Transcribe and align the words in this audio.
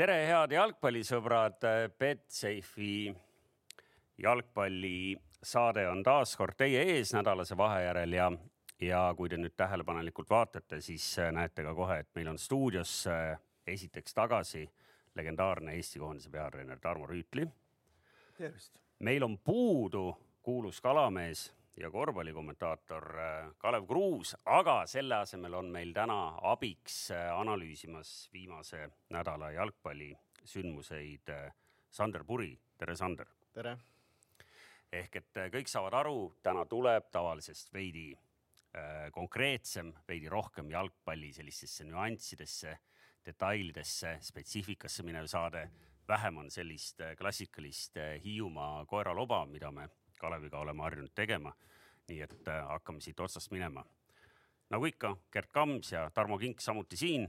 tere, 0.00 0.14
head 0.24 0.54
jalgpallisõbrad, 0.54 1.64
Betsafe'i 2.00 3.10
jalgpallisaade 4.22 5.82
on 5.90 6.00
taas 6.06 6.32
kord 6.40 6.56
teie 6.56 6.86
ees 6.94 7.12
nädalase 7.12 7.56
vahejärel 7.58 8.16
ja, 8.16 8.30
ja 8.80 9.02
kui 9.18 9.28
te 9.28 9.36
nüüd 9.36 9.52
tähelepanelikult 9.60 10.32
vaatate, 10.32 10.80
siis 10.80 11.04
näete 11.36 11.66
ka 11.66 11.74
kohe, 11.76 11.98
et 12.00 12.08
meil 12.16 12.30
on 12.32 12.40
stuudios 12.40 12.94
esiteks 13.68 14.16
tagasi 14.16 14.64
legendaarne 15.20 15.76
Eesti 15.76 16.00
koondise 16.00 16.32
peatreener 16.32 16.80
Tarmo 16.80 17.04
Rüütli. 17.10 17.44
tervist! 18.38 18.80
meil 19.04 19.28
on 19.28 19.36
puudu 19.38 20.14
kuulus 20.40 20.80
kalamees 20.80 21.50
ja 21.76 21.90
korvpallikommentaator 21.90 23.06
Kalev 23.58 23.86
Kruus, 23.86 24.34
aga 24.44 24.86
selle 24.86 25.20
asemel 25.22 25.54
on 25.54 25.70
meil 25.70 25.92
täna 25.94 26.34
abiks 26.50 27.10
analüüsimas 27.36 28.28
viimase 28.32 28.88
nädala 29.10 29.52
jalgpallisündmuseid 29.52 31.30
Sander 31.90 32.24
Puri. 32.24 32.58
tere, 32.78 32.96
Sander! 32.96 33.26
tere! 33.52 33.78
ehk 34.92 35.20
et 35.20 35.40
kõik 35.54 35.70
saavad 35.70 35.94
aru, 36.02 36.18
täna 36.42 36.64
tuleb 36.70 37.10
tavalisest 37.14 37.72
veidi 37.74 38.10
äh, 38.14 39.08
konkreetsem, 39.14 39.92
veidi 40.08 40.28
rohkem 40.30 40.70
jalgpalli 40.72 41.32
sellistesse 41.34 41.86
nüanssidesse, 41.86 42.76
detailidesse, 43.26 44.16
spetsiifikasse 44.22 45.06
minev 45.06 45.30
saade. 45.30 45.68
vähem 46.08 46.38
on 46.38 46.50
sellist 46.50 47.00
äh, 47.00 47.16
klassikalist 47.16 47.96
äh, 47.96 48.22
Hiiumaa 48.22 48.84
koeraloba, 48.86 49.46
mida 49.46 49.70
me 49.70 49.88
Kaleviga 50.20 50.60
oleme 50.60 50.84
harjunud 50.86 51.14
tegema. 51.14 51.52
nii 52.10 52.22
et 52.26 52.48
äh, 52.48 52.64
hakkame 52.66 53.00
siit 53.00 53.20
otsast 53.20 53.52
minema. 53.54 53.84
nagu 54.70 54.86
ikka, 54.86 55.16
Gerd 55.32 55.50
Kams 55.52 55.92
ja 55.92 56.08
Tarmo 56.10 56.38
Kink 56.38 56.60
samuti 56.60 56.96
siin. 56.96 57.28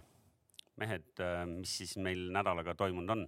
mehed, 0.76 1.20
äh, 1.20 1.46
mis 1.46 1.78
siis 1.78 1.98
meil 1.98 2.32
nädalaga 2.32 2.76
toimunud 2.76 3.10
on? 3.10 3.28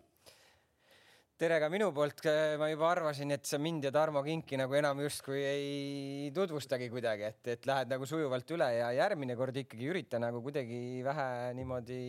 tere 1.44 1.58
ka 1.60 1.68
minu 1.72 1.90
poolt, 1.96 2.22
ma 2.62 2.68
juba 2.70 2.86
arvasin, 2.94 3.34
et 3.36 3.48
sa 3.50 3.58
mind 3.60 3.88
ja 3.88 3.92
Tarmo 3.92 4.22
Kinki 4.24 4.58
nagu 4.60 4.76
enam 4.78 5.02
justkui 5.04 5.42
ei 5.44 6.30
tutvustagi 6.36 6.88
kuidagi, 6.94 7.26
et, 7.34 7.50
et 7.56 7.66
lähed 7.68 7.90
nagu 7.92 8.08
sujuvalt 8.08 8.54
üle 8.56 8.70
ja 8.78 8.92
järgmine 8.96 9.36
kord 9.40 9.58
ikkagi 9.64 9.90
ürita 9.92 10.22
nagu 10.22 10.40
kuidagi 10.46 11.02
vähe 11.04 11.28
niimoodi 11.58 12.00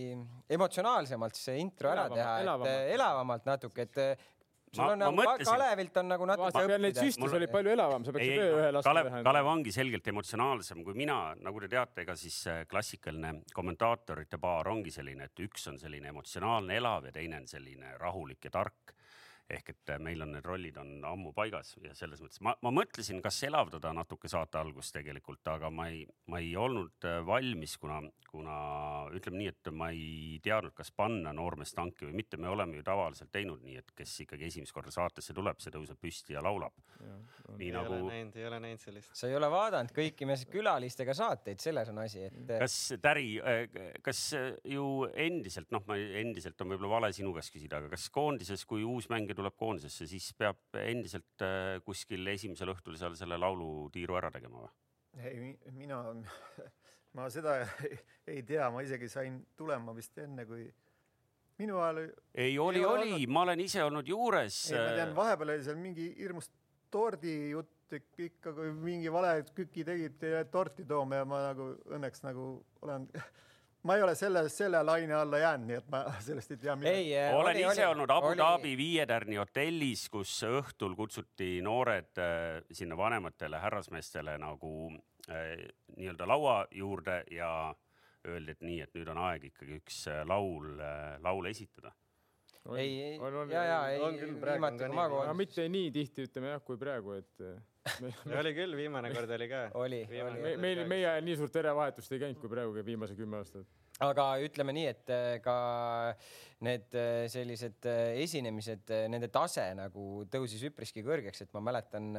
emotsionaalsemalt 0.55 1.41
see 1.41 1.56
intro 1.62 1.91
ära 1.91 2.06
Elavamalt, 2.06 2.69
teha, 2.69 2.84
et 2.84 2.95
elavamalt 2.98 3.48
natuke, 3.48 3.89
et 3.89 4.03
sul 4.75 4.84
Ma- 4.84 4.92
on 4.92 4.98
nagu 5.05 5.17
mõtlesin- 5.20 5.53
Kalevilt 5.55 5.97
on 6.03 6.08
nagu 6.08 6.27
natuke 6.27 6.44
vaata, 6.48 6.58
peale 6.67 6.78
neid 6.78 6.94
õppida. 6.97 7.05
süstis 7.06 7.36
oli 7.39 7.47
palju 7.47 7.70
elavam, 7.75 8.05
sa 8.05 8.12
peaksid 8.12 8.36
veel 8.39 8.55
ühe 8.58 8.72
laskma 8.72 8.91
Kalev, 8.91 9.06
teha. 9.11 9.22
Kalev 9.28 9.47
ongi 9.55 9.72
selgelt 9.72 10.08
emotsionaalsem 10.14 10.84
kui 10.84 10.94
mina, 10.94 11.19
nagu 11.41 11.61
te 11.61 11.69
teate, 11.69 12.03
ega 12.03 12.16
siis 12.16 12.47
äh, 12.47 12.64
klassikaline 12.66 13.42
kommentaatorite 13.55 14.39
paar 14.41 14.69
ongi 14.69 14.91
selline, 14.91 15.25
et 15.31 15.41
üks 15.47 15.69
on 15.69 15.78
selline 15.78 16.08
emotsionaalne, 16.12 16.77
elav 16.77 17.05
ja 17.06 17.12
teine 17.12 17.36
on 17.42 17.47
selline 17.47 17.97
rahulik 18.00 18.44
ja 18.44 18.50
tark. 18.50 18.94
Ehk 19.50 19.75
et 19.75 19.92
äh, 19.92 20.00
meil 20.00 20.23
on 20.25 20.33
need 20.33 20.47
rollid 20.47 20.77
on 20.81 20.92
ammu 21.05 21.34
paigas 21.37 21.75
ja 21.84 21.92
selles 21.97 22.23
mõttes 22.25 22.41
ma, 22.45 22.55
ma 22.64 22.70
mõtlesin, 22.73 23.20
kas 23.25 23.42
elavdada 23.45 23.92
natuke 23.97 24.28
saate 24.31 24.56
algust 24.61 24.95
tegelikult, 24.97 25.45
aga 25.53 25.69
ma 25.70 25.89
ei, 25.92 26.05
ma 26.33 26.41
ei 26.41 26.55
olnud 26.56 27.05
äh, 27.09 27.19
valmis, 27.27 27.77
kuna, 27.81 28.00
kuna 28.31 28.56
ütleme 29.15 29.42
nii, 29.42 29.50
et 29.53 29.70
ma 29.77 29.91
ei 29.92 30.39
teadnud, 30.45 30.72
kas 30.77 30.91
panna 30.97 31.34
noormeest 31.37 31.77
tanki 31.77 32.09
või 32.09 32.17
mitte. 32.22 32.41
me 32.41 32.48
oleme 32.48 32.81
ju 32.81 32.87
tavaliselt 32.87 33.33
teinud 33.34 33.61
nii, 33.65 33.77
et 33.83 33.92
kes 33.97 34.15
ikkagi 34.25 34.48
esimest 34.48 34.75
korda 34.75 34.92
saatesse 34.95 35.37
tuleb, 35.37 35.61
see 35.61 35.75
tõuseb 35.75 36.00
püsti 36.00 36.37
ja 36.37 36.42
laulab. 36.45 36.72
nii 37.59 37.69
ei 37.69 37.75
nagu 37.75 38.00
ei 38.15 38.47
ole 38.48 38.62
näinud 38.65 38.81
sellist. 38.81 39.12
sa 39.12 39.28
ei 39.28 39.37
ole 39.37 39.50
vaadanud 39.53 39.92
kõiki 39.95 40.27
meie 40.28 40.48
külalistega 40.50 41.15
saateid, 41.17 41.61
selles 41.61 41.92
on 41.92 42.00
asi, 42.05 42.25
et 42.31 42.56
kas 42.65 42.81
Täri, 43.05 43.37
kas 44.05 44.20
ju 44.70 44.89
endiselt, 45.20 45.69
noh, 45.75 45.83
ma 45.89 45.97
endiselt 45.98 46.61
on 46.65 46.72
võib-olla 46.72 46.97
vale 46.97 47.12
sinu 47.17 47.34
käest 47.37 47.53
küsida, 47.53 47.83
aga 47.83 47.91
kas 47.92 48.09
koondises, 48.15 48.65
kui 48.69 48.84
uus 48.87 49.11
mängija 49.12 49.34
tuleb 49.37 49.57
koondisesse, 49.59 50.07
siis 50.11 50.31
peab 50.39 50.79
endiselt 50.81 51.45
äh, 51.45 51.77
kuskil 51.87 52.27
esimesel 52.35 52.73
õhtul 52.75 52.99
seal 53.01 53.17
selle 53.19 53.39
laulutiiru 53.41 54.19
ära 54.21 54.33
tegema 54.35 54.65
või? 54.65 54.73
ei, 55.22 55.53
mina, 55.75 56.00
ma 57.17 57.28
seda 57.33 57.61
ei, 58.31 58.43
tea, 58.47 58.71
ma 58.71 58.83
isegi 58.84 59.11
sain 59.11 59.41
tulema 59.59 59.94
vist 59.97 60.19
enne, 60.23 60.47
kui 60.49 60.67
minu 61.61 61.78
ajal. 61.83 62.03
ei, 62.34 62.59
oli, 62.59 62.84
oli, 62.84 63.27
ma 63.27 63.44
olen 63.47 63.62
ise 63.65 63.84
olnud 63.84 64.09
juures. 64.09 64.59
ei, 64.73 64.81
ma 64.81 64.99
tean, 64.99 65.15
vahepeal 65.17 65.55
oli 65.55 65.67
seal 65.67 65.81
mingi 65.81 66.11
hirmus 66.19 66.50
tordijutt 66.94 67.71
ikka, 67.94 68.50
kui 68.56 68.73
mingi 68.75 69.11
vale 69.12 69.37
küki 69.55 69.84
tegid 69.87 70.23
torti 70.50 70.87
tooma 70.89 71.21
ja 71.21 71.27
ma 71.28 71.41
nagu 71.50 71.71
õnneks 71.94 72.25
nagu 72.27 72.49
olen, 72.83 73.06
ma 73.84 73.97
ei 73.97 74.03
ole 74.03 74.15
selle, 74.15 74.49
selle 74.49 74.83
laine 74.83 75.15
alla 75.15 75.39
jäänud, 75.39 75.69
nii 75.69 75.78
et 75.78 75.89
ma 75.93 76.03
sellest 76.27 76.55
ei 76.55 76.61
tea 76.62 76.77
ei, 76.89 77.12
olen 77.37 77.61
ise 77.61 77.87
olnud 77.87 78.11
Abu 78.11 78.34
Dhabi 78.39 78.77
Viie 78.81 79.06
Tärni 79.06 79.39
hotellis, 79.41 80.06
kus 80.12 80.33
õhtul 80.49 80.97
kutsuti 80.97 81.59
noored 81.65 82.21
äh, 82.23 82.61
sinna 82.73 82.97
vanematele 82.97 83.61
härrasmeestele 83.61 84.39
nagu 84.41 84.75
äh, 85.28 85.67
nii-öelda 85.97 86.28
laua 86.28 86.59
juurde 86.73 87.23
ja 87.31 87.50
öeldi, 88.25 88.56
et 88.56 88.65
nii, 88.65 88.81
et 88.87 88.97
nüüd 88.97 89.11
on 89.12 89.21
aeg 89.27 89.50
ikkagi 89.50 89.81
üks 89.83 90.06
äh, 90.09 90.25
laul 90.28 90.81
laul 91.25 91.53
esitada. 91.53 91.93
ei, 92.72 92.92
ei 93.02 93.19
on, 93.20 93.34
on, 93.42 93.50
ja, 93.52 93.62
ja 93.69 93.78
ei 93.92 94.00
on 94.00 94.16
küll,, 94.16 94.36
praegu 94.41 94.64
on 94.64 94.72
viimati 94.72 94.80
ka 94.80 94.88
kui 94.88 94.97
ma 94.97 95.06
nii. 95.08 95.20
aga 95.22 95.34
mitte 95.36 95.66
nii 95.69 95.91
tihti 95.92 96.25
ütleme 96.28 96.52
jah, 96.54 96.62
kui 96.64 96.78
praegu, 96.80 97.16
et 97.20 97.44
eh, 97.44 97.58
me- 98.00 98.38
oli 98.41 98.54
küll, 98.56 98.76
viimane 98.78 99.10
kord 99.12 99.34
oli 99.36 99.48
ka. 99.50 99.60
oli, 99.80 99.98
oli 100.08 100.41
me- 100.47 100.54
meil, 100.64 100.80
meie 100.88 101.08
ajal 101.10 101.26
nii 101.28 101.36
suurt 101.42 101.58
verevahetust 101.60 102.14
ei 102.16 102.22
käinud, 102.25 102.41
kui 102.41 102.52
praegu 102.52 102.72
käib 102.78 102.88
viimase 102.88 103.16
kümme 103.19 103.42
aastat. 103.42 103.69
aga 104.08 104.28
ütleme 104.47 104.76
nii, 104.78 104.86
et 104.94 105.12
äh, 105.12 105.26
ka 105.44 105.58
need 106.64 106.97
äh, 106.97 107.26
sellised 107.32 107.91
esinemised, 108.25 108.96
nende 109.12 109.28
tase 109.34 109.69
nagu 109.76 110.25
tõusis 110.32 110.64
üpriski 110.70 111.04
kõrgeks, 111.04 111.44
et 111.44 111.52
ma 111.52 111.60
mäletan, 111.69 112.14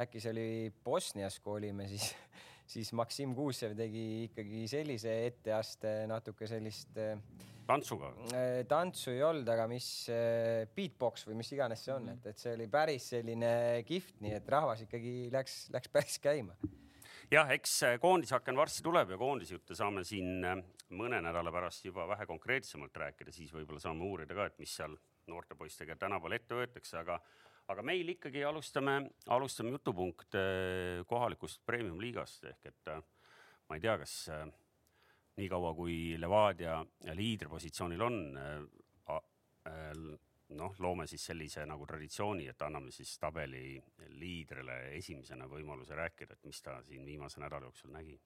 äkki 0.00 0.22
see 0.22 0.32
oli 0.32 0.48
Bosnias, 0.84 1.36
kui 1.44 1.58
olime, 1.60 1.90
siis, 1.92 2.08
siis 2.72 2.94
Maksim 2.96 3.36
Kuusev 3.36 3.76
tegi 3.76 4.30
ikkagi 4.30 4.64
sellise 4.72 5.18
etteaste 5.28 5.98
natuke 6.08 6.48
sellist 6.48 6.96
äh, 6.96 7.18
tantsuga. 7.68 8.12
tantsu 8.68 9.12
ei 9.14 9.22
olnud, 9.26 9.48
aga 9.48 9.66
mis 9.70 9.88
äh, 10.12 10.64
beatbox 10.76 11.28
või 11.28 11.38
mis 11.40 11.52
iganes 11.56 11.84
see 11.86 11.94
on, 11.94 12.08
et, 12.14 12.30
et 12.32 12.40
see 12.40 12.54
oli 12.56 12.68
päris 12.72 13.10
selline 13.14 13.52
kihvt, 13.88 14.18
nii 14.24 14.34
et 14.38 14.48
rahvas 14.56 14.84
ikkagi 14.86 15.14
läks, 15.34 15.58
läks 15.74 15.92
päris 15.92 16.18
käima 16.22 16.56
jah, 17.32 17.50
eks 17.54 17.76
äh, 17.88 17.96
koondisaken 18.02 18.56
varsti 18.58 18.84
tuleb 18.84 19.14
ja 19.14 19.20
koondisjutte 19.20 19.76
saame 19.78 20.04
siin 20.06 20.44
äh, 20.44 20.60
mõne 20.94 21.20
nädala 21.24 21.52
pärast 21.54 21.86
juba 21.86 22.06
vähe 22.10 22.26
konkreetsemalt 22.28 22.96
rääkida, 23.04 23.32
siis 23.34 23.52
võib-olla 23.54 23.82
saame 23.82 24.06
uurida 24.06 24.36
ka, 24.36 24.50
et 24.50 24.60
mis 24.62 24.74
seal 24.80 24.96
noorte 25.30 25.56
poistega 25.56 25.96
tänapäeval 25.96 26.36
ette 26.36 26.58
võetakse, 26.58 27.00
aga 27.00 27.18
aga 27.72 27.84
meil 27.86 28.08
ikkagi 28.12 28.42
alustame, 28.44 28.98
alustame 29.32 29.72
jutupunkt 29.74 30.36
äh, 30.36 31.00
kohalikust 31.08 31.62
premium-liigast 31.66 32.50
ehk 32.50 32.68
et 32.72 32.92
äh, 32.92 33.00
ma 33.68 33.78
ei 33.78 33.84
tea, 33.84 33.96
kas 34.00 34.16
äh, 34.32 34.44
niikaua 35.36 35.74
kui 35.74 36.16
Levadia 36.20 36.78
liidripositsioonil 37.14 38.02
on, 38.06 38.18
noh, 40.52 40.74
loome 40.78 41.06
siis 41.08 41.24
sellise 41.24 41.64
nagu 41.66 41.86
traditsiooni, 41.88 42.46
et 42.50 42.62
anname 42.66 42.92
siis 42.92 43.14
tabeli 43.20 43.78
liidrile 44.20 44.76
esimesena 44.98 45.46
võimaluse 45.50 45.96
rääkida, 45.96 46.36
et 46.36 46.48
mis 46.48 46.60
ta 46.62 46.76
siin 46.84 47.04
viimase 47.06 47.40
nädala 47.40 47.68
jooksul 47.68 47.92
nägi. 47.94 48.18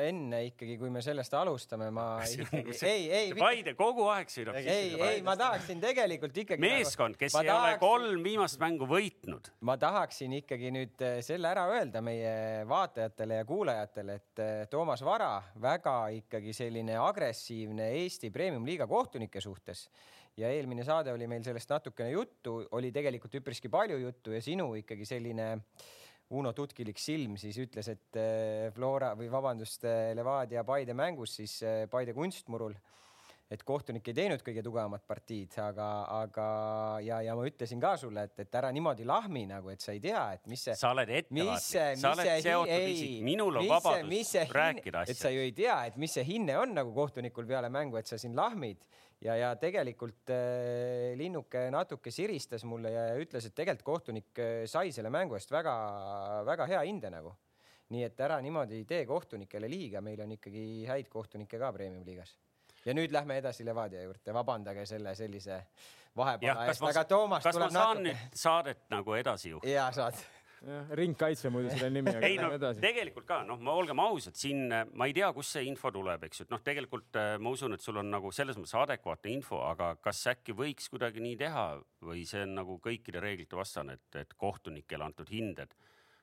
enne 0.00 0.42
ikkagi, 0.48 0.78
kui 0.80 0.90
me 0.90 1.02
sellest 1.04 1.34
alustame, 1.36 1.90
ma 1.94 2.06
ikkagi, 2.32 2.76
ei, 2.88 3.10
ei, 3.10 3.34
Paide 3.36 3.76
kogu 3.78 4.08
aeg 4.10 4.32
sõidab 4.32 4.58
ei, 4.60 4.94
ei, 4.96 5.22
ma 5.26 5.36
tahaksin 5.36 5.82
tegelikult 5.82 6.36
ikkagi. 6.44 6.60
meeskond, 6.64 7.18
kes 7.20 7.36
ma 7.36 7.44
ei 7.44 7.50
ole 7.50 7.60
tahaksin- 7.60 7.84
kolm 7.84 8.24
viimast 8.24 8.60
mängu 8.62 8.88
võitnud. 8.90 9.52
ma 9.60 9.76
tahaksin 9.80 10.38
ikkagi 10.40 10.72
nüüd 10.74 11.04
eh, 11.04 11.20
selle 11.26 11.52
ära 11.52 11.66
öelda 11.76 12.02
meie 12.04 12.64
vaatajatele 12.68 13.42
ja 13.42 13.48
kuulajatele, 13.48 14.20
et 14.22 14.44
eh, 14.44 14.66
Toomas 14.72 15.04
Vara 15.04 15.34
väga 15.60 15.98
ikkagi 16.16 16.56
selline 16.56 16.96
agressiivne 17.04 17.92
Eesti 18.02 18.32
Premium-liiga 18.32 18.88
kohtunike 18.90 19.40
suhtes 19.44 19.86
ja 20.36 20.50
eelmine 20.52 20.84
saade 20.84 21.12
oli 21.12 21.28
meil 21.30 21.44
sellest 21.46 21.70
natukene 21.72 22.10
juttu, 22.12 22.58
oli 22.76 22.92
tegelikult 22.94 23.38
üpriski 23.40 23.70
palju 23.72 23.98
juttu 24.02 24.36
ja 24.36 24.42
sinu 24.44 24.74
ikkagi 24.82 25.08
selline 25.08 25.54
Uno 26.34 26.50
tutkilik 26.50 26.98
silm 26.98 27.36
siis 27.38 27.54
ütles, 27.62 27.86
et 27.86 28.16
eh, 28.18 28.64
Flora 28.74 29.12
või 29.14 29.28
vabandust, 29.30 29.84
Levadia 30.18 30.64
Paide 30.66 30.96
mängus 30.98 31.36
siis 31.38 31.60
eh, 31.62 31.84
Paide 31.86 32.16
kunstmurul 32.16 32.74
et 33.46 33.62
kohtunik 33.62 34.08
ei 34.10 34.14
teinud 34.16 34.42
kõige 34.42 34.62
tugevamat 34.66 35.04
partiid, 35.06 35.54
aga, 35.62 35.86
aga 36.24 36.46
ja, 37.06 37.20
ja 37.22 37.36
ma 37.38 37.44
ütlesin 37.46 37.78
ka 37.82 37.92
sulle, 38.00 38.24
et, 38.26 38.34
et 38.42 38.58
ära 38.58 38.72
niimoodi 38.74 39.06
lahmi 39.06 39.44
nagu, 39.46 39.70
et 39.70 39.82
sa 39.82 39.94
ei 39.94 40.00
tea, 40.02 40.22
et 40.34 40.50
mis 40.50 40.64
see. 40.66 40.74
sa 40.78 40.90
oled 40.90 41.12
ettevaatlik, 41.20 42.00
sa 42.00 42.12
oled 42.12 42.32
seotud 42.42 42.74
ei 42.74 42.88
isik, 42.96 43.20
minul 43.26 43.60
on 43.62 43.68
vabadus 43.70 44.34
rääkida 44.50 45.04
et 45.06 45.20
sa 45.20 45.30
ju 45.30 45.46
ei 45.46 45.54
tea, 45.54 45.78
et 45.92 45.98
mis 46.00 46.18
see 46.18 46.26
hinne 46.26 46.58
on 46.58 46.74
nagu 46.74 46.94
kohtunikul 46.96 47.46
peale 47.46 47.70
mängu, 47.70 48.00
et 48.00 48.10
sa 48.10 48.18
siin 48.18 48.34
lahmid 48.36 48.82
ja, 49.24 49.36
ja 49.36 49.50
tegelikult 49.60 50.30
äh, 50.34 51.14
Linnuke 51.18 51.66
natuke 51.72 52.10
siristas 52.10 52.64
mulle 52.68 52.92
ja 52.92 53.06
ütles, 53.20 53.48
et 53.48 53.54
tegelikult 53.56 53.86
kohtunik 53.86 54.42
äh, 54.42 54.64
sai 54.70 54.92
selle 54.92 55.10
mängu 55.10 55.38
eest 55.38 55.52
väga-väga 55.52 56.68
hea 56.74 56.84
hinde 56.88 57.12
nagu. 57.12 57.34
nii 57.86 58.02
et 58.02 58.20
ära 58.20 58.40
niimoodi 58.42 58.80
tee 58.84 59.04
kohtunikele 59.06 59.68
liiga, 59.70 60.00
meil 60.02 60.20
on 60.24 60.32
ikkagi 60.34 60.86
häid 60.88 61.08
kohtunikke 61.08 61.58
ka 61.58 61.70
premium-liigas 61.72 62.32
ja 62.86 62.94
nüüd 62.94 63.12
lähme 63.14 63.38
edasi 63.38 63.64
Levadia 63.66 64.02
juurde, 64.02 64.34
vabandage 64.34 64.86
selle 64.86 65.14
sellise 65.14 65.60
vahepala 66.16 66.66
eest, 66.66 66.82
aga 66.90 67.04
Toomas 67.04 67.46
tuleb 67.46 67.70
saan 67.70 68.00
natuke. 68.00 68.08
nüüd 68.08 68.40
saadet 68.42 68.82
nagu 68.90 69.14
edasi 69.14 69.52
juhtida? 69.54 69.72
ja 69.72 69.86
saad 69.94 70.18
ringkaitse 70.98 71.50
muidu 71.52 71.70
selle 71.72 71.90
nimi, 71.94 72.12
aga 72.16 72.28
ei 72.28 72.38
no 72.40 72.50
edasi. 72.56 72.82
tegelikult 72.82 73.26
ka, 73.28 73.40
noh, 73.46 73.60
ma 73.62 73.74
olgem 73.78 74.00
ausad, 74.02 74.36
siin 74.38 74.66
äh, 74.72 74.86
ma 74.98 75.08
ei 75.08 75.14
tea, 75.16 75.28
kust 75.36 75.56
see 75.56 75.66
info 75.68 75.92
tuleb, 75.94 76.26
eks 76.28 76.42
ju, 76.42 76.46
et 76.48 76.54
noh, 76.54 76.62
tegelikult 76.66 77.18
äh, 77.20 77.34
ma 77.42 77.52
usun, 77.54 77.76
et 77.76 77.84
sul 77.84 78.00
on 78.02 78.10
nagu 78.10 78.32
selles 78.34 78.58
mõttes 78.58 78.74
adekvaatne 78.80 79.34
info, 79.34 79.60
aga 79.68 79.92
kas 80.02 80.24
äkki 80.32 80.56
võiks 80.58 80.90
kuidagi 80.92 81.22
nii 81.24 81.36
teha 81.44 81.66
või 82.06 82.24
see 82.28 82.42
on 82.46 82.56
nagu 82.58 82.80
kõikide 82.82 83.22
reeglite 83.22 83.58
vastane, 83.58 83.98
et, 84.00 84.22
et 84.22 84.34
kohtunikele 84.40 85.06
antud 85.06 85.30
hinded 85.32 85.74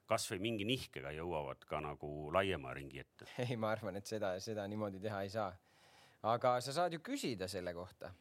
kasvõi 0.10 0.42
mingi 0.44 0.66
nihkega 0.68 1.13
jõuavad 1.16 1.63
ka 1.68 1.80
nagu 1.84 2.10
laiema 2.36 2.74
ringi 2.75 3.01
ette? 3.04 3.28
ei, 3.46 3.56
ma 3.60 3.72
arvan, 3.74 3.98
et 4.00 4.10
seda, 4.10 4.36
seda 4.44 4.66
niimoodi 4.68 5.01
teha 5.04 5.24
ei 5.24 5.31
saa. 5.31 5.54
aga 6.34 6.57
sa 6.62 6.75
saad 6.75 6.94
ju 6.96 7.00
küsida 7.04 7.48
selle 7.51 7.74
kohta. 7.75 8.12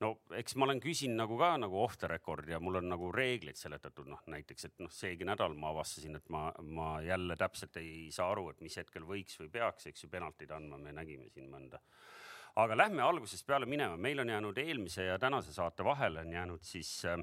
No 0.00 0.10
eks 0.36 0.56
ma 0.58 0.66
olen 0.66 0.80
küsinud 0.82 1.16
nagu 1.20 1.38
ka 1.40 1.52
nagu 1.60 1.78
off 1.80 1.96
the 2.00 2.08
record 2.10 2.48
ja 2.48 2.60
mul 2.60 2.80
on 2.80 2.88
nagu 2.90 3.08
reegleid 3.14 3.58
seletatud, 3.58 4.08
noh 4.10 4.22
näiteks, 4.32 4.68
et 4.68 4.84
noh, 4.84 4.92
seegi 4.92 5.26
nädal 5.28 5.56
ma 5.58 5.70
avastasin, 5.72 6.18
et 6.18 6.28
ma, 6.32 6.48
ma 6.60 6.90
jälle 7.04 7.36
täpselt 7.40 7.78
ei 7.80 8.10
saa 8.14 8.30
aru, 8.34 8.50
et 8.52 8.60
mis 8.64 8.76
hetkel 8.76 9.06
võiks 9.08 9.40
või 9.40 9.50
peaks, 9.52 9.88
eks 9.90 10.04
ju, 10.04 10.12
penaltid 10.12 10.52
andma, 10.56 10.80
me 10.80 10.92
nägime 10.96 11.30
siin 11.32 11.48
mõnda. 11.52 11.80
aga 12.56 12.76
lähme 12.76 13.02
algusest 13.04 13.46
peale 13.46 13.66
minema, 13.66 13.96
meil 13.96 14.20
on 14.20 14.28
jäänud 14.32 14.58
eelmise 14.58 15.08
ja 15.10 15.18
tänase 15.18 15.52
saate 15.52 15.84
vahele 15.84 16.20
on 16.20 16.32
jäänud 16.32 16.62
siis 16.64 17.04
äh, 17.04 17.18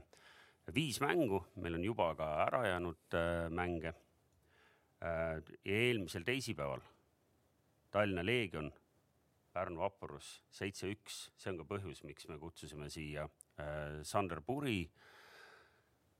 viis 0.73 1.01
mängu, 1.01 1.45
meil 1.55 1.75
on 1.75 1.83
juba 1.83 2.13
ka 2.15 2.29
ära 2.47 2.65
jäänud 2.67 3.19
äh, 3.19 3.49
mänge 3.49 3.93
äh,. 5.03 5.41
eelmisel 5.65 6.23
teisipäeval 6.23 6.81
Tallinna 7.91 8.25
Leegion 8.25 8.71
Pärnu 9.53 9.83
Vaporus 9.83 10.29
seitse-üks, 10.53 11.27
see 11.37 11.51
on 11.51 11.59
ka 11.61 11.67
põhjus, 11.69 12.01
miks 12.07 12.25
me 12.29 12.39
kutsusime 12.41 12.89
siia 12.93 13.27
äh, 13.61 14.01
Sander 14.07 14.41
Puri. 14.41 14.81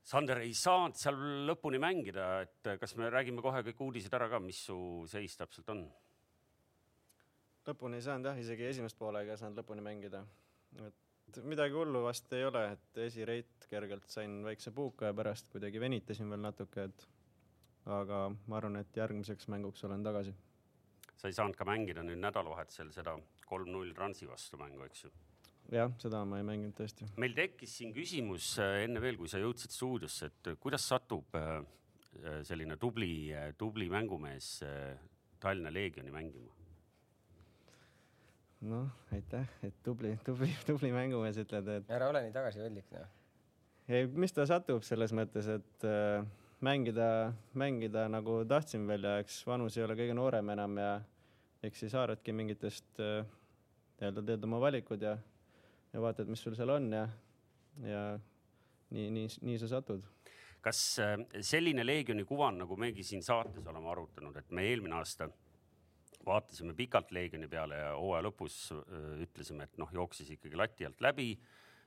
Sander 0.04 0.44
ei 0.44 0.54
saanud 0.58 0.98
seal 1.00 1.18
lõpuni 1.48 1.80
mängida, 1.82 2.28
et 2.46 2.70
äh, 2.70 2.78
kas 2.82 2.94
me 3.00 3.10
räägime 3.10 3.42
kohe 3.42 3.64
kõik 3.70 3.82
uudised 3.88 4.14
ära 4.14 4.30
ka, 4.30 4.42
mis 4.44 4.62
su 4.70 4.78
seis 5.10 5.38
täpselt 5.40 5.74
on? 5.74 5.88
lõpuni 7.68 8.00
ei 8.00 8.04
saanud 8.04 8.28
jah, 8.28 8.40
isegi 8.40 8.68
esimest 8.68 8.98
poolega 9.00 9.34
ei 9.34 9.40
saanud 9.40 9.62
lõpuni 9.62 9.84
mängida. 9.86 10.26
et 10.78 11.40
midagi 11.48 11.78
hullu 11.78 12.04
vast 12.04 12.32
ei 12.36 12.46
ole, 12.46 12.64
et 12.76 12.98
esireit 13.06 13.68
kergelt 13.70 14.10
sain 14.12 14.42
väikse 14.46 14.72
puuka 14.76 15.10
ja 15.10 15.14
pärast 15.18 15.50
kuidagi 15.50 15.80
venitasin 15.80 16.30
veel 16.30 16.44
natuke, 16.44 16.90
et 16.90 17.06
aga 17.86 18.26
ma 18.48 18.58
arvan, 18.60 18.82
et 18.82 18.98
järgmiseks 18.98 19.48
mänguks 19.52 19.84
olen 19.88 20.04
tagasi. 20.04 20.36
Sa 21.24 21.30
ei 21.32 21.36
saanud 21.38 21.56
ka 21.56 21.64
mängida 21.64 22.02
nüüd 22.04 22.20
nädalavahetusel 22.20 22.90
seda 22.92 23.14
kolm-null 23.48 23.94
Transi 23.96 24.26
vastu 24.28 24.58
mängu, 24.60 24.84
eks 24.84 25.06
ju? 25.06 25.12
jah, 25.72 25.94
seda 26.02 26.20
ma 26.28 26.42
ei 26.42 26.44
mänginud 26.44 26.76
tõesti. 26.76 27.08
meil 27.16 27.32
tekkis 27.38 27.78
siin 27.80 27.94
küsimus 27.96 28.50
äh, 28.60 28.82
enne 28.84 29.00
veel, 29.00 29.16
kui 29.16 29.32
sa 29.32 29.40
jõudsid 29.40 29.72
stuudiosse, 29.72 30.28
et 30.28 30.50
äh, 30.52 30.58
kuidas 30.60 30.84
satub 30.92 31.38
äh, 31.40 31.62
selline 32.44 32.76
tubli, 32.78 33.32
tubli 33.58 33.88
mängumees 33.90 34.50
Tallinna 35.40 35.72
Leegioni 35.72 36.12
mängima? 36.12 36.52
noh, 38.68 38.92
aitäh, 39.16 39.48
et 39.64 39.80
tubli, 39.84 40.12
tubli, 40.28 40.52
tubli 40.68 40.92
mängumees 40.92 41.40
ütled, 41.40 41.72
et 41.78 41.96
ära 42.02 42.12
ole 42.12 42.26
nii 42.28 42.36
tagasihoidlik, 42.36 42.92
noh. 42.98 43.08
ei, 43.88 44.12
mis 44.12 44.36
ta 44.36 44.44
satub 44.52 44.84
selles 44.84 45.16
mõttes, 45.16 45.48
et 45.56 45.88
mängida, 46.64 47.34
mängida 47.56 48.10
nagu 48.12 48.42
tahtsin 48.48 48.84
veel 48.92 49.08
ja 49.08 49.18
eks 49.24 49.42
vanus 49.48 49.80
ei 49.80 49.88
ole 49.88 49.96
kõige 50.00 50.20
noorem 50.20 50.54
enam 50.56 50.78
ja 50.84 50.94
eks 51.64 51.86
siis 51.86 51.94
haaradki 51.96 52.36
mingitest 52.36 53.00
äh, 53.04 53.24
nii-öelda 54.00 54.24
teed 54.28 54.48
oma 54.48 54.60
valikud 54.64 55.04
ja, 55.04 55.14
ja 55.94 56.02
vaatad, 56.04 56.32
mis 56.32 56.44
sul 56.44 56.58
seal 56.58 56.74
on 56.76 56.90
ja, 56.92 57.06
ja 57.88 58.02
nii, 58.94 59.08
nii, 59.16 59.30
nii 59.48 59.62
sa 59.62 59.70
satud. 59.78 60.04
kas 60.64 60.82
äh, 61.04 61.16
selline 61.42 61.86
Leegioni 61.86 62.26
kuvand, 62.28 62.64
nagu 62.64 62.78
megi 62.80 63.06
siin 63.08 63.24
saates 63.24 63.66
oleme 63.68 63.90
arutanud, 63.94 64.36
et 64.40 64.52
me 64.52 64.68
eelmine 64.70 65.00
aasta 65.00 65.30
vaatasime 66.26 66.74
pikalt 66.74 67.12
Leegioni 67.12 67.48
peale 67.52 67.80
ja 67.80 67.96
hooaja 68.00 68.24
lõpus 68.24 68.56
öö, 68.72 69.18
ütlesime, 69.26 69.68
et 69.68 69.78
noh, 69.82 69.90
jooksis 69.92 70.30
ikkagi 70.38 70.56
lati 70.56 70.88
alt 70.88 71.02
läbi. 71.04 71.36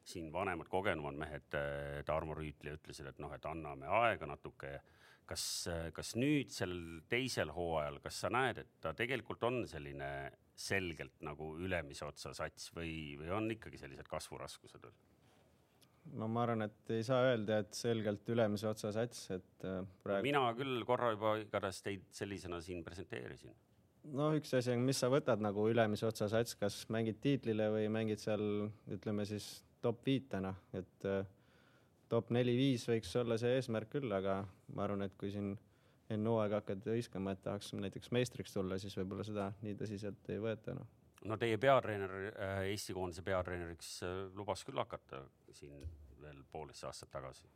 siin 0.06 0.28
vanemad, 0.32 0.68
kogenumad 0.70 1.16
mehed, 1.18 1.54
Tarmo 2.06 2.34
Rüütli 2.38 2.70
ütlesid, 2.76 3.08
et 3.10 3.16
noh, 3.18 3.32
et 3.34 3.46
anname 3.46 3.88
aega 3.90 4.26
natuke. 4.30 4.76
Kas, 5.26 5.44
kas 5.96 6.14
nüüd 6.18 6.52
sellel 6.54 7.02
teisel 7.10 7.52
hooajal, 7.54 8.00
kas 8.04 8.22
sa 8.24 8.30
näed, 8.32 8.62
et 8.62 8.72
ta 8.82 8.94
tegelikult 8.96 9.42
on 9.48 9.64
selline 9.68 10.10
selgelt 10.56 11.20
nagu 11.26 11.52
ülemise 11.60 12.06
otsa 12.06 12.32
sats 12.36 12.70
või, 12.76 13.16
või 13.20 13.32
on 13.34 13.50
ikkagi 13.52 13.80
sellised 13.80 14.08
kasvuraskused 14.08 14.82
veel? 14.86 14.96
no 16.16 16.28
ma 16.30 16.44
arvan, 16.46 16.62
et 16.68 16.94
ei 16.94 17.04
saa 17.04 17.24
öelda, 17.32 17.60
et 17.64 17.74
selgelt 17.74 18.28
ülemise 18.30 18.68
otsa 18.70 18.92
sats, 18.94 19.24
et 19.34 19.66
äh, 19.66 19.80
praegu 20.04 20.28
mina 20.28 20.42
küll 20.56 20.84
korra 20.86 21.10
juba 21.16 21.36
igatahes 21.42 21.82
teid 21.82 22.06
sellisena 22.14 22.60
siin 22.62 22.84
presenteerisin 22.86 23.54
noh, 24.14 24.34
üks 24.38 24.54
asi 24.56 24.72
on, 24.74 24.84
mis 24.86 25.00
sa 25.02 25.10
võtad 25.12 25.42
nagu 25.42 25.66
ülemise 25.70 26.06
otsa 26.08 26.28
sats, 26.30 26.56
kas 26.58 26.84
mängid 26.94 27.18
tiitlile 27.22 27.68
või 27.74 27.88
mängid 27.92 28.22
seal 28.22 28.44
ütleme 28.94 29.26
siis 29.28 29.48
top 29.82 30.04
viitena, 30.06 30.54
et 30.76 31.08
äh, 31.10 31.26
top 32.12 32.30
neli-viis 32.34 32.86
võiks 32.88 33.14
olla 33.20 33.38
see 33.40 33.56
eesmärk 33.58 33.90
küll, 33.96 34.12
aga 34.12 34.40
ma 34.74 34.84
arvan, 34.86 35.06
et 35.06 35.16
kui 35.18 35.32
siin 35.34 35.54
enne 36.12 36.30
hooaega 36.30 36.60
hakkad 36.60 36.86
hõiskama, 36.86 37.34
et 37.34 37.42
tahaks 37.42 37.72
näiteks 37.74 38.12
meistriks 38.14 38.54
tulla, 38.54 38.78
siis 38.78 38.94
võib-olla 38.98 39.26
seda 39.26 39.50
nii 39.64 39.74
tõsiselt 39.80 40.30
ei 40.30 40.40
võeta 40.42 40.76
noh. 40.76 40.88
no 41.26 41.38
teie 41.40 41.58
peatreener 41.58 42.16
äh,, 42.30 42.58
Eesti 42.70 42.94
koondise 42.94 43.26
peatreeneriks 43.26 43.92
äh, 44.06 44.18
lubas 44.38 44.62
küll 44.66 44.78
hakata 44.78 45.24
siin 45.56 45.74
veel 46.22 46.42
poolteist 46.52 46.86
aastat 46.86 47.10
tagasi. 47.18 47.48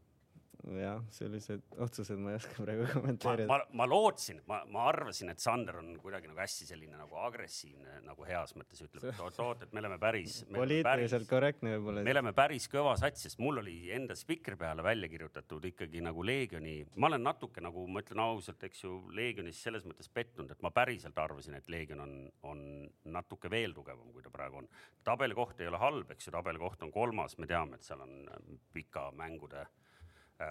Jah, 0.69 1.01
sellised 1.15 1.77
otsused 1.81 2.19
ma 2.21 2.33
ei 2.35 2.39
oska 2.39 2.57
praegu 2.65 2.85
ma, 2.85 2.93
kommenteerida. 2.93 3.47
ma, 3.49 3.59
ma 3.81 3.87
lootsin, 3.89 4.41
ma, 4.51 4.61
ma 4.73 4.85
arvasin, 4.91 5.33
et 5.33 5.43
Sander 5.43 5.79
on 5.81 5.93
kuidagi 6.03 6.29
nagu 6.31 6.41
hästi 6.41 6.69
selline 6.69 6.99
nagu 6.99 7.21
agressiivne 7.25 8.01
nagu 8.07 8.27
heas 8.29 8.55
mõttes 8.59 8.83
ütleb, 8.85 9.07
et 9.11 9.23
oot-oot, 9.25 9.65
et 9.67 9.75
me 9.77 9.83
oleme 9.83 9.99
päris. 10.03 10.41
poliitiliselt 10.53 11.29
korrektne 11.31 11.75
võib-olla. 11.77 12.05
me 12.07 12.15
oleme 12.15 12.35
päris 12.37 12.69
kõva 12.73 12.97
sats, 13.01 13.25
sest 13.27 13.41
mul 13.43 13.63
oli 13.63 13.77
enda 13.97 14.17
spikri 14.19 14.59
peale 14.61 14.85
välja 14.85 15.11
kirjutatud 15.13 15.71
ikkagi 15.73 16.05
nagu 16.05 16.25
Leegioni, 16.27 16.77
ma 16.97 17.11
olen 17.11 17.25
natuke 17.31 17.65
nagu 17.65 17.87
ma 17.89 18.05
ütlen 18.05 18.25
ausalt, 18.25 18.63
eks 18.69 18.85
ju, 18.85 19.01
Leegionis 19.17 19.63
selles 19.65 19.87
mõttes 19.89 20.13
pettunud, 20.13 20.53
et 20.53 20.65
ma 20.67 20.73
päriselt 20.75 21.19
arvasin, 21.19 21.57
et 21.59 21.69
Leegion 21.73 22.05
on, 22.05 22.17
on 22.47 22.65
natuke 23.17 23.51
veel 23.53 23.75
tugevam, 23.77 24.13
kui 24.13 24.25
ta 24.25 24.33
praegu 24.33 24.61
on. 24.61 24.71
tabelikoht 25.05 25.61
ei 25.61 25.71
ole 25.71 25.81
halb, 25.81 26.11
eks 26.13 26.29
ju, 26.29 26.37
tabelikoht 26.37 26.83
on 26.85 26.93
kolmas, 26.93 27.39
me 27.41 27.49
teame, 27.51 27.81
et 27.81 27.87
seal 27.87 28.03
on 28.05 28.59
pika 28.75 29.09
mängude 29.17 29.65
äh, 29.65 29.77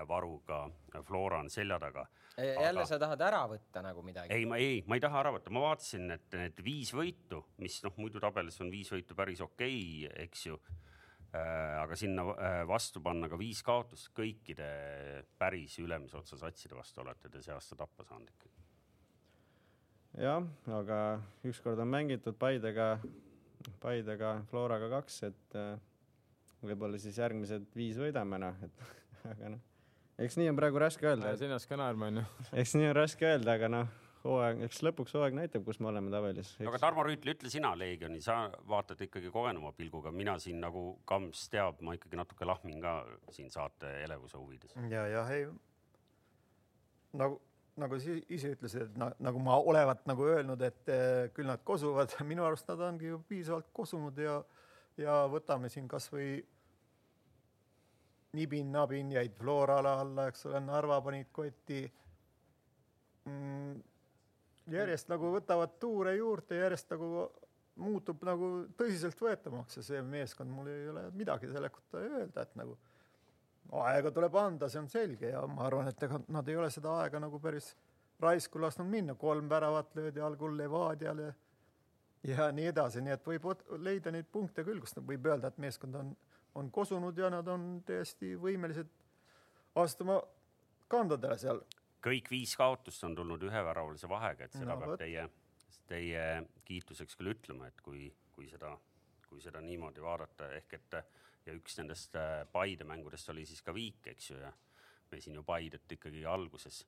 varuga 0.08 0.64
Flora 1.04 1.40
on 1.40 1.50
selja 1.50 1.80
taga. 1.80 2.06
jälle 2.38 2.86
sa 2.86 3.00
tahad 3.00 3.22
ära 3.22 3.42
võtta 3.52 3.82
nagu 3.84 4.04
midagi? 4.06 4.34
ei, 4.34 4.46
ma 4.46 4.58
ei, 4.58 4.84
ma 4.88 4.96
ei 4.96 5.04
taha 5.04 5.24
ära 5.24 5.34
võtta, 5.36 5.52
ma 5.52 5.64
vaatasin, 5.66 6.12
et 6.16 6.38
need 6.38 6.62
viis 6.64 6.94
võitu, 6.96 7.42
mis 7.64 7.80
noh, 7.84 7.96
muidu 7.98 8.22
tabelis 8.24 8.62
on 8.62 8.72
viis 8.72 8.92
võitu 8.94 9.18
päris 9.18 9.42
okei 9.42 10.06
okay,, 10.06 10.24
eks 10.26 10.46
ju 10.46 10.60
äh,. 11.34 11.82
aga 11.82 11.98
sinna 12.00 12.26
äh, 12.36 12.62
vastu 12.68 13.02
panna 13.02 13.30
ka 13.30 13.40
viis 13.40 13.64
kaotust 13.66 14.14
kõikide 14.16 14.70
päris 15.38 15.80
ülemise 15.84 16.18
otsa 16.18 16.40
satside 16.40 16.78
vastu 16.78 17.04
olete 17.04 17.30
te 17.30 17.44
see 17.44 17.54
aasta 17.54 17.76
tappa 17.80 18.06
saanud 18.08 18.32
ikkagi. 18.32 18.64
jah, 20.24 20.48
aga 20.80 21.02
ükskord 21.50 21.82
on 21.82 21.92
mängitud 21.92 22.40
Paidega, 22.40 22.98
Paidega, 23.82 24.40
Floraga 24.50 24.90
kaks, 25.00 25.24
et 25.28 25.60
äh, 25.60 25.76
võib-olla 26.64 27.00
siis 27.00 27.18
järgmised 27.20 27.68
viis 27.76 28.00
võidame 28.00 28.40
noh, 28.42 28.64
et 28.66 28.88
aga 29.32 29.54
noh, 29.56 29.66
eks 30.26 30.38
nii 30.40 30.52
on 30.52 30.60
praegu 30.60 30.82
raske 30.82 31.08
öelda, 31.08 31.34
senas 31.40 31.66
ka 31.70 31.80
naerma 31.80 32.12
onju. 32.12 32.28
eks 32.64 32.76
nii 32.78 32.92
on 32.92 32.96
raske 32.98 33.28
öelda, 33.30 33.56
aga 33.56 33.70
noh, 33.72 33.96
hooaeg, 34.24 34.66
eks 34.68 34.82
lõpuks 34.86 35.16
hooaeg 35.16 35.38
näitab, 35.38 35.64
kus 35.68 35.80
me 35.80 35.90
oleme 35.92 36.12
tabelis. 36.14 36.52
aga 36.66 36.82
Tarmo 36.82 37.06
Rüütli, 37.08 37.36
ütle 37.38 37.52
sina 37.54 37.72
Leegioni, 37.80 38.22
sa 38.24 38.42
vaatad 38.70 39.02
ikkagi 39.08 39.32
kogenuma 39.34 39.72
pilguga, 39.78 40.12
mina 40.16 40.38
siin 40.44 40.60
nagu 40.64 40.92
Kams 41.10 41.48
teab, 41.54 41.82
ma 41.86 41.96
ikkagi 41.98 42.20
natuke 42.20 42.48
lahmin 42.48 42.82
ka 42.84 43.00
siin 43.36 43.52
saate 43.54 44.00
elevuse 44.04 44.38
huvides. 44.38 44.76
ja, 44.92 45.08
jah, 45.14 45.34
ei 45.36 45.48
nagu, 47.18 47.40
nagu 47.80 48.00
sa 48.00 48.16
ise 48.30 48.54
ütlesid, 48.54 48.90
et 48.90 49.00
na, 49.00 49.10
nagu 49.24 49.42
ma 49.44 49.58
olevat 49.58 50.06
nagu 50.10 50.28
öelnud, 50.28 50.62
et 50.66 50.92
eh, 50.92 51.30
küll 51.36 51.50
nad 51.50 51.64
kosuvad, 51.66 52.14
minu 52.32 52.46
arust 52.48 52.68
nad 52.70 52.82
ongi 52.90 53.14
ju 53.14 53.22
piisavalt 53.30 53.72
kosunud 53.74 54.20
ja, 54.20 54.40
ja 55.00 55.22
võtame 55.32 55.72
siin 55.72 55.88
kasvõi 55.90 56.40
nibin-nabin 58.38 59.12
jäid 59.12 59.34
Florale 59.38 59.90
alla, 59.90 60.28
eks 60.30 60.46
ole, 60.46 60.60
Narva 60.62 61.00
panid 61.02 61.32
kotti 61.34 61.82
mm,. 63.26 63.80
järjest 64.70 65.10
nagu 65.10 65.32
võtavad 65.34 65.80
tuure 65.82 66.16
juurde, 66.16 66.60
järjest 66.60 66.92
nagu 66.94 67.30
muutub 67.80 68.24
nagu 68.28 68.52
tõsiseltvõetavamaks 68.78 69.80
ja 69.80 69.84
see 69.86 70.02
meeskond, 70.06 70.52
mul 70.52 70.70
ei 70.70 70.88
ole 70.92 71.06
midagi 71.16 71.50
selle 71.52 71.72
kohta 71.74 72.02
öelda, 72.04 72.44
et 72.44 72.56
nagu 72.60 72.76
aega 73.86 74.12
tuleb 74.12 74.36
anda, 74.40 74.70
see 74.70 74.82
on 74.82 74.90
selge 74.92 75.32
ja 75.32 75.44
ma 75.48 75.68
arvan, 75.68 75.90
et 75.92 76.04
ega 76.04 76.20
nad 76.34 76.48
ei 76.50 76.58
ole 76.60 76.70
seda 76.74 76.96
aega 77.04 77.22
nagu 77.22 77.40
päris 77.42 77.72
raisku 78.20 78.60
lasknud 78.62 78.90
minna, 78.90 79.16
kolm 79.16 79.50
väravat 79.50 79.96
löödi 79.96 80.22
algul 80.22 80.58
Levadiale. 80.58 81.34
ja 82.24 82.50
nii 82.52 82.66
edasi, 82.68 83.02
nii 83.02 83.14
et 83.16 83.28
võib 83.28 83.46
leida 83.80 84.12
neid 84.12 84.28
punkte 84.32 84.66
küll, 84.68 84.82
kus 84.84 84.98
võib 84.98 85.26
öelda, 85.30 85.48
et 85.48 85.58
meeskond 85.58 85.96
on, 85.96 86.10
on 86.60 86.72
kosunud 86.72 87.18
ja 87.18 87.30
nad 87.34 87.48
on 87.48 87.68
täiesti 87.86 88.36
võimelised 88.40 88.90
astuma 89.80 90.20
kandadele 90.90 91.38
seal. 91.38 91.62
kõik 92.04 92.30
viis 92.32 92.56
kaotust 92.58 93.04
on 93.04 93.16
tulnud 93.16 93.44
üheväravalise 93.44 94.10
vahega, 94.10 94.46
et 94.46 94.56
seda 94.56 94.74
No 94.74 94.78
peab 94.80 94.94
vot. 94.94 95.00
teie, 95.00 95.26
teie 95.88 96.26
kiituseks 96.66 97.18
küll 97.20 97.34
ütlema, 97.34 97.68
et 97.68 97.82
kui, 97.82 98.08
kui 98.32 98.48
seda, 98.48 98.72
kui 99.28 99.42
seda 99.42 99.62
niimoodi 99.62 100.02
vaadata, 100.02 100.52
ehk 100.56 100.78
et 100.80 101.02
ja 101.46 101.56
üks 101.58 101.78
nendest 101.80 102.16
äh, 102.20 102.46
Paide 102.52 102.88
mängudest 102.88 103.30
oli 103.34 103.46
siis 103.50 103.62
ka 103.66 103.74
viik, 103.76 104.06
eks 104.14 104.32
ju, 104.32 104.40
ja 104.42 104.52
me 105.12 105.22
siin 105.22 105.38
ju 105.38 105.44
Paidet 105.44 105.92
ikkagi 105.92 106.26
alguses, 106.26 106.84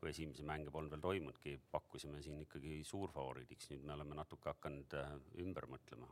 kui 0.00 0.10
esimesi 0.10 0.44
mänge 0.46 0.72
polnud 0.74 0.92
veel 0.94 1.04
toimunudki, 1.04 1.58
pakkusime 1.70 2.22
siin 2.24 2.40
ikkagi 2.44 2.80
suurfavoriidiks, 2.88 3.70
nüüd 3.72 3.84
me 3.86 3.94
oleme 3.96 4.18
natuke 4.18 4.52
hakanud 4.52 4.96
äh, 4.98 5.14
ümber 5.44 5.68
mõtlema. 5.70 6.08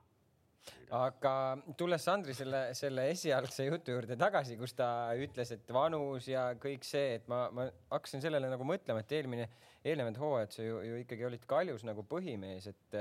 Aga 0.97 1.33
tulles 1.77 2.05
Sandri 2.05 2.35
selle, 2.37 2.62
selle 2.77 3.05
esialgse 3.12 3.67
jutu 3.69 3.93
juurde 3.93 4.17
tagasi, 4.21 4.57
kus 4.61 4.73
ta 4.79 4.88
ütles, 5.21 5.50
et 5.53 5.73
vanus 5.75 6.29
ja 6.31 6.47
kõik 6.61 6.85
see, 6.88 7.15
et 7.19 7.29
ma, 7.29 7.47
ma 7.53 7.67
hakkasin 7.93 8.23
sellele 8.25 8.49
nagu 8.53 8.65
mõtlema, 8.69 9.03
et 9.05 9.12
eelmine, 9.19 9.49
eelnevad 9.85 10.17
hooajad 10.21 10.57
sa 10.57 10.65
ju, 10.67 10.79
ju 10.87 11.00
ikkagi 11.05 11.27
olid 11.29 11.45
kaljus 11.50 11.85
nagu 11.88 12.05
põhimees, 12.09 12.71
et 12.73 13.00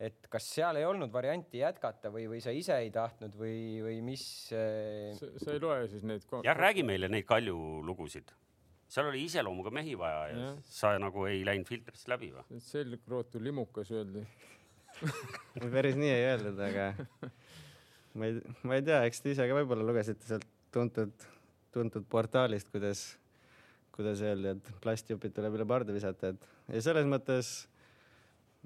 et 0.00 0.28
kas 0.32 0.46
seal 0.54 0.78
ei 0.80 0.86
olnud 0.88 1.10
varianti 1.12 1.58
jätkata 1.60 2.08
või, 2.08 2.22
või 2.32 2.38
sa 2.40 2.54
ise 2.56 2.72
ei 2.80 2.88
tahtnud 2.94 3.34
või, 3.36 3.82
või 3.84 3.98
mis 4.00 4.22
äh, 4.56 5.12
sa 5.44 5.52
ei 5.52 5.60
loe 5.60 5.82
siis 5.92 6.06
neid 6.08 6.24
ko- 6.24 6.40
jah, 6.46 6.56
räägi 6.56 6.86
meile 6.88 7.10
neid 7.12 7.26
Kalju 7.28 7.82
lugusid. 7.84 8.32
seal 8.88 9.10
oli 9.10 9.26
iseloomuga 9.26 9.70
mehi 9.76 9.92
vaja 10.00 10.22
ja 10.32 10.38
Jah. 10.38 10.56
sa 10.64 10.94
nagu 10.98 11.26
ei 11.28 11.44
läinud 11.44 11.68
filtrist 11.68 12.08
läbi 12.08 12.30
või? 12.32 12.62
selgrootu 12.64 13.42
limukas 13.44 13.92
öeldi. 13.92 14.24
päris 15.74 15.98
nii 15.98 16.12
ei 16.12 16.26
öeldud, 16.30 16.60
aga 16.66 16.90
ma 18.18 18.28
ei, 18.28 18.38
ma 18.66 18.78
ei 18.78 18.86
tea, 18.86 19.02
eks 19.08 19.22
te 19.24 19.34
ise 19.34 19.48
ka 19.48 19.56
võib-olla 19.58 19.86
lugesite 19.86 20.28
sealt 20.28 20.46
tuntud, 20.74 21.26
tuntud 21.74 22.06
portaalist, 22.10 22.70
kuidas, 22.72 23.04
kuidas 23.94 24.22
öeldi, 24.24 24.54
et 24.56 24.72
plastjupid 24.84 25.34
tuleb 25.36 25.58
üle 25.58 25.66
parda 25.68 25.94
visata, 25.96 26.34
et 26.34 26.74
ja 26.76 26.84
selles 26.90 27.08
mõttes 27.10 27.52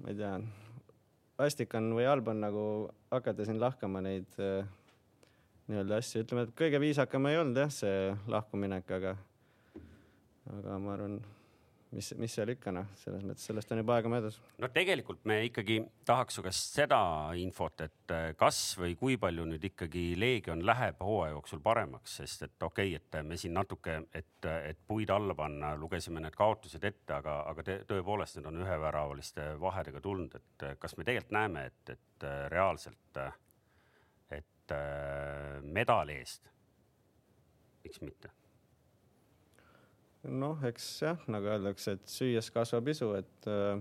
ma 0.01 0.11
ei 0.11 0.19
tea, 0.19 0.33
vastik 1.39 1.75
on 1.77 1.93
või 1.97 2.07
halb 2.09 2.31
on 2.31 2.41
nagu 2.43 2.65
hakata 3.13 3.47
siin 3.47 3.61
lahkama 3.61 4.01
neid 4.05 4.41
äh, 4.43 4.67
nii-öelda 5.69 6.01
asju, 6.01 6.25
ütleme, 6.25 6.45
et 6.45 6.57
kõige 6.57 6.81
viisakam 6.81 7.25
ei 7.29 7.39
olnud 7.39 7.57
jah, 7.63 7.71
see 7.73 8.11
lahkuminek, 8.31 8.91
aga 8.99 9.15
aga 10.53 10.77
ma 10.81 10.93
arvan, 10.93 11.19
mis, 11.95 12.11
mis 12.19 12.33
seal 12.35 12.51
ikka 12.53 12.73
noh, 12.75 12.87
selles 12.99 13.23
mõttes 13.25 13.45
sellest 13.47 13.71
on 13.71 13.79
juba 13.81 13.95
aega 13.97 14.11
möödas 14.11 14.37
no 14.61 14.69
tegelikult 14.73 15.23
me 15.29 15.37
ikkagi 15.47 15.79
tahaks 16.07 16.37
su 16.37 16.43
käest 16.45 16.77
seda 16.79 16.99
infot, 17.39 17.85
et 17.85 18.13
äh, 18.13 18.27
kas 18.39 18.59
või 18.79 18.95
kui 18.99 19.17
palju 19.21 19.47
nüüd 19.49 19.63
ikkagi 19.71 20.05
Leegion 20.19 20.65
läheb 20.67 21.01
hooaja 21.03 21.35
jooksul 21.35 21.61
paremaks, 21.65 22.17
sest 22.21 22.47
et 22.47 22.67
okei 22.67 22.95
okay,, 22.95 23.01
et 23.01 23.27
me 23.27 23.39
siin 23.39 23.55
natuke, 23.57 23.97
et, 24.13 24.49
et 24.71 24.81
puid 24.87 25.11
alla 25.13 25.35
panna, 25.37 25.73
lugesime 25.79 26.23
need 26.23 26.37
kaotused 26.37 26.83
ette, 26.83 27.17
aga, 27.17 27.41
aga 27.51 27.67
te, 27.67 27.79
tõepoolest 27.89 28.39
need 28.39 28.51
on 28.51 28.61
üheväravaliste 28.65 29.49
vahedega 29.61 30.03
tulnud, 30.03 30.39
et 30.39 30.69
äh, 30.69 30.77
kas 30.79 30.97
me 30.97 31.07
tegelikult 31.07 31.35
näeme, 31.39 31.67
et, 31.71 31.95
et 31.97 32.27
äh, 32.29 32.45
reaalselt, 32.53 33.21
et 34.35 34.73
medali 35.61 36.15
eest, 36.17 36.49
miks 37.85 38.01
mitte? 38.01 38.31
noh, 40.29 40.61
eks 40.67 40.87
jah, 41.03 41.25
nagu 41.31 41.49
öeldakse, 41.51 41.97
et 41.97 42.09
süües 42.09 42.49
kasvab 42.53 42.89
isu, 42.91 43.11
et 43.19 43.49
äh, 43.51 43.79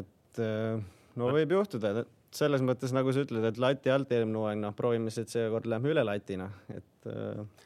et 0.00 0.42
äh, 0.42 0.80
no 1.18 1.30
võib 1.34 1.54
juhtuda, 1.58 2.02
et 2.02 2.34
selles 2.34 2.64
mõttes 2.64 2.92
nagu 2.94 3.12
sa 3.14 3.24
ütled, 3.24 3.46
et 3.48 3.60
lati 3.62 3.92
alt 3.92 4.12
eelmine 4.12 4.42
hooaeg, 4.42 4.60
noh, 4.62 4.76
proovime 4.76 5.12
siis, 5.12 5.28
et 5.28 5.38
seekord 5.38 5.68
läheme 5.70 5.94
üle 5.94 6.04
latina, 6.06 6.50
et 6.74 7.10
äh, 7.12 7.64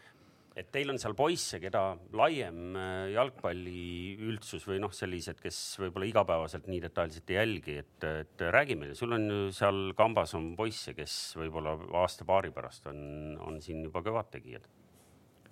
et 0.53 0.69
teil 0.69 0.91
on 0.93 0.99
seal 1.01 1.15
poisse, 1.17 1.57
keda 1.63 1.95
laiem 2.13 2.75
jalgpalliüldsus 3.09 4.67
või 4.69 4.83
noh, 4.83 4.93
sellised, 4.93 5.39
kes 5.41 5.61
võib-olla 5.81 6.11
igapäevaselt 6.11 6.69
nii 6.69 6.83
detailselt 6.83 7.33
ei 7.33 7.39
jälgi, 7.39 7.79
et, 7.81 8.05
et 8.05 8.45
räägi 8.53 8.77
meile, 8.77 8.93
sul 8.99 9.17
on 9.17 9.25
seal 9.57 9.95
kambas 9.97 10.37
on 10.37 10.51
poisse, 10.59 10.93
kes 10.99 11.39
võib-olla 11.41 11.73
aasta-paari 12.03 12.53
pärast 12.53 12.93
on, 12.93 13.01
on 13.41 13.57
siin 13.65 13.81
juba 13.89 14.05
kõvad 14.05 14.29
tegijad 14.37 14.69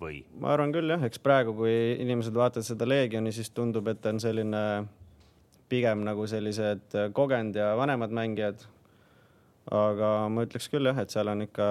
või? 0.01 0.21
ma 0.41 0.53
arvan 0.55 0.73
küll 0.73 0.91
jah, 0.91 1.03
eks 1.05 1.21
praegu, 1.23 1.53
kui 1.57 1.73
inimesed 2.01 2.35
vaatavad 2.35 2.67
seda 2.67 2.87
Leegioni, 2.87 3.33
siis 3.35 3.51
tundub, 3.55 3.87
et 3.91 4.05
on 4.09 4.19
selline 4.23 4.63
pigem 5.71 6.03
nagu 6.03 6.27
sellised 6.27 6.97
kogenud 7.15 7.55
ja 7.55 7.71
vanemad 7.79 8.11
mängijad. 8.11 8.65
aga 9.71 10.07
ma 10.29 10.45
ütleks 10.47 10.67
küll 10.73 10.89
jah, 10.89 10.97
et 10.99 11.13
seal 11.13 11.29
on 11.31 11.45
ikka 11.45 11.67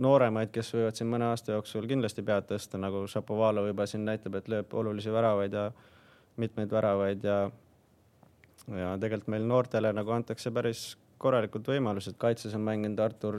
nooremaid, 0.00 0.52
kes 0.52 0.72
võivad 0.74 0.96
siin 0.96 1.08
mõne 1.10 1.28
aasta 1.30 1.56
jooksul 1.56 1.88
kindlasti 1.88 2.24
pead 2.24 2.48
tõsta, 2.50 2.78
nagu 2.80 3.04
Šapovalov 3.10 3.68
juba 3.68 3.86
siin 3.88 4.04
näitab, 4.08 4.38
et 4.38 4.48
lööb 4.48 4.74
olulisi 4.74 5.12
väravaid 5.12 5.56
ja 5.56 5.70
mitmeid 6.36 6.72
väravaid 6.72 7.24
ja 7.24 7.38
ja 8.66 8.96
tegelikult 8.98 9.30
meil 9.30 9.44
noortele 9.46 9.92
nagu 9.94 10.10
antakse 10.10 10.50
päris 10.50 10.96
korralikud 11.22 11.68
võimalused, 11.70 12.16
kaitses 12.18 12.54
on 12.56 12.64
mänginud 12.66 13.00
Artur 13.00 13.38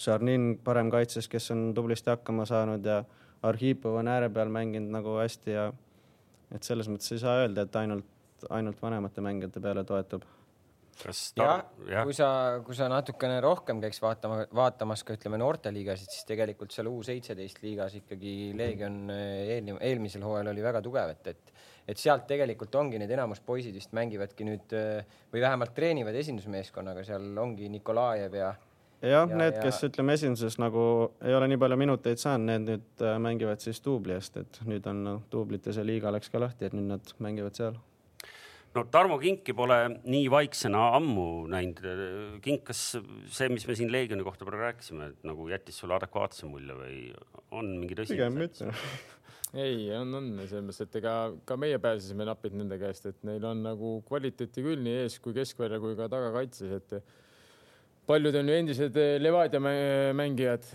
Šarnin 0.00 0.56
parem 0.64 0.90
kaitses, 0.90 1.28
kes 1.28 1.50
on 1.54 1.70
tublisti 1.76 2.10
hakkama 2.10 2.46
saanud 2.48 2.86
ja 2.86 3.02
Arhipov 3.42 3.98
on 4.00 4.08
ääre 4.08 4.30
peal 4.30 4.50
mänginud 4.54 4.94
nagu 4.94 5.16
hästi 5.18 5.56
ja 5.56 5.72
et 6.54 6.62
selles 6.66 6.88
mõttes 6.90 7.14
ei 7.14 7.22
saa 7.22 7.42
öelda, 7.42 7.66
et 7.66 7.76
ainult, 7.80 8.06
ainult 8.50 8.80
vanemate 8.82 9.24
mängijate 9.24 9.60
peale 9.62 9.84
toetub. 9.88 10.24
kas 11.02 11.20
jah 11.36 11.62
kui, 12.04 12.14
sa, 12.14 12.28
kui 12.64 12.76
sa 12.76 12.88
natukene 12.92 13.40
rohkem 13.40 13.80
käiks 13.82 14.02
vaatama, 14.02 14.44
vaatamas 14.54 15.02
ka 15.04 15.16
ütleme 15.16 15.40
noorteliigasid, 15.40 16.10
siis 16.12 16.26
tegelikult 16.28 16.74
seal 16.74 16.90
U 16.90 17.00
seitseteist 17.02 17.62
liigas 17.64 17.96
ikkagi 18.02 18.52
Leegion 18.56 18.98
eh, 19.10 19.54
eelmine, 19.56 19.78
eelmisel 19.80 20.24
hooajal 20.26 20.52
oli 20.52 20.64
väga 20.64 20.82
tugev, 20.84 21.14
et, 21.16 21.32
et 21.32 21.52
et 21.88 21.98
sealt 21.98 22.28
tegelikult 22.30 22.74
ongi 22.78 23.00
need 23.00 23.10
enamus 23.10 23.40
poisid 23.42 23.74
vist 23.74 23.94
mängivadki 23.96 24.46
nüüd 24.46 24.74
eh, 24.78 25.16
või 25.32 25.42
vähemalt 25.42 25.74
treenivad 25.74 26.14
esindusmeeskonnaga, 26.20 27.02
seal 27.06 27.32
ongi 27.42 27.70
Nikolajev 27.72 28.36
ja 28.38 28.52
jah 29.02 29.26
Ja-, 29.26 29.36
need, 29.36 29.56
ja- 29.56 29.62
kes 29.66 29.82
ütleme 29.88 30.16
esinduses 30.16 30.58
nagu 30.62 30.82
ei 31.24 31.34
ole 31.34 31.48
nii 31.50 31.60
palju 31.60 31.78
minuteid 31.80 32.20
saanud, 32.22 32.48
need 32.50 32.68
nüüd 32.68 33.06
äh, 33.06 33.16
mängivad 33.22 33.62
siis 33.64 33.82
duubli 33.84 34.14
eest, 34.16 34.36
et 34.38 34.60
nüüd 34.68 34.86
on 34.90 35.00
noh, 35.06 35.22
duublite 35.32 35.74
see 35.74 35.86
liiga 35.86 36.12
läks 36.14 36.30
ka 36.32 36.42
lahti, 36.42 36.68
et 36.68 36.76
nüüd 36.76 36.90
nad 36.92 37.14
mängivad 37.22 37.58
seal. 37.58 37.78
no 38.76 38.84
Tarmo 38.94 39.18
Kinki 39.20 39.54
pole 39.56 39.78
nii 40.08 40.28
vaiksena 40.32 40.84
ammu 40.96 41.46
näinud. 41.52 41.82
Kink, 42.44 42.62
kas 42.70 42.84
see, 43.28 43.48
mis 43.52 43.66
me 43.68 43.76
siin 43.76 43.90
Leegioni 43.92 44.24
kohta 44.24 44.46
praegu 44.48 44.64
rääkisime, 44.64 45.10
et 45.12 45.26
nagu 45.28 45.48
jättis 45.50 45.82
sulle 45.82 45.98
adekvaatse 45.98 46.48
mulje 46.48 46.78
või 46.78 47.00
on 47.50 47.74
mingi 47.80 47.98
tõsi? 47.98 48.14
pigem 48.14 48.38
mitte. 48.38 48.70
ei, 49.66 49.90
on, 49.98 50.14
on 50.16 50.30
selles 50.46 50.64
mõttes, 50.64 50.86
et 50.86 50.96
ega 51.02 51.16
ka 51.44 51.58
meie 51.60 51.82
pääsesime 51.82 52.24
napilt 52.28 52.56
nende 52.56 52.78
käest, 52.80 53.10
et 53.10 53.18
neil 53.28 53.44
on 53.44 53.66
nagu 53.66 53.98
kvaliteeti 54.08 54.64
küll 54.64 54.80
nii 54.86 55.02
ees 55.02 55.18
kui 55.20 55.36
keskvälja 55.36 55.82
kui 55.82 55.98
ka 55.98 56.08
tagakaitses, 56.12 56.78
et 56.78 56.96
paljud 58.12 58.36
on 58.42 58.50
ju 58.50 58.58
endised 58.60 58.98
eh, 59.00 59.14
Levadia 59.22 59.60
mä- 59.62 60.12
mängijad, 60.18 60.66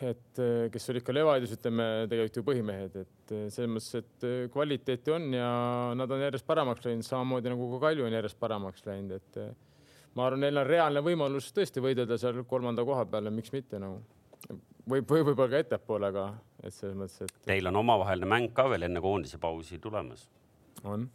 et 0.00 0.38
eh, 0.42 0.68
kes 0.72 0.90
olid 0.92 1.04
ka 1.06 1.14
Levadias, 1.14 1.52
ütleme 1.54 1.86
tegelikult 2.10 2.38
ju 2.40 2.44
põhimehed, 2.46 3.00
et 3.04 3.34
eh, 3.36 3.48
selles 3.52 3.70
mõttes, 3.70 3.90
et 4.00 4.26
eh, 4.28 4.38
kvaliteeti 4.52 5.14
on 5.14 5.26
ja 5.36 5.50
nad 5.98 6.10
on 6.10 6.24
järjest 6.24 6.46
paremaks 6.48 6.86
läinud, 6.88 7.06
samamoodi 7.06 7.52
nagu 7.52 7.68
ka 7.74 7.82
Kalju 7.88 8.08
on 8.08 8.16
järjest 8.16 8.40
paremaks 8.40 8.86
läinud, 8.88 9.18
et 9.20 9.42
eh, 9.42 9.52
ma 10.16 10.26
arvan, 10.26 10.42
neil 10.46 10.62
on 10.62 10.66
reaalne 10.66 11.04
võimalus 11.06 11.52
tõesti 11.56 11.84
võidelda 11.84 12.18
seal 12.18 12.42
kolmanda 12.48 12.84
koha 12.88 13.04
peale, 13.10 13.32
miks 13.34 13.52
mitte 13.54 13.78
nagu 13.82 14.00
võib, 14.90 15.06
või 15.06 15.24
võib-olla 15.28 15.50
ka 15.52 15.62
ettepoole, 15.64 16.10
aga 16.10 16.26
et 16.64 16.74
selles 16.74 16.96
mõttes, 16.98 17.22
et 17.28 17.46
Teil 17.46 17.70
on 17.70 17.80
omavaheline 17.82 18.30
mäng 18.30 18.54
ka 18.56 18.66
veel 18.72 18.88
enne 18.88 19.02
koondise 19.04 19.38
pausi 19.42 19.78
tulemas. 19.82 20.26
on, 20.84 21.06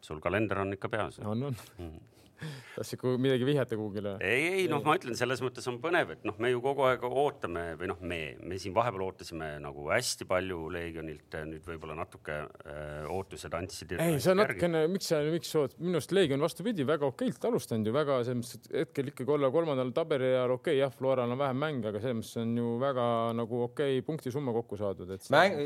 sul 0.00 0.22
kalender 0.22 0.62
on 0.62 0.78
ikka 0.78 0.88
peas. 0.92 1.20
on, 1.26 1.50
on. 1.50 1.92
tahtsid 2.76 3.00
ku- 3.00 3.16
midagi 3.20 3.46
vihjata 3.46 3.78
kuhugile? 3.78 4.14
ei, 4.24 4.46
ei 4.62 4.68
noh, 4.70 4.82
ma 4.84 4.96
ütlen, 4.98 5.16
selles 5.18 5.42
mõttes 5.44 5.66
on 5.70 5.78
põnev, 5.82 6.14
et 6.16 6.26
noh, 6.28 6.36
me 6.42 6.52
ju 6.52 6.62
kogu 6.64 6.86
aeg 6.88 7.04
ootame 7.08 7.64
või 7.80 7.90
noh, 7.90 8.00
me, 8.00 8.20
me 8.42 8.58
siin 8.62 8.74
vahepeal 8.76 9.04
ootasime 9.06 9.50
nagu 9.62 9.88
hästi 9.90 10.26
palju 10.28 10.60
Leegionilt, 10.72 11.36
nüüd 11.48 11.66
võib-olla 11.68 11.96
natuke 11.98 12.38
äh, 12.42 13.10
ootused 13.12 13.54
andsid. 13.58 13.96
ei, 13.98 14.18
see 14.22 14.32
on 14.34 14.42
natukene, 14.42 14.84
miks 14.92 15.10
sa, 15.12 15.20
miks 15.32 15.52
sa 15.52 15.64
oot-, 15.64 15.76
minu 15.82 16.00
arust 16.00 16.14
Leegion 16.16 16.44
vastupidi, 16.44 16.86
väga 16.88 17.08
okeilt 17.08 17.48
alustanud 17.50 17.90
ju 17.90 17.96
väga 17.96 18.20
selles 18.26 18.40
mõttes, 18.42 18.60
et 18.60 18.80
hetkel 18.82 19.12
ikkagi 19.12 19.36
olla 19.36 19.52
kolmandal 19.54 19.92
tabeliajal 19.96 20.56
okei 20.56 20.76
okay,, 20.76 20.80
jah, 20.82 20.94
Floral 20.96 21.34
on 21.34 21.40
vähem 21.40 21.62
mänge, 21.62 21.90
aga 21.92 22.02
selles 22.02 22.18
mõttes 22.20 22.40
on 22.42 22.56
ju 22.62 22.72
väga 22.82 23.06
nagu 23.38 23.62
okei 23.68 23.98
okay, 23.98 24.06
punktisumma 24.06 24.54
kokku 24.56 24.80
saadud, 24.80 25.12
et. 25.14 25.28
mäng, 25.32 25.60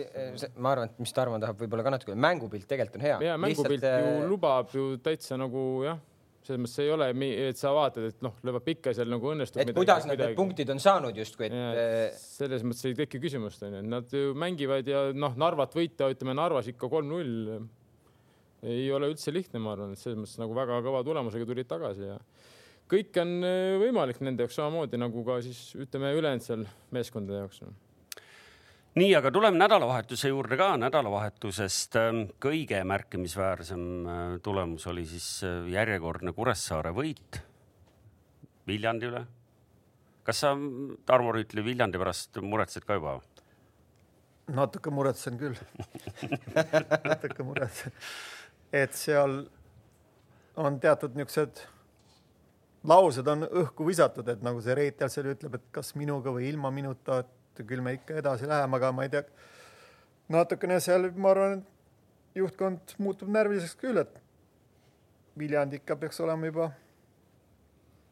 ma 0.56 0.74
arvan, 0.74 0.90
et 0.90 1.00
mis 1.02 1.14
Tarmo 1.16 1.40
tahab 1.42 1.62
võib-olla 1.62 1.86
ka 1.86 1.94
natuke, 1.96 2.18
mängupilt 2.26 2.68
tegelikult 2.68 3.00
on 3.00 3.06
hea. 3.06 3.16
ja 3.30 3.38
mängupilt 3.40 3.86
ju 3.86 4.28
lubab 4.30 4.72
ju 4.74 4.90
täitsa 5.04 5.38
nagu 5.40 5.62
jah, 5.86 6.00
selles 6.46 6.62
mõttes 6.62 6.82
ei 6.84 6.90
ole, 6.94 7.08
et 7.48 7.60
sa 7.60 7.72
vaatad, 7.74 8.08
et 8.10 8.20
noh, 8.24 8.36
lööb 8.46 8.70
ikka 8.72 8.94
seal 8.96 9.10
nagu 9.10 9.30
õnnestub. 9.32 9.62
et 9.62 9.72
kuidas 9.76 10.06
nad 10.08 10.20
need 10.20 10.36
punktid 10.38 10.70
on 10.72 10.82
saanud 10.82 11.16
justkui, 11.18 11.48
et 11.48 11.80
eh, 11.82 12.18
selles 12.18 12.64
mõttes 12.66 12.86
ei 12.88 12.98
teki 12.98 13.20
küsimust 13.22 13.64
onju, 13.66 13.82
nad 13.86 14.12
ju 14.14 14.34
mängivad 14.38 14.88
ja 14.90 15.06
noh, 15.14 15.34
Narvat 15.38 15.74
võita, 15.76 16.10
ütleme 16.12 16.36
Narvas 16.38 16.70
ikka 16.72 16.90
kolm-null. 16.92 17.64
ei 18.66 18.86
ole 18.92 19.10
üldse 19.12 19.34
lihtne, 19.34 19.60
ma 19.62 19.74
arvan, 19.74 19.92
et 19.94 20.02
selles 20.02 20.18
mõttes 20.18 20.38
nagu 20.40 20.54
väga 20.56 20.80
kõva 20.86 21.02
tulemusega 21.06 21.46
tulid 21.48 21.68
tagasi 21.70 22.08
ja 22.08 22.20
kõik 22.90 23.18
on 23.22 23.34
äh, 23.44 23.74
võimalik 23.82 24.22
nende 24.22 24.46
jaoks 24.46 24.56
samamoodi 24.58 25.00
nagu 25.00 25.26
ka 25.26 25.40
siis 25.44 25.72
ütleme, 25.78 26.14
ülejäänud 26.16 26.46
seal 26.46 26.64
meeskondade 26.94 27.42
jaoks 27.44 27.60
no 27.64 27.74
nii, 28.96 29.12
aga 29.16 29.30
tuleme 29.30 29.58
nädalavahetuse 29.60 30.28
juurde 30.28 30.56
ka. 30.56 30.70
nädalavahetusest 30.80 31.96
ähm, 32.00 32.22
kõige 32.42 32.80
märkimisväärsem 32.84 33.84
äh, 34.06 34.24
tulemus 34.42 34.86
oli 34.86 35.06
siis 35.06 35.28
äh, 35.44 35.68
järjekordne 35.72 36.32
Kuressaare 36.32 36.94
võit 36.96 37.40
Viljandi 38.66 39.06
üle. 39.06 39.26
kas 40.24 40.40
sa, 40.42 40.56
Tarmo 41.06 41.32
Rüütli, 41.32 41.64
Viljandi 41.64 41.98
pärast 41.98 42.40
muretsed 42.42 42.88
ka 42.88 42.98
juba? 42.98 43.18
natuke 44.46 44.90
muretsen 44.90 45.38
küll 45.38 45.56
natuke 47.10 47.44
muretsen, 47.44 47.92
et 48.72 48.94
seal 48.94 49.40
on 50.56 50.80
teatud 50.80 51.18
niisugused 51.18 51.66
laused 52.86 53.26
on 53.28 53.44
õhku 53.44 53.86
visatud, 53.88 54.28
et 54.30 54.42
nagu 54.46 54.60
see 54.62 54.74
Reetel 54.78 55.10
seal 55.10 55.32
ütleb, 55.34 55.58
et 55.58 55.72
kas 55.74 55.92
minuga 55.98 56.32
või 56.32 56.46
ilma 56.48 56.70
minuta, 56.70 57.20
et 57.24 57.32
et 57.60 57.68
küll 57.68 57.82
me 57.84 57.96
ikka 57.96 58.18
edasi 58.22 58.48
läheme, 58.48 58.78
aga 58.78 58.92
ma 58.92 59.06
ei 59.06 59.12
tea, 59.12 59.24
natukene 60.32 60.78
seal, 60.82 61.10
ma 61.16 61.32
arvan, 61.34 61.62
juhtkond 62.36 62.96
muutub 63.02 63.30
närviliseks 63.32 63.78
küll, 63.80 64.02
et 64.02 64.22
Viljandi 65.36 65.80
ikka 65.82 65.98
peaks 66.00 66.20
olema 66.24 66.48
juba. 66.48 66.70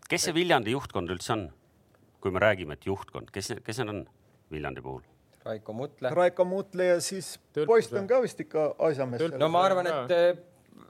kes 0.08 0.26
see 0.28 0.34
Viljandi 0.36 0.74
juhtkond 0.74 1.10
üldse 1.10 1.32
on? 1.32 1.48
kui 2.20 2.32
me 2.32 2.40
räägime, 2.40 2.72
et 2.78 2.86
juhtkond, 2.86 3.28
kes, 3.32 3.52
kes 3.64 3.78
need 3.82 3.90
on 3.92 4.06
Viljandi 4.52 4.80
puhul? 4.80 5.02
Raiko 5.44 5.72
Mutle. 5.76 6.10
Raiko 6.10 6.44
Mutle 6.48 6.86
ja 6.86 7.00
siis 7.04 7.34
poiss 7.66 7.92
on 7.92 8.06
ka 8.08 8.22
vist 8.24 8.40
ikka 8.40 8.70
asjamees. 8.78 9.26
no 9.36 9.48
ma 9.52 9.64
arvan, 9.68 9.90
et 9.90 10.44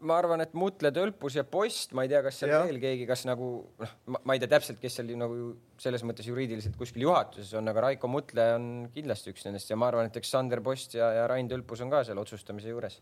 ma 0.05 0.17
arvan, 0.19 0.43
et 0.45 0.55
Mutle, 0.57 0.91
Tölpus 0.95 1.37
ja 1.39 1.45
Post, 1.49 1.93
ma 1.97 2.05
ei 2.05 2.11
tea, 2.13 2.21
kas 2.25 2.39
seal 2.41 2.53
ja. 2.53 2.61
veel 2.65 2.79
keegi, 2.83 3.07
kas 3.09 3.25
nagu 3.29 3.49
noh, 3.81 3.95
ma 4.17 4.37
ei 4.37 4.43
tea 4.43 4.51
täpselt, 4.53 4.81
kes 4.83 4.99
seal 4.99 5.11
nagu 5.21 5.51
selles 5.81 6.05
mõttes 6.07 6.29
juriidiliselt 6.29 6.77
kuskil 6.81 7.05
juhatuses 7.07 7.53
on, 7.59 7.69
aga 7.73 7.87
Raiko 7.89 8.11
Mutle 8.11 8.47
on 8.57 8.71
kindlasti 8.95 9.35
üks 9.35 9.47
nendest 9.49 9.71
ja 9.73 9.79
ma 9.81 9.91
arvan, 9.91 10.09
et 10.09 10.17
eks 10.21 10.33
Sander 10.35 10.63
Post 10.65 10.97
ja, 10.99 11.11
ja 11.19 11.29
Rain 11.31 11.49
Tölpus 11.51 11.85
on 11.85 11.93
ka 11.93 12.05
seal 12.07 12.21
otsustamise 12.21 12.73
juures. 12.73 13.01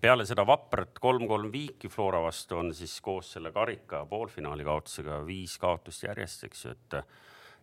peale 0.00 0.26
seda 0.28 0.44
vaprat 0.46 0.98
kolm-kolm 1.02 1.52
viiki 1.52 1.88
Flora 1.92 2.20
vastu 2.24 2.60
on 2.60 2.74
siis 2.76 2.98
koos 3.00 3.32
selle 3.36 3.52
karika 3.52 4.04
poolfinaali 4.06 4.64
kaotusega 4.64 5.22
viis 5.26 5.56
kaotust 5.58 6.04
järjest, 6.08 6.44
eks 6.48 6.64
ju, 6.64 6.76
et 6.76 7.00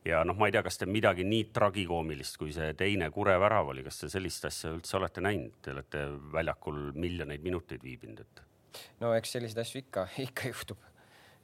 ja 0.06 0.24
noh, 0.28 0.38
ma 0.38 0.50
ei 0.50 0.56
tea, 0.56 0.64
kas 0.66 0.80
te 0.82 0.88
midagi 0.90 1.26
nii 1.28 1.50
tragikoomilist, 1.56 2.38
kui 2.42 2.54
see 2.56 2.72
teine 2.80 3.10
Kure 3.14 3.36
värav 3.42 3.72
oli, 3.74 3.84
kas 3.86 4.02
te 4.02 4.10
sellist 4.12 4.48
asja 4.50 4.74
üldse 4.74 4.98
olete 5.00 5.24
näinud? 5.24 5.60
Te 5.64 5.76
olete 5.76 6.06
väljakul 6.34 6.90
miljoneid 7.00 7.44
minuteid 7.46 7.84
viibinud, 7.84 8.24
et. 8.24 8.44
no 9.04 9.14
eks 9.18 9.38
selliseid 9.38 9.64
asju 9.64 9.84
ikka, 9.84 10.08
ikka 10.28 10.50
juhtub. 10.52 10.90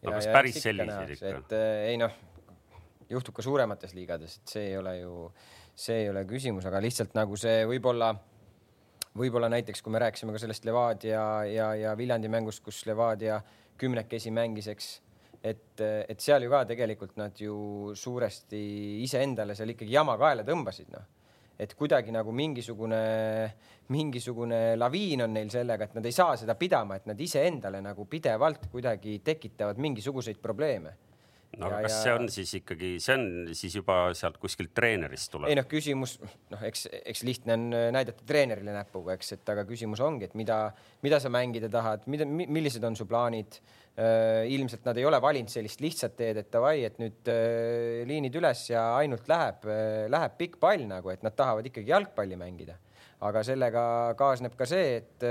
no 0.04 0.16
kas 0.16 0.28
päris 0.34 0.60
selliseid 0.64 1.16
ikka? 1.16 1.38
et 1.44 1.56
äh, 1.58 1.86
ei 1.92 2.02
noh, 2.02 2.16
juhtub 3.10 3.38
ka 3.38 3.46
suuremates 3.46 3.96
liigades, 3.98 4.40
et 4.40 4.58
see 4.58 4.68
ei 4.72 4.78
ole 4.80 4.98
ju, 5.00 5.14
see 5.76 6.04
ei 6.04 6.10
ole 6.12 6.26
küsimus, 6.30 6.68
aga 6.70 6.82
lihtsalt 6.84 7.16
nagu 7.18 7.40
see 7.40 7.64
võib-olla 7.70 8.14
võib-olla 9.20 9.50
näiteks, 9.52 9.82
kui 9.82 9.94
me 9.94 10.02
rääkisime 10.04 10.36
ka 10.36 10.42
sellest 10.42 10.66
Levadia 10.68 11.24
ja, 11.50 11.70
ja 11.76 11.96
Viljandi 11.98 12.30
mängust, 12.32 12.64
kus 12.64 12.84
Levadia 12.88 13.40
kümnekesi 13.80 14.32
mängis, 14.36 14.68
eks 14.72 14.98
et, 15.42 15.82
et 15.82 16.20
seal 16.20 16.44
ju 16.44 16.52
ka 16.52 16.66
tegelikult 16.68 17.16
nad 17.20 17.36
ju 17.40 17.94
suuresti 17.96 18.62
iseendale 19.04 19.56
seal 19.56 19.74
ikkagi 19.74 19.94
jama 19.94 20.18
kaela 20.20 20.46
tõmbasid, 20.48 20.90
noh. 20.94 21.06
et 21.60 21.76
kuidagi 21.76 22.14
nagu 22.16 22.32
mingisugune, 22.36 23.02
mingisugune 23.96 24.62
laviin 24.78 25.26
on 25.26 25.36
neil 25.36 25.52
sellega, 25.52 25.90
et 25.90 26.00
nad 26.00 26.06
ei 26.06 26.16
saa 26.16 26.36
seda 26.40 26.56
pidama, 26.60 27.00
et 27.00 27.08
nad 27.10 27.20
iseendale 27.20 27.82
nagu 27.84 28.06
pidevalt 28.06 28.70
kuidagi 28.72 29.20
tekitavad 29.24 29.80
mingisuguseid 29.80 30.42
probleeme 30.44 30.98
no 31.58 31.68
aga 31.70 31.82
kas 31.88 31.96
ja... 31.96 32.04
see 32.04 32.14
on 32.20 32.30
siis 32.34 32.54
ikkagi, 32.60 32.92
see 33.02 33.18
on 33.18 33.26
siis 33.58 33.80
juba 33.80 33.98
sealt 34.18 34.38
kuskilt 34.42 34.76
treenerist 34.78 35.32
tuleb? 35.34 35.50
ei 35.50 35.58
noh, 35.58 35.68
küsimus 35.70 36.20
noh, 36.22 36.62
eks, 36.70 36.86
eks 37.02 37.26
lihtne 37.28 37.58
on 37.58 37.68
näidata 37.96 38.26
treenerile 38.30 38.76
näpuga, 38.76 39.18
eks, 39.18 39.34
et 39.40 39.54
aga 39.56 39.66
küsimus 39.70 40.04
ongi, 40.06 40.30
et 40.30 40.38
mida, 40.40 40.62
mida 41.06 41.22
sa 41.24 41.34
mängida 41.34 41.72
tahad, 41.74 42.06
mida, 42.12 42.28
millised 42.30 42.86
on 42.86 42.98
su 43.00 43.10
plaanid 43.10 43.62
Äh, 44.00 44.46
ilmselt 44.54 44.86
nad 44.88 44.96
ei 44.96 45.04
ole 45.04 45.18
valinud 45.20 45.52
sellist 45.52 45.82
lihtsat 45.84 46.14
teed, 46.16 46.38
et 46.40 46.48
davai, 46.54 46.86
et 46.88 47.00
nüüd 47.02 47.28
äh, 47.28 48.06
liinid 48.08 48.36
üles 48.40 48.62
ja 48.70 48.84
ainult 48.96 49.28
läheb, 49.28 49.66
äh, 49.68 50.06
läheb 50.08 50.38
pikk 50.40 50.56
pall 50.62 50.86
nagu, 50.88 51.12
et 51.12 51.26
nad 51.26 51.36
tahavad 51.36 51.68
ikkagi 51.68 51.92
jalgpalli 51.92 52.38
mängida. 52.40 52.78
Aga 53.28 53.44
sellega 53.44 53.84
kaasneb 54.20 54.56
ka 54.56 54.68
see, 54.70 55.02
et 55.02 55.26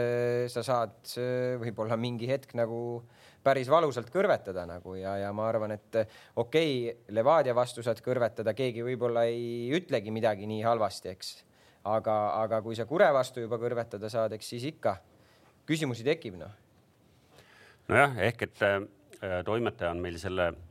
sa 0.53 0.65
saad 0.67 1.15
võib-olla 1.63 1.97
mingi 1.97 2.29
hetk 2.29 2.53
nagu 2.59 3.01
päris 3.45 3.71
valusalt 3.71 4.11
kõrvetada 4.13 4.67
nagu 4.69 4.97
ja, 4.99 5.15
ja 5.23 5.33
ma 5.33 5.47
arvan, 5.49 5.73
et 5.79 6.01
okei 6.37 6.73
okay,, 6.91 7.15
Levadia 7.17 7.55
vastu 7.57 7.85
saad 7.87 8.03
kõrvetada, 8.05 8.53
keegi 8.57 8.85
võib-olla 8.85 9.25
ei 9.31 9.71
ütlegi 9.79 10.13
midagi 10.13 10.49
nii 10.51 10.63
halvasti, 10.67 11.15
eks. 11.15 11.35
aga, 11.89 12.17
aga 12.45 12.63
kui 12.63 12.77
sa 12.77 12.85
Kure 12.89 13.09
vastu 13.15 13.41
juba 13.45 13.61
kõrvetada 13.63 14.11
saad, 14.13 14.37
eks 14.37 14.55
siis 14.55 14.69
ikka 14.75 14.99
küsimusi 15.69 16.05
tekib, 16.05 16.37
noh 16.43 16.53
nojah, 17.89 18.17
ehk 18.29 18.45
et 18.49 18.65
äh, 18.67 18.81
toimetaja 19.47 19.93
on 19.95 20.03
meil 20.05 20.19
selle 20.21 20.51
äh,, 20.53 20.68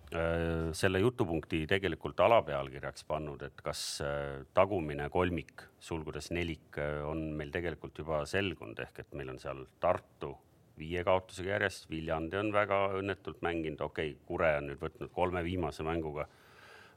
selle 0.78 1.00
jutupunkti 1.04 1.66
tegelikult 1.68 2.20
alapealkirjaks 2.24 3.04
pannud, 3.10 3.42
et 3.44 3.62
kas 3.64 3.82
äh, 4.06 4.46
tagumine 4.56 5.10
kolmik, 5.12 5.66
sulgudes 5.84 6.32
nelik, 6.32 6.78
äh, 6.80 7.02
on 7.04 7.34
meil 7.36 7.52
tegelikult 7.52 7.98
juba 8.00 8.22
selgunud, 8.30 8.80
ehk 8.86 9.02
et 9.04 9.18
meil 9.20 9.34
on 9.34 9.40
seal 9.42 9.66
Tartu 9.84 10.32
viie 10.80 11.04
kaotusega 11.04 11.58
järjest, 11.58 11.90
Viljandi 11.90 12.40
on 12.40 12.54
väga 12.56 12.80
õnnetult 13.02 13.42
mänginud, 13.44 13.82
okei 13.82 14.14
okay,, 14.14 14.26
Kure 14.30 14.54
on 14.62 14.70
nüüd 14.72 14.82
võtnud 14.82 15.12
kolme 15.12 15.44
viimase 15.44 15.84
mänguga 15.84 16.28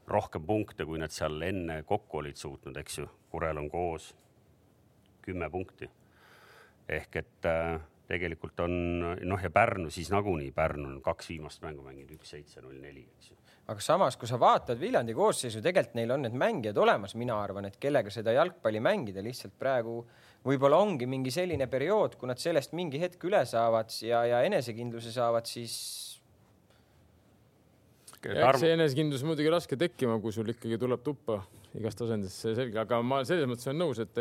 rohkem 0.07 0.45
punkte, 0.45 0.85
kui 0.85 0.99
nad 1.01 1.11
seal 1.13 1.41
enne 1.45 1.81
kokku 1.87 2.21
olid 2.21 2.39
suutnud, 2.39 2.77
eks 2.77 3.01
ju. 3.01 3.07
Kurel 3.31 3.59
on 3.61 3.69
koos 3.71 4.11
kümme 5.21 5.49
punkti. 5.49 5.89
ehk 6.89 7.15
et 7.15 7.45
äh, 7.45 7.79
tegelikult 8.11 8.59
on 8.65 8.73
noh, 9.01 9.43
ja 9.43 9.51
Pärnu 9.53 9.91
siis 9.93 10.11
nagunii, 10.13 10.51
Pärnu 10.55 10.89
on 10.89 10.99
kaks 11.05 11.31
viimast 11.31 11.63
mängu 11.63 11.85
mänginud, 11.85 12.11
üks 12.17 12.33
seitse, 12.35 12.61
null 12.63 12.79
neli, 12.81 13.05
eks 13.15 13.31
ju. 13.31 13.37
aga 13.71 13.83
samas, 13.83 14.17
kui 14.19 14.29
sa 14.29 14.39
vaatad 14.41 14.79
Viljandi 14.81 15.15
koosseisu, 15.15 15.63
tegelikult 15.63 15.97
neil 15.99 16.11
on 16.15 16.25
need 16.25 16.35
mängijad 16.37 16.77
olemas, 16.81 17.15
mina 17.19 17.37
arvan, 17.39 17.69
et 17.69 17.79
kellega 17.81 18.11
seda 18.13 18.35
jalgpalli 18.35 18.83
mängida, 18.83 19.23
lihtsalt 19.23 19.55
praegu 19.59 20.01
võib-olla 20.45 20.81
ongi 20.81 21.07
mingi 21.09 21.33
selline 21.33 21.67
periood, 21.71 22.17
kui 22.19 22.29
nad 22.31 22.41
sellest 22.41 22.75
mingi 22.77 23.01
hetk 23.01 23.23
üle 23.29 23.43
saavad 23.47 23.93
ja, 24.05 24.23
ja 24.27 24.41
enesekindluse 24.47 25.13
saavad, 25.13 25.47
siis. 25.49 25.75
eks 28.21 28.63
see 28.63 28.75
enesekindlus 28.75 29.25
muidugi 29.27 29.53
raske 29.53 29.79
tekkima, 29.79 30.19
kui 30.23 30.33
sul 30.35 30.49
ikkagi 30.51 30.81
tuleb 30.81 31.05
tuppa 31.05 31.43
igast 31.77 32.01
tasandist, 32.01 32.41
see 32.41 32.57
selge, 32.57 32.79
aga 32.81 32.99
ma 33.05 33.21
selles 33.27 33.47
mõttes 33.49 33.69
olen 33.69 33.79
nõus, 33.85 34.01
et 34.03 34.19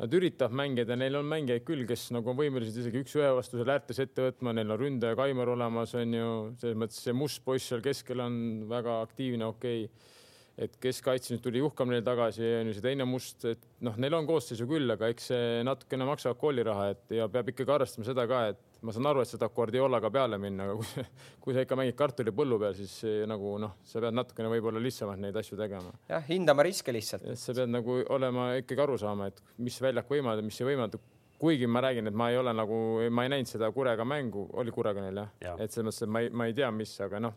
nad 0.00 0.14
üritavad 0.16 0.56
mängida, 0.56 0.96
neil 0.98 1.18
on 1.20 1.28
mängijaid 1.30 1.66
küll, 1.66 1.84
kes 1.88 2.08
nagu 2.14 2.32
on 2.32 2.38
võimelised 2.38 2.80
isegi 2.80 3.02
üks-ühe 3.04 3.28
vastu 3.36 3.60
seal 3.60 3.74
äärtes 3.74 4.00
ette 4.02 4.24
võtma, 4.28 4.54
neil 4.56 4.72
on 4.72 4.80
ründaja 4.80 5.18
Kaimar 5.18 5.52
olemas, 5.52 5.94
on 5.98 6.16
ju, 6.16 6.32
selles 6.62 6.80
mõttes 6.80 7.04
see 7.04 7.14
must 7.16 7.44
poiss 7.44 7.70
seal 7.70 7.84
keskel 7.84 8.24
on 8.24 8.34
väga 8.72 9.02
aktiivne, 9.06 9.52
okei. 9.52 9.86
Okay 9.86 10.20
et 10.60 10.74
keskkaitse 10.82 11.32
nüüd 11.32 11.42
tuli 11.44 11.62
Juhkam 11.62 11.90
neil 11.92 12.04
tagasi, 12.04 12.44
on 12.60 12.68
ju 12.68 12.76
see 12.76 12.84
teine 12.84 13.06
must, 13.08 13.44
et 13.48 13.62
noh, 13.84 13.96
neil 14.00 14.14
on 14.18 14.28
koosseisu 14.28 14.66
küll, 14.68 14.90
aga 14.94 15.08
eks 15.12 15.30
see 15.32 15.62
natukene 15.66 16.06
maksab 16.08 16.36
kooliraha, 16.40 16.90
et 16.92 17.14
ja 17.16 17.28
peab 17.32 17.52
ikkagi 17.52 17.72
arvestama 17.72 18.08
seda 18.08 18.26
ka, 18.28 18.42
et 18.52 18.71
ma 18.82 18.94
saan 18.94 19.08
aru, 19.10 19.22
et 19.22 19.30
sa 19.30 19.38
tahad 19.40 19.54
Guardiolaga 19.56 20.10
peale 20.12 20.38
minna, 20.42 20.66
aga 20.68 20.76
kui, 20.80 21.06
kui 21.44 21.56
sa 21.56 21.64
ikka 21.64 21.78
mängid 21.78 21.96
kartulipõllu 21.98 22.58
peal, 22.62 22.76
siis 22.78 22.98
nagu 23.30 23.56
noh, 23.62 23.76
sa 23.86 24.02
pead 24.02 24.18
natukene 24.18 24.50
võib-olla 24.52 24.82
lihtsamalt 24.82 25.22
neid 25.22 25.38
asju 25.38 25.58
tegema. 25.60 25.94
jah, 26.10 26.24
hindama 26.28 26.66
riske 26.66 26.94
lihtsalt. 26.94 27.26
sa 27.38 27.56
pead 27.56 27.72
nagu 27.72 28.02
olema 28.14 28.52
ikkagi 28.60 28.86
aru 28.86 28.98
saama, 29.00 29.30
et 29.32 29.42
mis 29.62 29.78
väljak 29.82 30.10
võimaldab, 30.10 30.48
mis 30.48 30.60
ei 30.60 30.72
võimalda 30.72 31.00
kuigi 31.42 31.66
ma 31.66 31.80
räägin, 31.82 32.06
et 32.06 32.14
ma 32.14 32.30
ei 32.30 32.38
ole 32.38 32.52
nagu, 32.54 32.76
ma 33.10 33.24
ei 33.26 33.32
näinud 33.32 33.50
seda 33.50 33.70
Kurega 33.74 34.04
mängu, 34.06 34.44
oli 34.62 34.70
Kurega 34.74 35.02
neil 35.02 35.18
jah 35.24 35.32
ja.? 35.42 35.56
et 35.58 35.74
selles 35.74 35.88
mõttes, 35.88 36.04
et 36.06 36.12
ma 36.14 36.22
ei, 36.22 36.30
ma 36.30 36.46
ei 36.46 36.54
tea, 36.54 36.68
mis, 36.74 36.92
aga 37.02 37.18
noh, 37.24 37.34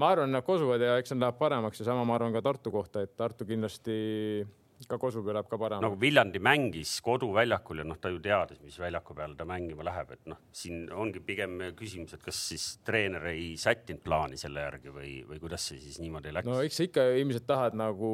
ma 0.00 0.08
arvan, 0.14 0.32
nad 0.32 0.44
kosuvad 0.46 0.80
ja 0.80 0.96
eks 1.00 1.12
nad 1.12 1.26
läheb 1.26 1.38
paremaks 1.40 1.82
ja 1.82 1.90
sama 1.90 2.06
ma 2.08 2.16
arvan 2.16 2.32
ka 2.32 2.40
Tartu 2.44 2.72
kohta, 2.72 3.02
et 3.04 3.12
Tartu 3.18 3.44
kindlasti 3.48 3.96
ka 4.88 4.98
Kosuga 5.00 5.36
läheb 5.36 5.48
ka 5.50 5.58
paremaks. 5.60 5.84
nagu 5.84 5.98
Viljandi 6.00 6.40
mängis 6.42 6.94
koduväljakul 7.04 7.82
ja 7.82 7.86
noh, 7.88 7.98
ta 8.00 8.10
ju 8.12 8.20
teadis, 8.22 8.60
mis 8.64 8.78
väljaku 8.80 9.16
peale 9.18 9.36
ta 9.38 9.46
mängima 9.48 9.86
läheb, 9.86 10.12
et 10.16 10.26
noh, 10.30 10.40
siin 10.52 10.84
ongi 10.92 11.22
pigem 11.24 11.58
küsimus, 11.78 12.14
et 12.16 12.24
kas 12.24 12.40
siis 12.52 12.66
treener 12.86 13.30
ei 13.32 13.52
sättinud 13.60 14.02
plaani 14.04 14.40
selle 14.40 14.64
järgi 14.66 14.94
või, 14.94 15.14
või 15.28 15.40
kuidas 15.42 15.68
see 15.70 15.80
siis 15.82 16.00
niimoodi 16.02 16.34
läks? 16.34 16.50
no 16.50 16.60
eks 16.64 16.80
sa 16.80 16.88
ikka 16.88 17.06
ilmselt 17.22 17.48
tahad 17.48 17.78
nagu, 17.78 18.12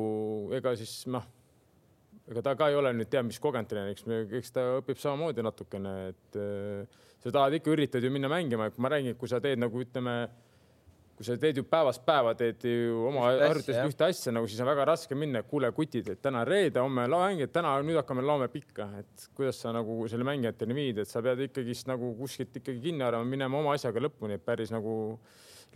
ega 0.59 0.75
siis 0.79 1.01
noh, 1.11 1.27
ega 2.29 2.45
ta 2.45 2.57
ka 2.59 2.71
ei 2.73 2.79
ole 2.79 2.93
nüüd 2.97 3.11
tea 3.13 3.23
mis 3.27 3.41
kogenud 3.43 3.71
treener, 3.71 3.95
eks, 3.95 4.09
eks 4.41 4.57
ta 4.57 4.67
õpib 4.81 5.01
samamoodi 5.01 5.45
natukene, 5.47 5.95
et 6.13 6.41
äh, 6.41 7.01
sa 7.25 7.35
tahad 7.41 7.59
ikka, 7.59 7.73
üritad 7.75 8.05
ju 8.05 8.13
minna 8.13 8.31
mängima, 8.33 8.71
ma 8.77 8.93
räägin, 8.93 9.17
kui 9.19 9.31
sa 9.31 9.41
teed 9.45 9.61
nagu 9.61 9.83
ütleme 9.83 10.21
kui 11.19 11.27
sa 11.27 11.35
teed 11.41 11.57
ju 11.59 11.65
päevast 11.67 12.05
päeva, 12.07 12.31
teed 12.39 12.63
ju 12.63 13.01
oma 13.09 13.33
jah. 13.35 13.57
ühte 13.91 14.07
asja 14.07 14.31
nagu, 14.31 14.47
siis 14.47 14.61
on 14.63 14.69
väga 14.71 14.85
raske 14.87 15.19
minna, 15.19 15.43
et 15.43 15.51
kuule, 15.51 15.71
kutid, 15.75 16.13
et 16.15 16.21
täna 16.23 16.45
on 16.45 16.47
reede, 16.47 16.79
homme 16.79 17.09
laeng, 17.11 17.43
et 17.43 17.51
täna 17.55 17.73
nüüd 17.83 17.99
hakkame 17.99 18.23
laome 18.23 18.47
pikka, 18.53 18.87
et 19.01 19.27
kuidas 19.35 19.59
sa 19.65 19.75
nagu 19.75 19.99
selle 20.11 20.27
mängijateni 20.29 20.77
viid, 20.79 21.03
et 21.03 21.11
sa 21.11 21.23
pead 21.25 21.43
ikkagist 21.49 21.91
nagu 21.91 22.13
kuskilt 22.21 22.61
ikkagi 22.63 22.79
kinni 22.87 23.03
haarama, 23.03 23.27
minema 23.27 23.59
oma 23.59 23.75
asjaga 23.75 24.05
lõpuni, 24.07 24.39
et 24.39 24.47
päris 24.47 24.71
nagu 24.71 24.95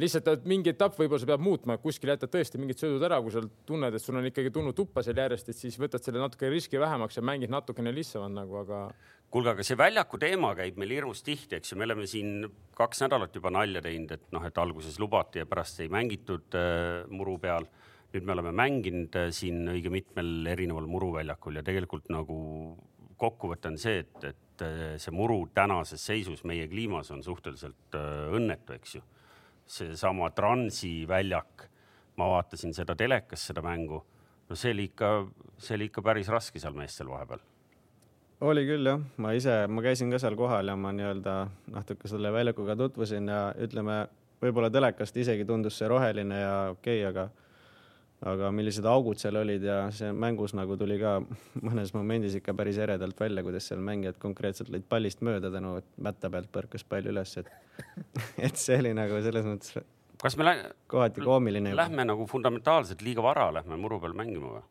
lihtsalt 0.01 0.47
mingi 0.49 0.71
etapp 0.73 0.95
võib-olla 0.97 1.21
sa 1.21 1.29
pead 1.33 1.43
muutma, 1.43 1.77
kuskil 1.83 2.15
jätad 2.15 2.31
tõesti 2.33 2.61
mingid 2.63 2.79
söödud 2.81 3.03
ära, 3.05 3.19
kui 3.25 3.35
sa 3.35 3.43
tunned, 3.67 3.99
et 3.99 4.05
sul 4.05 4.17
on 4.21 4.29
ikkagi 4.31 4.55
tulnud 4.55 4.77
tuppa 4.79 5.03
seal 5.03 5.19
järjest, 5.21 5.51
et 5.51 5.59
siis 5.59 5.77
võtad 5.81 6.07
selle 6.07 6.23
natuke 6.23 6.49
riski 6.55 6.81
vähemaks 6.81 7.19
ja 7.19 7.27
mängid 7.27 7.53
natukene 7.53 7.93
lihtsamalt 7.99 8.39
nagu, 8.39 8.63
aga 8.63 8.87
kuulge, 9.33 9.55
aga 9.55 9.65
see 9.65 9.79
väljaku 9.81 10.19
teema 10.21 10.53
käib 10.57 10.77
meil 10.81 10.93
hirmus 10.93 11.23
tihti, 11.25 11.57
eks 11.57 11.73
ju, 11.73 11.79
me 11.81 11.87
oleme 11.87 12.05
siin 12.09 12.45
kaks 12.77 13.01
nädalat 13.07 13.35
juba 13.37 13.53
nalja 13.55 13.81
teinud, 13.85 14.13
et 14.13 14.27
noh, 14.35 14.45
et 14.45 14.59
alguses 14.61 14.99
lubati 15.01 15.41
ja 15.41 15.49
pärast 15.49 15.81
ei 15.81 15.89
mängitud 15.93 16.57
äh, 16.59 17.09
muru 17.13 17.39
peal. 17.41 17.69
nüüd 18.13 18.27
me 18.29 18.35
oleme 18.35 18.51
mänginud 18.53 19.15
äh, 19.17 19.31
siin 19.33 19.65
õige 19.73 19.89
mitmel 19.89 20.51
erineval 20.53 20.85
muruväljakul 20.85 21.57
ja 21.57 21.63
tegelikult 21.65 22.11
nagu 22.13 22.37
kokkuvõte 23.17 23.71
on 23.71 23.79
see, 23.81 24.03
et, 24.03 24.27
et 24.35 24.65
äh, 24.67 24.83
see 25.01 25.15
muru 25.17 25.47
tänases 25.55 26.05
seisus 26.05 26.45
meie 26.45 26.67
kliimas 26.69 27.09
on 27.15 27.25
suhteliselt 27.25 27.97
äh, 27.97 28.35
õnnetu, 28.37 28.77
eks 28.77 28.99
ju. 28.99 29.05
seesama 29.73 30.29
Transi 30.37 31.07
väljak, 31.09 31.65
ma 32.21 32.29
vaatasin 32.35 32.77
seda 32.77 32.99
telekas, 32.99 33.47
seda 33.49 33.65
mängu, 33.65 34.03
no 34.49 34.61
see 34.61 34.77
oli 34.77 34.91
ikka, 34.91 35.15
see 35.57 35.79
oli 35.79 35.89
ikka 35.89 36.05
päris 36.05 36.29
raske 36.29 36.61
seal 36.61 36.77
meestel 36.77 37.09
vahepeal 37.09 37.41
oli 38.43 38.65
küll 38.67 38.89
jah, 38.91 39.03
ma 39.23 39.35
ise, 39.39 39.63
ma 39.71 39.85
käisin 39.85 40.11
ka 40.13 40.19
seal 40.23 40.37
kohal 40.39 40.73
ja 40.73 40.75
ma 40.79 40.93
nii-öelda 40.97 41.37
natuke 41.75 42.11
selle 42.11 42.33
väljakuga 42.35 42.77
tutvusin 42.79 43.31
ja 43.31 43.45
ütleme, 43.63 44.03
võib-olla 44.43 44.71
telekast 44.73 45.17
isegi 45.23 45.47
tundus 45.49 45.79
see 45.79 45.91
roheline 45.91 46.41
ja 46.41 46.57
okei 46.75 47.05
okay,, 47.05 47.09
aga 47.11 47.29
aga 48.33 48.53
millised 48.55 48.87
augud 48.87 49.19
seal 49.19 49.39
olid 49.41 49.65
ja 49.67 49.79
see 49.95 50.13
mängus 50.15 50.55
nagu 50.55 50.77
tuli 50.79 50.99
ka 51.01 51.17
mõnes 51.69 51.95
momendis 51.95 52.37
ikka 52.39 52.55
päris 52.59 52.79
eredalt 52.83 53.19
välja, 53.19 53.43
kuidas 53.47 53.67
seal 53.71 53.83
mängijad 53.83 54.19
konkreetselt 54.23 54.71
lõid 54.75 54.87
pallist 54.91 55.25
mööda 55.27 55.51
tänu, 55.55 55.77
et 55.83 55.89
mätta 56.03 56.31
pealt 56.31 56.53
põrkas 56.55 56.87
pall 56.87 57.11
üles, 57.11 57.35
et 57.41 57.51
et 58.51 58.59
see 58.59 58.79
oli 58.79 58.95
nagu 58.99 59.19
selles 59.25 59.49
mõttes 59.49 59.83
kas 60.23 60.37
me 60.39 60.47
lä 60.47 60.55
kohati 60.87 61.21
koomiline. 61.21 61.75
lähme 61.77 62.05
nagu 62.07 62.27
fundamentaalselt 62.31 63.03
liiga 63.03 63.23
vara, 63.23 63.51
lähme 63.55 63.79
muru 63.81 63.99
peal 64.01 64.15
mängima 64.15 64.55
või? 64.55 64.63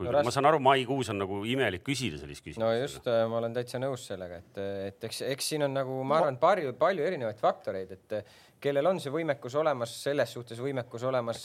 Kuigi 0.00 0.14
No 0.16 0.24
ma 0.24 0.32
saan 0.34 0.48
aru, 0.48 0.60
maikuus 0.64 1.10
on 1.12 1.20
nagu 1.20 1.40
imelik 1.48 1.84
küsida 1.86 2.18
sellist 2.20 2.44
küsimust. 2.44 2.62
no 2.62 2.72
just, 2.74 3.06
ma 3.06 3.40
olen 3.40 3.56
täitsa 3.56 3.80
nõus 3.82 4.06
sellega, 4.08 4.40
et, 4.40 4.60
et 4.90 5.08
eks, 5.10 5.22
eks 5.28 5.50
siin 5.52 5.66
on 5.66 5.76
nagu 5.76 6.00
ma 6.08 6.20
arvan, 6.20 6.40
palju, 6.40 6.72
palju 6.80 7.04
erinevaid 7.06 7.40
faktoreid, 7.40 7.92
et 7.98 8.34
kellel 8.62 8.90
on 8.90 9.00
see 9.02 9.12
võimekus 9.14 9.56
olemas, 9.60 9.94
selles 10.04 10.32
suhtes 10.36 10.60
võimekus 10.62 11.04
olemas, 11.08 11.44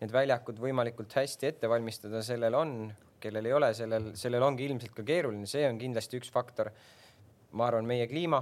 need 0.00 0.12
väljakud 0.12 0.60
võimalikult 0.60 1.12
hästi 1.20 1.52
ette 1.52 1.70
valmistada, 1.70 2.22
sellel 2.24 2.56
on, 2.58 2.74
kellel 3.22 3.48
ei 3.48 3.56
ole, 3.56 3.70
sellel, 3.76 4.12
sellel 4.18 4.44
ongi 4.44 4.66
ilmselt 4.68 4.96
ka 4.96 5.06
keeruline, 5.06 5.48
see 5.50 5.64
on 5.68 5.80
kindlasti 5.80 6.20
üks 6.20 6.32
faktor. 6.32 6.72
ma 7.54 7.68
arvan, 7.68 7.86
meie 7.86 8.08
kliima, 8.10 8.40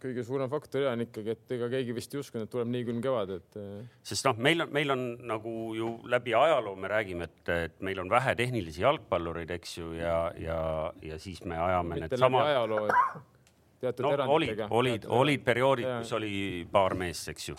kõige 0.00 0.24
suurem 0.26 0.50
faktor 0.52 0.84
ja 0.84 0.94
on 0.94 1.04
ikkagi, 1.04 1.34
et 1.36 1.54
ega 1.56 1.68
keegi 1.72 1.94
vist 1.96 2.14
ei 2.14 2.20
uskunud, 2.22 2.46
et 2.46 2.52
tuleb 2.52 2.70
nii 2.72 2.86
külm 2.88 3.00
kevad, 3.04 3.32
et 3.36 3.58
eh, 3.60 3.80
sest 4.10 4.26
noh, 4.28 4.38
meil 4.48 4.64
on, 4.64 4.72
meil 4.74 4.94
on 4.94 5.06
nagu 5.30 5.54
ju 5.76 5.90
läbi 6.10 6.34
ajaloo 6.36 6.76
me 6.80 6.90
räägime, 6.92 7.28
et, 7.28 7.52
et 7.70 7.80
meil 7.86 8.00
on 8.02 8.10
vähe 8.12 8.34
tehnilisi 8.38 8.84
jalgpallureid, 8.84 9.52
eks 9.58 9.76
ju, 9.78 9.92
ja, 9.98 10.20
ja, 10.40 10.60
ja 11.04 11.18
siis 11.22 11.42
me 11.44 11.58
ajame 11.60 12.00
läbi 12.00 12.08
needsamad. 12.08 12.52
ajaloo, 12.52 12.86
teatud 13.80 14.06
no 14.06 14.12
olid 14.12 14.20
eranditega., 14.20 14.70
olid, 14.82 15.10
olid 15.22 15.44
perioodid, 15.44 15.88
Jaa. 15.88 15.98
kus 16.04 16.14
oli 16.20 16.32
paar 16.72 16.96
meest, 16.98 17.32
eks 17.34 17.52
ju. 17.52 17.58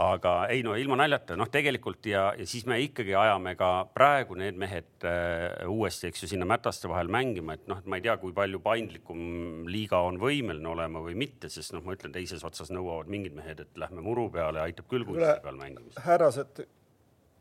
Aga 0.00 0.32
ei 0.52 0.62
no 0.64 0.74
ilma 0.80 0.96
naljata, 0.98 1.36
noh, 1.38 1.48
tegelikult 1.52 2.06
ja, 2.08 2.24
ja 2.38 2.46
siis 2.48 2.64
me 2.68 2.78
ikkagi 2.82 3.14
ajame 3.18 3.54
ka 3.58 3.70
praegu 3.94 4.36
need 4.40 4.56
mehed 4.60 5.06
äh, 5.08 5.66
uuesti, 5.70 6.08
eks 6.08 6.24
ju, 6.24 6.30
sinna 6.32 6.48
mätaste 6.48 6.88
vahel 6.90 7.10
mängima, 7.12 7.58
et 7.58 7.68
noh, 7.70 7.80
et 7.82 7.88
ma 7.90 8.00
ei 8.00 8.04
tea, 8.06 8.16
kui 8.22 8.32
palju 8.36 8.60
paindlikum 8.64 9.68
liiga 9.70 10.00
on 10.06 10.18
võimeline 10.22 10.70
olema 10.72 11.02
või 11.04 11.16
mitte, 11.24 11.52
sest 11.52 11.76
noh, 11.76 11.84
ma 11.84 11.96
ütlen, 11.96 12.14
teises 12.16 12.44
otsas 12.46 12.72
nõuavad 12.74 13.12
mingid 13.12 13.36
mehed, 13.36 13.60
et 13.66 13.80
lähme 13.80 14.04
muru 14.04 14.30
peale, 14.34 14.62
aitab 14.64 14.88
küll 14.90 15.06
kunsti 15.08 15.30
peal 15.44 15.60
mängimist. 15.60 16.00
härrased, 16.04 16.64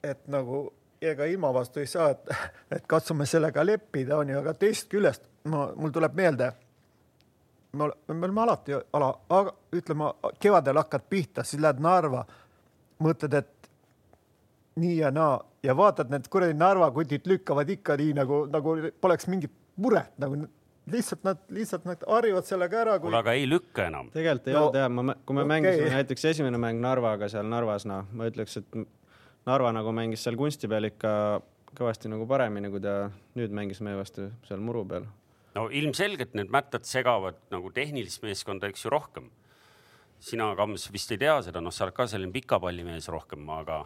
et 0.03 0.25
nagu 0.31 0.65
ega 1.03 1.27
ilma 1.27 1.51
vastu 1.55 1.83
ei 1.83 1.89
saa, 1.89 2.11
et, 2.13 2.35
et 2.77 2.87
katsume 2.87 3.27
sellega 3.29 3.63
leppida, 3.65 4.19
onju, 4.19 4.39
aga 4.43 4.55
teisest 4.59 4.91
küljest 4.91 5.27
ma, 5.49 5.67
mul 5.75 5.91
tuleb 5.95 6.15
meelde, 6.17 6.51
me 7.73 7.83
ole- 7.83 7.95
me 8.07 8.25
oleme 8.25 8.41
alati 8.41 8.73
ala, 8.93 9.07
ütleme 9.73 10.11
kevadel 10.39 10.77
hakkad 10.77 11.01
pihta, 11.09 11.43
siis 11.43 11.61
lähed 11.61 11.79
Narva, 11.81 12.25
mõtled, 13.01 13.33
et 13.33 13.69
nii 14.79 14.97
ja 14.99 15.11
naa 15.11 15.39
ja 15.63 15.73
vaatad, 15.77 16.09
need 16.13 16.27
kuradi 16.29 16.53
Narva 16.57 16.91
kutid 16.91 17.25
lükkavad 17.29 17.69
ikka 17.69 17.97
nii 17.97 18.13
nagu, 18.13 18.43
nagu 18.51 18.75
poleks 19.01 19.27
mingit 19.27 19.51
muret 19.77 20.11
nagu 20.21 20.37
lihtsalt 20.91 21.23
nad, 21.23 21.37
lihtsalt 21.49 21.85
nad 21.87 22.01
harjuvad 22.07 22.45
sellega 22.45 22.81
ära, 22.81 22.97
kui 22.99 23.07
kuule, 23.07 23.17
aga 23.23 23.31
ei 23.39 23.45
lükka 23.49 23.85
enam. 23.87 24.09
tegelikult 24.13 24.47
ei 24.47 24.53
No, 24.53 24.65
olnud 24.67 24.75
jah, 24.81 24.89
ma, 24.91 25.15
kui 25.25 25.35
me 25.35 25.41
okei. 25.45 25.49
mängisime 25.53 25.89
näiteks 25.95 26.25
esimene 26.33 26.57
mäng 26.59 26.81
Narvaga 26.83 27.29
seal 27.31 27.45
Narvas, 27.49 27.85
noh, 27.89 28.05
ma 28.11 28.27
ütleks, 28.29 28.57
et 28.57 28.77
Narva 29.47 29.71
nagu 29.75 29.91
mängis 29.95 30.21
seal 30.23 30.35
kunsti 30.39 30.67
peal 30.67 30.83
ikka 30.91 31.41
kõvasti 31.75 32.09
nagu 32.11 32.27
paremini, 32.27 32.69
kui 32.69 32.79
ta 32.83 33.09
nüüd 33.35 33.49
mängis 33.55 33.81
meie 33.81 33.95
vastu 33.97 34.29
seal 34.47 34.59
muru 34.59 34.85
peal. 34.85 35.05
No 35.55 35.67
ilmselgelt 35.69 36.33
need 36.37 36.49
mättad 36.53 36.85
segavad 36.87 37.35
nagu 37.53 37.69
tehnilist 37.71 38.23
meeskonda, 38.25 38.67
eks 38.71 38.85
ju, 38.85 38.89
rohkem. 38.93 39.29
sina, 40.23 40.53
Kams, 40.55 40.87
vist 40.91 41.11
ei 41.11 41.17
tea 41.19 41.41
seda, 41.43 41.59
noh, 41.61 41.71
sa 41.75 41.83
oled 41.83 41.93
ka 41.97 42.05
selline 42.07 42.31
pika 42.31 42.59
palli 42.63 42.83
mees 42.87 43.09
rohkem, 43.11 43.43
aga, 43.51 43.81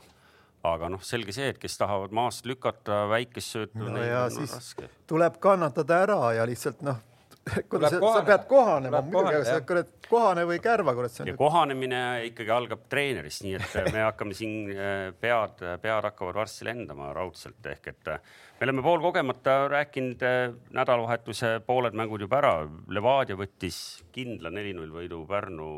aga 0.70 0.90
noh, 0.94 1.02
selge 1.02 1.34
see, 1.34 1.48
et 1.50 1.58
kes 1.58 1.78
tahavad 1.82 2.12
maast 2.14 2.46
lükata 2.46 3.08
väikest 3.10 3.56
söötu 3.56 3.88
No 3.90 4.04
ja 4.04 4.24
on 4.26 4.32
siis- 4.36 4.54
raske. 4.54 4.90
tuleb 5.10 5.40
kannatada 5.42 6.04
ära 6.06 6.34
ja 6.38 6.46
lihtsalt 6.46 6.82
noh, 6.86 7.00
kuidas 7.72 7.94
sa, 7.94 8.00
sa 8.00 8.24
pead 8.26 8.46
kohanema, 8.50 9.02
muidugi, 9.02 9.24
kohaneda, 9.24 9.46
sa 9.46 9.62
kurat 9.68 10.10
kohane 10.10 10.44
või 10.48 10.60
kärva, 10.64 10.94
kurat, 10.98 11.16
ja 11.20 11.26
on. 11.26 11.38
kohanemine 11.40 12.02
ikkagi 12.30 12.54
algab 12.54 12.86
treenerist, 12.92 13.44
nii 13.46 13.56
et 13.58 13.94
me 13.94 14.04
hakkame 14.06 14.38
siin 14.38 14.72
äh, 14.74 14.96
pead, 15.22 15.64
pead 15.84 16.10
hakkavad 16.10 16.42
varsti 16.42 16.68
lendama 16.68 17.12
raudselt 17.16 17.70
ehk 17.74 17.92
et 17.94 18.12
äh, 18.14 18.36
me 18.60 18.68
oleme 18.68 18.86
poolkogemata 18.86 19.58
rääkinud 19.74 20.26
äh, 20.28 20.40
nädalavahetuse 20.76 21.58
pooled 21.68 21.98
mängud 21.98 22.26
juba 22.26 22.42
ära. 22.42 22.54
Levadia 22.94 23.38
võttis 23.40 23.80
kindla 24.16 24.52
neli-null 24.54 24.92
võidu 24.94 25.24
Pärnu, 25.30 25.72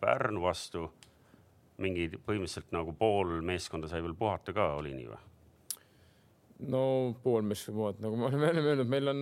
Pärnu 0.00 0.42
vastu. 0.42 0.90
mingi 1.78 2.08
põhimõtteliselt 2.10 2.72
nagu 2.74 2.92
pool 2.98 3.36
meeskonda 3.46 3.86
sai 3.86 4.02
veel 4.02 4.16
puhata 4.18 4.52
ka, 4.52 4.72
oli 4.80 4.96
nii 4.96 5.06
või? 5.06 5.20
no 6.72 6.82
pool 7.22 7.44
meeskonda, 7.46 8.02
nagu 8.02 8.16
me 8.18 8.26
oleme 8.26 8.70
öelnud, 8.72 8.88
meil 8.90 9.08
on 9.12 9.20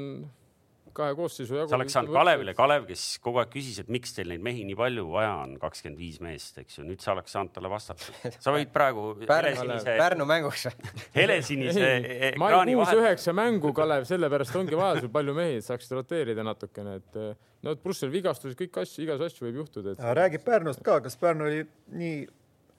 kahe 0.96 1.14
koosseisu 1.18 1.59
jagu. 1.61 1.70
sa 1.70 1.76
oleks 1.78 1.94
saanud 1.96 2.14
Kalevile, 2.14 2.54
Kalev, 2.56 2.87
kes 2.88 3.04
kogu 3.24 3.40
aeg 3.42 3.50
küsis, 3.52 3.80
et 3.82 3.90
miks 3.92 4.14
teil 4.16 4.30
neid 4.32 4.44
mehi 4.44 4.64
nii 4.68 4.76
palju 4.78 5.06
vaja 5.12 5.32
on, 5.42 5.56
kakskümmend 5.62 6.00
viis 6.00 6.18
meest, 6.24 6.59
eks 6.62 6.78
ju, 6.78 6.87
nüüd 6.88 7.02
sa 7.04 7.12
oleks 7.14 7.35
saanud 7.37 7.54
talle 7.54 7.70
vastata. 7.72 8.32
sa 8.35 8.54
võid 8.54 8.72
praegu 8.74 9.09
Pärnu, 9.30 9.52
helesinise, 9.52 9.96
Pärnu 10.00 10.28
mänguks. 10.28 10.66
helesinise 11.18 11.90
ekraani 12.32 12.76
maikuus 12.76 12.88
vahel. 12.88 13.02
üheksa 13.04 13.37
mängu, 13.37 13.72
Kalev, 13.76 14.09
sellepärast 14.09 14.56
ongi 14.61 14.78
vaja 14.78 15.02
sul 15.04 15.12
palju 15.14 15.37
mehi, 15.37 15.61
et 15.61 15.68
saaksid 15.68 15.96
roteerida 15.98 16.46
natukene, 16.46 16.98
et 17.02 17.20
eh, 17.22 17.32
no 17.66 17.76
pluss 17.82 18.04
seal 18.04 18.12
vigastused, 18.14 18.59
kõik 18.59 18.82
asju, 18.85 19.04
igas 19.06 19.24
asju 19.28 19.48
võib 19.48 19.62
juhtuda, 19.64 19.96
et 19.96 20.04
räägib 20.20 20.46
Pärnust 20.46 20.85
ka, 20.87 21.00
kas 21.04 21.18
Pärnu 21.20 21.48
oli 21.50 21.64
nii 21.96 22.22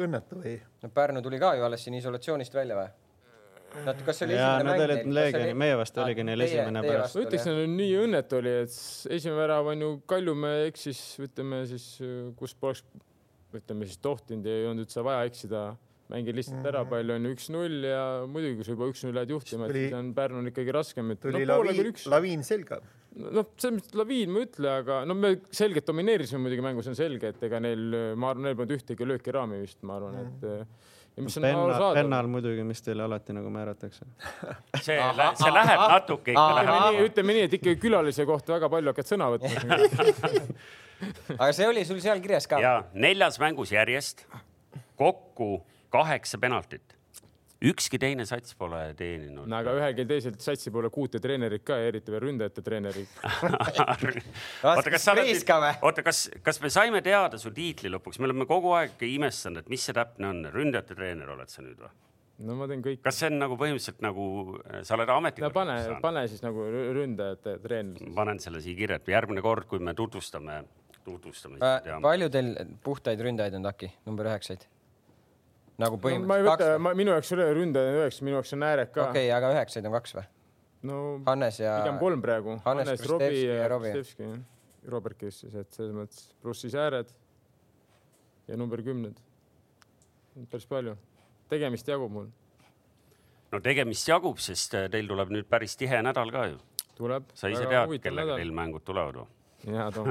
õnnetu 0.03 0.41
või? 0.43 0.55
no 0.83 0.93
Pärnu 0.93 1.23
tuli 1.25 1.39
ka 1.41 1.55
ju 1.57 1.65
alles 1.67 1.85
siin 1.85 1.97
isolatsioonist 1.99 2.55
välja 2.57 2.77
või? 2.79 2.89
Nad, 3.85 3.99
kas 4.05 4.17
see 4.19 4.25
oli 4.27 4.35
Jaa, 4.37 4.57
esimene 4.57 4.63
nad 4.63 4.77
mäng 4.77 4.83
olid 4.85 4.97
neil? 4.97 5.07
Kas 5.07 5.17
Leegioni- 5.17 5.41
see 5.41 5.51
oli- 5.51 5.59
meie 5.63 5.75
vastu 5.79 6.01
oligi 6.03 6.23
neil 6.27 6.41
esimene 6.47 6.81
pärast- 6.83 7.15
ma 7.17 7.21
ütleks, 7.25 7.47
oli, 7.51 7.63
et 7.63 7.73
nii 7.77 7.97
õnnetu 8.03 8.37
oli, 8.41 8.53
et 8.63 8.77
esimene 9.17 9.37
värav 9.41 9.71
on 9.73 9.79
ju 9.85 9.89
Kaljumäe 10.07 10.67
eksis, 10.71 11.01
ütleme 11.27 11.61
siis, 11.69 11.85
kus 12.39 12.53
poleks, 12.55 12.83
ütleme 13.55 13.85
siis 13.87 13.97
tohtinud 14.03 14.45
ja 14.45 14.51
ei 14.61 14.65
olnud 14.71 14.85
üldse 14.87 15.03
vaja 15.03 15.27
eksida. 15.29 15.65
mängid 16.07 16.37
lihtsalt 16.39 16.63
ära, 16.63 16.85
palju 16.87 17.11
on 17.17 17.25
ju 17.27 17.31
üks-null 17.35 17.81
ja 17.83 18.03
muidugi, 18.31 18.55
kui 18.55 18.63
sa 18.63 18.71
juba 18.71 18.85
üks-null 18.87 19.11
lähed 19.17 19.27
juhtima, 19.33 19.65
et 19.67 19.73
siis 19.75 19.93
on 19.97 20.13
Pärnul 20.15 20.45
ikkagi 20.53 20.71
raskem, 20.71 21.11
et 21.11 21.19
tuli 21.19 21.41
no 21.45 21.57
laviin 21.65 21.89
laviin 22.07 22.43
selga. 22.47 22.77
noh, 23.17 23.43
selles 23.57 23.81
mõttes 23.81 23.97
laviin 23.99 24.29
ma 24.31 24.39
ei 24.39 24.45
ütle, 24.47 24.69
aga 24.71 25.01
no 25.05 25.13
me 25.13 25.33
selgelt 25.51 25.85
domineerisime 25.85 26.39
muidugi 26.39 26.63
mängu, 26.63 26.81
see 26.81 26.93
on 26.93 26.95
selge, 26.95 27.27
et 27.33 27.43
ega 27.43 27.59
neil, 27.59 28.15
ma 28.15 28.29
arvan, 28.31 28.43
neil 28.47 28.55
polnud 28.55 28.71
ühtegi 28.77 29.03
lööki 29.03 29.33
raami 29.35 29.59
vist, 29.59 29.83
ma 29.83 29.97
arvan, 29.97 30.15
et 30.23 30.47
ja 30.47 30.55
mis 30.63 30.63
on 30.63 30.77
Penna, 31.17 31.93
pennal 31.97 32.27
muidugi, 32.29 32.61
mis 32.63 32.83
teile 32.85 33.01
alati 33.07 33.33
nagu 33.33 33.49
määratakse. 33.49 34.05
see, 34.85 34.97
see 35.39 35.53
läheb 35.53 35.85
natuke 35.89 36.35
ikka 36.35 36.43
ütleme 36.51 36.75
nii, 36.77 37.05
ütleme 37.07 37.37
nii, 37.37 37.45
et 37.47 37.55
ikkagi 37.57 37.79
külalise 37.81 38.25
kohta 38.29 38.53
väga 38.53 38.69
palju 38.69 38.93
hakkad 38.93 39.09
sõna 39.09 39.31
võtma. 39.33 39.79
aga 41.39 41.49
see 41.57 41.69
oli 41.69 41.85
sul 41.89 42.03
seal 42.03 42.21
kirjas 42.21 42.45
ka? 42.49 42.61
ja 42.61 42.75
neljas 42.93 43.41
mängus 43.41 43.73
järjest 43.73 44.27
kokku 44.97 45.63
kaheksa 45.93 46.37
penaltit. 46.41 46.96
Ükski 47.61 47.97
teine 48.01 48.25
sats 48.29 48.53
pole 48.57 48.79
teeninud 48.97 49.49
no 49.49 49.59
aga 49.59 49.73
ühelgi 49.79 50.05
teisel 50.09 50.35
satsi 50.41 50.71
pole 50.73 50.91
kuute 50.93 51.21
treenerit 51.23 51.65
ka 51.67 51.79
ja 51.81 51.91
eriti 51.91 52.13
veel 52.13 52.21
ründajate 52.27 52.63
treenerit. 52.65 53.21
oota, 54.67 54.91
kas 54.93 55.07
sa 55.07 55.15
oled 55.15 55.81
oota, 55.81 56.03
kas, 56.05 56.27
kas 56.45 56.61
me 56.61 56.71
saime 56.73 57.01
teada 57.05 57.39
su 57.41 57.51
tiitli 57.55 57.91
lõpuks, 57.93 58.21
me 58.21 58.29
oleme 58.29 58.45
kogu 58.49 58.75
aeg 58.77 59.01
imestanud, 59.09 59.65
et 59.65 59.71
mis 59.73 59.87
see 59.87 59.95
täpne 59.97 60.29
on, 60.29 60.43
ründajate 60.53 60.97
treener 60.97 61.33
oled 61.33 61.49
sa 61.49 61.65
nüüd 61.65 61.81
või? 61.81 61.93
no 62.45 62.59
ma 62.59 62.69
teen 62.69 62.83
kõik. 62.85 63.01
kas 63.05 63.21
see 63.23 63.31
on 63.31 63.39
nagu 63.41 63.57
põhimõtteliselt 63.57 64.03
nagu, 64.05 64.27
sa 64.85 64.97
oled 64.97 65.09
no 65.09 65.19
ametlikult 65.23 65.57
pane, 65.57 65.77
saanud? 65.87 66.01
pane 66.05 66.25
siis 66.29 66.45
nagu 66.45 66.69
rü- 66.69 66.87
ründajate 66.99 67.57
treener. 67.63 68.09
panen 68.17 68.41
selle 68.43 68.61
siia 68.61 68.77
kirja, 68.77 69.01
et 69.01 69.13
järgmine 69.15 69.41
kord, 69.45 69.65
kui 69.71 69.81
me 69.81 69.97
tutvustame, 69.97 70.61
tutvustame, 71.01 71.57
teame. 71.61 72.01
palju 72.05 72.29
teil 72.33 72.53
puhtaid 72.85 73.21
ründajaid 73.25 73.57
on 73.57 73.65
Taki, 73.71 73.89
number 74.05 74.29
üheksaid? 74.29 74.69
Nagu 75.81 75.97
No, 75.97 76.01
põhimõtteliselt 76.03 76.47
võta, 76.47 76.71
kaks 76.77 76.97
minu 77.01 77.13
jaoks 77.13 77.31
ei 77.31 77.37
ole 77.37 77.47
ründaja 77.57 77.93
üheksa, 77.99 78.25
minu 78.25 78.39
jaoks 78.39 78.53
on 78.57 78.65
äärek 78.67 78.91
ka 78.95 79.07
okei, 79.11 79.29
aga 79.33 79.53
üheksaid 79.55 79.87
on 79.89 79.95
kaks 79.97 80.17
või? 80.17 80.25
no 80.87 80.97
Hannes 81.27 81.59
ja 81.61 81.77
pigem 81.81 81.99
kolm 82.01 82.23
praegu. 82.23 82.57
Hannes, 82.65 82.91
Hannes, 82.93 83.05
Robbie 83.09 83.43
ja. 83.45 83.69
Kristevski. 83.69 84.31
Robert 84.87 85.17
kes 85.19 85.41
siis, 85.43 85.55
et 85.59 85.73
selles 85.75 85.95
mõttes, 85.95 86.29
pluss 86.41 86.63
siis 86.63 86.75
ääred 86.79 87.09
ja 88.47 88.57
number 88.59 88.81
kümned. 88.83 89.17
päris 90.51 90.67
palju. 90.69 90.95
tegemist 91.49 91.87
jagub 91.87 92.11
mul. 92.11 92.27
no 93.51 93.59
tegemist 93.63 94.07
jagub, 94.07 94.39
sest 94.39 94.75
äh, 94.77 94.87
teil 94.91 95.07
tuleb 95.07 95.33
nüüd 95.33 95.49
päris 95.49 95.75
tihe 95.75 96.01
nädal 96.01 96.31
ka 96.31 96.45
ju. 96.53 96.59
tuleb. 96.95 97.33
sa 97.33 97.49
ise 97.51 97.65
tead, 97.65 97.97
kellega 98.01 98.37
teil 98.39 98.53
mängud 98.55 98.85
tulevad 98.87 99.19
või? 99.23 99.36
jaa, 99.65 99.91
Tom, 99.91 100.09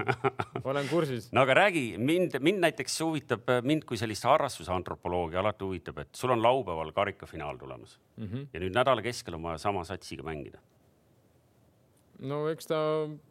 olen 0.65 0.89
kursis. 0.89 1.29
no 1.33 1.43
aga 1.47 1.55
räägi 1.61 1.85
mind, 1.99 2.39
mind 2.43 2.63
näiteks 2.65 2.99
huvitab, 3.05 3.51
mind 3.63 3.87
kui 3.89 3.99
sellist 4.01 4.27
harrastusantropoloogi 4.27 5.39
alati 5.41 5.65
huvitab, 5.65 6.01
et 6.03 6.15
sul 6.19 6.35
on 6.35 6.43
laupäeval 6.43 6.93
karikafinaal 6.97 7.59
tulemas 7.61 7.99
mm. 8.17 8.27
-hmm. 8.27 8.47
ja 8.53 8.61
nüüd 8.61 8.75
nädala 8.75 9.03
keskel 9.03 9.39
on 9.39 9.43
vaja 9.43 9.59
sama 9.59 9.85
satsiga 9.85 10.23
mängida. 10.27 10.59
no 12.19 12.49
eks 12.49 12.67
ta 12.67 12.77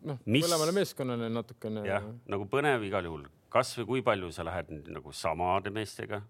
noh, 0.03 0.19
mõlemale 0.25 0.71
meeskonnale 0.71 1.29
natukene. 1.29 1.87
jah, 1.87 2.03
nagu 2.27 2.45
põnev 2.45 2.83
igal 2.83 3.05
juhul, 3.05 3.27
kasvõi 3.49 3.85
kui 3.85 4.01
palju 4.01 4.31
sa 4.31 4.45
lähed 4.45 4.71
nagu 4.87 5.11
samade 5.11 5.69
meestega 5.69 6.21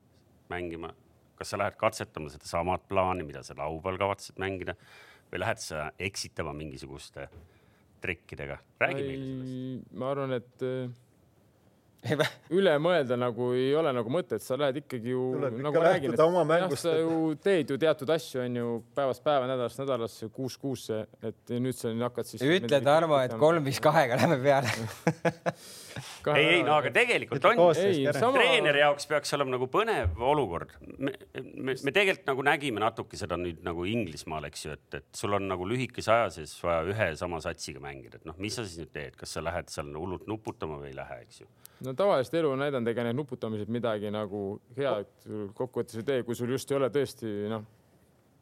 mängima, 0.50 0.94
kas 1.36 1.50
sa 1.50 1.58
lähed 1.58 1.76
katsetama 1.78 2.30
seda 2.30 2.46
samat 2.46 2.88
plaani, 2.88 3.24
mida 3.24 3.44
sa 3.44 3.54
laupäeval 3.58 3.98
kavatsed 3.98 4.40
mängida 4.40 4.76
või 5.32 5.40
lähed 5.40 5.58
sa 5.58 5.92
eksitama 6.00 6.54
mingisuguste 6.54 7.30
trikkidega, 8.06 8.62
räägi 8.82 9.02
meile 9.02 9.26
sellest. 9.26 9.92
ma 10.00 10.14
arvan, 10.14 10.38
et 10.38 10.66
äh, 10.66 12.22
üle 12.54 12.76
mõelda 12.82 13.18
nagu 13.18 13.50
ei 13.58 13.72
ole 13.78 13.94
nagu 13.96 14.12
mõtet, 14.14 14.44
sa 14.46 14.58
lähed 14.60 14.84
ikkagi 14.84 15.14
ju 15.14 15.24
Tuleb 15.40 15.58
nagu 15.66 15.82
räägin, 15.82 16.18
mängust, 16.46 16.84
sa 16.86 16.94
ju 17.00 17.34
teed 17.42 17.74
ju 17.74 17.80
teatud 17.82 18.14
asju, 18.16 18.44
on 18.44 18.60
ju 18.62 18.76
päevast 18.98 19.26
päeva, 19.26 19.50
nädalast 19.50 19.82
nädalasse, 19.82 20.30
kuus 20.36 20.58
kuusse, 20.62 21.06
et 21.26 21.56
nüüd 21.58 21.78
sa 21.78 21.94
nüüd 21.94 22.06
hakkad 22.06 22.30
siis. 22.30 22.46
ütle, 22.46 22.82
Tarmo, 22.86 23.18
et 23.26 23.34
kolm, 23.42 23.66
viis, 23.66 23.82
kahega 23.84 24.22
lähme 24.22 24.40
peale. 24.44 24.72
ei, 26.36 26.46
ei 26.58 26.64
no 26.66 26.76
aga 26.78 26.92
tegelikult 26.94 27.46
on 27.50 27.60
sama- 27.76 28.34
treeneri 28.36 28.82
jaoks 28.82 29.08
peaks 29.10 29.36
olema 29.38 29.56
nagu 29.56 29.68
põnev 29.72 30.20
olukord. 30.32 30.74
me, 30.98 31.14
me, 31.36 31.76
me 31.76 31.94
tegelikult 31.96 32.28
nagu 32.32 32.46
nägime 32.48 32.84
natuke 32.84 33.20
seda 33.20 33.38
nüüd 33.40 33.62
nagu 33.66 33.86
Inglismaal, 33.90 34.50
eks 34.50 34.66
ju, 34.66 34.76
et, 34.76 35.00
et 35.02 35.08
sul 35.16 35.38
on 35.38 35.48
nagu 35.50 35.68
lühikese 35.70 36.12
aja 36.16 36.32
sees 36.38 36.56
vaja 36.64 36.84
ühe 36.90 37.10
ja 37.12 37.20
sama 37.20 37.40
satsiga 37.44 37.84
mängida, 37.84 38.20
et 38.20 38.28
noh, 38.28 38.38
mis 38.42 38.58
sa 38.58 38.66
siis 38.68 38.82
nüüd 38.84 38.92
teed, 38.96 39.16
kas 39.20 39.36
sa 39.38 39.44
lähed 39.46 39.72
seal 39.74 39.94
hullult 39.96 40.28
nuputama 40.32 40.82
või 40.82 40.92
ei 40.92 40.98
lähe, 40.98 41.22
eks 41.28 41.44
ju. 41.44 41.50
no 41.88 41.96
tavaliselt 41.98 42.40
elu 42.42 42.52
on 42.56 42.64
näidanud, 42.66 42.92
ega 42.92 43.08
need 43.08 43.20
nuputamised 43.22 43.72
midagi 43.72 44.12
nagu 44.14 44.44
head 44.78 45.30
kokkuvõttes 45.56 46.02
ei 46.02 46.08
tee, 46.08 46.28
kui 46.28 46.38
sul 46.38 46.52
just 46.56 46.72
ei 46.72 46.80
ole 46.80 46.92
tõesti 46.94 47.32
noh, 47.52 47.66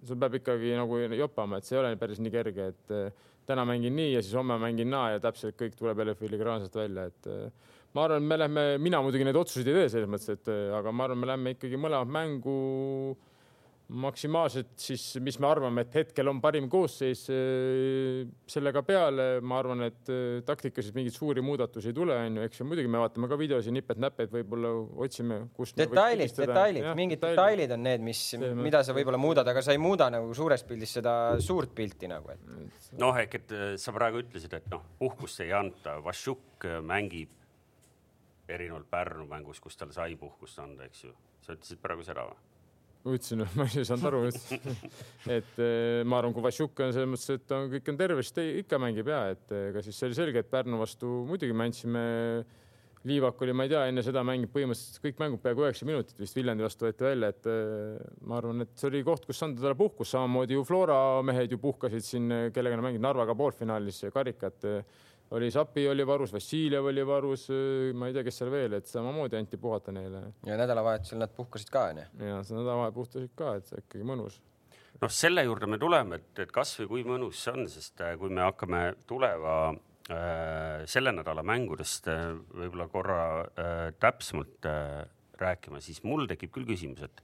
sul 0.08 0.20
peab 0.20 0.40
ikkagi 0.40 0.74
nagu 0.78 1.00
jopama, 1.18 1.60
et 1.60 1.68
see 1.68 1.78
ei 1.78 1.84
ole 1.84 1.96
päris 2.02 2.20
nii 2.24 2.34
kerge, 2.34 2.74
et 2.74 2.98
täna 3.50 3.66
mängin 3.68 3.96
nii 3.98 4.14
ja 4.14 4.24
siis 4.24 4.36
homme 4.38 4.58
mängin 4.62 4.92
naa 4.94 5.14
ja 5.16 5.22
täpselt 5.24 5.58
kõik 5.60 5.76
tuleb 5.80 6.00
jälle 6.00 6.16
filigraanselt 6.20 6.76
välja, 6.76 7.08
et 7.12 7.30
eh, 7.32 7.70
ma 7.94 8.08
arvan, 8.08 8.26
me 8.28 8.40
lähme, 8.40 8.66
mina 8.84 9.02
muidugi 9.04 9.28
neid 9.28 9.40
otsuseid 9.40 9.70
ei 9.70 9.82
tee 9.82 9.92
selles 9.96 10.10
mõttes, 10.12 10.32
et 10.38 10.52
eh, 10.54 10.72
aga 10.78 10.94
ma 10.96 11.08
arvan, 11.08 11.22
me 11.24 11.32
lähme 11.34 11.56
ikkagi 11.58 11.80
mõlemat 11.80 12.14
mängu 12.18 12.58
maksimaalselt 13.94 14.74
siis, 14.80 15.04
mis 15.24 15.38
me 15.42 15.48
arvame, 15.50 15.84
et 15.86 15.96
hetkel 16.00 16.30
on 16.32 16.40
parim 16.44 16.70
koosseis 16.72 17.24
eh, 17.34 18.24
sellega 18.50 18.82
peale, 18.86 19.28
ma 19.46 19.60
arvan, 19.62 19.84
et 19.88 20.12
eh, 20.12 20.40
taktikaliselt 20.48 20.98
mingeid 20.98 21.16
suuri 21.16 21.44
muudatusi 21.46 21.92
ei 21.92 21.98
tule, 21.98 22.16
onju, 22.28 22.46
eks 22.48 22.62
ju, 22.62 22.68
muidugi 22.70 22.92
me 22.92 23.02
vaatame 23.04 23.30
ka 23.32 23.38
videosi 23.40 23.74
nipet-näpet, 23.76 24.32
võib-olla 24.34 24.72
otsime, 25.06 25.40
kust. 25.58 25.78
detailid, 25.80 26.34
detailid, 26.38 26.90
mingid 26.98 27.22
detailid 27.24 27.76
on 27.76 27.86
need, 27.86 28.06
mis, 28.06 28.24
mida 28.58 28.84
sa 28.86 28.96
võib-olla 28.98 29.22
muudad, 29.22 29.52
aga 29.54 29.64
sa 29.66 29.76
ei 29.76 29.82
muuda 29.82 30.10
nagu 30.14 30.34
suures 30.38 30.66
pildis 30.68 30.98
seda 31.00 31.16
suurt 31.44 31.76
pilti 31.78 32.10
nagu, 32.12 32.34
et 32.34 32.90
noh, 33.00 33.18
ehk 33.20 33.40
et 33.42 33.54
äh, 33.56 33.68
sa 33.82 33.94
praegu 33.96 34.24
ütlesid, 34.24 34.58
et 34.58 34.70
noh, 34.74 34.86
puhkust 35.00 35.44
ei 35.46 35.54
anta, 35.56 36.00
Vašjuk 36.04 36.68
äh, 36.70 36.80
mängib 36.84 37.34
erinevalt 38.50 38.90
Pärnu 38.92 39.28
mängus, 39.30 39.62
kus 39.64 39.78
tal 39.80 39.94
sai 39.96 40.18
puhkust 40.20 40.60
anda, 40.60 40.90
eks 40.90 41.06
ju. 41.06 41.14
sa 41.44 41.56
ütlesid 41.56 41.80
praegu 41.84 42.04
seda 42.06 42.26
või? 42.28 42.53
Ütlesin, 43.12 43.44
ma 43.60 43.68
ei 43.68 43.86
saanud 43.88 44.08
aru, 44.10 44.24
et 45.38 45.62
eh, 45.62 46.02
ma 46.08 46.20
arvan, 46.22 46.34
kui 46.36 46.46
Vašjuk 46.46 46.84
on 46.86 46.96
selles 46.96 47.10
mõttes, 47.12 47.30
et 47.36 47.56
on, 47.56 47.70
kõik 47.74 47.92
on 47.92 48.00
terve, 48.00 48.24
siis 48.24 48.36
ta 48.36 48.46
ikka 48.64 48.80
mängib 48.82 49.12
ja 49.12 49.24
et 49.34 49.54
eh, 49.54 49.70
ega 49.72 49.84
siis 49.84 50.00
see 50.00 50.10
oli 50.10 50.20
selge, 50.20 50.44
et 50.44 50.52
Pärnu 50.52 50.80
vastu 50.82 51.24
muidugi 51.30 51.56
me 51.56 51.70
andsime. 51.70 52.04
Liivak 53.04 53.42
oli, 53.44 53.52
ma 53.52 53.66
ei 53.66 53.72
tea, 53.74 53.82
enne 53.92 54.00
seda 54.00 54.22
mängib 54.24 54.54
põhimõtteliselt 54.54 55.02
kõik 55.04 55.18
mängud 55.20 55.42
peaaegu 55.44 55.66
üheksa 55.66 55.84
minutit 55.84 56.22
vist 56.24 56.38
Viljandi 56.38 56.64
vastu 56.64 56.86
võeti 56.86 57.04
välja, 57.04 57.34
et 57.34 57.50
eh, 57.52 57.98
ma 58.24 58.38
arvan, 58.38 58.64
et 58.64 58.72
see 58.80 58.88
oli 58.88 59.02
koht, 59.04 59.26
kus 59.28 59.44
anda 59.44 59.60
talle 59.60 59.76
puhkust, 59.76 60.14
samamoodi 60.16 60.56
ju 60.56 60.64
Flora 60.64 60.96
mehed 61.28 61.52
ju 61.52 61.60
puhkasid 61.60 62.06
siin, 62.08 62.32
kellega 62.56 62.80
nad 62.80 62.88
mängisid 62.88 63.04
Narvaga 63.04 63.36
poolfinaalis 63.36 64.06
karikat. 64.16 64.70
Oli 65.32 65.52
Sapi 65.52 65.88
oli 65.90 66.06
varus, 66.08 66.34
Vassiljev 66.34 66.86
oli 66.92 67.06
varus, 67.08 67.48
ma 67.94 68.08
ei 68.08 68.14
tea, 68.14 68.24
kes 68.28 68.42
seal 68.42 68.52
veel, 68.54 68.78
et 68.78 68.90
samamoodi 68.90 69.40
anti 69.40 69.58
puhata 69.58 69.94
neile 69.96 70.26
ja 70.46 70.58
nädalavahetusel 70.60 71.22
nad 71.22 71.34
puhkasid 71.36 71.72
ka 71.74 71.88
onju. 71.92 72.10
ja 72.20 72.42
see 72.44 72.58
nädalavahe 72.58 72.92
puhtasid 72.96 73.32
ka, 73.36 73.56
et 73.58 73.70
see 73.70 73.82
ikkagi 73.86 74.06
mõnus 74.08 74.42
noh, 75.02 75.12
selle 75.12 75.44
juurde 75.48 75.70
me 75.70 75.80
tuleme, 75.82 76.22
et, 76.22 76.44
et 76.46 76.54
kasvõi 76.54 76.90
kui 76.92 77.08
mõnus 77.08 77.42
see 77.44 77.56
on, 77.56 77.66
sest 77.72 78.04
äh, 78.06 78.16
kui 78.20 78.34
me 78.34 78.46
hakkame 78.46 78.84
tuleva 79.10 79.56
äh, 79.72 80.84
selle 80.90 81.14
nädala 81.16 81.46
mängudest 81.48 82.10
äh, 82.12 82.30
võib-olla 82.54 82.90
korra 82.92 83.24
äh, 83.44 83.88
täpsemalt 84.00 84.70
äh, 84.70 85.04
rääkima, 85.40 85.82
siis 85.84 86.04
mul 86.08 86.28
tekib 86.30 86.54
küll 86.56 86.70
küsimus, 86.70 87.04
et 87.08 87.24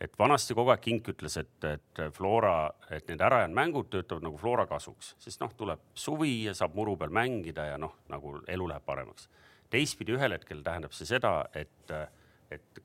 et 0.00 0.18
vanasti 0.18 0.54
kogu 0.54 0.72
aeg 0.72 0.82
Kink 0.82 1.10
ütles, 1.12 1.36
et, 1.40 1.64
et 1.66 2.02
Flora, 2.14 2.70
et 2.94 3.08
need 3.10 3.22
ärajäänud 3.24 3.58
mängud 3.58 3.90
töötavad 3.92 4.26
nagu 4.26 4.38
Flora 4.40 4.66
kasuks, 4.70 5.14
sest 5.22 5.42
noh, 5.42 5.54
tuleb 5.58 5.82
suvi 5.98 6.44
ja 6.46 6.54
saab 6.54 6.76
muru 6.78 6.96
peal 7.00 7.14
mängida 7.14 7.66
ja 7.72 7.78
noh, 7.80 7.96
nagu 8.12 8.38
elu 8.46 8.68
läheb 8.70 8.86
paremaks. 8.86 9.28
teistpidi 9.70 10.14
ühel 10.16 10.32
hetkel 10.32 10.62
tähendab 10.64 10.94
see 10.96 11.08
seda, 11.08 11.32
et, 11.52 11.90
et 12.50 12.84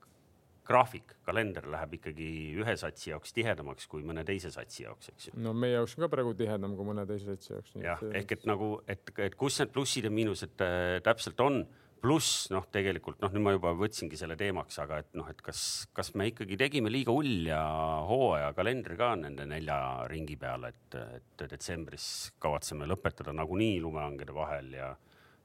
graafik, 0.64 1.14
kalender 1.24 1.66
läheb 1.70 1.98
ikkagi 1.98 2.26
ühe 2.60 2.74
satsi 2.80 3.10
jaoks 3.10 3.34
tihedamaks 3.36 3.86
kui 3.90 4.04
mõne 4.06 4.24
teise 4.26 4.50
satsi 4.52 4.84
jaoks, 4.84 5.10
eks 5.12 5.28
ju. 5.28 5.34
no 5.44 5.52
meie 5.56 5.76
jaoks 5.76 5.96
on 5.98 6.06
ka 6.06 6.10
praegu 6.16 6.34
tihedam 6.38 6.76
kui 6.78 6.88
mõne 6.88 7.04
teise 7.08 7.34
satsi 7.34 7.52
jaoks. 7.52 7.74
jah, 7.84 8.04
ehk 8.20 8.36
et 8.38 8.46
nagu, 8.48 8.70
et, 8.88 9.12
et 9.26 9.36
kus 9.38 9.60
need 9.60 9.72
plussid 9.74 10.08
ja 10.08 10.12
miinused 10.14 10.64
äh, 10.64 10.98
täpselt 11.04 11.40
on, 11.44 11.62
pluss 12.04 12.50
noh, 12.52 12.66
tegelikult 12.72 13.22
noh, 13.24 13.32
nüüd 13.32 13.44
ma 13.46 13.54
juba 13.54 13.72
võtsingi 13.78 14.18
selle 14.20 14.36
teemaks, 14.40 14.76
aga 14.82 15.00
et 15.00 15.14
noh, 15.16 15.28
et 15.32 15.40
kas, 15.44 15.62
kas 15.96 16.12
me 16.18 16.28
ikkagi 16.28 16.58
tegime 16.60 16.92
liiga 16.92 17.14
ulja 17.16 17.60
hooaja 18.08 18.52
kalendri 18.56 18.98
ka 19.00 19.14
nende 19.20 19.46
nelja 19.48 19.78
ringi 20.10 20.36
peale, 20.40 20.74
et, 20.74 20.98
et 21.18 21.46
detsembris 21.54 22.08
kavatseme 22.42 22.88
lõpetada 22.90 23.32
nagunii 23.36 23.78
lumehangede 23.84 24.36
vahel 24.36 24.72
ja 24.76 24.92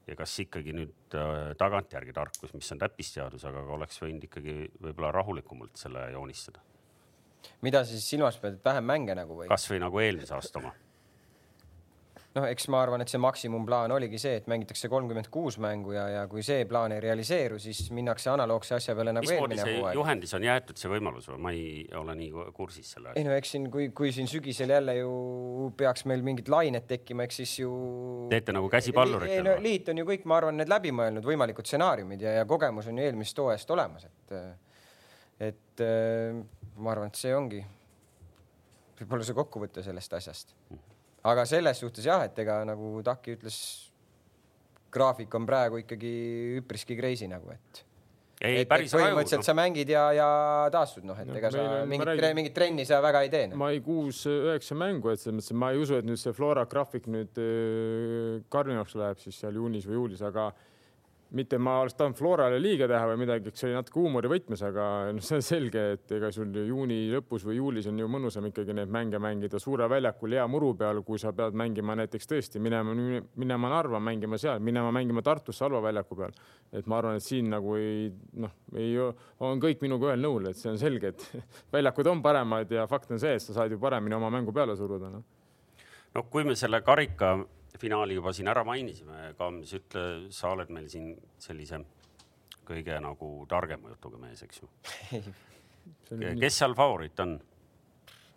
ja 0.08 0.16
kas 0.18 0.32
ikkagi 0.42 0.74
nüüd 0.74 1.14
äh, 1.14 1.52
tagantjärgi 1.60 2.14
tarkus, 2.16 2.52
mis 2.56 2.72
on 2.74 2.80
täppisteadus, 2.82 3.44
aga 3.46 3.62
oleks 3.76 4.00
võinud 4.02 4.24
ikkagi 4.26 4.54
võib-olla 4.80 5.12
rahulikumalt 5.20 5.78
selle 5.78 6.08
joonistada, 6.14 6.62
mida 7.62 7.84
siis 7.86 8.08
silmas 8.10 8.40
pead, 8.40 8.58
et 8.58 8.64
vähem 8.66 8.88
mänge 8.90 9.14
nagu 9.18 9.36
või? 9.38 9.46
kasvõi 9.52 9.78
nagu 9.82 10.02
eelmise 10.02 10.34
aasta 10.34 10.62
oma. 10.62 10.72
noh, 12.36 12.46
eks 12.46 12.68
ma 12.70 12.80
arvan, 12.84 13.02
et 13.02 13.10
see 13.10 13.18
maksimumplaan 13.22 13.92
oligi 13.94 14.18
see, 14.22 14.36
et 14.38 14.46
mängitakse 14.50 14.88
kolmkümmend 14.92 15.30
kuus 15.34 15.56
mängu 15.62 15.94
ja, 15.96 16.04
ja 16.12 16.20
kui 16.30 16.44
see 16.46 16.62
plaan 16.70 16.94
ei 16.94 17.00
realiseeru, 17.02 17.58
siis 17.62 17.88
minnakse 17.94 18.30
analoogse 18.30 18.76
asja 18.76 18.94
peale 18.98 19.14
nagu 19.16 19.26
mismoodi 19.26 19.58
eelmine 19.58 19.80
hooaeg. 19.80 19.98
juhendis 19.98 20.34
on 20.38 20.46
jäetud 20.46 20.78
see 20.80 20.92
võimalus 20.92 21.26
või 21.32 21.40
ma 21.46 21.54
ei 21.56 21.72
ole 21.98 22.14
nii 22.20 22.44
kursis 22.56 22.92
selle 22.94 23.14
ei 23.18 23.26
no 23.26 23.34
eks 23.34 23.54
siin, 23.56 23.66
kui, 23.72 23.88
kui 23.96 24.12
siin 24.14 24.30
sügisel 24.30 24.70
jälle 24.76 24.94
ju 25.00 25.72
peaks 25.80 26.06
meil 26.10 26.22
mingid 26.26 26.50
lained 26.52 26.86
tekkima, 26.90 27.26
eks 27.26 27.42
siis 27.42 27.56
ju. 27.64 27.72
teete 28.30 28.54
nagu 28.54 28.70
ei 28.70 28.76
käsipalluritel 28.76 29.46
no 29.48 29.56
liit 29.64 29.90
on 29.90 30.02
ju 30.02 30.06
kõik, 30.12 30.28
ma 30.30 30.38
arvan, 30.38 30.58
need 30.60 30.70
läbi 30.70 30.94
mõelnud 30.94 31.26
võimalikud 31.26 31.66
stsenaariumid 31.66 32.22
ja, 32.26 32.38
ja 32.40 32.46
kogemus 32.48 32.90
on 32.90 33.00
ju 33.00 33.08
eelmisest 33.08 33.42
hooajast 33.42 33.74
olemas, 33.74 34.06
et, 34.06 34.38
et 35.50 35.84
äh, 35.86 36.38
ma 36.78 36.94
arvan, 36.94 37.10
et 37.10 37.18
see 37.18 37.34
ongi 37.34 37.64
võib-olla 39.00 39.26
see 39.26 39.36
kokkuvõte 39.36 39.82
sellest 39.82 40.14
asjast. 40.20 40.54
Aga 41.24 41.44
selles 41.48 41.80
suhtes 41.82 42.06
jah, 42.06 42.24
et 42.24 42.38
ega 42.38 42.62
nagu 42.68 43.02
Taki 43.04 43.36
ütles, 43.36 43.60
graafik 44.92 45.34
on 45.38 45.46
praegu 45.46 45.80
ikkagi 45.82 46.10
üpriski 46.62 46.96
crazy 46.98 47.28
nagu, 47.30 47.52
et 47.54 47.84
ei, 48.40 48.62
et, 48.62 48.68
päris 48.70 48.88
et 48.88 48.96
põhimõtteliselt 48.96 49.42
raju, 49.42 49.48
sa 49.50 49.54
mängid 49.58 49.90
ja, 49.92 50.06
ja 50.16 50.28
taastud, 50.72 51.04
noh, 51.04 51.18
et 51.20 51.28
No 51.28 51.36
ega 51.36 51.50
sa 51.52 51.60
ma 51.66 51.82
mingit, 51.84 52.08
räägin- 52.08 52.38
mingit 52.38 52.54
trenni 52.56 52.86
sa 52.88 53.02
väga 53.04 53.20
ei 53.26 53.28
tee 53.32 53.50
no.. 53.50 53.58
maikuus 53.60 54.22
üheksa 54.32 54.78
mängu, 54.80 55.12
et 55.12 55.20
selles 55.20 55.36
mõttes, 55.36 55.50
et 55.52 55.60
ma 55.60 55.70
ei 55.74 55.82
usu, 55.82 55.98
et 56.00 56.08
nüüd 56.08 56.20
see 56.22 56.32
Flora 56.32 56.64
graafik 56.70 57.06
nüüd 57.12 57.36
öö, 57.36 58.40
karmimaks 58.48 58.96
läheb 58.96 59.20
siis 59.20 59.36
seal 59.44 59.60
juunis 59.60 59.84
või 59.86 59.98
juulis, 60.00 60.24
aga 60.24 60.48
mitte 61.36 61.58
ma 61.62 61.76
oleks 61.80 61.94
tahtnud 61.94 62.18
Florale 62.18 62.58
liiga 62.60 62.88
teha 62.90 63.06
või 63.12 63.20
midagi, 63.22 63.50
eks 63.50 63.62
see 63.62 63.68
oli 63.68 63.76
natuke 63.76 64.00
huumorivõtmes, 64.00 64.62
aga 64.66 64.86
noh, 65.14 65.24
see 65.24 65.38
on 65.38 65.44
selge, 65.46 65.84
et 65.94 66.14
ega 66.16 66.30
sul 66.34 66.54
juuni 66.66 66.98
lõpus 67.12 67.44
või 67.46 67.58
juulis 67.60 67.86
on 67.90 68.00
ju 68.02 68.08
mõnusam 68.10 68.48
ikkagi 68.48 68.74
neid 68.76 68.90
mänge 68.92 69.20
mängida 69.22 69.60
suure 69.62 69.86
väljakul 69.90 70.34
hea 70.34 70.46
muru 70.50 70.72
peal, 70.78 71.02
kui 71.06 71.20
sa 71.22 71.32
pead 71.36 71.56
mängima 71.58 71.94
näiteks 72.00 72.30
tõesti 72.30 72.62
minema, 72.62 72.94
minema 73.38 73.70
Narva 73.70 74.00
mängima 74.02 74.40
seal, 74.42 74.62
minema 74.64 74.90
mängima 74.94 75.22
Tartusse 75.26 75.64
halva 75.66 75.82
väljaku 75.86 76.18
peal. 76.18 76.34
et 76.72 76.86
ma 76.86 76.98
arvan, 76.98 77.16
et 77.18 77.26
siin 77.26 77.50
nagu 77.50 77.76
ei 77.78 78.10
noh, 78.42 78.52
ei 78.78 78.92
on 78.98 79.62
kõik 79.62 79.80
minuga 79.82 80.10
ühel 80.10 80.22
nõul, 80.22 80.50
et 80.50 80.58
see 80.58 80.70
on 80.70 80.78
selge, 80.78 81.14
et 81.14 81.46
väljakud 81.74 82.10
on 82.10 82.22
paremad 82.22 82.70
ja 82.70 82.86
fakt 82.90 83.10
on 83.10 83.22
see, 83.22 83.36
et 83.38 83.42
sa 83.42 83.54
saad 83.54 83.70
ju 83.70 83.78
paremini 83.78 84.18
oma 84.18 84.30
mängu 84.30 84.54
peale 84.54 84.76
suruda 84.78 85.10
noh. 85.10 85.24
no 86.14 86.26
kui 86.30 86.44
me 86.46 86.58
selle 86.58 86.82
karika 86.82 87.36
finaali 87.78 88.16
juba 88.16 88.32
siin 88.32 88.48
ära 88.50 88.64
mainisime, 88.66 89.34
Kams, 89.38 89.74
ütle, 89.78 90.04
sa 90.34 90.50
oled 90.54 90.72
meil 90.74 90.88
siin 90.90 91.14
sellise 91.38 91.80
kõige 92.70 92.98
nagu 93.02 93.30
targema 93.50 93.92
jutuga 93.94 94.20
mees, 94.22 94.42
eks 94.46 94.62
ju. 94.62 94.68
kes 96.42 96.58
seal 96.58 96.76
favoriit 96.78 97.22
on? 97.24 97.38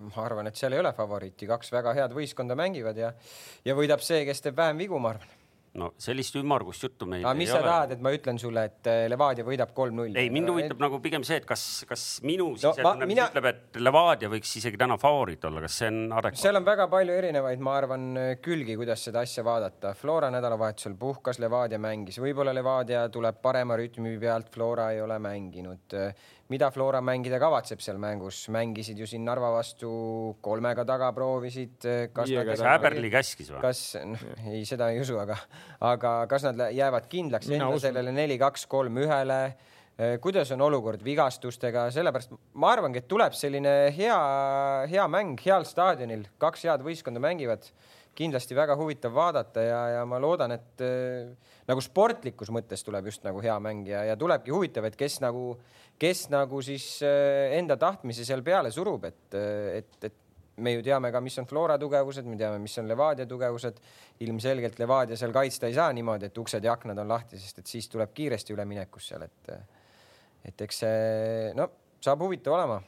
ma 0.03 0.25
arvan, 0.25 0.49
et 0.49 0.59
seal 0.59 0.73
ei 0.75 0.81
ole 0.81 0.91
favoriiti, 0.95 1.47
kaks 1.47 1.71
väga 1.71 1.93
head 1.95 2.15
võistkonda 2.15 2.57
mängivad 2.59 2.97
ja, 2.99 3.13
ja 3.63 3.75
võidab 3.77 4.01
see, 4.03 4.23
kes 4.27 4.41
teeb 4.43 4.57
vähem 4.57 4.81
vigu, 4.83 4.99
ma 4.99 5.13
arvan. 5.13 5.39
No 5.79 5.89
sellist 6.01 6.35
ümmargust 6.37 6.83
juttu 6.85 7.07
meil 7.09 7.23
aga 7.25 7.33
mis 7.37 7.49
sa 7.49 7.57
ole. 7.57 7.65
tahad, 7.65 7.93
et 7.95 8.01
ma 8.05 8.11
ütlen 8.13 8.39
sulle, 8.41 8.65
et 8.69 8.89
eh, 8.91 9.05
Levadia 9.09 9.45
võidab 9.47 9.71
kolm-null? 9.73 10.13
ei, 10.19 10.29
mind 10.33 10.51
huvitab 10.51 10.83
nagu 10.83 10.99
pigem 11.01 11.25
see, 11.25 11.39
et 11.41 11.47
kas, 11.49 11.63
kas 11.89 12.03
minu 12.25 12.51
ma- 12.51 12.59
sisetunne 12.61 13.05
no, 13.05 13.09
mina- 13.09 13.25
ütleb, 13.31 13.47
et 13.49 13.79
Levadia 13.81 14.29
võiks 14.33 14.53
isegi 14.59 14.77
täna 14.79 14.99
favoriit 15.01 15.47
olla, 15.49 15.63
kas 15.65 15.79
see 15.81 15.89
on 15.89 15.99
adekvaatne? 16.11 16.41
seal 16.43 16.61
on 16.61 16.67
väga 16.67 16.87
palju 16.91 17.17
erinevaid, 17.17 17.63
ma 17.65 17.77
arvan, 17.79 18.05
külgi, 18.43 18.77
kuidas 18.79 19.07
seda 19.09 19.23
asja 19.25 19.45
vaadata. 19.45 19.95
Flora 19.97 20.29
nädalavahetusel 20.33 20.93
puhkas, 20.99 21.41
Levadia 21.41 21.81
mängis, 21.81 22.19
võib-olla 22.21 22.53
Levadia 22.53 23.07
tuleb 23.13 23.41
parema 23.41 23.77
rütmi 23.79 24.13
pealt, 24.21 24.53
Flora 24.53 24.91
ei 24.93 25.01
ole 25.01 25.17
mänginud. 25.19 25.97
Mida 26.51 26.69
Flora 26.73 26.99
mängida 27.01 27.39
kavatseb 27.41 27.81
seal 27.83 27.99
mängus, 28.01 28.43
mängisid 28.51 28.99
ju 28.99 29.07
siin 29.07 29.23
Narva 29.25 29.51
vastu 29.55 29.91
kolmega 30.43 30.85
taga, 30.87 31.11
proovisid. 31.15 31.77
kas 32.13 32.31
nad 32.33 32.49
kas 32.51 32.63
Häberli 32.67 33.11
käskis 33.13 33.51
või? 33.53 33.61
kas, 33.63 33.83
noh, 34.03 34.25
ei, 34.51 34.63
seda 34.67 34.89
ei 34.93 34.99
usu, 35.03 35.17
aga, 35.21 35.37
aga 35.93 36.15
kas 36.31 36.47
nad 36.49 36.65
jäävad 36.75 37.07
kindlaks 37.11 37.47
Mina 37.47 37.63
enda 37.63 37.77
usun. 37.77 37.85
sellele 37.87 38.15
neli, 38.15 38.39
kaks, 38.41 38.67
kolm, 38.71 38.99
ühele? 39.05 39.39
kuidas 39.93 40.49
on 40.55 40.61
olukord 40.65 41.03
vigastustega, 41.05 41.85
sellepärast 41.93 42.31
ma 42.57 42.71
arvangi, 42.73 43.03
et 43.03 43.07
tuleb 43.07 43.35
selline 43.37 43.73
hea, 43.93 44.15
hea 44.89 45.03
mäng 45.05 45.37
heal 45.45 45.67
staadionil, 45.69 46.25
kaks 46.41 46.65
head 46.65 46.81
võistkonda 46.81 47.21
mängivad, 47.21 47.67
kindlasti 48.17 48.55
väga 48.57 48.75
huvitav 48.77 49.13
vaadata 49.15 49.61
ja, 49.65 49.79
ja 49.97 50.01
ma 50.09 50.19
loodan, 50.21 50.53
et 50.55 50.83
äh, 50.85 51.53
nagu 51.69 51.81
sportlikus 51.81 52.51
mõttes 52.53 52.85
tuleb 52.85 53.09
just 53.09 53.23
nagu 53.25 53.41
hea 53.43 53.55
mäng 53.63 53.87
ja, 53.89 54.17
tulebki 54.19 54.53
huvitav, 54.53 54.85
et 54.89 54.97
kes 54.99 55.19
nagu, 55.23 55.53
kes 56.01 56.27
nagu 56.33 56.61
siis 56.65 56.87
äh, 57.05 57.55
enda 57.57 57.77
tahtmise 57.81 58.25
seal 58.27 58.45
peale 58.45 58.71
surub, 58.73 59.07
et, 59.09 59.39
et, 59.79 59.97
et 60.09 60.19
me 60.61 60.75
ju 60.75 60.83
teame 60.85 61.09
ka, 61.11 61.21
mis 61.23 61.37
on 61.41 61.47
Flora 61.49 61.77
tugevused, 61.81 62.27
me 62.29 62.37
teame, 62.37 62.59
mis 62.61 62.77
on 62.77 62.87
Levadia 62.89 63.25
tugevused. 63.29 63.79
ilmselgelt 64.21 64.77
Levadia 64.79 65.17
seal 65.17 65.33
kaitsta 65.33 65.67
ei 65.67 65.73
saa 65.73 65.93
niimoodi, 65.93 66.29
et 66.29 66.37
uksed 66.37 66.63
ja 66.63 66.73
aknad 66.77 66.97
on 67.01 67.09
lahti, 67.09 67.39
sest 67.41 67.63
et 67.63 67.67
siis 67.67 67.89
tuleb 67.89 68.13
kiiresti 68.13 68.53
üleminekus 68.53 69.07
seal, 69.09 69.25
et, 69.25 69.53
et 70.45 70.61
eks 70.67 70.83
see 70.85 71.51
no 71.57 71.69
saab 72.03 72.21
huvitav 72.25 72.53
olema. 72.59 72.81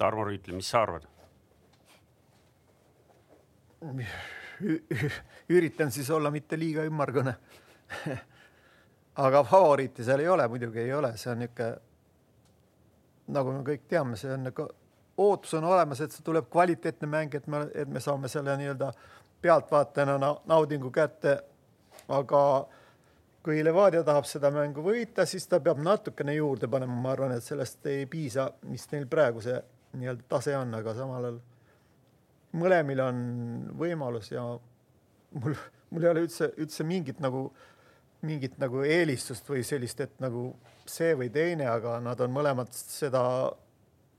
Tarmo 0.00 0.26
Rüütli, 0.26 0.56
mis 0.56 0.70
sa 0.72 0.82
arvad? 0.82 1.11
Üritan 5.48 5.90
siis 5.90 6.10
olla 6.10 6.30
mitte 6.30 6.58
liiga 6.58 6.84
ümmargune. 6.86 7.34
Aga 9.22 9.42
favoriiti 9.44 10.04
seal 10.04 10.22
ei 10.24 10.28
ole, 10.28 10.46
muidugi 10.48 10.80
ei 10.80 10.92
ole, 10.96 11.12
see 11.20 11.32
on 11.32 11.42
niisugune, 11.42 11.72
nagu 13.36 13.52
me 13.52 13.64
kõik 13.66 13.82
teame, 13.88 14.16
see 14.16 14.30
on 14.32 14.46
nagu 14.48 14.68
ootus 15.20 15.52
on 15.58 15.66
olemas, 15.68 16.00
et 16.00 16.14
see 16.14 16.24
tuleb 16.24 16.48
kvaliteetne 16.50 17.08
mäng, 17.10 17.34
et 17.36 17.46
me, 17.46 17.66
et 17.74 17.88
me 17.88 18.00
saame 18.00 18.30
selle 18.32 18.54
nii-öelda 18.56 18.92
pealtvaatajana 19.44 20.16
na 20.18 20.32
naudingu 20.48 20.90
kätte. 20.90 21.42
aga 22.08 22.66
kui 23.44 23.64
Levadia 23.64 24.02
tahab 24.02 24.24
seda 24.24 24.50
mängu 24.50 24.82
võita, 24.82 25.26
siis 25.26 25.46
ta 25.46 25.60
peab 25.60 25.78
natukene 25.82 26.34
juurde 26.34 26.68
panema, 26.68 26.94
ma 26.94 27.12
arvan, 27.12 27.34
et 27.36 27.44
sellest 27.44 27.86
ei 27.86 28.06
piisa, 28.06 28.48
mis 28.70 28.86
neil 28.92 29.06
praegu 29.06 29.42
see 29.44 29.58
nii-öelda 29.98 30.24
tase 30.28 30.56
on, 30.56 30.74
aga 30.74 30.94
samal 30.96 31.24
ajal 31.24 31.40
mõlemil 32.58 33.00
on 33.04 33.18
võimalus 33.78 34.30
ja 34.32 34.44
mul, 35.40 35.56
mul 35.90 36.04
ei 36.04 36.10
ole 36.10 36.24
üldse, 36.26 36.50
üldse 36.60 36.84
mingit 36.86 37.20
nagu, 37.24 37.46
mingit 38.26 38.58
nagu 38.62 38.84
eelistust 38.86 39.48
või 39.48 39.64
sellist, 39.66 40.00
et 40.04 40.14
nagu 40.22 40.50
see 40.88 41.14
või 41.18 41.30
teine, 41.32 41.68
aga 41.70 41.98
nad 42.02 42.20
on 42.20 42.32
mõlemad 42.34 42.72
seda 42.74 43.24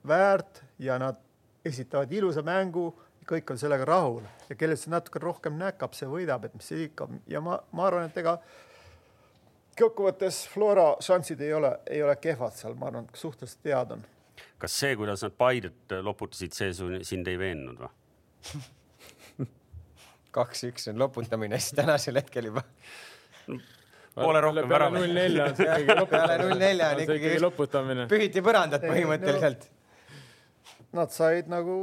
väärt 0.08 0.64
ja 0.80 0.98
nad 1.00 1.20
esitavad 1.66 2.12
ilusa 2.12 2.44
mängu, 2.46 2.90
kõik 3.28 3.54
on 3.54 3.60
sellega 3.60 3.86
rahul 3.88 4.24
ja 4.50 4.58
kellel 4.60 4.78
see 4.80 4.92
natuke 4.92 5.22
rohkem 5.24 5.56
näkab, 5.60 5.94
see 5.96 6.10
võidab, 6.10 6.44
et 6.48 6.56
mis 6.58 6.68
see 6.68 6.88
ikka 6.90 7.08
ja 7.32 7.40
ma, 7.44 7.60
ma 7.72 7.88
arvan, 7.88 8.10
et 8.10 8.20
ega 8.20 8.38
kokkuvõttes 9.80 10.44
Flora 10.52 10.94
šansid 11.04 11.42
ei 11.42 11.54
ole, 11.56 11.72
ei 11.88 12.04
ole 12.04 12.18
kehvad 12.22 12.58
seal, 12.58 12.76
ma 12.80 12.92
arvan, 12.92 13.08
suhteliselt 13.16 13.72
head 13.72 13.96
on. 13.96 14.04
kas 14.60 14.76
see, 14.80 14.96
kuidas 15.00 15.24
nad 15.24 15.36
Paidet 15.38 15.96
loputasid, 16.04 16.56
see 16.56 16.74
sind 17.08 17.32
ei 17.32 17.40
veennud 17.40 17.80
või? 17.80 17.92
Kaks-üks 20.34 20.90
on 20.92 21.00
loputamine 21.00 21.60
siis 21.62 21.78
tänasel 21.78 22.18
hetkel 22.22 22.50
juba. 22.50 22.64
Poole 24.14 24.42
rohkem 24.46 24.70
väravaid. 24.70 25.02
null 25.02 25.18
nelja 25.18 25.50
on 25.50 25.58
see 25.58 25.68
ikkagi 25.74 25.98
loputamine. 25.98 26.28
Peale 26.28 26.48
null 26.48 26.62
nelja 26.62 26.90
on 26.94 27.04
ikkagi 27.06 27.42
loputamine. 27.42 28.08
pühiti 28.12 28.46
põrandat 28.46 28.86
põhimõtteliselt. 28.86 29.68
Nad 30.94 31.14
said 31.14 31.50
nagu 31.50 31.78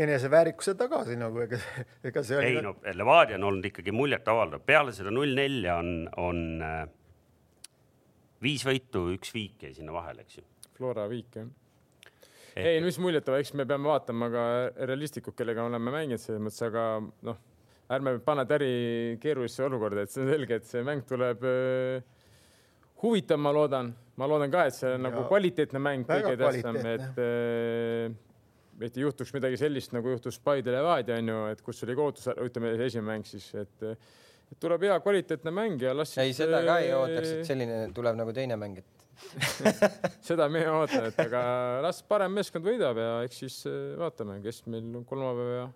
eneseväärikuse 0.00 0.74
tagasi 0.78 1.16
nagu, 1.20 1.42
ega, 1.44 1.58
ega 2.04 2.22
see 2.26 2.38
oli 2.38 2.48
ei 2.50 2.62
no 2.64 2.72
Levadia 2.98 3.36
on 3.38 3.44
olnud 3.50 3.68
ikkagi 3.68 3.92
muljetavaldav, 3.94 4.64
peale 4.66 4.94
seda 4.96 5.12
null 5.14 5.36
nelja 5.36 5.76
on, 5.78 5.92
on 6.18 6.40
äh, 6.64 6.80
viis 8.42 8.64
võitu, 8.66 9.06
üks 9.14 9.30
viik 9.36 9.62
jäi 9.68 9.76
sinna 9.76 9.94
vahele, 9.94 10.24
eks 10.26 10.40
ju. 10.40 10.48
Flora 10.74 11.06
viik 11.10 11.38
jah. 11.38 11.46
Ei, 12.56 12.80
mis 12.84 12.98
muljetav, 13.02 13.38
eks 13.40 13.54
me 13.58 13.66
peame 13.68 13.90
vaatama 13.90 14.30
ka 14.32 14.44
realistlikult, 14.90 15.36
kellega 15.38 15.64
oleme 15.66 15.94
mänginud 15.94 16.22
selles 16.22 16.42
mõttes, 16.42 16.62
aga 16.66 16.84
noh, 17.26 17.40
ärme 17.94 18.18
pane 18.24 18.44
täri 18.48 18.74
keerulisse 19.22 19.64
olukorda, 19.66 20.04
et 20.04 20.12
see 20.12 20.22
on 20.24 20.30
selge, 20.32 20.60
et 20.60 20.68
see 20.68 20.84
mäng 20.86 21.04
tuleb 21.08 21.42
öö, 21.44 21.98
huvitav, 23.02 23.40
ma 23.42 23.52
loodan, 23.54 23.90
ma 24.20 24.28
loodan 24.30 24.52
ka, 24.52 24.68
et 24.68 24.76
see 24.76 24.94
on 24.96 25.04
nagu 25.08 25.24
kvaliteetne 25.28 25.82
mäng, 25.82 26.06
kõige 26.08 26.36
tähtsam, 26.40 26.78
et 26.80 27.08
kvaliteetne. 27.08 28.16
et 28.84 28.96
ei 28.98 29.04
juhtuks 29.04 29.30
midagi 29.36 29.58
sellist, 29.60 29.92
nagu 29.94 30.14
juhtus 30.14 30.40
Paide 30.42 30.72
Levadia 30.74 31.18
onju, 31.20 31.40
et 31.52 31.62
kus 31.62 31.84
oli 31.86 31.94
ootus, 31.94 32.30
ütleme 32.32 32.74
esimene 32.86 33.12
mäng 33.12 33.28
siis, 33.28 33.46
et, 33.58 33.84
et 33.84 34.58
tuleb 34.62 34.86
hea 34.88 34.96
kvaliteetne 35.04 35.52
mäng 35.54 35.82
ja 35.82 35.94
las 35.94 36.16
ei, 36.22 36.34
seda 36.36 36.62
ka 36.66 36.80
ei 36.82 36.94
ootaks, 36.96 37.36
et 37.36 37.50
selline 37.52 37.84
tuleb 37.94 38.18
nagu 38.18 38.34
teine 38.34 38.58
mäng, 38.60 38.80
et 38.82 39.03
seda 40.28 40.48
me 40.48 40.64
ei 40.64 40.70
oota, 40.70 41.04
et 41.08 41.20
aga 41.26 41.42
las 41.84 42.02
parem 42.08 42.34
meeskond 42.38 42.66
võidab 42.66 42.98
ja 43.00 43.10
eks 43.26 43.42
siis 43.44 43.58
äh, 43.70 43.94
vaatame, 44.00 44.40
kes 44.44 44.64
meil 44.70 45.04
kolmapäev 45.08 45.52
ja 45.54 45.68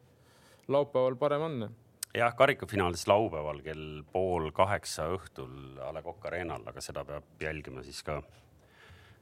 laupäeval 0.72 1.16
parem 1.20 1.46
on. 1.46 1.68
jah, 2.16 2.34
karikafinaalis 2.36 3.06
laupäeval 3.10 3.62
kell 3.64 4.02
pool 4.12 4.50
kaheksa 4.56 5.08
õhtul 5.14 5.78
A 5.84 5.92
Le 5.94 6.02
Coq 6.02 6.28
Arena'l, 6.30 6.66
aga 6.68 6.84
seda 6.84 7.04
peab 7.08 7.42
jälgima 7.42 7.84
siis 7.86 8.02
ka 8.06 8.20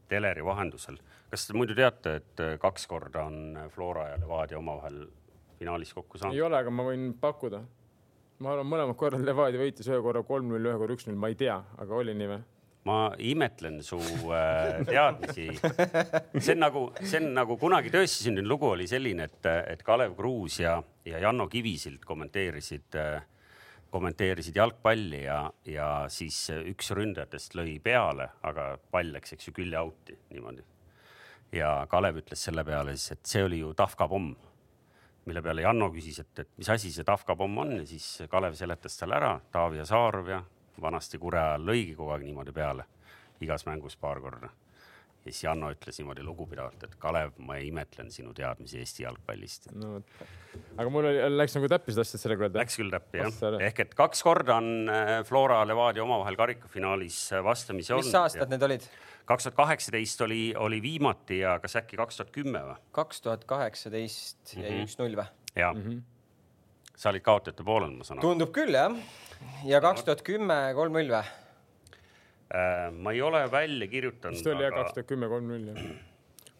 teleri 0.08 0.44
vahendusel. 0.44 0.98
kas 1.30 1.46
te 1.46 1.56
muidu 1.56 1.74
teate, 1.74 2.18
et 2.20 2.44
kaks 2.62 2.86
korda 2.86 3.26
on 3.26 3.58
Flora 3.74 4.10
ja 4.12 4.20
Levadia 4.22 4.58
omavahel 4.58 5.06
finaalis 5.58 5.94
kokku 5.94 6.16
ei 6.16 6.24
saanud? 6.24 6.42
ole, 6.48 6.60
aga 6.60 6.70
ma 6.70 6.86
võin 6.86 7.08
pakkuda. 7.20 7.62
ma 8.38 8.52
arvan, 8.52 8.68
mõlemad 8.68 8.98
korrad 9.00 9.24
Levadia 9.24 9.60
võitis 9.60 9.88
ühe 9.90 10.02
korra 10.04 10.22
kolm-null, 10.26 10.70
ühe 10.70 10.78
korra 10.80 10.96
üks-null, 10.96 11.18
ma 11.18 11.32
ei 11.32 11.38
tea, 11.38 11.56
aga 11.82 11.98
oli 12.02 12.14
nii 12.14 12.30
või? 12.34 12.44
Ma 12.86 13.10
imetlen 13.18 13.80
su 13.82 13.98
äh, 14.30 14.84
teadmisi. 14.86 15.48
see 16.38 16.54
on 16.54 16.60
nagu, 16.62 16.82
see 17.02 17.20
on 17.20 17.32
nagu 17.34 17.56
kunagi 17.58 17.90
tõesti 17.90 18.28
sündinud 18.28 18.52
lugu 18.52 18.70
oli 18.76 18.86
selline, 18.90 19.26
et, 19.26 19.48
et 19.74 19.82
Kalev 19.86 20.14
Kruus 20.18 20.60
ja, 20.62 20.76
ja 21.06 21.22
Janno 21.24 21.48
Kivisild 21.50 22.04
kommenteerisid 22.06 22.98
äh, 23.00 23.24
kommenteerisid 23.90 24.56
jalgpalli 24.56 25.22
ja, 25.24 25.38
ja 25.64 25.88
siis 26.12 26.38
üks 26.52 26.90
ründajatest 26.96 27.54
lõi 27.56 27.78
peale, 27.82 28.28
aga 28.44 28.74
pall 28.92 29.14
läks, 29.14 29.36
eks 29.36 29.48
ju, 29.48 29.54
külje 29.56 29.78
out'i 29.80 30.18
niimoodi. 30.34 30.64
ja 31.56 31.70
Kalev 31.90 32.20
ütles 32.20 32.42
selle 32.48 32.64
peale 32.66 32.96
siis, 32.96 33.16
et 33.16 33.30
see 33.30 33.44
oli 33.46 33.62
ju 33.62 33.72
Tafka 33.78 34.08
pomm, 34.10 34.34
mille 35.26 35.42
peale 35.42 35.64
Janno 35.64 35.88
küsis, 35.94 36.20
et, 36.22 36.42
et 36.42 36.50
mis 36.58 36.70
asi 36.70 36.92
see 36.92 37.06
Tafka 37.06 37.38
pomm 37.38 37.62
on 37.62 37.78
ja 37.78 37.86
siis 37.86 38.26
Kalev 38.30 38.58
seletas 38.58 38.98
talle 38.98 39.18
ära, 39.18 39.32
Taavi 39.52 39.80
ja 39.80 39.86
Saarov 39.88 40.30
ja 40.34 40.42
vanasti 40.82 41.18
kure 41.18 41.40
ajal 41.40 41.66
lõigi 41.70 41.96
kogu 41.96 42.14
aeg 42.14 42.24
niimoodi 42.26 42.54
peale. 42.56 42.86
igas 43.40 43.66
mängus 43.66 43.96
paar 44.00 44.20
korda. 44.20 44.48
ja 45.26 45.32
siis 45.32 45.42
Janno 45.44 45.70
ütles 45.74 45.98
niimoodi 45.98 46.22
lugupidavalt, 46.22 46.84
et 46.84 46.94
Kalev, 46.98 47.32
ma 47.38 47.56
imetlen 47.60 48.10
sinu 48.10 48.32
teadmisi 48.34 48.78
Eesti 48.78 49.02
jalgpallist. 49.02 49.70
no 49.74 50.00
aga 50.76 50.90
mul 50.90 51.10
oli, 51.10 51.24
läks 51.36 51.56
nagu 51.58 51.68
täppi 51.68 51.92
seda 51.92 52.06
asja 52.06 52.20
selle 52.22 52.38
pealt. 52.40 52.56
Läks 52.56 52.78
küll 52.80 52.92
täppi 52.92 53.20
jah, 53.20 53.58
ehk 53.68 53.82
et 53.86 53.98
kaks 53.98 54.22
korda 54.24 54.56
on 54.60 54.88
äh, 54.92 55.18
Flora 55.28 55.64
Levadia 55.68 56.04
omavahel 56.04 56.38
karikafinaalis 56.38 57.20
äh, 57.32 57.44
vastamisi 57.44 57.92
olnud. 57.92 58.08
mis 58.08 58.18
aastad 58.22 58.52
need 58.52 58.66
olid? 58.68 58.88
kaks 59.26 59.48
tuhat 59.48 59.56
kaheksateist 59.58 60.20
oli, 60.26 60.42
oli 60.56 60.82
viimati 60.82 61.40
ja 61.42 61.58
kas 61.62 61.76
äkki 61.80 61.98
kaks 61.98 62.20
tuhat 62.20 62.34
kümme 62.34 62.62
või? 62.68 62.76
kaks 62.96 63.24
tuhat 63.24 63.44
kaheksateist 63.48 64.54
jäi 64.54 64.70
mhm. 64.70 64.84
üks-null 64.86 65.18
või? 65.18 65.26
jaa 65.56 65.72
mm. 65.72 65.82
-hmm. 65.82 66.04
Sa 66.96 67.12
olid 67.12 67.24
kaotajate 67.24 67.64
poolel, 67.66 67.92
ma 67.96 68.06
saan 68.06 68.20
aru. 68.20 68.30
tundub 68.30 68.52
küll 68.56 68.72
jah. 68.76 68.94
ja 69.68 69.82
kaks 69.84 70.06
tuhat 70.06 70.22
kümme 70.26 70.56
kolm-null 70.76 71.12
või? 71.12 71.26
Äh, 72.46 72.88
ma 72.94 73.12
ei 73.12 73.22
ole 73.26 73.42
välja 73.52 73.88
kirjutanud. 73.90 74.38
vist 74.38 74.48
oli 74.50 74.64
jah, 74.64 74.74
kaks 74.74 74.96
tuhat 74.96 75.10
kümme 75.10 75.28
kolm-null 75.30 75.72
jah. 75.72 75.84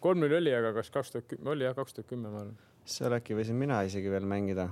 kolm-null 0.03 0.37
oli, 0.41 0.53
aga 0.53 0.75
kas 0.77 0.93
kaks 0.93 1.15
tuhat 1.15 1.27
kümme, 1.31 1.49
oli 1.55 1.65
jah, 1.67 1.75
kaks 1.77 1.97
tuhat 1.97 2.11
kümme 2.11 2.31
ma 2.33 2.43
arvan. 2.43 2.55
seal 2.87 3.17
äkki 3.17 3.37
võisin 3.37 3.57
mina 3.59 3.81
isegi 3.87 4.13
veel 4.13 4.29
mängida. 4.29 4.69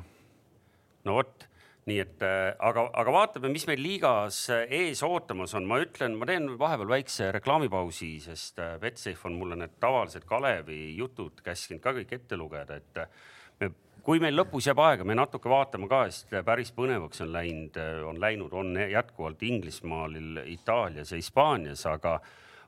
no 1.07 1.17
vot 1.17 1.47
nii 1.85 1.99
et 2.01 2.23
äh, 2.25 2.51
aga, 2.65 2.87
aga 3.01 3.13
vaatame, 3.13 3.49
mis 3.53 3.65
meil 3.69 3.81
liigas 3.81 4.43
äh, 4.53 4.67
ees 4.83 5.01
ootamas 5.05 5.53
on. 5.57 5.65
ma 5.69 5.79
ütlen, 5.81 6.19
ma 6.19 6.29
teen 6.29 6.51
vahepeal 6.61 6.93
väikse 6.93 7.31
reklaamipausi, 7.39 8.11
sest 8.21 8.61
Betsafe 8.81 9.29
on 9.29 9.39
mulle 9.41 9.57
need 9.63 9.79
tavalised 9.81 10.29
Kalevi 10.29 10.91
jutud 10.97 11.41
käskinud 11.45 11.81
ka 11.81 11.93
kõik 11.97 12.13
ette 12.19 12.37
lugeda, 12.37 12.77
et 12.77 13.01
kui 14.05 14.21
meil 14.21 14.37
lõpus 14.37 14.67
jääb 14.69 14.79
aega, 14.85 15.05
me 15.07 15.15
natuke 15.17 15.49
vaatame 15.49 15.89
ka, 15.89 16.03
sest 16.13 16.33
päris 16.45 16.71
põnevaks 16.75 17.23
on 17.25 17.31
läinud, 17.33 17.77
on 18.05 18.19
läinud, 18.21 18.53
on 18.53 18.75
jätkuvalt 18.77 19.41
Inglismaal, 19.43 20.17
Itaalias 20.45 21.13
ja 21.13 21.21
Hispaanias, 21.21 21.85
aga 21.89 22.19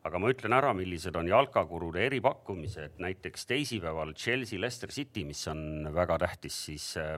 aga 0.07 0.21
ma 0.23 0.29
ütlen 0.31 0.55
ära, 0.55 0.71
millised 0.77 1.15
on 1.19 1.27
jalkakurude 1.27 2.05
eripakkumised, 2.05 2.95
näiteks 3.03 3.43
teisipäeval 3.49 4.13
Chelsea 4.15 4.59
Leicester 4.59 4.93
City, 4.93 5.25
mis 5.27 5.41
on 5.51 5.89
väga 5.93 6.17
tähtis, 6.23 6.57
siis 6.69 6.93
äh, 7.01 7.17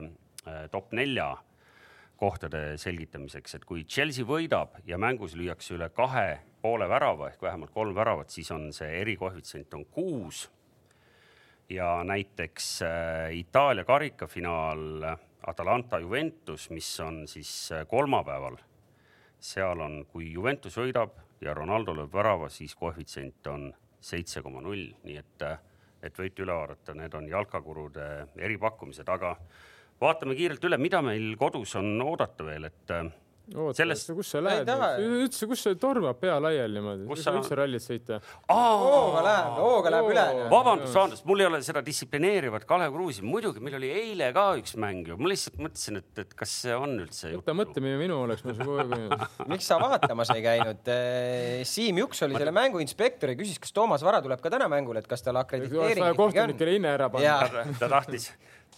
top 0.72 0.92
nelja 0.96 1.36
kohtade 2.20 2.74
selgitamiseks, 2.80 3.56
et 3.56 3.64
kui 3.64 3.84
Chelsea 3.88 4.26
võidab 4.26 4.80
ja 4.88 4.98
mängus 5.00 5.36
lüüakse 5.38 5.76
üle 5.76 5.88
kahe 5.94 6.40
poole 6.60 6.88
värava 6.90 7.30
ehk 7.30 7.42
vähemalt 7.46 7.72
kolm 7.72 7.94
väravat, 7.96 8.32
siis 8.34 8.50
on 8.52 8.68
see 8.76 8.90
erikoefitsient 9.00 9.74
on 9.78 9.86
kuus. 9.88 10.48
Ja 11.70 12.04
näiteks 12.04 12.82
äh, 12.82 13.36
Itaalia 13.38 13.84
karikafinaal 13.84 15.16
Atalanta 15.46 15.98
Juventus, 15.98 16.70
mis 16.70 17.00
on 17.00 17.28
siis 17.28 17.72
äh, 17.72 17.86
kolmapäeval, 17.86 18.56
seal 19.40 19.80
on, 19.80 20.04
kui 20.12 20.32
Juventus 20.32 20.76
võidab 20.76 21.14
ja 21.40 21.54
Ronaldo 21.54 21.94
lööb 21.96 22.12
värava, 22.12 22.50
siis 22.52 22.74
koefitsient 22.76 23.46
on 23.46 23.70
seitse 24.00 24.42
koma 24.42 24.60
null, 24.64 24.90
nii 25.04 25.16
et, 25.16 25.46
äh, 25.46 25.58
et 26.02 26.18
võite 26.18 26.44
üle 26.44 26.56
vaadata, 26.56 26.94
need 26.96 27.14
on 27.14 27.28
jalkakurude 27.28 28.06
eripakkumised, 28.36 29.08
aga 29.08 29.36
vaatame 30.00 30.36
kiirelt 30.36 30.64
üle, 30.64 30.78
mida 30.80 31.02
meil 31.04 31.34
kodus 31.40 31.74
on 31.80 31.94
oodata 32.04 32.44
veel, 32.44 32.68
et 32.68 32.94
äh, 32.96 33.08
oota 33.54 33.80
sellest..., 33.80 34.10
kus 34.16 34.30
sa 34.34 34.42
lähed? 34.44 34.68
üldse, 35.02 35.46
kus 35.50 35.64
see 35.66 35.76
tormab 35.80 36.18
pea 36.20 36.36
laiali 36.42 36.76
niimoodi, 36.78 37.06
kus 37.08 37.22
sa 37.24 37.34
üldse 37.34 37.56
rallit 37.58 37.84
sõita? 37.84 38.20
hooga 38.50 39.22
läheb, 39.26 39.58
hooga 39.58 39.92
läheb 39.94 40.10
üle. 40.12 40.24
vabandust, 40.52 40.94
vabandust, 40.94 41.26
mul 41.28 41.44
ei 41.44 41.48
ole 41.48 41.62
seda 41.66 41.82
distsiplineerivat 41.86 42.66
Kalev 42.68 42.94
Kruusi, 42.94 43.24
muidugi 43.26 43.62
meil 43.64 43.78
oli 43.80 43.90
eile 44.02 44.30
ka 44.36 44.46
üks 44.60 44.76
mäng 44.80 45.10
ju, 45.10 45.18
ma 45.20 45.32
lihtsalt 45.32 45.58
mõtlesin, 45.62 46.00
et, 46.02 46.12
et 46.24 46.36
kas 46.38 46.54
see 46.66 46.76
on 46.76 46.96
üldse. 47.06 47.32
võta 47.38 47.56
mõtlemine 47.56 47.98
minu 48.00 48.20
oleks, 48.26 48.44
ma 48.46 48.56
kogu 48.58 48.78
aeg. 48.84 49.26
miks 49.50 49.70
sa 49.70 49.80
vaatamas 49.82 50.34
ei 50.36 50.44
käinud? 50.46 50.92
Eh, 50.94 51.64
Siim 51.68 52.00
Juks 52.02 52.22
oli 52.26 52.38
selle 52.38 52.54
mängu 52.54 52.82
inspektor 52.84 53.32
ja 53.32 53.38
küsis, 53.38 53.58
kas 53.62 53.74
Toomas 53.76 54.04
Vara 54.06 54.22
tuleb 54.24 54.42
ka 54.42 54.52
täna 54.52 54.70
mängule, 54.70 55.02
et 55.02 55.10
kas 55.10 55.24
tal 55.26 55.40
akrediteering 55.42 55.98
ikkagi 55.98 56.14
on. 56.14 56.22
kohtunikele 56.24 56.78
hinne 56.78 56.94
ära 56.94 57.10
panna. 57.12 57.66
ta 57.80 57.90
tahtis 57.90 58.30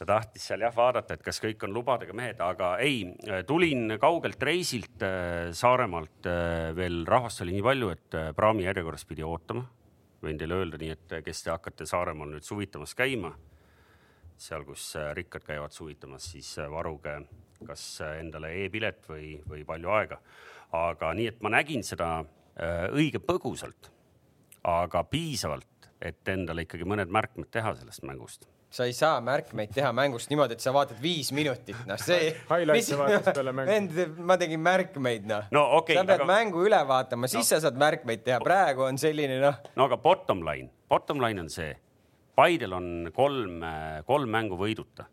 ta 0.02 0.16
tahtis 0.16 0.48
seal 0.48 0.64
jah 0.64 0.74
vaadata, 0.74 1.14
et 1.14 1.22
kas 1.22 1.38
kõik 1.42 1.62
on 1.66 1.74
lubadega 1.76 2.14
mehed, 2.16 2.40
aga 2.42 2.72
ei, 2.82 3.04
tulin 3.46 3.96
kaugelt 4.02 4.42
reisilt 4.42 5.04
äh, 5.06 5.52
Saaremaalt 5.54 6.26
äh, 6.26 6.72
veel 6.76 7.04
rahvast 7.06 7.44
oli 7.44 7.54
nii 7.56 7.64
palju, 7.66 7.90
et 7.94 8.18
äh, 8.18 8.30
praami 8.36 8.66
järjekorras 8.66 9.06
pidi 9.06 9.22
ootama. 9.26 9.64
võin 10.22 10.38
teile 10.38 10.58
öelda 10.58 10.78
nii, 10.78 10.90
et 10.94 11.14
kes 11.26 11.42
te 11.42 11.50
hakkate 11.50 11.86
Saaremaal 11.86 12.30
nüüd 12.34 12.46
suvitamas 12.46 12.94
käima, 12.98 13.32
seal, 14.38 14.64
kus 14.66 14.92
rikkad 15.18 15.46
käivad 15.46 15.74
suvitamas, 15.74 16.30
siis 16.34 16.56
varuge 16.70 17.16
kas 17.62 17.82
endale 18.18 18.50
e-pilet 18.64 19.04
või, 19.06 19.36
või 19.46 19.62
palju 19.66 19.90
aega. 19.94 20.18
aga 20.78 21.12
nii, 21.14 21.28
et 21.30 21.42
ma 21.42 21.52
nägin 21.54 21.84
seda 21.86 22.24
õige 22.90 23.20
põgusalt, 23.22 23.90
aga 24.66 25.04
piisavalt, 25.04 25.90
et 26.02 26.26
endale 26.28 26.66
ikkagi 26.66 26.86
mõned 26.86 27.10
märkmed 27.10 27.50
teha 27.54 27.74
sellest 27.78 28.02
mängust 28.06 28.48
sa 28.72 28.86
ei 28.88 28.94
saa 28.96 29.20
märkmeid 29.24 29.72
teha 29.74 29.92
mängust 29.96 30.30
niimoodi, 30.32 30.56
et 30.56 30.64
sa 30.64 30.72
vaatad 30.74 31.00
viis 31.02 31.32
minutit, 31.36 31.78
noh 31.88 32.00
see. 32.00 32.32
Highlight'e 32.48 32.98
vaatas 32.98 33.36
peale 33.36 33.54
mängu. 33.56 34.08
ma 34.24 34.38
tegin 34.40 34.62
märkmeid, 34.64 35.28
noh 35.28 35.48
no,. 35.54 35.64
Okay, 35.82 35.98
sa 35.98 36.06
pead 36.08 36.24
aga... 36.24 36.28
mängu 36.28 36.66
üle 36.66 36.82
vaatama, 36.88 37.30
siis 37.30 37.44
no. 37.44 37.48
sa 37.52 37.62
saad 37.66 37.80
märkmeid 37.80 38.24
teha, 38.26 38.40
praegu 38.44 38.86
on 38.88 39.00
selline 39.00 39.40
noh. 39.42 39.58
no 39.76 39.88
aga 39.90 40.00
bottom 40.00 40.44
line, 40.48 40.70
bottom 40.90 41.20
line 41.22 41.44
on 41.44 41.50
see, 41.52 41.74
Paidel 42.32 42.72
on 42.72 42.86
kolm, 43.12 43.60
kolm 44.08 44.32
mängu 44.32 44.56
võiduta. 44.60 45.04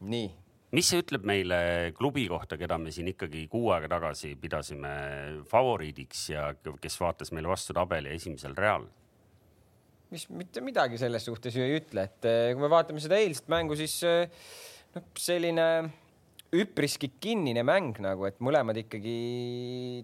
nii 0.00 0.30
mis 0.72 0.88
see 0.88 1.02
ütleb 1.02 1.26
meile 1.28 1.58
klubi 1.96 2.24
kohta, 2.30 2.56
keda 2.60 2.78
me 2.80 2.92
siin 2.94 3.10
ikkagi 3.12 3.44
kuu 3.52 3.70
aega 3.74 3.90
tagasi 3.92 4.32
pidasime 4.40 4.92
favoriidiks 5.50 6.24
ja 6.32 6.48
kes 6.56 6.98
vaatas 7.00 7.32
meile 7.36 7.50
vastu 7.52 7.76
tabeli 7.76 8.14
esimesel 8.16 8.56
real? 8.56 8.88
Mis 10.12 10.26
mitte 10.32 10.60
midagi 10.64 11.00
selles 11.00 11.24
suhtes 11.24 11.56
ju 11.56 11.64
ei 11.64 11.78
ütle, 11.78 12.06
et 12.08 12.28
eh, 12.28 12.52
kui 12.52 12.62
me 12.62 12.70
vaatame 12.72 13.00
seda 13.02 13.18
eilset 13.20 13.48
mängu, 13.52 13.76
siis 13.78 13.96
eh, 14.06 14.28
noh, 14.96 15.06
selline 15.18 15.66
üpriski 16.52 17.14
kinnine 17.22 17.64
mäng 17.64 17.96
nagu, 18.04 18.26
et 18.28 18.36
mõlemad 18.44 18.76
ikkagi 18.82 19.14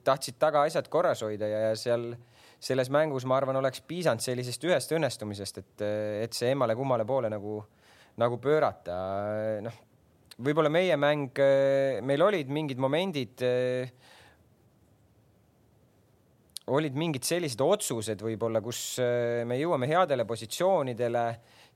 tahtsid 0.07 0.39
tagaasjad 0.41 0.89
korras 0.93 1.21
hoida 1.27 1.51
ja, 1.51 1.61
ja 1.69 1.75
seal 1.77 2.15
selles 2.59 2.89
mängus, 2.91 3.27
ma 3.29 3.37
arvan, 3.37 3.61
oleks 3.61 3.85
piisanud 3.87 4.25
sellisest 4.25 4.65
ühest 4.67 4.95
õnnestumisest, 4.97 5.61
et, 5.61 5.85
et 6.25 6.35
see 6.35 6.55
emmale-kummale 6.57 7.05
poole 7.07 7.29
nagu, 7.31 7.61
nagu 8.19 8.41
pöörata. 8.43 8.97
noh, 9.63 9.77
võib-olla 10.41 10.73
meie 10.73 10.97
mäng, 10.99 11.39
meil 12.09 12.25
olid 12.25 12.51
mingid 12.51 12.81
momendid 12.83 13.45
olid 16.75 16.97
mingid 16.99 17.27
sellised 17.27 17.61
otsused 17.65 18.21
võib-olla, 18.25 18.61
kus 18.65 18.81
äh, 19.03 19.45
me 19.49 19.59
jõuame 19.59 19.89
headele 19.91 20.27
positsioonidele, 20.29 21.23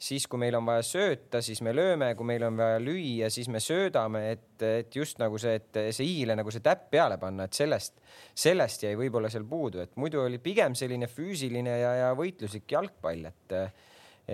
siis 0.02 0.26
kui 0.30 0.40
meil 0.42 0.56
on 0.58 0.66
vaja 0.66 0.84
sööta, 0.86 1.42
siis 1.44 1.62
me 1.64 1.74
lööme, 1.74 2.12
kui 2.18 2.28
meil 2.28 2.44
on 2.48 2.58
vaja 2.58 2.80
lüüa, 2.82 3.30
siis 3.32 3.48
me 3.52 3.60
söödame, 3.62 4.24
et, 4.34 4.64
et 4.66 4.96
just 4.96 5.20
nagu 5.22 5.38
see, 5.40 5.56
et 5.60 5.80
see 5.94 6.08
i-le 6.20 6.36
nagu 6.38 6.52
see 6.54 6.64
täpp 6.64 6.88
peale 6.92 7.18
panna, 7.22 7.46
et 7.48 7.56
sellest, 7.58 7.98
sellest 8.34 8.86
jäi 8.86 8.92
võib-olla 8.98 9.30
seal 9.32 9.46
puudu, 9.48 9.82
et 9.84 9.96
muidu 10.00 10.22
oli 10.24 10.42
pigem 10.42 10.76
selline 10.78 11.08
füüsiline 11.10 11.78
ja, 11.84 11.96
ja 12.02 12.12
võitluslik 12.18 12.76
jalgpall, 12.76 13.30
et, 13.30 13.56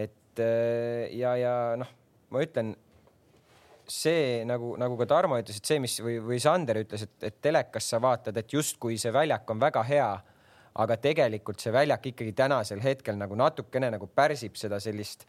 et 0.06 0.44
ja, 1.18 1.34
ja 1.38 1.54
noh, 1.80 1.96
ma 2.32 2.44
ütlen 2.44 2.76
see 3.88 4.44
nagu, 4.44 4.74
nagu 4.80 4.96
ka 5.00 5.06
Tarmo 5.09 5.38
ütles, 5.40 5.59
et 5.59 5.68
see, 5.68 5.80
mis 5.82 5.96
või, 6.04 6.18
või 6.22 6.38
Sander 6.42 6.82
ütles, 6.82 7.06
et, 7.06 7.14
et 7.24 7.38
telekas 7.44 7.88
sa 7.88 8.00
vaatad, 8.02 8.36
et 8.36 8.52
justkui 8.52 8.98
see 9.00 9.12
väljak 9.14 9.48
on 9.50 9.61
väga 9.62 9.82
hea 9.88 10.11
aga 10.78 10.96
tegelikult 11.02 11.62
see 11.62 11.74
väljak 11.74 12.10
ikkagi 12.12 12.34
tänasel 12.38 12.82
hetkel 12.82 13.18
nagu 13.18 13.38
natukene 13.38 13.90
nagu 13.94 14.10
pärsib 14.14 14.58
seda 14.58 14.80
sellist 14.82 15.26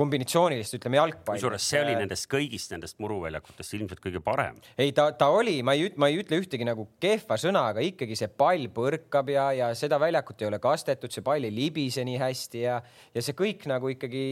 kombinatsioonilist, 0.00 0.76
ütleme 0.78 0.98
jalgpalli. 1.00 1.40
kusjuures 1.40 1.64
see 1.72 1.80
oli 1.82 1.96
nendest 1.98 2.28
kõigist 2.30 2.72
nendest 2.72 3.00
muruväljakutest 3.02 3.74
ilmselt 3.76 4.02
kõige 4.04 4.22
parem. 4.24 4.60
ei, 4.78 4.94
ta, 4.96 5.10
ta 5.18 5.28
oli, 5.34 5.58
ma 5.66 5.74
ei, 5.76 5.90
ma 6.00 6.08
ei 6.10 6.20
ütle 6.22 6.38
ühtegi 6.40 6.66
nagu 6.66 6.86
kehva 7.02 7.36
sõna, 7.40 7.66
aga 7.74 7.84
ikkagi 7.84 8.16
see 8.18 8.30
pall 8.42 8.70
põrkab 8.74 9.32
ja, 9.34 9.50
ja 9.56 9.72
seda 9.78 9.98
väljakut 10.00 10.40
ei 10.40 10.48
ole 10.48 10.62
kastetud, 10.62 11.12
see 11.12 11.26
pall 11.26 11.44
ei 11.46 11.54
libise 11.54 12.06
nii 12.06 12.22
hästi 12.22 12.64
ja, 12.64 12.78
ja 13.14 13.24
see 13.24 13.36
kõik 13.36 13.66
nagu 13.70 13.90
ikkagi 13.92 14.24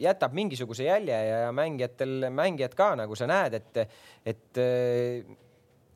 jätab 0.00 0.34
mingisuguse 0.36 0.86
jälje 0.86 1.12
ja, 1.12 1.44
ja 1.46 1.52
mängijatel, 1.52 2.30
mängijad 2.32 2.74
ka 2.78 2.94
nagu 3.02 3.18
sa 3.18 3.28
näed, 3.28 3.58
et, 3.60 4.00
et 4.32 4.64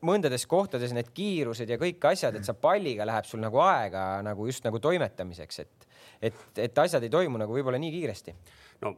mõndades 0.05 0.47
kohtades 0.51 0.93
need 0.97 1.11
kiirused 1.17 1.71
ja 1.71 1.79
kõik 1.81 2.05
asjad, 2.13 2.37
et 2.37 2.47
sa 2.47 2.55
palliga 2.59 3.07
läheb 3.09 3.27
sul 3.29 3.43
nagu 3.45 3.61
aega 3.65 4.05
nagu 4.27 4.47
just 4.49 4.65
nagu 4.67 4.81
toimetamiseks, 4.83 5.65
et, 5.65 5.89
et, 6.31 6.45
et 6.69 6.85
asjad 6.85 7.03
ei 7.03 7.13
toimu 7.13 7.41
nagu 7.41 7.57
võib-olla 7.57 7.81
nii 7.81 7.93
kiiresti. 7.99 8.37
no 8.85 8.97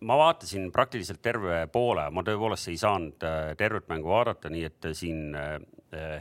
ma 0.00 0.16
vaatasin 0.16 0.72
praktiliselt 0.72 1.22
terve 1.22 1.66
poole, 1.72 2.08
ma 2.10 2.22
tõepoolest 2.26 2.70
ei 2.70 2.78
saanud 2.78 3.24
äh, 3.26 3.38
tervet 3.58 3.88
mängu 3.90 4.12
vaadata, 4.12 4.50
nii 4.52 4.66
et 4.68 4.90
siin 4.96 5.34
äh, 5.34 5.56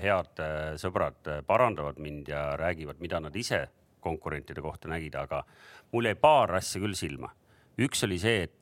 head 0.02 0.42
äh, 0.42 0.56
sõbrad 0.82 1.30
parandavad 1.48 2.00
mind 2.02 2.32
ja 2.32 2.50
räägivad, 2.58 3.02
mida 3.04 3.22
nad 3.22 3.36
ise 3.36 3.68
konkurentide 4.02 4.64
kohta 4.64 4.90
nägid, 4.90 5.18
aga 5.20 5.44
mul 5.92 6.10
jäi 6.10 6.16
paar 6.16 6.56
asja 6.58 6.82
küll 6.82 6.96
silma. 6.98 7.30
üks 7.78 8.04
oli 8.08 8.18
see, 8.20 8.48
et 8.48 8.54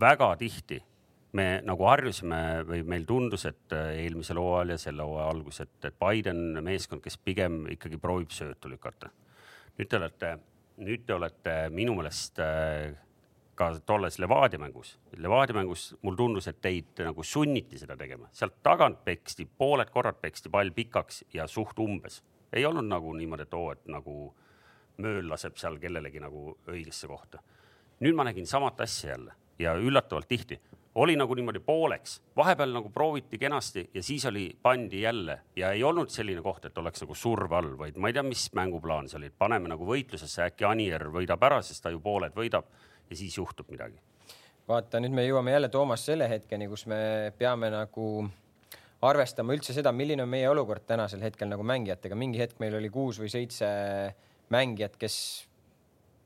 väga 0.00 0.32
tihti 0.40 0.80
me 1.34 1.46
nagu 1.66 1.86
harjusime 1.88 2.40
või 2.68 2.82
meil 2.86 3.06
tundus, 3.08 3.46
et 3.48 3.74
äh, 3.74 3.92
eelmisel 4.04 4.38
hooajal 4.38 4.74
ja 4.74 4.80
selle 4.80 5.06
hooaja 5.06 5.30
algus, 5.32 5.60
et, 5.64 5.76
et 5.84 5.96
Biden 5.98 6.60
meeskond, 6.64 7.02
kes 7.04 7.16
pigem 7.18 7.64
ikkagi 7.74 7.98
proovib 8.00 8.34
söötu 8.34 8.70
lükata. 8.70 9.10
nüüd 9.78 9.90
te 9.90 9.98
olete, 9.98 10.36
nüüd 10.86 11.06
te 11.06 11.14
olete 11.14 11.56
minu 11.74 11.96
meelest 11.98 12.38
äh, 12.42 12.94
ka 13.58 13.72
tolles 13.86 14.18
Levadia 14.22 14.58
mängus, 14.62 14.94
Levadia 15.16 15.56
mängus 15.58 15.88
mulle 16.02 16.16
tundus, 16.16 16.46
et 16.50 16.60
teid 16.62 17.02
nagu 17.02 17.22
sunniti 17.26 17.78
seda 17.78 17.96
tegema, 17.98 18.30
sealt 18.32 18.60
tagant 18.62 19.02
peksti, 19.04 19.46
pooled 19.46 19.90
korrad 19.90 20.20
peksti 20.22 20.52
pall 20.54 20.70
pikaks 20.74 21.24
ja 21.34 21.48
suht 21.50 21.78
umbes. 21.78 22.22
ei 22.52 22.64
olnud 22.64 22.86
nagu 22.86 23.12
niimoodi, 23.14 23.42
et 23.42 23.54
oo, 23.54 23.72
et 23.72 23.86
nagu 23.90 24.34
mööl 25.02 25.26
laseb 25.26 25.56
seal 25.58 25.80
kellelegi 25.82 26.22
nagu 26.22 26.54
õigesse 26.70 27.10
kohta. 27.10 27.42
nüüd 28.00 28.14
ma 28.14 28.30
nägin 28.30 28.46
samat 28.46 28.80
asja 28.80 29.10
jälle 29.10 29.34
ja 29.58 29.74
üllatavalt 29.74 30.28
tihti 30.28 30.60
oli 30.94 31.16
nagu 31.16 31.34
niimoodi 31.34 31.60
pooleks, 31.64 32.20
vahepeal 32.36 32.70
nagu 32.74 32.90
prooviti 32.94 33.38
kenasti 33.38 33.88
ja 33.94 34.02
siis 34.02 34.26
oli, 34.30 34.46
pandi 34.62 35.00
jälle 35.02 35.40
ja 35.56 35.72
ei 35.72 35.82
olnud 35.84 36.10
selline 36.10 36.42
koht, 36.42 36.64
et 36.64 36.78
oleks 36.78 37.02
nagu 37.02 37.14
surve 37.18 37.56
all, 37.56 37.72
vaid 37.78 37.98
ma 37.98 38.10
ei 38.10 38.14
tea, 38.14 38.22
mis 38.26 38.46
mänguplaan 38.54 39.08
see 39.10 39.18
oli, 39.18 39.30
et 39.32 39.38
paneme 39.38 39.70
nagu 39.70 39.86
võitlusesse, 39.88 40.46
äkki 40.46 40.68
Anier 40.68 41.08
võidab 41.14 41.42
ära, 41.50 41.60
sest 41.62 41.82
ta 41.82 41.90
ju 41.90 42.00
pooled 42.04 42.36
võidab 42.36 42.70
ja 43.10 43.18
siis 43.18 43.36
juhtub 43.38 43.70
midagi. 43.74 43.98
vaata, 44.68 45.00
nüüd 45.02 45.12
me 45.16 45.26
jõuame 45.26 45.56
jälle, 45.56 45.68
Toomas, 45.68 46.06
selle 46.06 46.28
hetkeni, 46.30 46.68
kus 46.70 46.86
me 46.86 47.32
peame 47.38 47.72
nagu 47.74 48.28
arvestama 49.04 49.52
üldse 49.56 49.74
seda, 49.76 49.92
milline 49.92 50.22
on 50.24 50.30
meie 50.30 50.48
olukord 50.48 50.86
tänasel 50.86 51.20
hetkel 51.26 51.50
nagu 51.50 51.66
mängijatega. 51.66 52.14
mingi 52.14 52.38
hetk 52.38 52.62
meil 52.62 52.78
oli 52.78 52.90
kuus 52.90 53.18
või 53.20 53.32
seitse 53.32 53.66
mängijat, 54.54 54.96
kes 54.96 55.16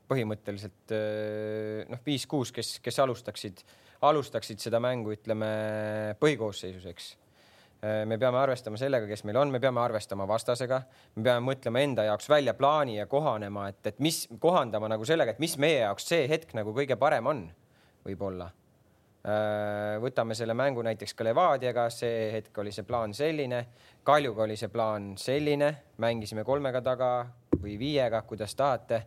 põhimõtteliselt 0.09 0.93
noh, 1.89 2.01
viis-kuus, 2.05 2.51
kes, 2.53 2.77
kes 2.83 2.99
alustaksid, 2.99 3.61
alustaksid 4.01 4.61
seda 4.63 4.79
mängu, 4.83 5.13
ütleme 5.15 5.49
põhikoosseisus, 6.19 6.85
eks 6.91 7.09
me 8.05 8.17
peame 8.19 8.37
arvestama 8.41 8.77
sellega, 8.79 9.07
kes 9.07 9.23
meil 9.27 9.37
on, 9.39 9.51
me 9.53 9.59
peame 9.63 9.79
arvestama 9.79 10.25
vastasega, 10.27 10.81
me 11.15 11.23
peame 11.23 11.45
mõtlema 11.47 11.83
enda 11.83 12.03
jaoks 12.09 12.27
välja 12.29 12.53
plaani 12.57 12.97
ja 12.97 13.05
kohanema, 13.07 13.69
et, 13.71 13.79
et 13.87 14.01
mis, 14.03 14.25
kohandama 14.39 14.89
nagu 14.91 15.07
sellega, 15.07 15.31
et 15.31 15.39
mis 15.39 15.55
meie 15.61 15.85
jaoks 15.85 16.09
see 16.11 16.25
hetk 16.27 16.51
nagu 16.59 16.73
kõige 16.75 16.99
parem 16.99 17.29
on, 17.31 17.45
võib-olla. 18.07 18.49
võtame 20.03 20.35
selle 20.35 20.55
mängu 20.55 20.83
näiteks 20.83 21.13
ka 21.15 21.23
Levadiaga, 21.27 21.89
see 21.91 22.29
hetk 22.35 22.57
oli 22.59 22.71
see 22.75 22.87
plaan 22.87 23.13
selline, 23.15 23.65
Kaljuga 24.03 24.43
oli 24.43 24.55
see 24.59 24.71
plaan 24.71 25.13
selline, 25.19 25.73
mängisime 25.99 26.43
kolmega 26.43 26.81
taga 26.81 27.11
või 27.59 27.77
viiega, 27.79 28.21
kuidas 28.27 28.55
tahate. 28.55 29.03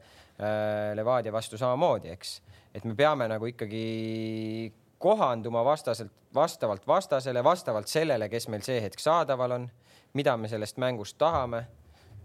Levadia 0.97 1.33
vastu 1.33 1.59
samamoodi, 1.61 2.11
eks, 2.13 2.31
et 2.75 2.85
me 2.89 2.95
peame 2.97 3.29
nagu 3.29 3.47
ikkagi 3.47 3.83
kohanduma 5.03 5.65
vastaselt, 5.67 6.13
vastavalt 6.35 6.87
vastasele, 6.87 7.43
vastavalt 7.45 7.91
sellele, 7.91 8.29
kes 8.31 8.49
meil 8.53 8.63
see 8.65 8.81
hetk 8.85 9.03
saadaval 9.03 9.59
on, 9.59 9.69
mida 10.19 10.37
me 10.39 10.51
sellest 10.51 10.79
mängust 10.83 11.19
tahame. 11.19 11.67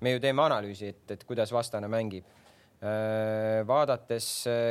me 0.02 0.12
ju 0.12 0.20
teeme 0.22 0.44
analüüsi, 0.44 0.92
et, 0.94 1.12
et 1.12 1.24
kuidas 1.26 1.52
vastane 1.52 1.88
mängib. 1.90 2.26
vaadates, 3.68 4.26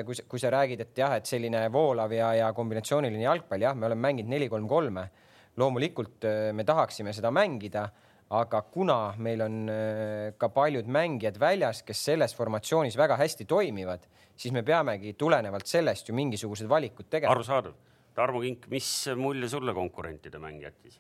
kui, 0.07 0.14
kui 0.30 0.38
sa 0.38 0.50
räägid, 0.54 0.84
et 0.84 0.98
jah, 0.98 1.16
et 1.16 1.26
selline 1.26 1.64
voolav 1.74 2.12
ja, 2.14 2.28
ja 2.38 2.52
kombinatsiooniline 2.54 3.24
jalgpall, 3.24 3.64
jah, 3.66 3.74
me 3.74 3.88
oleme 3.88 4.07
mänginud 4.07 4.30
neli-kolm-kolme. 4.30 5.09
loomulikult 5.57 6.26
me 6.52 6.64
tahaksime 6.64 7.12
seda 7.16 7.32
mängida, 7.34 7.88
aga 8.30 8.61
kuna 8.62 9.14
meil 9.18 9.42
on 9.42 9.57
ka 10.38 10.48
paljud 10.48 10.86
mängijad 10.86 11.40
väljas, 11.40 11.82
kes 11.82 12.04
selles 12.04 12.36
formatsioonis 12.36 12.96
väga 12.96 13.16
hästi 13.16 13.44
toimivad, 13.44 14.07
siis 14.36 14.54
me 14.54 14.62
peamegi 14.62 15.16
tulenevalt 15.18 15.66
sellest 15.66 16.09
ju 16.09 16.14
mingisugused 16.14 16.68
valikud 16.68 17.11
tegema. 17.11 17.32
arusaadav 17.32 17.74
Tarmo 18.17 18.41
Kink, 18.41 18.71
mis 18.73 18.89
mulje 19.17 19.51
sulle 19.53 19.75
konkurentide 19.77 20.41
mäng 20.41 20.62
jättis? 20.64 20.97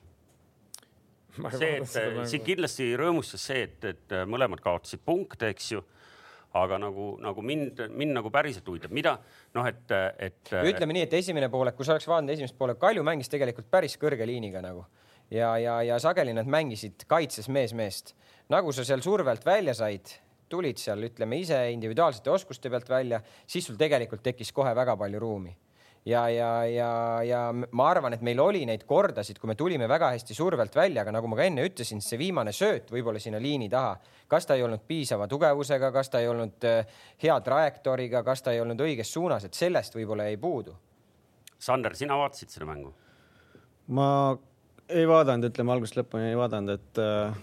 see, 1.52 1.76
et 1.80 2.28
siin 2.30 2.44
kindlasti 2.44 2.88
rõõmustas 2.96 3.42
see, 3.50 3.66
et, 3.66 3.84
et 3.84 4.16
mõlemad 4.28 4.60
kaotasid 4.64 5.02
punkte, 5.04 5.50
eks 5.52 5.72
ju. 5.74 5.82
aga 6.56 6.78
nagu, 6.80 7.10
nagu 7.20 7.42
mind, 7.44 7.82
mind 7.92 8.16
nagu 8.16 8.30
päriselt 8.32 8.68
huvitab, 8.70 8.92
mida 8.96 9.18
noh, 9.56 9.66
et, 9.68 9.90
et. 10.24 10.52
ütleme 10.70 10.96
nii, 10.96 11.02
et 11.04 11.16
esimene 11.18 11.50
poolek, 11.52 11.76
kui 11.76 11.84
sa 11.84 11.92
oleks 11.92 12.08
vaadanud 12.08 12.32
esimest 12.32 12.56
poolet, 12.56 12.78
Kalju 12.80 13.04
mängis 13.04 13.28
tegelikult 13.32 13.68
päris 13.70 13.98
kõrge 14.00 14.28
liiniga 14.28 14.62
nagu 14.64 14.86
ja, 15.30 15.50
ja, 15.60 15.80
ja 15.84 15.98
sageli 16.00 16.32
nad 16.36 16.48
mängisid 16.48 17.04
kaitses 17.10 17.50
mees 17.52 17.74
meest. 17.76 18.14
nagu 18.48 18.72
sa 18.72 18.86
seal 18.86 19.04
survelt 19.04 19.44
välja 19.44 19.74
said, 19.76 20.16
tulid 20.48 20.80
seal, 20.80 21.04
ütleme 21.10 21.42
ise 21.42 21.58
individuaalsete 21.74 22.32
oskuste 22.32 22.72
pealt 22.72 22.88
välja, 22.88 23.20
siis 23.46 23.68
sul 23.68 23.76
tegelikult 23.76 24.24
tekkis 24.24 24.52
kohe 24.56 24.72
väga 24.76 24.96
palju 24.96 25.20
ruumi 25.20 25.56
ja, 26.06 26.28
ja, 26.30 26.50
ja, 26.70 26.90
ja 27.26 27.40
ma 27.52 27.88
arvan, 27.90 28.14
et 28.14 28.22
meil 28.24 28.40
oli 28.42 28.62
neid 28.68 28.84
kordasid, 28.86 29.40
kui 29.42 29.50
me 29.50 29.56
tulime 29.58 29.88
väga 29.90 30.12
hästi 30.14 30.36
survelt 30.36 30.76
välja, 30.76 31.02
aga 31.02 31.14
nagu 31.18 31.30
ma 31.30 31.38
ka 31.38 31.46
enne 31.48 31.64
ütlesin, 31.66 32.02
see 32.04 32.18
viimane 32.20 32.54
sööt 32.54 32.92
võib-olla 32.94 33.22
sinna 33.22 33.40
liini 33.42 33.68
taha, 33.72 33.96
kas 34.30 34.46
ta 34.46 34.56
ei 34.58 34.64
olnud 34.66 34.84
piisava 34.86 35.26
tugevusega, 35.30 35.90
kas 35.94 36.12
ta 36.12 36.22
ei 36.22 36.30
olnud 36.30 36.68
äh, 36.68 37.00
hea 37.22 37.38
trajektooriga, 37.48 38.22
kas 38.26 38.44
ta 38.46 38.54
ei 38.54 38.62
olnud 38.62 38.80
õiges 38.86 39.10
suunas, 39.12 39.48
et 39.48 39.58
sellest 39.58 39.98
võib-olla 39.98 40.28
jäi 40.30 40.38
puudu. 40.40 40.76
Sander, 41.58 41.96
sina 41.98 42.18
vaatasid 42.20 42.54
seda 42.54 42.68
mängu? 42.68 42.94
ma 43.86 44.06
ei 44.90 45.06
vaadanud, 45.06 45.46
ütleme 45.46 45.70
algusest 45.74 46.00
lõpuni 46.00 46.32
ei 46.32 46.38
vaadanud, 46.38 46.74
et 46.74 47.02
äh, 47.02 47.36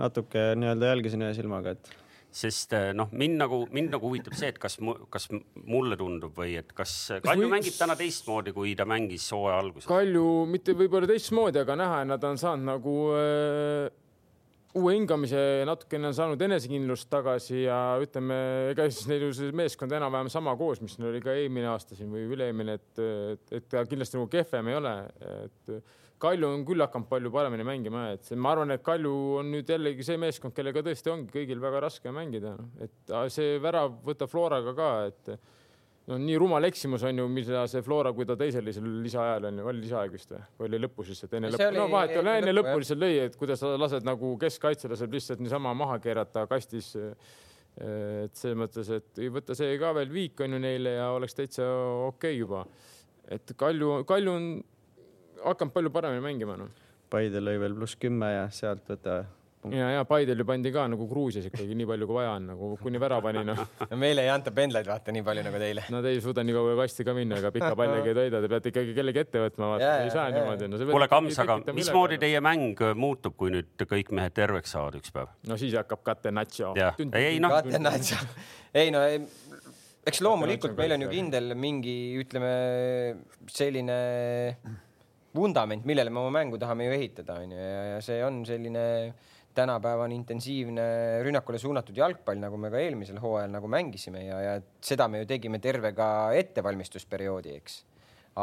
natuke 0.00 0.50
nii-öelda 0.60 0.92
jälgisin 0.92 1.24
ühe 1.24 1.32
silmaga, 1.36 1.72
et 1.76 1.88
sest 2.36 2.74
eh, 2.76 2.90
noh, 2.96 3.10
mind 3.16 3.40
nagu, 3.40 3.60
mind 3.72 3.94
nagu 3.96 4.10
huvitab 4.10 4.36
see, 4.36 4.50
et 4.52 4.58
kas, 4.60 4.78
kas 5.12 5.28
mulle 5.64 5.96
tundub 6.00 6.36
või 6.36 6.56
et 6.60 6.72
kas 6.76 6.94
Kalju 7.24 7.46
või... 7.46 7.52
mängib 7.56 7.76
täna 7.78 7.96
teistmoodi, 7.98 8.52
kui 8.56 8.74
ta 8.78 8.86
mängis 8.88 9.28
hooaja 9.32 9.60
alguses? 9.64 9.88
Kalju 9.88 10.26
mitte 10.50 10.76
võib-olla 10.76 11.08
teistmoodi, 11.10 11.62
aga 11.62 11.78
näha, 11.80 12.02
et 12.04 12.10
nad 12.12 12.26
on 12.28 12.40
saanud 12.40 12.68
nagu 12.68 12.96
äh, 13.16 13.88
uue 14.76 14.96
hingamise, 14.98 15.40
natukene 15.68 16.10
on 16.10 16.16
saanud 16.16 16.42
enesekindlust 16.46 17.08
tagasi 17.12 17.62
ja 17.64 17.78
ütleme, 18.02 18.38
ega 18.72 18.88
siis 18.90 19.08
neil 19.10 19.28
ju 19.28 19.32
see 19.36 19.54
meeskond 19.56 19.94
enam-vähem 19.96 20.28
sama 20.32 20.52
koos, 20.60 20.82
mis 20.84 20.98
neil 21.00 21.14
oli 21.14 21.22
ka 21.24 21.34
eelmine 21.36 21.70
aasta 21.72 21.96
siin 21.96 22.10
või 22.12 22.26
üle-eelmine, 22.28 22.76
et, 22.76 23.04
et, 23.36 23.54
et 23.60 23.70
ta 23.72 23.86
kindlasti 23.88 24.20
nagu 24.20 24.28
kehvem 24.32 24.72
ei 24.72 24.78
ole, 24.82 24.96
et 25.46 25.78
Kalju 26.18 26.48
on 26.48 26.62
küll 26.64 26.80
hakanud 26.80 27.10
palju 27.10 27.30
paremini 27.32 27.66
mängima, 27.66 28.06
et 28.14 28.24
see, 28.24 28.38
ma 28.40 28.54
arvan, 28.54 28.72
et 28.72 28.84
Kalju 28.84 29.12
on 29.42 29.50
nüüd 29.52 29.68
jällegi 29.68 30.06
see 30.06 30.16
meeskond, 30.20 30.54
kellega 30.56 30.80
tõesti 30.86 31.12
ongi 31.12 31.28
kõigil 31.34 31.60
väga 31.60 31.82
raske 31.84 32.12
mängida, 32.14 32.54
noh, 32.56 32.72
et 32.80 33.14
see 33.34 33.58
värav 33.60 33.98
võtab 34.06 34.32
Floraga 34.32 34.72
ka, 34.76 34.90
et 35.10 35.32
no 36.06 36.18
nii 36.22 36.36
rumal 36.38 36.66
eksimus 36.68 37.04
on 37.06 37.18
ju, 37.20 37.26
mida 37.30 37.64
see 37.70 37.82
Flora, 37.84 38.12
kui 38.16 38.26
ta 38.28 38.36
teisel 38.38 38.66
lisaajal 38.66 39.48
on 39.48 39.58
ju, 39.60 39.66
oli 39.72 39.82
lisaaeg 39.84 40.14
vist 40.14 40.32
või, 40.32 40.42
või 40.58 40.68
oli 40.70 40.80
lõpus 40.84 41.10
lihtsalt 41.12 41.34
enne 41.38 41.50
lõppu, 41.52 41.70
no 41.74 41.88
vahet 41.92 42.14
ei 42.14 42.20
ole, 42.20 42.36
enne 42.42 42.54
lõppu 42.54 42.76
lihtsalt 42.82 43.02
lõi, 43.02 43.16
et 43.24 43.40
kuidas 43.40 43.62
sa 43.62 43.72
lased 43.80 44.06
nagu 44.06 44.30
keskkaitse 44.40 44.90
laseb 44.92 45.16
lihtsalt 45.16 45.42
niisama 45.42 45.74
maha 45.76 45.98
keerata 46.02 46.46
kastis. 46.50 46.94
et 47.76 48.38
selles 48.38 48.56
mõttes, 48.56 48.88
et 48.88 49.18
võtta 49.34 49.52
see 49.58 49.74
ka 49.76 49.90
veel 49.98 50.08
viik 50.08 50.40
on 50.40 50.56
ju 50.56 50.60
neile 50.62 50.94
ja 50.94 51.10
oleks 51.12 51.36
täitsa 51.36 51.66
okei 52.06 52.06
okay 52.08 52.38
juba. 52.38 52.64
et 53.28 53.52
Kalju, 53.58 54.04
Kalju 54.08 54.32
on 54.32 54.46
hakanud 55.44 55.74
palju 55.74 55.92
paremini 55.94 56.24
mängima 56.24 56.58
noh. 56.60 56.70
Paide 57.10 57.38
lõi 57.42 57.58
veel 57.62 57.74
pluss 57.76 57.98
kümme 58.02 58.32
ja 58.32 58.46
sealt 58.50 58.88
võta 58.90 59.20
ja, 59.72 59.88
ja 59.90 60.04
Paidel 60.04 60.40
ju 60.40 60.46
pandi 60.46 60.70
ka 60.74 60.84
nagu 60.90 61.06
Gruusias 61.10 61.46
ikkagi 61.48 61.74
nii 61.78 61.86
palju, 61.88 62.06
kui 62.08 62.16
vaja 62.18 62.34
on, 62.36 62.48
nagu 62.50 62.70
kuni 62.80 63.00
väravani 63.02 63.42
noh. 63.46 63.62
no 63.90 63.98
meile 64.00 64.24
ei 64.26 64.30
anta 64.32 64.52
pendlaid 64.54 64.88
vaata 64.88 65.14
nii 65.14 65.24
palju 65.26 65.44
nagu 65.46 65.60
teile. 65.62 65.86
Nad 65.92 66.08
ei 66.10 66.20
suuda 66.22 66.44
nii 66.46 66.56
kaua 66.56 66.76
kasti 66.82 67.06
ka 67.06 67.14
minna, 67.16 67.40
ega 67.40 67.52
pika 67.54 67.72
palliga 67.78 68.12
ei 68.12 68.18
toida, 68.20 68.42
te 68.42 68.50
peate 68.52 68.72
ikkagi 68.72 68.96
kellegi 68.96 69.22
ette 69.24 69.42
võtma, 69.46 69.72
vaata, 69.74 69.92
ei 70.04 70.12
saa 70.14 70.28
ja, 70.30 70.36
niimoodi 70.38 70.70
no,. 70.70 70.80
kuule, 70.90 71.10
Kams, 71.10 71.40
aga 71.42 71.58
mismoodi 71.76 72.20
teie 72.22 72.42
mäng 72.44 72.82
muutub, 72.98 73.36
kui 73.40 73.54
nüüd 73.54 73.86
kõik 73.86 74.12
mehed 74.16 74.36
terveks 74.36 74.76
saavad 74.76 74.98
üks 75.00 75.14
päev? 75.14 75.32
no 75.48 75.58
siis 75.60 75.74
hakkab 75.78 76.04
Catenaccio. 76.06 76.72
ei, 76.76 77.24
ei 77.34 77.42
noh. 77.42 77.54
Catenaccio, 77.58 78.20
ei 78.76 78.94
no 78.94 79.02
ei, 79.06 79.22
eks 80.06 80.22
loomulikult 80.24 80.76
meil 80.78 80.96
on 80.96 81.06
ju 81.06 81.12
kindel 81.12 81.54
mingi, 81.58 81.96
ütleme 82.22 82.56
selline 83.50 84.00
vundament, 85.36 85.84
millele 85.88 86.10
me 86.10 86.22
oma 86.22 86.32
mängu 86.40 86.58
tahame 86.60 86.88
ju 86.88 86.94
ehitada, 86.96 87.38
onju, 87.44 87.56
ja 87.56 87.98
see 88.04 88.22
on 88.24 88.42
selline 88.48 88.86
tänapäevane 89.56 90.14
intensiivne 90.16 90.86
rünnakule 91.24 91.58
suunatud 91.58 91.96
jalgpall, 91.96 92.40
nagu 92.40 92.58
me 92.60 92.70
ka 92.72 92.80
eelmisel 92.82 93.20
hooajal 93.22 93.52
nagu 93.54 93.68
mängisime 93.72 94.26
ja, 94.26 94.40
ja 94.44 94.56
seda 94.84 95.08
me 95.08 95.22
ju 95.22 95.28
tegime 95.30 95.60
terve 95.64 95.94
ka 95.96 96.08
ettevalmistusperioodi, 96.36 97.54
eks. 97.60 97.78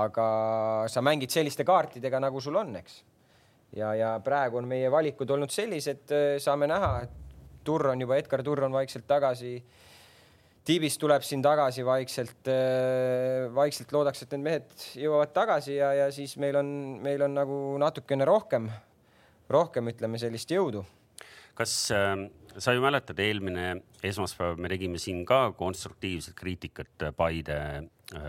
aga 0.02 0.28
sa 0.89 1.04
mängid 1.06 1.34
selliste 1.34 1.66
kaartidega, 1.68 2.22
nagu 2.24 2.41
sul 2.41 2.58
on, 2.58 2.74
eks. 2.82 3.02
ja, 3.78 3.94
ja 3.98 4.16
praegu 4.26 4.62
on 4.62 4.70
meie 4.70 4.89
valikud 4.91 5.30
olnud 5.36 5.54
sellised, 5.54 6.16
saame 6.41 6.70
näha, 6.72 6.96
et 7.06 7.20
Turr 7.64 7.94
on 7.94 8.02
juba, 8.02 8.18
Edgar 8.20 8.44
Turr 8.44 8.66
on 8.66 8.74
vaikselt 8.76 9.06
tagasi 9.08 9.56
tiibis 10.68 10.97
tuleb 11.01 11.24
siin 11.26 11.43
tagasi 11.43 11.86
vaikselt, 11.86 12.47
äh, 12.51 13.49
vaikselt 13.55 13.91
loodaks, 13.95 14.24
et 14.24 14.36
need 14.36 14.45
mehed 14.47 14.88
jõuavad 14.99 15.34
tagasi 15.36 15.78
ja, 15.78 15.91
ja 15.97 16.09
siis 16.16 16.38
meil 16.41 16.57
on, 16.59 16.70
meil 17.03 17.24
on 17.26 17.36
nagu 17.38 17.59
natukene 17.82 18.28
rohkem, 18.28 18.70
rohkem 19.51 19.91
ütleme 19.91 20.22
sellist 20.22 20.51
jõudu. 20.53 20.86
kas 21.53 21.74
äh, 21.93 22.16
sa 22.62 22.74
ju 22.74 22.82
mäletad, 22.84 23.20
eelmine 23.20 23.66
esmaspäev 24.04 24.60
me 24.62 24.70
tegime 24.72 24.99
siin 25.01 25.24
ka 25.26 25.51
konstruktiivset 25.58 26.36
kriitikat 26.38 27.06
Paide. 27.18 27.58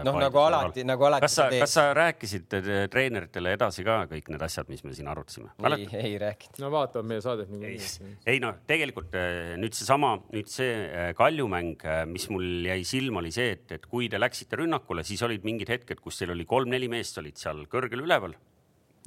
noh, 0.06 0.16
nagu 0.20 0.38
alati, 0.40 0.84
nagu 0.86 1.04
alati. 1.04 1.24
kas 1.26 1.36
sa, 1.36 1.46
kas 1.50 1.74
sa 1.76 1.84
rääkisid 1.96 2.56
äh, 2.56 2.70
treeneritele 2.90 3.52
edasi 3.56 3.84
ka 3.84 3.98
kõik 4.10 4.30
need 4.32 4.44
asjad, 4.46 4.70
mis 4.72 4.84
me 4.86 4.94
siin 4.96 5.10
arutasime? 5.10 5.50
ei, 5.74 5.88
ei 5.98 6.14
rääkinud. 6.20 6.62
no 6.62 6.70
vaatavad 6.72 7.10
meie 7.10 7.24
saadet 7.24 7.52
niikuinii. 7.52 7.90
ei, 8.06 8.16
ei 8.34 8.42
noh, 8.42 8.56
tegelikult 8.68 9.14
äh, 9.18 9.54
nüüd 9.60 9.76
seesama, 9.76 10.14
nüüd 10.32 10.50
see 10.52 10.72
äh, 10.72 11.12
kaljumäng, 11.18 11.84
mis 12.10 12.28
mul 12.32 12.68
jäi 12.70 12.80
silma, 12.88 13.20
oli 13.24 13.34
see, 13.34 13.54
et, 13.58 13.78
et 13.78 13.86
kui 13.90 14.08
te 14.12 14.20
läksite 14.20 14.62
rünnakule, 14.62 15.04
siis 15.06 15.22
olid 15.26 15.44
mingid 15.46 15.72
hetked, 15.74 16.00
kus 16.04 16.20
teil 16.20 16.34
oli 16.36 16.48
kolm-neli 16.48 16.90
meest 16.92 17.18
olid 17.20 17.40
seal 17.40 17.66
kõrgel 17.70 18.06
üleval. 18.06 18.36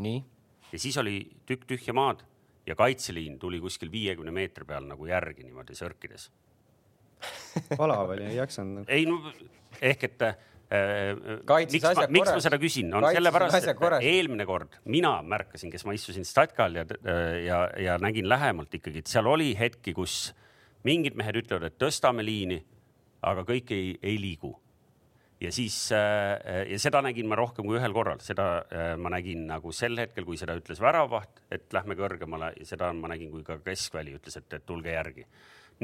nii. 0.03 0.23
ja 0.71 0.79
siis 0.79 0.97
oli 1.01 1.21
tükk 1.47 1.69
tühja 1.73 1.95
maad 1.97 2.25
ja 2.67 2.75
kaitseliin 2.75 3.39
tuli 3.39 3.59
kuskil 3.63 3.91
viiekümne 3.91 4.33
meetri 4.35 4.67
peal 4.67 4.87
nagu 4.89 5.07
järgi 5.07 5.45
niimoodi 5.47 5.75
sörkides 5.75 6.29
palav 7.79 8.13
oli, 8.13 8.27
ei 8.29 8.37
jaksanud. 8.37 8.85
ei 8.87 9.05
no 9.09 9.21
ehk 9.81 10.03
et 10.09 10.25
äh, 10.27 10.35
miks, 10.67 11.85
ma, 11.95 12.07
miks 12.11 12.31
ma 12.33 12.41
seda 12.43 12.59
küsin, 12.61 12.91
on 12.91 13.05
Kaitses 13.05 13.21
sellepärast, 13.21 13.69
et 13.71 14.09
eelmine 14.09 14.45
kord 14.49 14.77
mina 14.91 15.15
märkasin, 15.23 15.71
kes 15.71 15.87
ma 15.87 15.95
istusin 15.95 16.27
statkal 16.27 16.75
ja, 16.75 16.85
ja, 17.45 17.61
ja 17.87 17.97
nägin 18.03 18.27
lähemalt 18.29 18.75
ikkagi, 18.75 19.03
et 19.03 19.11
seal 19.11 19.29
oli 19.31 19.53
hetki, 19.57 19.95
kus 19.97 20.33
mingid 20.87 21.17
mehed 21.19 21.39
ütlevad, 21.41 21.71
et 21.71 21.79
tõstame 21.81 22.25
liini, 22.25 22.59
aga 23.25 23.47
kõik 23.47 23.71
ei, 23.75 23.93
ei 24.03 24.19
liigu 24.21 24.53
ja 25.41 25.51
siis 25.51 25.75
äh, 25.91 26.65
ja 26.71 26.79
seda 26.81 27.01
nägin 27.05 27.27
ma 27.29 27.37
rohkem 27.37 27.67
kui 27.67 27.77
ühel 27.77 27.93
korral, 27.93 28.21
seda 28.25 28.47
äh, 28.73 28.93
ma 28.97 29.11
nägin 29.13 29.45
nagu 29.49 29.71
sel 29.75 29.97
hetkel, 29.99 30.25
kui 30.25 30.39
seda 30.39 30.55
ütles 30.57 30.81
väravaht, 30.81 31.43
et 31.53 31.67
lähme 31.75 31.97
kõrgemale 31.99 32.53
ja 32.57 32.65
seda 32.65 32.89
ma 32.97 33.11
nägin, 33.11 33.31
kui 33.33 33.45
ka 33.45 33.59
keskväli 33.65 34.15
ütles, 34.17 34.39
et, 34.39 34.57
tulge 34.65 34.95
järgi. 34.95 35.27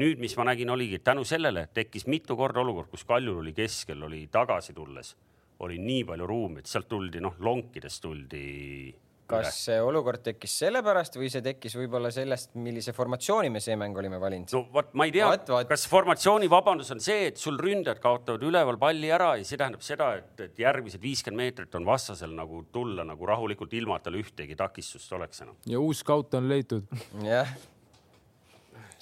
nüüd, 0.00 0.18
mis 0.18 0.34
ma 0.36 0.48
nägin, 0.50 0.70
oligi, 0.74 0.98
tänu 0.98 1.24
sellele 1.24 1.68
tekkis 1.74 2.08
mitu 2.10 2.36
korda 2.36 2.60
olukord, 2.64 2.90
kus 2.90 3.06
Kaljul 3.06 3.38
oli 3.44 3.54
keskel, 3.54 4.02
oli 4.02 4.26
tagasi 4.26 4.74
tulles, 4.74 5.14
oli 5.62 5.78
nii 5.78 6.02
palju 6.04 6.26
ruumi, 6.26 6.64
et 6.64 6.70
sealt 6.70 6.88
tuldi 6.90 7.22
noh, 7.22 7.38
lonkides 7.38 8.00
tuldi 8.02 8.94
kas 9.30 9.58
see 9.66 9.76
olukord 9.82 10.22
tekkis 10.24 10.56
sellepärast 10.62 11.18
või 11.18 11.30
see 11.32 11.42
tekkis 11.44 11.76
võib-olla 11.78 12.10
sellest, 12.14 12.52
millise 12.60 12.94
formatsiooni 12.96 13.50
me 13.52 13.62
see 13.64 13.76
mäng 13.80 13.96
olime 13.98 14.20
valinud? 14.22 14.52
no 14.54 14.64
vot, 14.74 14.92
ma 14.98 15.08
ei 15.08 15.14
tea, 15.14 15.30
kas 15.70 15.86
formatsiooni 15.90 16.50
vabandus 16.52 16.92
on 16.94 17.02
see, 17.04 17.30
et 17.32 17.40
sul 17.40 17.58
ründajad 17.60 18.02
kaotavad 18.04 18.44
üleval 18.46 18.78
palli 18.80 19.12
ära 19.14 19.34
ja 19.40 19.46
see 19.46 19.60
tähendab 19.60 19.84
seda, 19.86 20.12
et, 20.20 20.34
et 20.48 20.64
järgmised 20.64 21.02
viiskümmend 21.02 21.42
meetrit 21.44 21.78
on 21.78 21.86
vastasel 21.88 22.34
nagu 22.36 22.64
tulla 22.72 23.06
nagu 23.06 23.26
rahulikult, 23.28 23.72
ilma 23.74 23.98
et 23.98 24.06
tal 24.08 24.18
ühtegi 24.20 24.56
takistust 24.58 25.12
oleks 25.16 25.44
enam. 25.44 25.56
ja 25.68 25.80
uus 25.80 26.04
skaut 26.04 26.34
on 26.38 26.50
leitud. 26.50 26.86
jah 27.24 27.56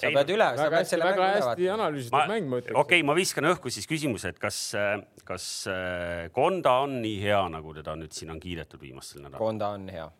sa 0.03 0.11
ei, 0.11 0.17
pead 0.19 0.33
üle, 0.35 0.49
sa 0.59 0.71
pead 0.75 0.91
selle 0.91 1.11
väga 1.11 1.29
hästi 1.37 1.69
analüüsitud 1.77 2.33
mäng, 2.35 2.49
ma 2.51 2.63
ütleks. 2.63 2.75
okei 2.75 3.01
okay,, 3.01 3.07
ma 3.07 3.17
viskan 3.19 3.51
õhku 3.53 3.73
siis 3.73 3.87
küsimuse, 3.91 4.35
et 4.35 4.43
kas, 4.43 4.65
kas 5.29 5.47
Konda 6.35 6.81
on 6.87 6.99
nii 7.05 7.21
hea, 7.23 7.45
nagu 7.55 7.77
teda 7.79 7.95
nüüd 8.01 8.13
siin 8.17 8.35
on 8.35 8.43
kiidetud 8.43 8.83
viimastel 8.83 9.23
nädalatel? 9.23 9.47
Konda 9.47 9.71
on 9.79 9.89
hea 9.93 10.11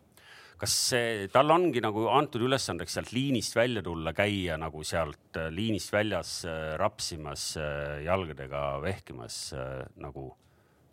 kas 0.63 0.75
see, 0.91 1.27
tal 1.33 1.51
ongi 1.51 1.81
nagu 1.83 2.05
antud 2.13 2.45
ülesandeks 2.47 2.95
sealt 2.97 3.11
liinist 3.15 3.55
välja 3.57 3.83
tulla, 3.85 4.13
käia 4.15 4.55
nagu 4.61 4.83
sealt 4.87 5.39
äh, 5.39 5.49
liinist 5.51 5.91
väljas 5.93 6.37
äh, 6.47 6.75
rapsimas, 6.79 7.53
äh, 7.59 7.99
jalgadega 8.07 8.63
vehkimas 8.83 9.41
nagu? 9.99 10.29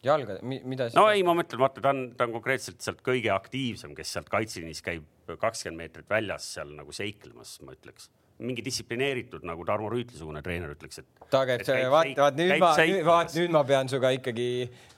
jalga, 0.02 0.38
mida? 0.42 0.88
no 0.96 1.06
ei, 1.12 1.22
ma 1.26 1.36
mõtlen, 1.38 1.60
vaata, 1.60 1.82
ta 1.84 1.92
on, 1.92 2.06
ta 2.16 2.26
on 2.26 2.38
konkreetselt 2.38 2.80
sealt 2.82 3.02
kõige 3.06 3.30
aktiivsem, 3.34 3.92
kes 3.94 4.14
sealt 4.16 4.30
kaitseliinis 4.32 4.80
käib 4.82 5.06
kakskümmend 5.28 5.84
meetrit 5.84 6.08
väljas 6.10 6.48
seal 6.56 6.72
nagu 6.74 6.94
seiklemas, 6.96 7.58
ma 7.62 7.76
ütleks 7.76 8.08
mingi 8.40 8.62
distsiplineeritud 8.64 9.44
nagu 9.48 9.64
Tarmo 9.68 9.90
Rüütli-sugune 9.92 10.40
treener 10.44 10.72
ütleks, 10.72 11.00
et. 11.02 11.08
ta 11.32 11.42
käib, 11.48 11.90
vaat, 11.92 12.10
vaat 12.16 12.38
nüüd 12.38 12.54
ma, 12.62 12.70
vaat 13.06 13.34
nüüd 13.36 13.52
ma 13.54 13.62
pean 13.68 13.90
sinuga 13.90 14.12
ikkagi 14.16 14.46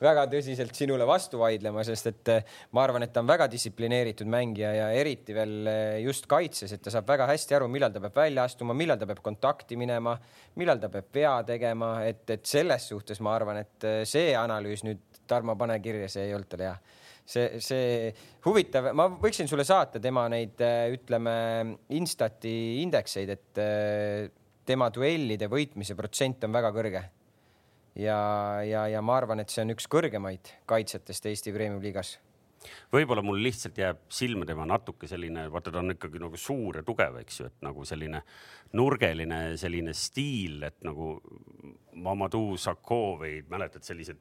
väga 0.03 0.25
tõsiselt 0.33 0.77
sinule 0.79 1.07
vastu 1.09 1.41
vaidlema, 1.41 1.85
sest 1.87 2.11
et 2.13 2.33
eh, 2.33 2.55
ma 2.77 2.85
arvan, 2.87 3.07
et 3.07 3.13
ta 3.15 3.23
on 3.25 3.31
väga 3.31 3.49
distsiplineeritud 3.53 4.31
mängija 4.31 4.73
ja 4.79 4.89
eriti 4.99 5.37
veel 5.37 5.71
eh, 5.71 5.99
just 6.07 6.29
kaitses, 6.31 6.75
et 6.77 6.85
ta 6.85 6.95
saab 6.95 7.09
väga 7.11 7.29
hästi 7.33 7.59
aru, 7.59 7.71
millal 7.73 7.95
ta 7.95 8.03
peab 8.05 8.23
välja 8.23 8.47
astuma, 8.49 8.77
millal 8.79 9.01
ta 9.01 9.11
peab 9.11 9.23
kontakti 9.25 9.79
minema, 9.81 10.17
millal 10.61 10.83
ta 10.83 10.93
peab 10.93 11.11
vea 11.15 11.37
tegema, 11.49 11.95
et, 12.09 12.25
et 12.31 12.47
selles 12.47 12.91
suhtes 12.95 13.23
ma 13.25 13.35
arvan, 13.37 13.63
et 13.65 13.89
eh, 13.89 14.03
see 14.09 14.35
analüüs 14.39 14.87
nüüd, 14.89 15.09
Tarmo, 15.33 15.55
pane 15.57 15.77
kirja, 15.81 16.09
see 16.11 16.27
ei 16.27 16.33
olnud 16.35 16.49
tal 16.51 16.65
hea 16.67 16.75
see, 17.25 17.61
see 17.63 18.13
huvitav, 18.45 18.91
ma 18.97 19.09
võiksin 19.21 19.51
sulle 19.51 19.67
saata 19.67 20.01
tema 20.03 20.27
neid, 20.33 20.61
äh, 20.65 20.93
ütleme, 20.97 21.35
Instati 21.99 22.83
indekseid, 22.83 23.33
et 23.37 23.63
äh, 23.63 24.31
tema 24.67 24.91
duellide 24.95 25.49
võitmise 25.51 25.97
protsent 25.99 26.45
on 26.47 26.55
väga 26.55 26.73
kõrge. 26.75 27.05
ja, 27.99 28.19
ja, 28.65 28.87
ja 28.89 29.01
ma 29.05 29.17
arvan, 29.21 29.43
et 29.43 29.53
see 29.53 29.65
on 29.65 29.75
üks 29.75 29.89
kõrgemaid 29.91 30.55
kaitsjatest 30.67 31.27
Eesti 31.29 31.53
Premium-liigas 31.53 32.19
võib-olla 32.93 33.25
mul 33.27 33.41
lihtsalt 33.43 33.79
jääb 33.79 34.05
silma 34.13 34.47
tema 34.47 34.65
natuke 34.69 35.09
selline, 35.11 35.49
vaata, 35.51 35.73
ta 35.75 35.81
on 35.81 35.95
ikkagi 35.97 36.21
nagu 36.23 36.39
suur 36.39 36.79
ja 36.79 36.85
tugev, 36.87 37.19
eks 37.23 37.41
ju, 37.41 37.49
et 37.51 37.65
nagu 37.67 37.87
selline 37.89 38.23
nurgeline 38.79 39.41
selline 39.61 39.95
stiil, 39.99 40.63
et 40.69 40.79
nagu 40.87 41.17
Mamadou 42.03 42.57
Sakho 42.61 43.19
või 43.23 43.41
mäletad 43.51 43.85
sellised, 43.87 44.21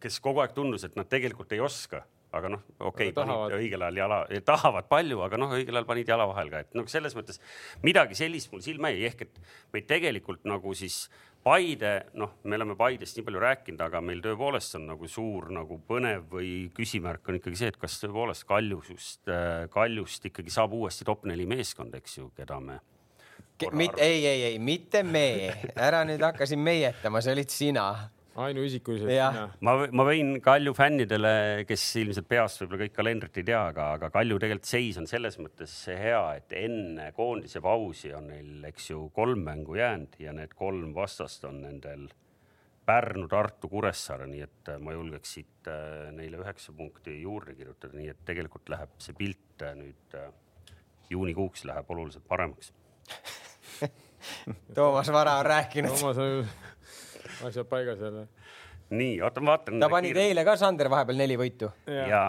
kes 0.00 0.20
kogu 0.22 0.44
aeg 0.44 0.54
tundus, 0.56 0.86
et 0.86 0.94
nad 0.96 1.10
tegelikult 1.10 1.52
ei 1.56 1.62
oska 1.64 2.04
aga 2.34 2.50
noh, 2.56 2.64
okei 2.78 3.10
okay,, 3.10 3.16
panid 3.16 3.56
õigel 3.58 3.84
ajal 3.86 4.00
jala, 4.02 4.22
tahavad 4.46 4.88
palju, 4.90 5.20
aga 5.26 5.38
noh, 5.40 5.54
õigel 5.58 5.78
ajal 5.78 5.88
panid 5.88 6.10
jala 6.14 6.26
vahel 6.30 6.50
ka, 6.52 6.64
et 6.64 6.74
noh, 6.78 6.88
selles 6.90 7.14
mõttes 7.16 7.40
midagi 7.86 8.18
sellist 8.18 8.52
mul 8.52 8.64
silma 8.64 8.90
jäi, 8.94 9.04
ehk 9.10 9.26
et 9.26 9.38
meid 9.74 9.88
tegelikult 9.90 10.44
nagu 10.48 10.74
siis 10.78 11.04
Paide, 11.44 12.06
noh, 12.16 12.38
me 12.48 12.56
oleme 12.56 12.72
Paidest 12.72 13.18
nii 13.18 13.26
palju 13.26 13.40
rääkinud, 13.42 13.82
aga 13.84 14.00
meil 14.00 14.22
tõepoolest 14.24 14.78
on 14.78 14.86
nagu 14.88 15.08
suur 15.12 15.50
nagu 15.52 15.76
põnev 15.84 16.24
või 16.30 16.70
küsimärk 16.72 17.28
on 17.28 17.36
ikkagi 17.36 17.60
see, 17.60 17.68
et 17.74 17.76
kas 17.82 17.98
tõepoolest 18.00 18.46
Kaljust, 18.48 19.28
Kaljust 19.74 20.24
ikkagi 20.30 20.54
saab 20.54 20.72
uuesti 20.72 21.04
top 21.04 21.28
neli 21.28 21.44
meeskond, 21.50 21.92
eks 22.00 22.16
ju, 22.16 22.30
keda 22.38 22.56
me 22.64 22.80
mitte, 23.72 24.02
ei, 24.02 24.26
ei, 24.26 24.42
ei, 24.42 24.58
mitte 24.58 25.02
me, 25.06 25.52
ära 25.76 26.02
nüüd 26.08 26.22
hakka 26.24 26.46
siin 26.48 26.62
meietama, 26.64 27.20
see 27.22 27.36
olid 27.36 27.52
sina 27.52 27.84
ainuisikuliselt. 28.34 29.60
ma, 29.64 29.74
ma 29.92 30.06
võin 30.06 30.38
Kalju 30.42 30.74
fännidele, 30.76 31.64
kes 31.68 31.84
ilmselt 32.02 32.28
peast 32.30 32.62
võib-olla 32.62 32.84
kõik 32.84 32.96
kalendrit 32.96 33.40
ei 33.40 33.46
tea, 33.50 33.62
aga, 33.70 33.90
aga 33.98 34.10
Kalju 34.14 34.40
tegelikult 34.42 34.70
seis 34.70 34.98
on 35.00 35.08
selles 35.10 35.38
mõttes 35.40 35.74
hea, 35.90 36.22
et 36.38 36.54
enne 36.58 37.10
koondise 37.16 37.62
pausi 37.64 38.12
on 38.16 38.28
neil, 38.32 38.52
eks 38.70 38.90
ju, 38.90 39.06
kolm 39.14 39.44
mängu 39.46 39.78
jäänud 39.78 40.18
ja 40.22 40.34
need 40.36 40.54
kolm 40.58 40.92
vastast 40.96 41.46
on 41.48 41.62
nendel 41.64 42.06
Pärnu, 42.84 43.24
Tartu, 43.32 43.70
Kuressaare, 43.72 44.26
nii 44.28 44.42
et 44.44 44.70
ma 44.84 44.92
julgeks 44.92 45.30
siit 45.38 45.68
äh, 45.72 46.10
neile 46.12 46.42
üheksa 46.42 46.74
punkti 46.76 47.14
juurde 47.22 47.54
kirjutada, 47.56 47.96
nii 47.96 48.10
et 48.12 48.20
tegelikult 48.28 48.68
läheb 48.72 48.92
see 49.00 49.16
pilt 49.16 49.64
äh, 49.64 49.72
nüüd 49.78 50.18
äh, 50.20 50.28
juunikuuks 51.08 51.64
läheb 51.70 51.94
oluliselt 51.94 52.26
paremaks 52.28 52.74
Toomas 54.74 55.12
Vara 55.12 55.38
on 55.38 55.46
rääkinud. 55.46 55.98
Toomas 55.98 56.18
on 56.18 56.46
asjad 57.50 57.68
paigas 57.70 58.02
jälle. 58.02 58.26
nii, 58.94 59.20
oota, 59.22 59.44
ma 59.44 59.56
vaatan. 59.56 59.78
ta 59.80 59.92
pani 59.92 60.12
teile 60.16 60.44
ka, 60.46 60.56
Sander, 60.60 60.90
vahepeal 60.92 61.20
neli 61.20 61.38
võitu. 61.40 61.70
ja, 61.86 62.08
ja 62.08 62.24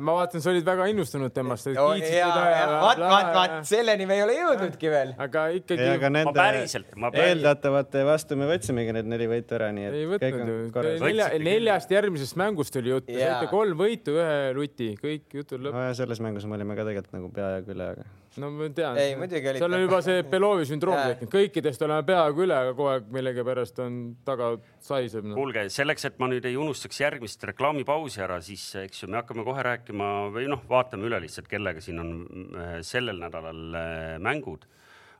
ma 0.00 0.14
vaatan, 0.16 0.42
sa 0.42 0.50
olid 0.50 0.64
väga 0.66 0.86
innustunud 0.90 1.32
temast. 1.34 1.68
vaat, 1.70 3.00
vaat, 3.00 3.30
vaat 3.36 3.54
selleni 3.68 4.06
me 4.08 4.18
ei 4.18 4.24
ole 4.24 4.34
jõudnudki 4.36 4.90
veel. 4.92 5.14
aga 5.26 5.46
ikkagi. 5.56 5.88
aga 5.94 6.10
nende 6.12 6.34
päriselt, 6.36 6.92
eeldatavate 7.12 8.04
vastu 8.08 8.38
me 8.40 8.48
võtsimegi 8.50 8.96
need 8.96 9.10
neli 9.12 9.30
võitu 9.30 9.58
ära, 9.58 9.70
nii 9.76 9.88
et. 9.88 9.98
ei 10.00 10.10
võtnud 10.10 10.52
ju. 10.52 10.84
Nelja, 11.04 11.30
neljast 11.42 11.96
järgmisest 11.96 12.38
mängust 12.40 12.76
oli 12.80 12.94
jutt, 12.94 13.10
saite 13.12 13.50
kolm 13.52 13.78
võitu, 13.80 14.18
ühe 14.18 14.52
luti, 14.58 14.92
kõik 15.00 15.40
jutud 15.40 15.62
lõpp. 15.62 15.78
nojah, 15.78 15.96
selles 16.02 16.22
mängus 16.24 16.48
me 16.48 16.58
olime 16.58 16.78
ka 16.78 16.86
tegelikult 16.88 17.18
nagu 17.20 17.32
peaaegu 17.38 17.76
üle, 17.76 17.90
aga 17.96 18.08
no 18.42 18.50
ma 18.52 18.68
tean. 18.74 18.98
ei, 19.00 19.14
muidugi 19.18 19.50
olite. 19.50 19.62
seal 19.62 19.76
on 19.76 19.82
juba 19.82 20.00
see 20.04 20.22
Belovi 20.30 20.66
sündroom 20.68 21.00
tekkinud, 21.10 21.32
kõikidest 21.32 21.84
oleme 21.86 22.06
peaaegu 22.08 22.44
üle, 22.46 22.56
aga 22.56 22.72
kogu 22.76 22.90
aeg 22.92 23.10
millegipärast 23.16 23.82
on 23.84 23.98
taga 24.26 24.52
saiseb 24.84 25.26
no.. 25.26 25.36
kuulge, 25.38 25.66
selleks, 25.72 26.08
et 26.10 26.18
ma 26.22 26.30
nüüd 26.32 26.48
ei 26.48 26.58
unustaks 26.60 27.02
järgmist 27.02 27.44
reklaamipausi 27.50 28.24
ära, 28.26 28.40
siis 28.44 28.64
eks 28.82 29.04
ju, 29.04 29.10
me 29.12 29.20
hakkame 29.20 29.46
kohe 29.46 29.66
rääkima 29.66 30.10
või 30.34 30.48
noh, 30.52 30.64
vaatame 30.70 31.08
üle 31.08 31.20
lihtsalt, 31.24 31.50
kellega 31.50 31.84
siin 31.84 32.02
on 32.02 32.16
äh, 32.46 32.74
sellel 32.86 33.20
nädalal 33.22 33.78
äh, 33.82 34.16
mängud. 34.22 34.66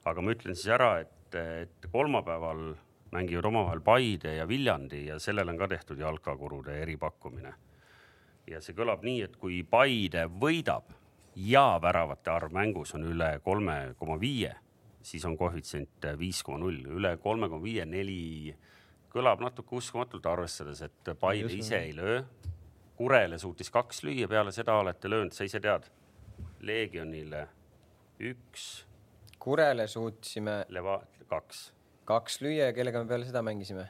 aga 0.07 0.23
ma 0.23 0.35
ütlen 0.37 0.55
siis 0.55 0.71
ära, 0.71 0.97
et, 1.03 1.35
et 1.37 1.89
kolmapäeval 1.93 2.69
mängivad 3.15 3.49
omavahel 3.49 3.81
Paide 3.81 4.37
ja 4.37 4.49
Viljandi 4.49 5.07
ja 5.07 5.19
sellele 5.23 5.51
on 5.55 5.59
ka 5.59 5.69
tehtud 5.69 5.99
jalkakurude 5.99 6.81
eripakkumine. 6.83 7.55
ja 8.47 8.61
see 8.63 8.77
kõlab 8.79 9.03
nii, 9.03 9.23
et 9.27 9.37
kui 9.41 9.63
Paide 9.67 10.29
võidab 10.31 10.93
ja 11.37 11.79
väravate 11.83 12.31
arv 12.33 12.53
mängus 12.53 12.95
on 12.97 13.05
üle 13.13 13.37
kolme 13.45 13.95
koma 13.99 14.17
viie, 14.21 14.55
siis 15.03 15.25
on 15.29 15.37
koefitsient 15.37 16.09
viis 16.19 16.43
koma 16.43 16.63
null, 16.65 16.81
üle 16.97 17.17
kolme 17.23 17.51
koma 17.53 17.63
viie, 17.65 17.85
neli 17.87 18.55
kõlab 19.13 19.43
natuke 19.45 19.77
uskumatult, 19.77 20.27
arvestades, 20.29 20.83
et 20.85 21.13
Paide 21.21 21.53
ise 21.57 21.79
ei 21.79 21.95
löö. 21.97 22.23
Kurele 22.97 23.39
suutis 23.39 23.69
kaks 23.73 24.03
lüüa, 24.07 24.29
peale 24.29 24.53
seda 24.57 24.79
olete 24.81 25.11
löönud, 25.13 25.35
sa 25.37 25.45
ise 25.45 25.61
tead, 25.61 25.85
Leegionile 26.65 27.43
üks. 28.25 28.87
Kurele 29.41 29.85
suutsime 29.89 30.63
Leva 30.73 31.03
kaks. 31.29 31.71
kaks 32.09 32.41
lüüa 32.41 32.71
ja 32.71 32.73
kellega 32.73 33.03
me 33.03 33.09
peale 33.11 33.29
seda 33.29 33.43
mängisime? 33.45 33.89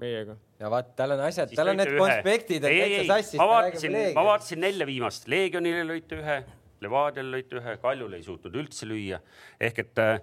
meiega. 0.00 0.36
ja 0.58 0.70
vaat, 0.72 0.94
tal 0.96 1.14
on 1.14 1.20
asjad, 1.26 1.50
tal 1.54 1.72
on 1.72 1.78
need 1.78 1.90
ühe. 1.92 1.98
konspektid 2.00 2.64
on 2.64 2.72
täitsa 2.72 3.06
sassis. 3.10 3.38
ma 3.38 3.46
vaatasin, 3.50 3.96
ma 4.16 4.24
vaatasin 4.24 4.62
nelja 4.64 4.86
viimast, 4.88 5.28
Leegionile 5.30 5.84
lõite 5.86 6.18
ühe, 6.18 6.38
Levadiale 6.84 7.36
lõite 7.36 7.58
ühe, 7.60 7.76
Kaljule 7.82 8.20
ei 8.20 8.26
suutnud 8.26 8.54
üldse 8.62 8.88
lüüa. 8.88 9.20
ehk 9.60 9.82
et 9.84 10.00
eh, 10.02 10.20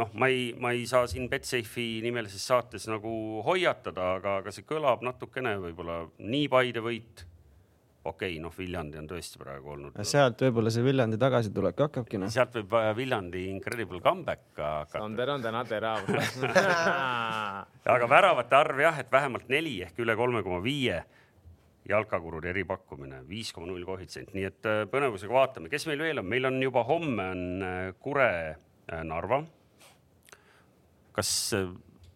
noh, 0.00 0.10
ma 0.14 0.28
ei, 0.32 0.50
ma 0.60 0.72
ei 0.76 0.84
saa 0.88 1.06
siin 1.10 1.28
Betsafe'i 1.32 2.02
nimelises 2.04 2.44
saates 2.50 2.86
nagu 2.90 3.42
hoiatada, 3.46 4.12
aga, 4.18 4.36
aga 4.42 4.52
see 4.54 4.66
kõlab 4.68 5.04
natukene 5.06 5.56
võib-olla 5.62 6.04
nii 6.18 6.52
Paide 6.52 6.84
võit. 6.84 7.24
okei 8.06 8.36
okay,, 8.36 8.42
noh, 8.42 8.54
Viljandi 8.54 9.00
on 9.00 9.08
tõesti 9.10 9.40
praegu 9.42 9.72
olnud. 9.74 9.98
sealt 10.06 10.46
võib-olla 10.46 10.70
see 10.70 10.86
Viljandi 10.86 11.18
tagasitulek 11.18 11.84
hakkabki 11.86 12.22
noh. 12.22 12.32
sealt 12.32 12.54
võib 12.60 12.78
eh, 12.80 12.92
Viljandi 13.00 13.46
incredible 13.50 14.00
comeback 14.04 14.52
hakata. 14.54 15.02
Sander 15.02 15.34
on 15.34 15.42
täna 15.42 15.64
terav. 15.66 16.06
aga 17.96 18.10
väravate 18.14 18.58
arv 18.62 18.86
jah, 18.86 19.02
et 19.02 19.12
vähemalt 19.12 19.48
neli 19.50 19.80
ehk 19.88 20.04
üle 20.04 20.18
kolme 20.18 20.46
koma 20.46 20.62
viie 20.62 21.02
jalkakururi 21.88 22.50
eripakkumine, 22.50 23.22
viis 23.28 23.52
koma 23.54 23.68
null 23.70 23.84
koefitsient, 23.86 24.32
nii 24.34 24.46
et 24.48 24.68
äh, 24.68 24.84
põnevusega 24.90 25.34
vaatame, 25.36 25.70
kes 25.72 25.86
meil 25.90 26.02
veel 26.02 26.22
on, 26.22 26.28
meil 26.30 26.48
on 26.48 26.60
juba 26.62 26.84
homme 26.88 27.28
on 27.34 27.66
äh, 27.66 27.80
Kure 28.02 28.30
äh, 28.50 29.02
Narva. 29.06 29.42
kas 31.16 31.30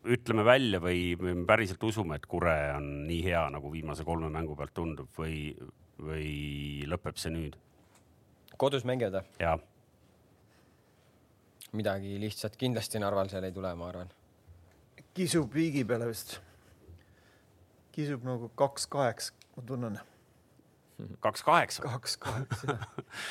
ütleme 0.05 0.45
välja 0.45 0.81
või 0.83 1.15
me 1.21 1.35
päriselt 1.49 1.83
usume, 1.85 2.19
et 2.19 2.27
Kure 2.29 2.57
on 2.77 2.91
nii 3.09 3.23
hea, 3.25 3.47
nagu 3.53 3.73
viimase 3.73 4.05
kolme 4.05 4.29
mängu 4.33 4.57
pealt 4.57 4.75
tundub 4.77 5.09
või, 5.17 5.55
või 6.01 6.31
lõpeb 6.91 7.21
see 7.21 7.35
nüüd? 7.35 7.59
kodus 8.61 8.85
mängivad 8.85 9.21
või? 9.21 9.37
ja 9.41 9.57
midagi 11.73 12.19
lihtsat 12.21 12.57
kindlasti 12.59 13.01
Narval 13.01 13.31
seal 13.31 13.47
ei 13.47 13.55
tule, 13.55 13.71
ma 13.79 13.89
arvan. 13.89 14.11
kisub 15.15 15.53
viigi 15.55 15.85
peale 15.85 16.09
vist. 16.11 16.41
kisub 17.95 18.25
nagu 18.27 18.51
kaks 18.59 18.87
kaheksa, 18.91 19.40
ma 19.61 19.67
tunnen. 19.67 19.99
kaks 21.21 21.43
kaheksa. 21.43 21.83
kaks 21.83 22.17
kaheksa, 22.17 22.77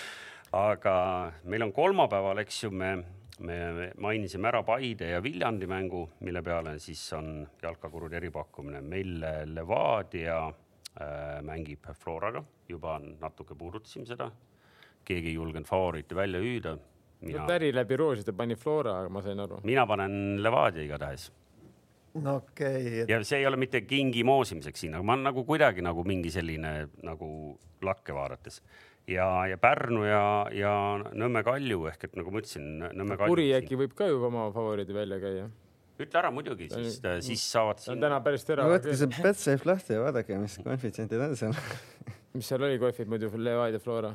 aga 0.70 0.98
meil 1.44 1.66
on 1.66 1.74
kolmapäeval, 1.74 2.42
eks 2.46 2.64
ju, 2.64 2.72
me, 2.72 2.96
me 3.40 3.58
me 3.80 3.90
mainisime 3.98 4.50
ära 4.50 4.64
Paide 4.68 5.14
ja 5.14 5.24
Viljandi 5.24 5.68
mängu, 5.70 6.04
mille 6.26 6.42
peale 6.44 6.78
siis 6.80 7.02
on 7.18 7.48
jalkakurudi 7.62 8.18
eripakkumine. 8.20 8.82
meil 8.82 9.26
Levadia 9.54 10.46
äh, 10.48 11.42
mängib 11.42 11.90
Floraga, 11.94 12.44
juba 12.70 13.00
natuke 13.00 13.56
puudutasime 13.56 14.06
seda. 14.06 14.32
keegi 15.06 15.32
ei 15.32 15.34
julgenud 15.34 15.66
favoriiti 15.68 16.16
välja 16.16 16.40
hüüda. 16.40 16.78
mina, 17.22 17.46
täri 17.46 17.74
läbi 17.76 17.98
rooside 17.98 18.32
pani 18.32 18.56
Flora, 18.56 19.00
aga 19.00 19.10
ma 19.10 19.22
sain 19.22 19.40
aru. 19.40 19.62
mina 19.64 19.88
panen 19.88 20.44
Levadia 20.44 20.84
igatahes 20.84 21.32
no 22.18 22.36
okei 22.42 23.04
okay,, 23.04 23.08
ja 23.10 23.20
see 23.24 23.42
ei 23.42 23.48
ole 23.50 23.60
mitte 23.62 23.82
kingi 23.88 24.24
moosimiseks 24.28 24.86
siin, 24.86 24.96
aga 24.98 25.06
ma 25.06 25.16
olen 25.18 25.30
nagu 25.30 25.44
kuidagi 25.48 25.84
nagu 25.86 26.06
mingi 26.08 26.32
selline 26.34 26.74
nagu 27.06 27.30
lakke 27.86 28.16
vaadates 28.16 28.62
ja, 29.10 29.48
ja 29.50 29.58
Pärnu 29.62 30.04
ja, 30.08 30.24
ja 30.56 30.74
Nõmme 31.18 31.44
Kalju 31.46 31.88
ehk 31.92 32.08
et 32.10 32.16
nagu 32.20 32.34
ma 32.34 32.44
ütlesin, 32.44 32.70
Nõmme 32.94 33.18
Kalju. 33.18 33.34
kuri 33.34 33.50
äkki 33.58 33.80
võib 33.80 33.96
ka 33.98 34.10
ju 34.10 34.22
oma 34.30 34.50
favoriidi 34.56 34.96
välja 34.96 35.20
käia. 35.22 35.50
ütle 36.00 36.22
ära 36.22 36.32
muidugi, 36.32 36.70
siis, 36.72 37.02
siis 37.26 37.44
saavad 37.44 37.82
see 37.82 37.92
on 37.92 37.98
siin. 37.98 38.06
täna 38.06 38.22
päris 38.26 38.46
no 38.46 38.52
terav 38.54 38.74
võtke. 38.76 38.96
see 39.02 39.12
Betsafe 39.20 39.70
lahti 39.70 39.98
ja 39.98 40.06
vaadake, 40.06 40.40
mis 40.42 40.58
koefitsientid 40.64 41.26
on 41.26 41.36
seal. 41.40 41.60
mis 42.38 42.50
seal 42.50 42.66
oli 42.70 42.80
kohvid 42.82 43.12
muidu, 43.12 43.32
Levadia 43.38 43.84
Flora? 43.84 44.14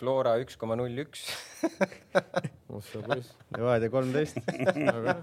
Flora 0.00 0.38
üks 0.40 0.56
koma 0.60 0.78
null 0.80 1.04
üks. 1.04 1.26
ossa 2.78 3.02
poiss. 3.06 3.32
Levadia 3.56 3.90
kolmteist. 3.92 4.38
aga, 4.46 5.16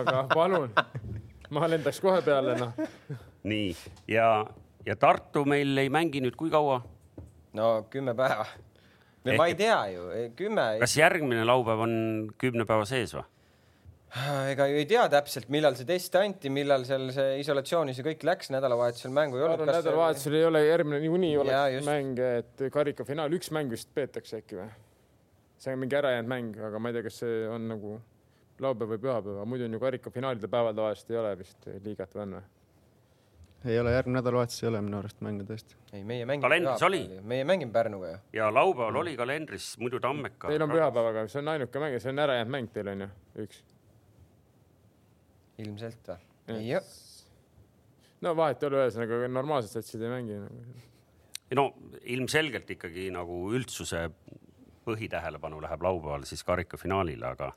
aga 0.00 0.22
palun, 0.32 0.72
ma 1.54 1.68
lendaks 1.70 2.00
kohe 2.02 2.22
peale, 2.26 2.56
noh. 2.60 2.72
nii 3.50 3.74
ja, 4.10 4.30
ja 4.86 4.96
Tartu 5.00 5.44
meil 5.48 5.84
ei 5.84 5.92
mängi 5.92 6.22
nüüd 6.24 6.38
kui 6.38 6.52
kaua? 6.52 6.80
no 7.56 7.72
kümme 7.90 8.14
päeva. 8.18 8.46
Ehk 9.20 9.36
ma 9.36 9.50
ei 9.50 9.56
tea 9.58 9.80
ju, 9.92 10.06
kümme, 10.38 10.70
kas 10.80 10.96
järgmine 10.96 11.44
laupäev 11.44 11.84
on 11.84 11.92
kümne 12.40 12.64
päeva 12.68 12.86
sees 12.88 13.12
või? 13.16 13.26
ega 14.50 14.66
ju 14.66 14.78
ei 14.80 14.86
tea 14.90 15.04
täpselt, 15.10 15.50
millal 15.54 15.76
see 15.78 15.86
test 15.86 16.16
anti, 16.18 16.50
millal 16.50 16.82
seal 16.88 17.10
see 17.14 17.36
isolatsioonis 17.44 18.00
ja 18.00 18.04
kõik 18.08 18.24
läks, 18.26 18.50
nädalavahetusel 18.50 19.12
mängu 19.14 19.38
ei 19.38 19.44
olnud. 19.46 19.68
nädalavahetusel 19.70 20.38
ei 20.40 20.46
ole, 20.48 20.64
järgmine 20.66 20.98
niikuinii 21.04 21.36
oleks 21.44 21.76
just. 21.76 21.86
mäng, 21.86 22.22
et 22.40 22.64
karikafinaal, 22.74 23.36
üks 23.38 23.52
mäng 23.54 23.70
vist 23.70 23.92
peetakse 23.94 24.40
äkki 24.42 24.58
või? 24.58 24.70
See 25.60 25.74
on 25.74 25.82
mingi 25.82 25.96
ärajäänud 25.98 26.30
mäng, 26.30 26.56
aga 26.68 26.78
ma 26.80 26.90
ei 26.90 26.96
tea, 26.96 27.04
kas 27.08 27.20
see 27.22 27.42
on 27.48 27.68
nagu 27.68 27.98
laupäev 28.60 28.94
või 28.94 29.02
pühapäev, 29.02 29.36
aga 29.36 29.48
muidu 29.48 29.66
on 29.66 29.76
ju 29.76 29.82
karikafinaalide 29.82 30.48
päeval 30.52 30.76
tavaliselt 30.76 31.12
ei 31.12 31.20
ole 31.20 31.36
vist 31.40 31.68
liigat 31.84 32.16
või 32.16 32.22
on 32.24 32.38
või? 32.38 32.48
ei 33.68 33.76
ole, 33.80 33.92
järgmine 33.92 34.16
nädalavahetus 34.16 34.62
ei 34.62 34.68
ole 34.70 34.80
minu 34.84 34.98
arust 35.00 35.20
mänge 35.24 35.44
tõesti. 35.48 35.76
ei, 35.92 36.04
meie 36.04 36.24
mängime. 36.28 36.46
Kalendris 36.46 36.84
oli.. 36.86 37.02
meie 37.32 37.44
mängime 37.48 37.72
Pärnuga 37.72 38.14
ju. 38.14 38.20
ja 38.38 38.48
laupäeval 38.54 39.02
oli 39.02 39.16
kalendris 39.16 39.74
muidu 39.80 40.00
Tammeka. 40.00 40.48
Teil 40.48 40.64
on 40.64 40.72
pühapäevaga, 40.72 41.26
see 41.28 41.42
on 41.42 41.52
ainuke 41.54 41.82
mäng 41.84 41.98
see 42.00 42.12
on 42.12 42.24
ärajäänud 42.24 42.54
mäng 42.56 42.72
teil 42.72 42.92
on 42.94 43.06
ju, 43.06 43.10
üks. 43.44 43.62
ilmselt 45.60 46.12
või? 46.12 46.60
jah, 46.70 46.92
no 48.24 48.36
vahet 48.36 48.62
ei 48.62 48.70
ole, 48.70 48.86
ühesõnaga 48.86 49.28
normaalsed 49.28 49.76
satsid 49.76 50.06
ei 50.06 50.14
mängi 50.14 50.40
nagu.. 50.40 50.86
no 51.60 51.66
ilmselgelt 52.16 52.76
ikkagi 52.78 53.10
nagu 53.12 53.42
üldsuse 53.52 54.06
põhitähelepanu 54.90 55.60
läheb 55.64 55.84
laupäeval 55.86 56.26
siis 56.28 56.42
karikafinaalile, 56.46 57.34
aga, 57.34 57.52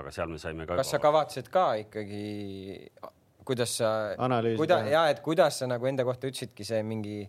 aga 0.00 0.14
seal 0.14 0.32
me 0.32 0.40
saime 0.42 0.66
ka. 0.68 0.78
kas 0.80 0.94
sa 0.96 1.02
kavatsed 1.02 1.50
ka 1.52 1.66
ikkagi, 1.84 2.24
kuidas 3.44 3.76
sa, 3.80 3.90
kuida-, 4.58 4.84
ja 4.90 5.06
et 5.12 5.22
kuidas 5.24 5.60
sa 5.60 5.70
nagu 5.70 5.90
enda 5.90 6.06
kohta 6.08 6.30
ütlesidki 6.30 6.66
see 6.66 6.82
mingi 6.86 7.22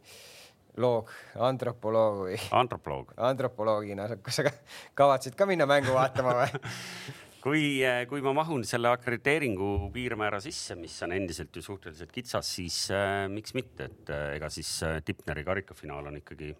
loog, 0.81 1.11
antropoloog 1.39 2.25
või 2.25 2.39
antropoloog, 2.55 3.13
antropoloogina, 3.29 4.09
kas 4.23 4.41
sa 4.41 4.47
ka- 4.49 4.57
kavatsed 5.03 5.37
ka 5.37 5.47
minna 5.49 5.67
mängu 5.69 5.95
vaatama 5.95 6.35
või? 6.41 6.65
kui, 7.45 7.65
kui 8.09 8.23
ma 8.25 8.33
mahun 8.41 8.65
selle 8.67 8.89
akrediteeringu 8.89 9.89
piirmäära 9.93 10.41
sisse, 10.43 10.77
mis 10.79 10.95
on 11.05 11.13
endiselt 11.15 11.55
ju 11.55 11.63
suhteliselt 11.65 12.13
kitsas, 12.13 12.49
siis 12.57 12.79
äh, 12.93 13.25
miks 13.31 13.53
mitte, 13.57 13.89
et 13.91 14.13
äh, 14.13 14.31
ega 14.39 14.49
siis 14.53 14.71
äh, 14.85 14.97
Tipneri 15.05 15.45
karikafinaal 15.45 16.09
on 16.11 16.19
ikkagi 16.23 16.51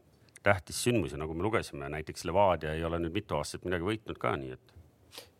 tähtis 0.45 0.79
sündmus 0.85 1.15
ja 1.15 1.19
nagu 1.21 1.33
me 1.33 1.45
lugesime, 1.45 1.89
näiteks 1.89 2.25
Levadia 2.29 2.73
ei 2.77 2.85
ole 2.85 3.01
nüüd 3.01 3.15
mitu 3.15 3.37
aastat 3.39 3.65
midagi 3.67 3.87
võitnud 3.87 4.21
ka, 4.21 4.35
nii 4.39 4.55
et 4.55 4.75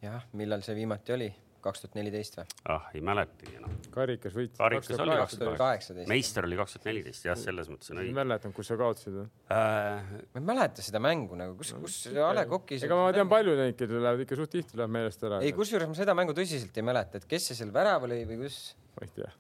jah, 0.06 0.30
millal 0.38 0.64
see 0.66 0.78
viimati 0.78 1.16
oli? 1.16 1.34
kaks 1.66 1.82
tuhat 1.82 1.96
neliteist 1.98 2.36
või? 2.38 2.46
ah, 2.76 2.90
ei 2.94 3.02
mäletagi 3.06 3.56
enam. 3.58 3.72
karikas 3.94 4.36
võitis. 4.38 4.58
Karikas 4.60 5.00
oli 5.02 5.16
kaks 5.18 5.38
tuhat 5.40 5.58
kaheksateist. 5.62 6.10
meister 6.12 6.46
oli 6.46 6.60
kaks 6.60 6.76
tuhat 6.76 6.90
neliteist, 6.92 7.26
jah, 7.26 7.40
selles 7.42 7.72
mõttes 7.72 7.90
on 7.90 8.02
ei 8.02 8.10
õige 8.10 8.18
mäletan, 8.20 8.54
kus 8.56 8.70
sa 8.70 8.78
kaotasid 8.80 9.16
või? 9.18 9.26
äh,. 9.56 10.12
ma 10.36 10.44
ei 10.44 10.48
mäleta 10.52 10.86
seda 10.86 11.02
mängu 11.02 11.40
nagu, 11.40 11.56
kus, 11.58 11.74
kus 11.82 11.98
A 12.14 12.30
Le 12.38 12.46
Coq'i. 12.52 12.78
ega 12.86 13.00
ma 13.00 13.08
tean, 13.16 13.32
palju 13.32 13.56
neid, 13.58 13.78
kellel 13.80 14.06
lähevad 14.06 14.26
ikka 14.28 14.38
suht 14.42 14.54
tihti 14.54 14.78
läheb 14.82 14.94
meelest 14.94 15.26
ära. 15.26 15.42
ei, 15.42 15.56
kusjuures 15.58 15.90
ma 15.90 15.98
seda 15.98 16.18
mängu 16.18 16.38
tõsiselt 16.38 16.78
ei 16.78 16.86
mäleta, 16.86 17.22
et 17.22 17.26
kes 17.34 17.50
see 17.50 17.58
seal 17.64 17.74
väraval 17.74 18.14
oli 18.14 18.30
või 18.30 18.44
kus. 18.46 18.62
ma 19.00 19.10
ei 19.10 19.16
tea. 19.18 19.34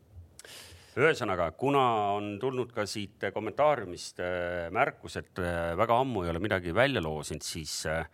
ühesõnaga, 0.95 1.49
kuna 1.59 1.81
on 2.15 2.35
tulnud 2.39 2.71
ka 2.75 2.85
siit 2.87 3.27
kommentaariumist 3.35 4.21
äh, 4.23 4.67
märkus, 4.73 5.17
et 5.19 5.41
äh, 5.43 5.73
väga 5.77 5.99
ammu 6.03 6.23
ei 6.23 6.31
ole 6.31 6.41
midagi 6.43 6.73
välja 6.75 7.03
loosinud, 7.03 7.43
siis 7.43 7.81
äh, 7.91 8.05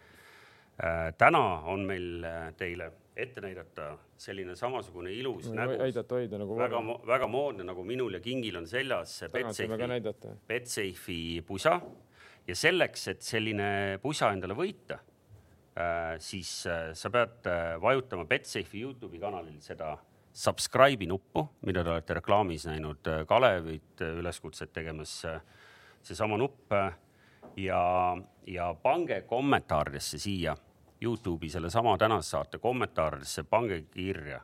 täna 1.17 1.43
on 1.69 1.85
meil 1.85 2.25
teile 2.57 2.89
ette 3.21 3.43
näidata 3.43 3.91
selline 4.17 4.55
samasugune 4.57 5.11
ilus 5.13 5.51
nägu, 5.53 5.75
aidata 5.83 6.17
hoida 6.17 6.39
nagu 6.41 6.57
väga 6.57 6.79
väga 7.05 7.27
moodne, 7.29 7.65
nagu 7.67 7.83
minul 7.85 8.17
ja 8.17 8.21
Kingil 8.23 8.57
on 8.57 8.65
seljas 8.69 9.19
Betsafe'i. 9.33 10.15
Betsafe'i 10.47 11.41
pusa. 11.45 11.75
Ja 12.47 12.55
selleks, 12.57 13.03
et 13.11 13.21
selline 13.21 13.99
pusa 14.01 14.31
endale 14.33 14.55
võita, 14.57 14.97
siis 16.17 16.49
sa 16.65 17.11
pead 17.13 17.45
vajutama 17.83 18.25
Betsafe'i 18.31 18.81
Youtube'i 18.81 19.21
kanalil 19.21 19.59
seda 19.61 19.91
subscribe'i 20.33 21.07
nuppu, 21.07 21.45
mida 21.65 21.83
te 21.83 21.89
olete 21.89 22.13
reklaamis 22.13 22.65
näinud 22.69 23.07
äh, 23.07 23.25
Kalevit 23.27 24.01
äh, 24.01 24.17
üleskutset 24.19 24.73
tegemas. 24.73 25.21
seesama 26.01 26.37
nupp 26.37 26.71
äh, 26.73 26.93
ja, 27.55 28.17
ja 28.47 28.73
pange 28.73 29.21
kommentaaridesse 29.21 30.17
siia 30.17 30.57
Youtube'i 31.01 31.49
sellesama 31.49 31.97
tänase 31.97 32.29
saate 32.29 32.57
kommentaaridesse, 32.57 33.43
pange 33.43 33.81
kirja 33.81 34.41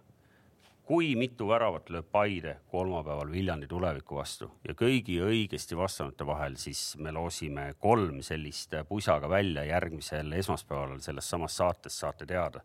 kui 0.87 1.15
mitu 1.19 1.49
väravat 1.49 1.89
lööb 1.91 2.07
Paide 2.11 2.53
kolmapäeval 2.71 3.31
Viljandi 3.31 3.67
tuleviku 3.67 4.21
vastu 4.21 4.47
ja 4.63 4.75
kõigi 4.77 5.17
õigesti 5.23 5.75
vastanute 5.75 6.25
vahel, 6.27 6.55
siis 6.55 6.95
me 7.03 7.11
loosime 7.11 7.73
kolm 7.83 8.21
sellist 8.23 8.75
pusaga 8.87 9.27
välja 9.29 9.65
järgmisel 9.67 10.31
esmaspäeval 10.39 11.01
selles 11.03 11.27
samas 11.29 11.57
saates 11.59 11.99
saate 11.99 12.25
teada. 12.25 12.61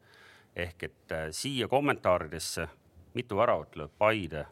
ehk 0.57 0.83
et 0.83 1.12
äh, 1.12 1.29
siia 1.31 1.68
kommentaaridesse, 1.68 2.68
mitu 3.14 3.36
väravat 3.36 3.76
lööb 3.76 3.92
Paide 3.98 4.46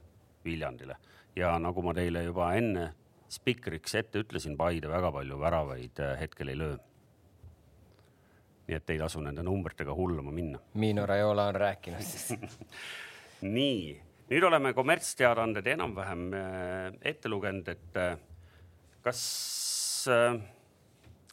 Viljandile 0.44 0.96
ja 1.36 1.52
nagu 1.62 1.82
ma 1.84 1.94
teile 1.96 2.24
juba 2.24 2.52
enne 2.58 2.90
spikriks 3.30 3.94
ette 3.94 4.24
ütlesin, 4.24 4.56
Paide 4.58 4.90
väga 4.90 5.12
palju 5.14 5.38
väravaid 5.40 6.00
äh, 6.02 6.16
hetkel 6.20 6.50
ei 6.52 6.58
löö. 6.58 6.78
nii 8.70 8.76
et 8.76 8.90
ei 8.90 8.98
tasu 8.98 9.18
nende 9.18 9.42
numbritega 9.42 9.94
hulluma 9.94 10.30
minna. 10.30 10.60
Mino 10.78 11.02
Raiola 11.06 11.48
on 11.50 11.56
rääkinud 11.58 12.04
nii, 13.56 13.94
nüüd 14.30 14.46
oleme 14.46 14.72
kommertsteadaanded 14.74 15.66
enam-vähem 15.66 16.26
äh, 16.34 16.98
ette 17.02 17.28
lugenud, 17.28 17.68
et 17.68 17.98
äh, 17.98 18.18
kas 19.02 19.22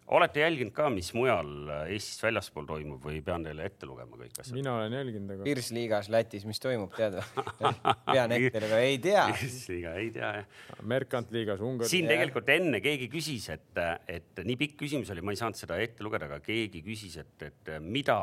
olete 0.08 0.40
jälginud 0.40 0.74
ka, 0.76 0.88
mis 0.94 1.10
mujal 1.16 1.50
Eestist 1.88 2.24
väljaspool 2.24 2.68
toimub 2.70 3.04
või 3.04 3.20
pean 3.26 3.44
teile 3.46 3.66
ette 3.68 3.88
lugema 3.90 4.20
kõik 4.20 4.40
asjad? 4.40 4.56
mina 4.56 4.76
olen 4.78 4.96
jälginud, 4.96 5.34
aga. 5.36 5.48
Pirsliigas 5.48 6.10
Lätis, 6.14 6.46
mis 6.48 6.62
toimub, 6.64 6.94
tead 6.96 7.18
või? 7.18 7.74
pean 8.14 8.36
ette, 8.38 8.64
aga 8.70 8.82
ei 8.86 9.00
tea. 9.04 9.26
Pirsliiga 9.34 9.94
ei 10.02 10.12
tea 10.16 10.32
jah. 10.40 10.60
Merkantliigas 10.96 11.64
Ungari. 11.66 11.92
siin 11.92 12.10
tegelikult 12.12 12.52
enne 12.56 12.82
keegi 12.84 13.10
küsis, 13.12 13.50
et, 13.54 13.84
et 14.08 14.44
nii 14.48 14.60
pikk 14.64 14.78
küsimus 14.86 15.12
oli, 15.14 15.26
ma 15.26 15.36
ei 15.36 15.42
saanud 15.42 15.60
seda 15.60 15.80
ette 15.84 16.06
lugeda, 16.06 16.30
aga 16.32 16.40
keegi 16.46 16.84
küsis, 16.86 17.20
et, 17.24 17.50
et 17.50 17.74
mida 17.84 18.20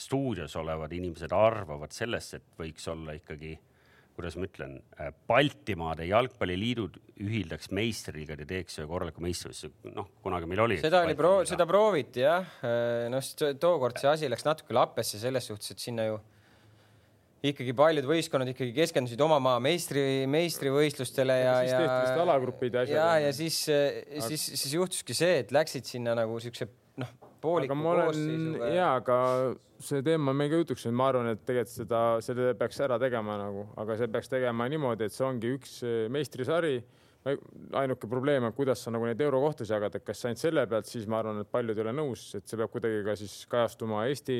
stuudios 0.00 0.54
olevad 0.56 0.92
inimesed 0.96 1.32
arvavad 1.36 1.92
sellest, 1.92 2.38
et 2.38 2.46
võiks 2.60 2.86
olla 2.88 3.16
ikkagi 3.18 3.56
kuidas 4.20 4.36
ma 4.36 4.46
ütlen, 4.46 4.74
Baltimaade 5.28 6.06
jalgpalliliidud 6.10 6.98
ühildaks 7.24 7.70
meistriliigad 7.76 8.44
ja 8.44 8.48
teeks 8.48 8.78
ühe 8.80 8.88
korraliku 8.90 9.24
meistrivõistluse, 9.24 9.92
noh, 9.96 10.10
kunagi 10.24 10.48
meil 10.50 10.64
oli. 10.66 10.80
seda 10.82 11.02
oli 11.06 11.16
pro-, 11.18 11.40
seda 11.48 11.66
prooviti 11.68 12.24
jah, 12.24 12.52
noh, 13.12 13.32
tookord 13.60 14.00
see 14.00 14.12
asi 14.12 14.30
läks 14.30 14.46
natuke 14.46 14.76
lappesse 14.76 15.20
selles 15.20 15.48
suhtes, 15.50 15.72
et 15.74 15.82
sinna 15.82 16.06
ju 16.10 16.20
ikkagi 17.50 17.72
paljud 17.72 18.04
võistkonnad 18.04 18.52
ikkagi 18.52 18.74
keskendusid 18.76 19.20
oma 19.24 19.38
maa 19.40 19.60
meistri, 19.64 20.26
meistrivõistlustele 20.28 21.38
ja, 21.40 21.54
ja. 21.54 21.62
siis 21.64 21.72
tehti 21.78 21.96
vist 22.04 22.24
alagrupid 22.26 22.76
ja 22.76 22.84
asjad. 22.84 22.98
ja, 22.98 23.08
ja 23.24 23.32
siis 23.36 23.62
aga..., 23.72 24.28
siis, 24.28 24.44
siis 24.60 24.76
juhtuski 24.76 25.16
see, 25.16 25.40
et 25.46 25.54
läksid 25.56 25.88
sinna 25.88 26.12
nagu 26.18 26.36
siukse 26.44 26.68
noh, 27.00 27.14
pooliku 27.40 27.76
koosseisuga. 27.82 28.70
ja, 28.74 28.94
aga 29.00 29.18
see 29.80 30.02
teema 30.04 30.32
on 30.32 30.38
meil 30.38 30.50
ka 30.52 30.60
jutuks, 30.62 30.86
ma 30.96 31.10
arvan, 31.10 31.30
et 31.32 31.44
tegelikult 31.48 31.74
seda, 31.74 32.00
selle 32.24 32.54
peaks 32.58 32.80
ära 32.84 32.98
tegema 33.00 33.36
nagu, 33.40 33.66
aga 33.80 33.96
see 34.00 34.10
peaks 34.12 34.32
tegema 34.32 34.68
niimoodi, 34.70 35.08
et 35.08 35.16
see 35.16 35.26
ongi 35.26 35.54
üks 35.58 35.78
eh, 35.86 36.02
meistrisari. 36.12 36.80
ainuke 37.76 38.08
probleem 38.08 38.46
on, 38.48 38.52
kuidas 38.56 38.80
sa 38.80 38.90
nagu 38.90 39.04
neid 39.04 39.20
eurokohtasid 39.20 39.74
jagad, 39.74 39.96
et 39.98 40.04
kas 40.04 40.24
ainult 40.24 40.40
selle 40.40 40.62
pealt, 40.66 40.86
siis 40.88 41.04
ma 41.04 41.18
arvan, 41.20 41.42
et 41.42 41.50
paljud 41.52 41.76
ei 41.76 41.84
ole 41.84 41.92
nõus, 41.92 42.22
et 42.38 42.46
see 42.48 42.56
peab 42.56 42.72
kuidagi 42.72 43.02
ka 43.04 43.16
siis 43.20 43.34
kajastuma 43.50 44.06
Eesti 44.08 44.38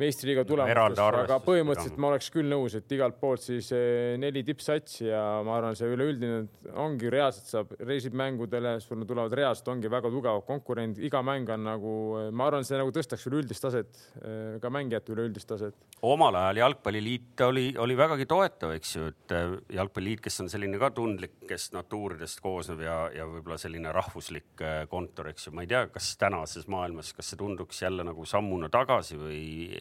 meistriliiga 0.00 0.44
tulemustes, 0.48 1.00
aga 1.24 1.38
põhimõtteliselt 1.44 1.98
ma 2.00 2.10
oleks 2.12 2.30
küll 2.32 2.48
nõus, 2.50 2.76
et 2.78 2.94
igalt 2.94 3.18
poolt 3.20 3.42
siis 3.44 3.70
eh, 3.76 4.16
neli 4.20 4.42
tippsatsi 4.46 5.08
ja 5.08 5.22
ma 5.46 5.56
arvan, 5.58 5.76
see 5.78 5.90
üleüldine 5.92 6.40
ongi 6.80 7.10
reaalselt 7.12 7.50
saab, 7.50 7.74
reisib 7.86 8.16
mängudele, 8.18 8.76
sul 8.84 9.04
tulevad 9.08 9.34
reaalselt 9.36 9.70
ongi 9.74 9.90
väga 9.92 10.12
tugevad 10.12 10.46
konkurendid, 10.48 11.04
iga 11.06 11.22
mäng 11.26 11.50
on 11.52 11.66
nagu, 11.68 11.94
eh, 12.20 12.30
ma 12.32 12.48
arvan, 12.48 12.66
see 12.66 12.78
nagu 12.80 12.92
tõstaks 12.94 13.26
üleüldist 13.30 13.64
taset, 13.66 14.00
eh, 14.22 14.56
ka 14.62 14.72
mängijate 14.72 15.14
üleüldist 15.14 15.50
taset. 15.50 15.76
omal 16.02 16.38
ajal 16.40 16.62
Jalgpalliliit 16.64 17.44
oli, 17.46 17.66
oli 17.78 17.96
vägagi 17.98 18.26
toetav, 18.30 18.74
eks 18.78 18.96
ju, 18.96 19.10
et 19.12 19.36
Jalgpalliliit, 19.76 20.24
kes 20.24 20.40
on 20.44 20.48
selline 20.52 20.80
ka 20.80 20.90
tundlikest 20.96 21.74
natuuridest 21.76 22.40
koosnev 22.44 22.84
ja, 22.84 22.98
ja 23.14 23.28
võib-olla 23.28 23.58
selline 23.60 23.92
rahvuslik 23.94 24.64
kontor, 24.90 25.30
eks 25.32 25.48
ju, 25.48 25.54
ma 25.56 25.64
ei 25.66 25.70
tea, 25.70 25.84
kas 25.92 26.14
tänases 26.20 26.68
maailmas, 26.70 27.12
kas 27.16 27.32
see 27.32 27.40
tunduks 27.40 27.82
jälle 27.82 28.04
nagu 28.06 28.24
sammuna 28.28 28.70
tagasi 28.72 29.18
või 29.20 29.40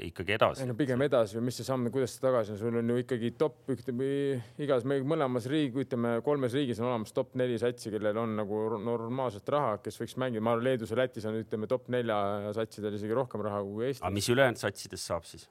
ikkagi 0.10 0.36
edasi? 0.36 0.64
ei 0.64 0.70
no 0.70 0.76
pigem 0.80 1.04
edasi 1.06 1.38
või 1.40 1.48
mis 1.50 1.60
see 1.60 1.68
samm, 1.68 1.90
kuidas 1.94 2.16
see 2.16 2.24
tagasi 2.24 2.56
on, 2.56 2.60
sul 2.62 2.80
on 2.82 2.94
ju 2.94 2.98
ikkagi 3.04 3.32
top 3.40 3.74
ühtepidi 3.74 4.40
igas 4.66 4.88
meil 4.90 5.06
mõlemas 5.08 5.48
riigi, 5.52 5.86
ütleme 5.86 6.18
kolmes 6.26 6.56
riigis 6.58 6.82
on 6.84 6.90
olemas 6.92 7.16
top 7.16 7.36
neli 7.40 7.60
satsi, 7.62 7.94
kellel 7.94 8.18
on 8.22 8.36
nagu 8.40 8.66
normaalset 8.84 9.54
raha, 9.56 9.78
kes 9.84 10.02
võiks 10.02 10.18
mängida, 10.22 10.44
ma 10.46 10.56
arvan, 10.56 10.68
Leedus 10.70 10.94
ja 10.94 11.00
Lätis 11.00 11.30
on, 11.30 11.40
ütleme 11.44 11.70
top 11.72 11.88
nelja 11.94 12.20
satsidel 12.58 12.98
isegi 13.00 13.18
rohkem 13.18 13.46
raha 13.46 13.64
kui 13.66 13.90
Eestis. 13.90 14.04
aga 14.04 14.16
mis 14.16 14.30
ülejäänud 14.34 14.62
satsidest 14.62 15.12
saab 15.12 15.28
siis? 15.30 15.48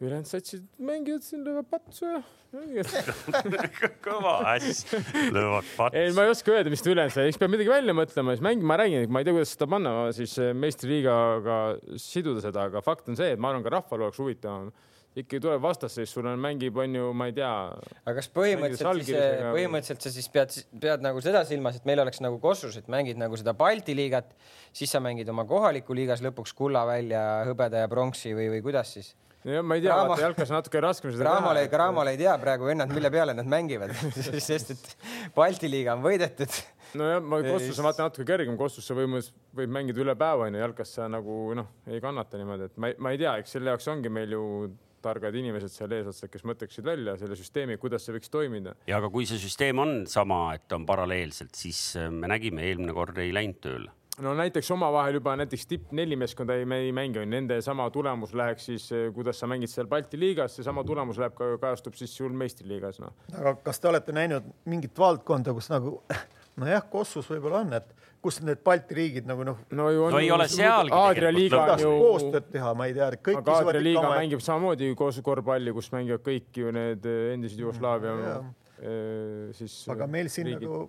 Ülejäänud 0.00 0.28
satsid 0.28 0.62
mängivad 0.78 1.24
siin, 1.26 1.42
löövad 1.44 1.68
patsu 1.70 2.08
ja 2.08 2.22
kõva 4.06 4.34
äss, 4.54 4.86
löövad 5.32 5.68
patsu. 5.76 5.98
ei, 5.98 6.12
ma 6.16 6.26
ei 6.26 6.32
oska 6.32 6.54
öelda, 6.54 6.72
mis 6.72 6.84
ta 6.84 6.92
ülejäänud 6.92 7.14
sai, 7.14 7.28
eks 7.30 7.40
peab 7.40 7.52
midagi 7.54 7.72
välja 7.72 7.96
mõtlema, 7.96 8.36
siis 8.36 8.44
mäng, 8.44 8.64
ma 8.66 8.78
räägin, 8.80 9.06
ma 9.12 9.22
ei 9.22 9.28
tea, 9.28 9.36
kuidas 9.36 9.52
seda 9.56 9.68
panna 9.72 9.92
siis 10.16 10.36
eh, 10.42 10.54
meistriliigaga 10.56 11.58
siduda 12.00 12.44
seda, 12.44 12.68
aga 12.70 12.84
fakt 12.84 13.12
on 13.12 13.18
see, 13.18 13.34
et 13.34 13.42
ma 13.42 13.52
arvan, 13.52 13.64
ka 13.66 13.76
rahval 13.76 14.08
oleks 14.08 14.20
huvitavam 14.22 14.72
ikkagi 15.12 15.42
tuleb 15.44 15.60
vastasseis, 15.60 16.08
sul 16.12 16.26
on, 16.28 16.40
mängib, 16.40 16.76
on 16.80 16.94
ju, 16.96 17.08
ma 17.16 17.26
ei 17.28 17.34
tea. 17.36 17.52
aga 18.02 18.14
kas 18.16 18.30
põhimõtteliselt 18.32 19.02
siis, 19.04 19.16
eh, 19.18 19.42
põhimõtteliselt 19.52 20.06
sa 20.06 20.12
siis 20.14 20.28
pead, 20.32 20.54
pead 20.80 21.04
nagu 21.04 21.20
seda 21.24 21.42
silmas, 21.48 21.76
et 21.76 21.88
meil 21.88 22.00
oleks 22.04 22.22
nagu 22.24 22.38
Kossus, 22.40 22.78
et 22.80 22.88
mängid 22.92 23.20
nagu 23.20 23.36
seda 23.36 23.52
Balti 23.56 23.96
liigat, 23.96 24.32
siis 24.72 24.92
sa 24.92 25.02
mängid 25.04 25.28
oma 25.28 25.44
kohaliku 25.48 25.96
liigas 25.96 26.24
lõpuks 26.24 26.56
kulla 26.56 26.86
välja, 26.88 27.42
hõbeda 27.48 27.84
ja 27.84 27.92
pronksi 27.92 28.32
või, 28.36 28.48
või 28.56 28.64
kuidas 28.64 28.96
siis? 28.96 29.12
Jah, 29.44 29.64
ma 29.64 29.78
ei 29.78 29.82
tea, 29.84 29.96
vaata 29.96 30.22
jalkas 30.26 30.52
natuke 30.52 30.82
raskem 30.82 31.12
seda 31.14 31.26
Raamal 31.30 31.60
ei, 31.62 31.70
Raamal 31.82 32.12
ei 32.12 32.20
tea 32.20 32.34
praegu 32.42 32.68
vennad, 32.68 32.92
mille 32.94 33.10
peale 33.14 33.34
nad 33.36 33.48
mängivad 33.50 33.94
sest 34.48 34.74
et 34.76 34.94
Balti 35.34 35.70
liiga 35.70 35.96
on 35.96 36.04
võidetud. 36.04 36.60
nojah, 36.98 37.18
ma 37.24 37.42
Kossus 37.46 37.80
on 37.80 37.88
vaata 37.88 38.06
natuke 38.08 38.26
kergem, 38.28 38.56
Kossus 38.60 38.86
sa 38.86 38.96
võib, 38.98 39.18
võib 39.58 39.74
mängida 39.74 40.02
üle 40.04 40.14
päeva 40.18 40.46
onju, 40.48 40.62
jalkas 40.62 40.94
sa 40.98 41.08
nagu 41.10 41.42
noh, 41.58 41.72
ei 41.90 42.02
kannata 42.04 42.40
niimoodi, 42.40 42.70
et 42.70 42.80
ma 42.80 42.92
ei, 42.92 42.98
ma 43.02 43.14
ei 43.14 43.22
tea, 43.22 43.36
eks 43.42 43.56
selle 43.58 43.72
jaoks 43.72 43.90
ongi 43.92 44.12
meil 44.12 44.36
ju 44.36 44.44
targad 45.02 45.34
inimesed 45.34 45.72
seal 45.72 45.90
eesotsas, 45.96 46.30
kes 46.30 46.44
mõtleksid 46.46 46.86
välja 46.86 47.16
selle 47.18 47.34
süsteemi, 47.34 47.74
kuidas 47.82 48.06
see 48.06 48.14
võiks 48.14 48.30
toimida. 48.30 48.76
ja 48.86 49.00
aga 49.02 49.10
kui 49.10 49.26
see 49.26 49.40
süsteem 49.42 49.82
on 49.82 49.96
sama, 50.10 50.44
et 50.54 50.76
on 50.76 50.86
paralleelselt, 50.86 51.56
siis 51.58 51.82
me 52.12 52.30
nägime 52.30 52.62
eelmine 52.68 52.94
kord 52.94 53.18
ei 53.18 53.34
läinud 53.34 53.58
tööle 53.64 53.90
no 54.20 54.34
näiteks 54.36 54.70
omavahel 54.70 55.16
juba 55.16 55.34
näiteks 55.40 55.66
tipp 55.66 55.92
neli 55.96 56.16
meeskonda 56.20 56.56
ei, 56.58 56.66
me 56.68 56.82
ei 56.84 56.92
mängi, 56.92 57.24
nende 57.26 57.60
sama 57.64 57.88
tulemus 57.90 58.34
läheks 58.36 58.68
siis, 58.68 58.90
eh, 58.92 59.08
kuidas 59.14 59.40
sa 59.40 59.48
mängid 59.48 59.72
seal 59.72 59.88
Balti 59.88 60.20
liigas, 60.20 60.56
seesama 60.58 60.84
tulemus 60.84 61.20
läheb 61.20 61.34
ka, 61.38 61.48
kajastub 61.62 61.96
siis 61.96 62.12
sul 62.16 62.34
meistriliigas, 62.36 63.00
noh. 63.02 63.14
aga 63.38 63.54
kas 63.64 63.80
te 63.80 63.88
olete 63.88 64.12
näinud 64.16 64.52
mingit 64.68 64.98
valdkonda, 64.98 65.54
kus 65.56 65.70
nagu 65.72 66.00
nojah, 66.60 66.84
Kossus 66.92 67.30
võib-olla 67.32 67.62
on, 67.64 67.72
et 67.80 67.94
kus 68.22 68.42
need 68.44 68.60
Balti 68.64 68.98
riigid 68.98 69.30
nagu 69.30 69.46
noh. 69.48 69.62
no, 69.72 69.88
ju 69.94 70.04
on, 70.06 70.16
no 70.16 70.20
ei 70.22 70.30
ole 70.30 70.48
sealgi. 70.50 70.92
Aadria 70.94 71.32
liiga 71.34 71.62
on 71.72 71.80
ju. 71.82 71.94
koostööd 72.04 72.50
teha, 72.52 72.74
ma 72.78 72.90
ei 72.90 72.96
tea. 72.98 73.08
aga 73.08 73.56
Aadria 73.56 73.86
liiga 73.88 74.04
oma... 74.04 74.18
mängib 74.20 74.44
samamoodi 74.44 74.92
koos 74.98 75.22
korvpalli, 75.24 75.72
kus 75.74 75.88
mängivad 75.94 76.26
kõik 76.26 76.60
ju 76.62 76.74
need 76.74 77.08
eh, 77.08 77.32
endised 77.32 77.64
Jugoslaavia 77.64 78.14
mm, 78.20 79.56
siis. 79.56 79.80
aga 79.92 80.10
meil 80.10 80.30
siin 80.32 80.52
riigid. 80.52 80.68
nagu 80.68 80.86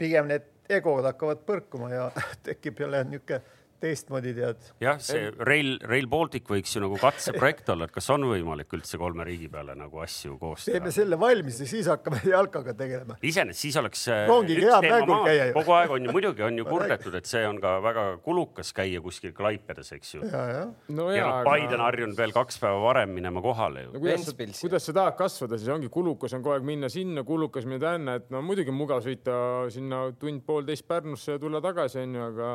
pigem 0.00 0.32
need 0.32 0.53
egod 0.68 1.04
hakkavad 1.04 1.44
põrkuma 1.46 1.90
ja 1.92 2.10
tekib 2.46 2.80
jälle 2.80 3.04
niisugune 3.04 3.42
teistmoodi 3.82 4.32
tead. 4.36 4.68
jah, 4.82 4.98
see 5.02 5.30
Rail, 5.48 5.76
Rail 5.84 6.06
Baltic 6.10 6.48
võiks 6.50 6.74
ju 6.76 6.82
nagu 6.84 6.98
katseprojekt 7.00 7.68
olla, 7.74 7.88
et 7.88 7.94
kas 7.94 8.08
on 8.14 8.26
võimalik 8.28 8.72
üldse 8.76 8.98
kolme 9.00 9.26
riigi 9.26 9.48
peale 9.52 9.76
nagu 9.78 10.02
asju 10.04 10.38
koos 10.40 10.66
teha? 10.66 10.78
teeme 10.78 10.92
selle 10.94 11.18
valmis 11.20 11.60
ja 11.62 11.68
siis 11.68 11.88
hakkame 11.90 12.20
jalkaga 12.34 12.74
tegelema. 12.78 13.18
iseenesest 13.22 13.66
siis 13.66 13.78
oleks. 13.80 14.06
Äh, 14.12 14.24
rongiga 14.30 14.80
hea 14.80 14.92
mängul 14.94 15.26
käia 15.28 15.48
ju. 15.50 15.56
kogu 15.58 15.76
aeg 15.78 15.94
on 15.96 16.08
ju 16.08 16.14
muidugi 16.16 16.46
on 16.46 16.60
ju 16.60 16.66
kurdetud, 16.72 17.18
et 17.18 17.30
see 17.30 17.44
on 17.48 17.60
ka 17.62 17.76
väga 17.84 18.06
kulukas 18.24 18.72
käia 18.76 19.02
kuskil 19.04 19.34
Klaipedes, 19.36 19.92
eks 19.96 20.14
ju. 20.16 20.22
ja, 20.30 20.44
ja. 20.52 20.64
no 20.94 21.10
ja, 21.10 21.18
ja 21.20 21.28
noh, 21.30 21.42
Paide 21.48 21.78
on 21.78 21.84
harjunud 21.86 22.18
veel 22.18 22.34
kaks 22.36 22.60
päeva 22.62 22.80
varem 22.84 23.14
minema 23.16 23.42
kohale 23.44 23.86
ju 23.86 23.94
no,. 23.94 24.04
kuidas, 24.04 24.60
kuidas 24.60 24.88
sa 24.88 24.96
tahad 24.96 25.18
kasvada, 25.18 25.58
siis 25.60 25.72
ongi 25.74 25.90
kulukas 25.92 26.36
on 26.36 26.44
kogu 26.44 26.56
aeg 26.56 26.66
minna 26.66 26.90
sinna, 26.92 27.26
kulukas 27.26 27.68
minna 27.68 27.82
tänna, 27.84 28.18
et 28.20 28.30
no 28.32 28.42
muidugi 28.44 28.72
on 28.72 28.78
mugav 28.78 29.04
sõita 29.04 29.36
sinna 29.74 30.06
tund-poolteist 30.20 30.86
Pärnusse 30.88 31.36
ja 31.36 31.40
tulla 31.40 31.60
tagasi 31.64 32.02
onju, 32.04 32.26
aga 32.32 32.48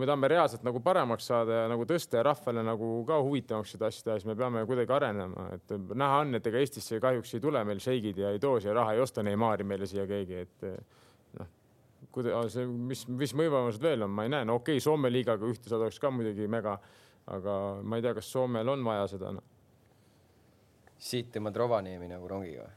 kui 0.00 0.06
me 0.06 0.08
tahame 0.08 0.28
reaalselt 0.32 0.62
nagu 0.64 0.80
paremaks 0.80 1.26
saada 1.28 1.56
ja 1.58 1.64
nagu 1.68 1.84
tõsta 1.84 2.16
ja 2.16 2.22
rahvale 2.24 2.62
nagu 2.64 2.86
ka 3.04 3.18
huvitavamaks 3.20 3.74
seda 3.74 3.90
asja 3.90 4.06
teha, 4.06 4.14
siis 4.16 4.28
me 4.30 4.36
peame 4.38 4.62
kuidagi 4.64 4.94
arenema, 4.96 5.48
et 5.58 5.74
näha 5.76 6.22
on, 6.22 6.38
et 6.38 6.46
ega 6.48 6.62
Eestisse 6.62 7.00
kahjuks 7.04 7.34
ei 7.36 7.42
tule 7.44 7.60
meil 7.68 7.82
šeigid 7.84 8.20
ja 8.22 8.30
ei 8.32 8.40
too 8.40 8.54
siia 8.64 8.72
raha, 8.78 8.94
ei 8.96 9.02
osta 9.04 9.20
Neimari 9.26 9.66
meile 9.68 9.88
siia 9.90 10.06
keegi, 10.08 10.40
et 10.46 10.64
noh, 11.36 11.50
kuidas 12.16 12.56
mis, 12.64 13.04
mis 13.12 13.36
võimalused 13.36 13.84
veel 13.84 14.06
on, 14.06 14.14
ma 14.16 14.24
ei 14.24 14.32
näe, 14.32 14.48
no 14.48 14.56
okei 14.62 14.78
okay,, 14.78 14.86
Soome 14.86 15.12
liigaga 15.12 15.52
ühte 15.52 15.68
saada 15.68 15.84
oleks 15.84 16.00
ka 16.00 16.14
muidugi 16.14 16.48
mega, 16.48 16.78
aga 17.36 17.60
ma 17.84 18.00
ei 18.00 18.08
tea, 18.08 18.16
kas 18.16 18.32
Soomel 18.32 18.72
on 18.72 18.88
vaja 18.88 19.04
seda 19.12 19.34
no.. 19.36 19.44
siit 20.96 21.28
tõmbad 21.36 21.60
Rovaniemi 21.60 22.08
nagu 22.08 22.32
rongiga 22.32 22.70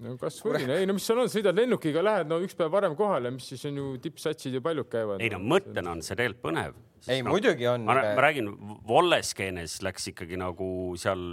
või? 0.00 0.08
no 0.08 0.16
kasvõi, 0.20 0.64
ei 0.74 0.88
no 0.88 0.96
mis 0.96 1.06
seal 1.06 1.22
on, 1.22 1.30
sõidad 1.32 1.56
lennukiga, 1.56 2.02
lähed 2.04 2.30
no 2.30 2.40
üks 2.44 2.56
päev 2.58 2.72
varem 2.72 2.96
kohale, 2.98 3.32
mis 3.34 3.50
siis 3.52 3.64
on 3.68 3.80
ju 3.80 3.92
tippsatsid 4.02 4.56
ju 4.56 4.64
paljud 4.64 4.88
käivad. 4.90 5.22
ei 5.22 5.30
no 5.32 5.40
mõttena 5.42 5.94
on 5.94 6.02
see 6.06 6.16
tegelikult 6.16 6.44
põnev. 6.48 6.80
ei 7.06 7.22
no, 7.22 7.34
muidugi 7.34 7.68
on. 7.70 7.86
ma, 7.88 8.00
räägin, 8.20 8.50
Volleskeenes 8.88 9.80
läks 9.86 10.10
ikkagi 10.14 10.40
nagu 10.40 10.70
seal 11.00 11.24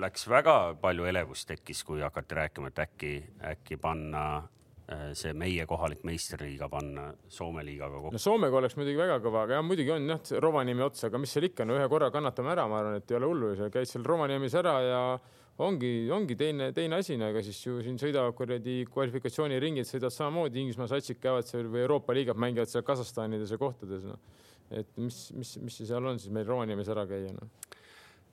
läks 0.00 0.26
väga 0.30 0.56
palju 0.82 1.06
elevust 1.10 1.48
tekkis, 1.50 1.84
kui 1.86 2.02
hakati 2.02 2.40
rääkima, 2.40 2.70
et 2.72 2.82
äkki, 2.82 3.12
äkki 3.52 3.78
panna 3.80 4.24
äh, 4.38 5.12
see 5.18 5.34
meie 5.38 5.66
kohalik 5.70 6.02
meistriliiga 6.06 6.68
panna 6.72 7.10
Soome 7.28 7.64
liigaga 7.66 8.00
kokku. 8.00 8.14
no 8.16 8.22
Soomega 8.22 8.58
oleks 8.58 8.76
muidugi 8.78 8.98
väga 8.98 9.20
kõva, 9.24 9.44
aga 9.46 9.58
jah, 9.58 9.66
muidugi 9.66 9.94
on 9.94 10.10
jah, 10.10 10.34
Rovaniemi 10.42 10.86
otsa, 10.86 11.08
aga 11.10 11.20
mis 11.22 11.34
seal 11.34 11.48
ikka, 11.50 11.66
no 11.68 11.78
ühe 11.78 11.88
korra 11.92 12.10
kannatame 12.14 12.54
ära, 12.54 12.66
ma 12.70 12.82
arvan, 12.82 12.98
et 12.98 13.10
ei 13.10 13.20
ole 13.20 13.30
hullu, 13.30 13.54
käid 13.74 13.90
seal 13.90 14.06
Rovaniemis 14.06 14.58
ära 14.58 14.76
ja 14.82 15.00
ongi, 15.62 15.92
ongi 16.10 16.36
teine, 16.38 16.70
teine 16.74 16.98
asi, 16.98 17.16
no 17.20 17.28
ega 17.30 17.42
siis 17.44 17.60
ju 17.62 17.78
siin 17.84 17.98
sõidavad 18.00 18.34
kuradi 18.38 18.82
kvalifikatsiooniringid, 18.90 19.86
sõidavad 19.88 20.14
samamoodi, 20.16 20.62
Inglismaa 20.62 20.90
satsid 20.90 21.20
käivad 21.22 21.48
seal 21.48 21.68
või 21.70 21.84
Euroopa 21.84 22.16
liigat 22.16 22.40
mängivad 22.40 22.70
seal 22.70 22.86
Kasahstanides 22.86 23.54
ja 23.54 23.60
kohtades, 23.60 24.06
noh. 24.08 24.18
et 24.74 24.90
mis, 24.98 25.20
mis, 25.38 25.56
mis 25.62 25.78
see 25.80 25.90
seal 25.90 26.10
on 26.10 26.18
siis 26.22 26.34
meil 26.34 26.48
Roonimees 26.48 26.90
ära 26.94 27.06
käia, 27.10 27.34
noh. 27.36 27.76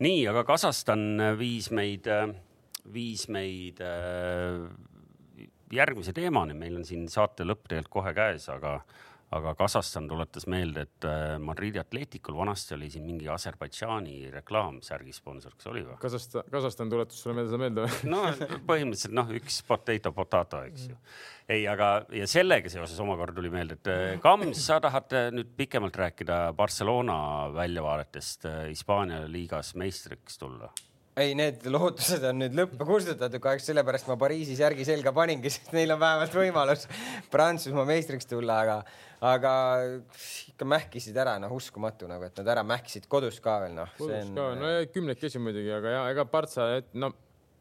nii, 0.02 0.24
aga 0.32 0.46
Kasahstan 0.48 1.06
viis 1.40 1.70
meid, 1.76 2.10
viis 2.94 3.28
meid 3.30 3.84
äh, 3.86 4.66
järgmise 5.72 6.14
teemani, 6.18 6.58
meil 6.58 6.82
on 6.82 6.88
siin 6.88 7.06
saate 7.12 7.46
lõpp 7.48 7.68
tegelikult 7.70 8.00
kohe 8.00 8.14
käes, 8.18 8.50
aga 8.52 8.80
aga 9.32 9.54
Kasahstan 9.56 10.08
tuletas 10.12 10.46
meelde, 10.52 10.84
et 10.88 11.08
äh, 11.08 11.38
Madridi 11.40 11.80
Atleticul 11.80 12.36
vanasti 12.36 12.76
oli 12.76 12.90
siin 12.92 13.06
mingi 13.08 13.30
Aserbaidžaani 13.32 14.32
reklaam 14.34 14.82
särgi 14.84 15.16
sponsor, 15.16 15.56
kas 15.56 15.70
oli 15.72 15.86
või? 15.86 15.96
Kasahstan, 16.02 16.48
Kasahstan 16.52 16.92
tuletas 16.92 17.22
sulle 17.24 17.38
meelde 17.38 17.54
seda 17.54 17.62
meelde 17.64 17.86
või? 17.86 18.12
no 18.12 18.60
põhimõtteliselt 18.68 19.16
noh, 19.16 19.32
üks 19.40 19.62
potato 19.68 20.14
potato, 20.16 20.62
eks 20.68 20.90
ju. 20.92 21.00
ei, 21.48 21.64
aga 21.72 21.94
ja 22.16 22.28
sellega 22.30 22.72
seoses 22.74 23.00
omakorda 23.04 23.40
tuli 23.40 23.54
meelde, 23.54 23.80
et 23.80 23.92
äh, 23.94 24.06
Kams, 24.24 24.66
sa 24.66 24.82
tahad 24.84 25.18
äh, 25.18 25.32
nüüd 25.36 25.56
pikemalt 25.58 26.00
rääkida 26.04 26.44
Barcelona 26.58 27.18
väljavaadetest 27.56 28.50
Hispaania 28.68 29.24
liigas 29.32 29.76
meistriks 29.80 30.42
tulla 30.42 30.74
ei, 31.22 31.36
need 31.38 31.64
lootused 31.72 32.26
on 32.30 32.42
nüüd 32.42 32.58
lõppu 32.58 32.88
kustutatud 32.88 33.44
kahjuks, 33.44 33.70
sellepärast 33.70 34.10
ma 34.10 34.18
Pariisis 34.22 34.62
järgi 34.62 34.86
selga 34.88 35.14
paningi, 35.16 35.52
sest 35.54 35.74
neil 35.76 35.96
on 35.96 36.02
vähemalt 36.02 36.38
võimalus 36.42 36.86
Prantsusmaa 37.34 37.88
meistriks 37.90 38.30
tulla, 38.30 38.60
aga, 38.66 38.78
aga 39.32 39.56
ikka 40.52 40.68
mähkisid 40.68 41.18
ära, 41.24 41.38
noh, 41.42 41.54
uskumatu 41.58 42.10
nagu, 42.12 42.28
et 42.28 42.42
nad 42.42 42.54
ära 42.56 42.66
mähkisid 42.68 43.08
kodus 43.12 43.42
ka 43.44 43.60
veel, 43.66 43.76
noh. 43.80 43.92
kodus 44.00 44.28
on... 44.28 44.38
ka, 44.38 44.48
no 44.60 44.72
kümnekesi 44.94 45.42
muidugi, 45.42 45.74
aga 45.78 45.98
ja 45.98 46.08
ega 46.14 46.28
Partsa, 46.30 46.72
et 46.82 46.92
no 46.98 47.14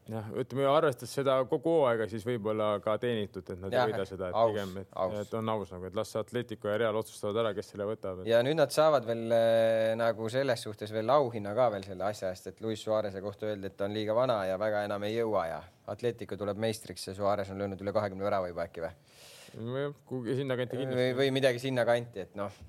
jah, 0.09 0.29
ütleme 0.41 0.65
arvestades 0.69 1.11
seda 1.13 1.35
kogu 1.49 1.75
hooaega, 1.77 2.07
siis 2.09 2.23
võib-olla 2.25 2.71
ka 2.83 2.95
teenitud, 3.01 3.45
et 3.53 3.59
nad 3.61 3.73
ja, 3.73 3.83
ei 3.83 3.93
võida 3.93 4.05
seda, 4.09 4.29
et 4.31 4.37
aus, 4.37 4.53
pigem, 4.53 4.71
et, 4.81 5.19
et 5.21 5.35
on 5.37 5.51
aus 5.53 5.73
nagu, 5.75 5.87
et 5.89 5.97
las 5.97 6.13
Atletico 6.19 6.71
ja 6.71 6.77
Real 6.81 6.97
otsustavad 6.97 7.41
ära, 7.43 7.51
kes 7.57 7.71
selle 7.73 7.87
võtab 7.89 8.23
et.... 8.23 8.31
ja 8.31 8.41
nüüd 8.45 8.57
nad 8.57 8.73
saavad 8.73 9.05
veel 9.07 9.35
äh, 9.35 9.91
nagu 9.99 10.29
selles 10.33 10.65
suhtes 10.65 10.93
veel 10.95 11.13
auhinna 11.13 11.53
ka 11.57 11.69
veel 11.75 11.85
selle 11.85 12.07
asja 12.07 12.31
eest, 12.33 12.49
et 12.51 12.63
Luis 12.65 12.81
Suarez'e 12.85 13.21
kohta 13.23 13.51
öeldi, 13.51 13.69
et 13.69 13.77
ta 13.77 13.87
on 13.89 13.95
liiga 13.97 14.17
vana 14.17 14.41
ja 14.49 14.57
väga 14.61 14.85
enam 14.87 15.05
ei 15.07 15.15
jõua 15.19 15.45
ja 15.51 15.61
Atletico 15.91 16.39
tuleb 16.39 16.59
meistriks 16.61 17.07
ja 17.11 17.15
Suarez 17.17 17.53
on 17.53 17.61
löönud 17.61 17.81
üle 17.83 17.93
kahekümne 17.95 18.25
värava 18.25 18.49
juba 18.51 18.65
äkki 18.65 18.87
või? 18.87 19.87
kuhugi 20.07 20.39
sinnakanti 20.41 20.77
kindlasti. 20.79 21.05
või, 21.05 21.15
või 21.21 21.31
midagi 21.35 21.59
sinnakanti, 21.61 22.25
et 22.25 22.35
noh, 22.39 22.59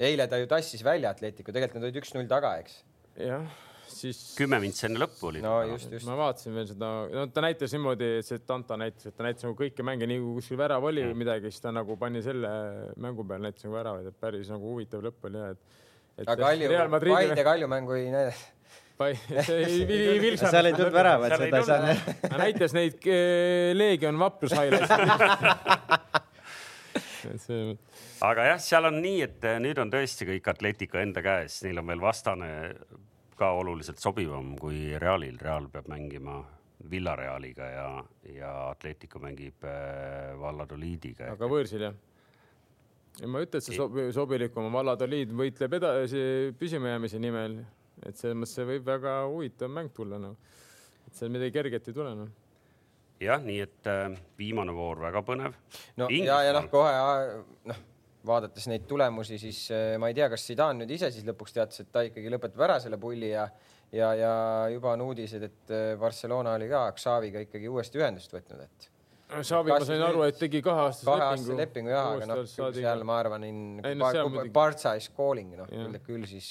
eile 0.00 0.26
ta 0.26 0.40
ju 0.40 0.48
tassis 0.50 0.84
välja 0.84 1.12
Atletico, 1.14 1.52
tegelikult 1.52 1.82
nad 1.82 1.90
olid 1.90 2.02
üks-null 2.02 2.30
taga, 2.30 2.56
eks. 2.64 2.82
jah 3.20 3.66
siis. 3.98 4.20
kümme 4.38 4.60
mintsi 4.62 4.86
enne 4.88 5.02
lõppu 5.02 5.30
oli. 5.30 5.42
no 5.44 5.54
just, 5.72 5.90
just. 5.92 6.06
ma 6.08 6.16
vaatasin 6.18 6.56
veel 6.56 6.68
seda, 6.70 6.90
no 7.14 7.26
ta 7.34 7.44
näitas 7.44 7.74
niimoodi, 7.76 8.10
see 8.26 8.42
Tanta 8.48 8.78
näitas, 8.80 9.10
et 9.10 9.16
ta 9.18 9.26
näitas 9.26 9.46
nagu 9.46 9.56
kõiki 9.58 9.86
mänge, 9.86 10.08
nii 10.10 10.20
kui 10.22 10.38
kuskil 10.40 10.60
värav 10.60 10.86
oli 10.90 11.04
või 11.06 11.14
mm. 11.14 11.24
midagi, 11.24 11.52
siis 11.52 11.64
ta 11.64 11.74
nagu 11.74 11.98
pani 12.00 12.22
selle 12.24 12.52
mängu 13.00 13.26
peal 13.28 13.42
näitas 13.44 13.66
nagu 13.66 13.78
väravaid, 13.78 14.12
et 14.12 14.20
päris 14.20 14.52
nagu 14.52 14.74
huvitav 14.74 15.04
lõpp 15.04 15.28
oli 15.30 15.42
ja 15.42 15.50
et. 15.56 15.82
aga 16.26 16.38
Kalju, 16.44 16.70
Paide 17.08 17.50
Kalju 17.50 17.70
mängu 17.70 17.98
ei 17.98 18.08
näidanud 18.14 18.46
seal 20.50 20.66
ei 20.66 20.74
tulnud 20.74 20.92
väravat, 20.92 21.36
seda 21.38 21.58
ei 21.60 21.66
saa 21.66 21.78
näha. 21.84 22.14
näitas 22.40 22.72
neid 22.74 23.06
eh, 23.06 23.70
Leegion 23.76 24.18
vaprus 24.18 24.52
aga 28.28 28.46
jah, 28.50 28.60
seal 28.62 28.88
on 28.90 28.96
nii, 29.02 29.20
et 29.26 29.42
nüüd 29.62 29.78
on 29.82 29.90
tõesti 29.92 30.26
kõik 30.32 30.50
Atletico 30.50 30.98
enda 31.00 31.20
käes, 31.24 31.60
neil 31.66 31.78
on 31.82 31.86
veel 31.92 32.02
vastane 32.02 32.48
ka 33.38 33.52
oluliselt 33.58 34.00
sobivam 34.02 34.54
kui 34.60 34.92
Realil, 34.98 35.38
Real 35.40 35.68
peab 35.72 35.88
mängima 35.90 36.40
Villarealiga 36.90 37.66
ja, 37.70 37.88
ja 38.34 38.52
Atletico 38.70 39.18
mängib 39.22 39.64
äh, 39.66 40.34
Valladoliidiga. 40.38 41.32
aga 41.34 41.48
võõrsil 41.50 41.88
jah? 41.88 41.96
ja 43.18 43.30
ma 43.30 43.40
ei 43.40 43.48
ütle, 43.48 43.60
et 43.60 43.66
see 43.66 43.78
sobi, 43.78 44.08
sobilikum 44.14 44.68
on, 44.68 44.74
Valladoliid 44.78 45.34
võitleb 45.34 45.78
edasi 45.80 46.22
püsimajäämise 46.58 47.22
nimel, 47.22 47.60
et 48.04 48.18
selles 48.18 48.38
mõttes 48.38 48.54
see 48.58 48.68
võib 48.68 48.86
väga 48.86 49.20
huvitav 49.26 49.72
mäng 49.74 49.94
tulla, 49.94 50.20
noh. 50.22 50.36
et 51.06 51.18
seal 51.18 51.34
midagi 51.34 51.56
kerget 51.58 51.90
ei 51.90 51.98
tule, 51.98 52.14
noh 52.18 52.36
jah, 53.18 53.42
nii 53.42 53.58
et 53.64 53.90
äh, 53.90 54.14
viimane 54.38 54.74
voor 54.74 55.00
väga 55.02 55.24
põnev. 55.26 55.58
no 55.98 56.06
Inglismaal. 56.06 56.44
ja, 56.46 56.52
ja 56.52 56.58
noh, 56.60 56.70
kohe 56.70 56.92
noh 57.72 57.86
vaadates 58.28 58.68
neid 58.70 58.84
tulemusi, 58.90 59.38
siis 59.40 59.64
eh, 59.74 59.96
ma 60.00 60.10
ei 60.10 60.16
tea, 60.16 60.28
kas 60.32 60.46
Zidane 60.50 60.82
nüüd 60.82 60.94
ise 60.98 61.10
siis 61.14 61.26
lõpuks 61.28 61.56
teatas, 61.56 61.82
et 61.84 61.90
ta 61.92 62.04
ikkagi 62.06 62.30
lõpetab 62.32 62.64
ära 62.68 62.78
selle 62.82 63.00
pulli 63.00 63.32
ja 63.32 63.48
ja, 63.92 64.12
ja 64.14 64.32
juba 64.72 64.92
on 64.92 65.06
uudised, 65.08 65.44
et 65.48 65.74
eh, 65.74 65.90
Barcelona 66.00 66.54
oli 66.58 66.68
ka 66.70 66.86
Xaviga 66.96 67.42
ikkagi 67.46 67.70
uuesti 67.72 68.00
ühendust 68.00 68.34
võtnud, 68.34 68.64
et. 68.66 68.90
Xavi, 69.28 69.72
ma 69.74 69.84
sain 69.84 70.02
aru, 70.06 70.22
et 70.24 70.38
tegi 70.40 70.62
kaheaastase 70.64 71.04
lepingu. 71.04 71.20
kaheaastase 71.20 71.56
lepingu 71.58 71.92
jah, 71.92 72.10
aga 72.16 72.28
noh, 72.30 72.44
seal 72.48 73.04
ma 73.04 73.18
arvan, 73.20 73.44
in 73.44 74.52
Barca 74.52 74.94
is 74.96 75.10
calling, 75.16 75.56
noh 75.58 76.00
küll 76.06 76.24
siis 76.28 76.50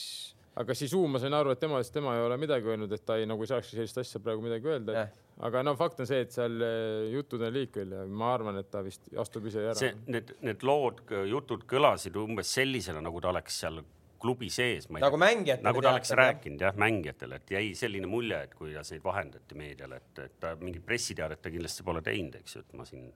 aga 0.58 0.76
siis 0.78 0.94
U, 0.98 1.04
ma 1.12 1.22
sain 1.22 1.36
aru, 1.38 1.54
et 1.54 1.62
tema, 1.62 1.82
tema 1.94 2.16
ei 2.18 2.24
ole 2.26 2.38
midagi 2.42 2.72
öelnud, 2.72 2.94
et 2.94 3.06
ta 3.06 3.18
ei 3.20 3.28
nagu 3.30 3.44
ei 3.44 3.52
saakski 3.52 3.78
sellist 3.78 4.00
asja 4.02 4.22
praegu 4.24 4.44
midagi 4.46 4.72
öelda. 4.72 5.08
aga 5.48 5.62
no 5.66 5.76
fakt 5.78 6.02
on 6.02 6.10
see, 6.10 6.24
et 6.26 6.34
seal 6.34 6.58
eh, 6.66 7.12
jutud 7.14 7.44
on 7.46 7.54
liikvel 7.54 7.94
ja 7.98 8.06
ma 8.08 8.32
arvan, 8.34 8.58
et 8.62 8.72
ta 8.74 8.82
vist 8.86 9.12
astub 9.22 9.46
ise 9.52 9.68
ära. 9.68 9.78
see, 9.78 9.94
need, 10.10 10.34
need 10.46 10.66
lood, 10.66 11.04
jutud 11.30 11.68
kõlasid 11.70 12.18
umbes 12.18 12.56
sellisena, 12.58 13.04
nagu 13.06 13.22
ta 13.22 13.32
oleks 13.34 13.62
seal 13.66 13.84
klubi 14.20 14.50
sees. 14.50 14.90
nagu 14.90 15.18
mängijatele. 15.18 15.66
nagu 15.68 15.82
ta 15.82 15.94
oleks 15.94 16.12
rääkinud 16.18 16.62
jah, 16.62 16.76
mängijatele, 16.76 17.36
et 17.42 17.52
jäi 17.52 17.72
selline 17.78 18.10
mulje, 18.10 18.42
et 18.50 18.58
kuidas 18.58 18.92
neid 18.92 19.06
vahendati 19.06 19.58
meediale, 19.58 20.02
et, 20.02 20.26
et 20.26 20.40
ta 20.42 20.56
mingit 20.60 20.86
pressiteadet 20.86 21.42
ta 21.42 21.54
kindlasti 21.54 21.86
pole 21.86 22.02
teinud, 22.02 22.40
eks 22.42 22.58
ju, 22.58 22.66
et 22.66 22.78
ma 22.78 22.86
siin. 22.90 23.10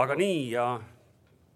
aga 0.00 0.16
nii 0.18 0.40
ja 0.50 0.68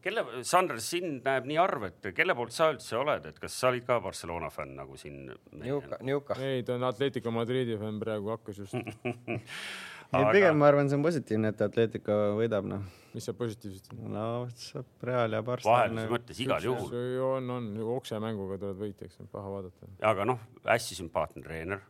kelle, 0.04 0.24
Sander, 0.46 0.80
sind 0.84 1.26
näeb 1.26 1.48
nii 1.48 1.58
harv, 1.60 1.88
et 1.90 2.08
kelle 2.16 2.36
poolt 2.38 2.54
sa 2.54 2.70
üldse 2.72 2.98
oled, 3.00 3.28
et 3.30 3.38
kas 3.42 3.56
sa 3.60 3.72
olid 3.72 3.86
ka 3.88 3.98
Barcelona 4.04 4.50
fänn 4.54 4.76
nagu 4.78 4.98
siin? 5.00 5.26
Niuka, 5.58 6.00
Niuka. 6.06 6.38
ei, 6.44 6.64
ta 6.66 6.76
on 6.78 6.86
Atletico 6.88 7.32
Madridi 7.34 7.78
fänn 7.80 8.00
praegu, 8.02 8.32
hakkas 8.36 8.62
just 8.64 8.78
ei 8.78 10.22
Aga..., 10.22 10.30
pigem 10.32 10.56
ma 10.56 10.70
arvan, 10.70 10.88
see 10.88 10.96
on 10.96 11.04
positiivne, 11.04 11.52
et 11.52 11.60
Atletico 11.66 12.16
võidab, 12.38 12.68
noh. 12.70 12.86
mis 13.12 13.28
seal 13.28 13.36
positiivset 13.36 13.92
on? 13.96 14.06
no 14.14 14.30
saab 14.56 15.08
Real 15.10 15.36
ja 15.36 15.44
Barca. 15.44 15.68
vahelise 15.68 16.08
mõttes 16.14 16.42
igal 16.44 16.64
juhul. 16.64 16.96
on, 17.28 17.52
on, 17.58 17.70
oksemänguga 17.98 18.60
tulevad 18.62 18.82
võit, 18.86 19.04
eks, 19.04 19.20
paha 19.32 19.54
vaadata. 19.58 19.92
aga 20.12 20.28
noh, 20.32 20.42
hästi 20.68 21.02
sümpaatne 21.02 21.44
treener 21.44 21.84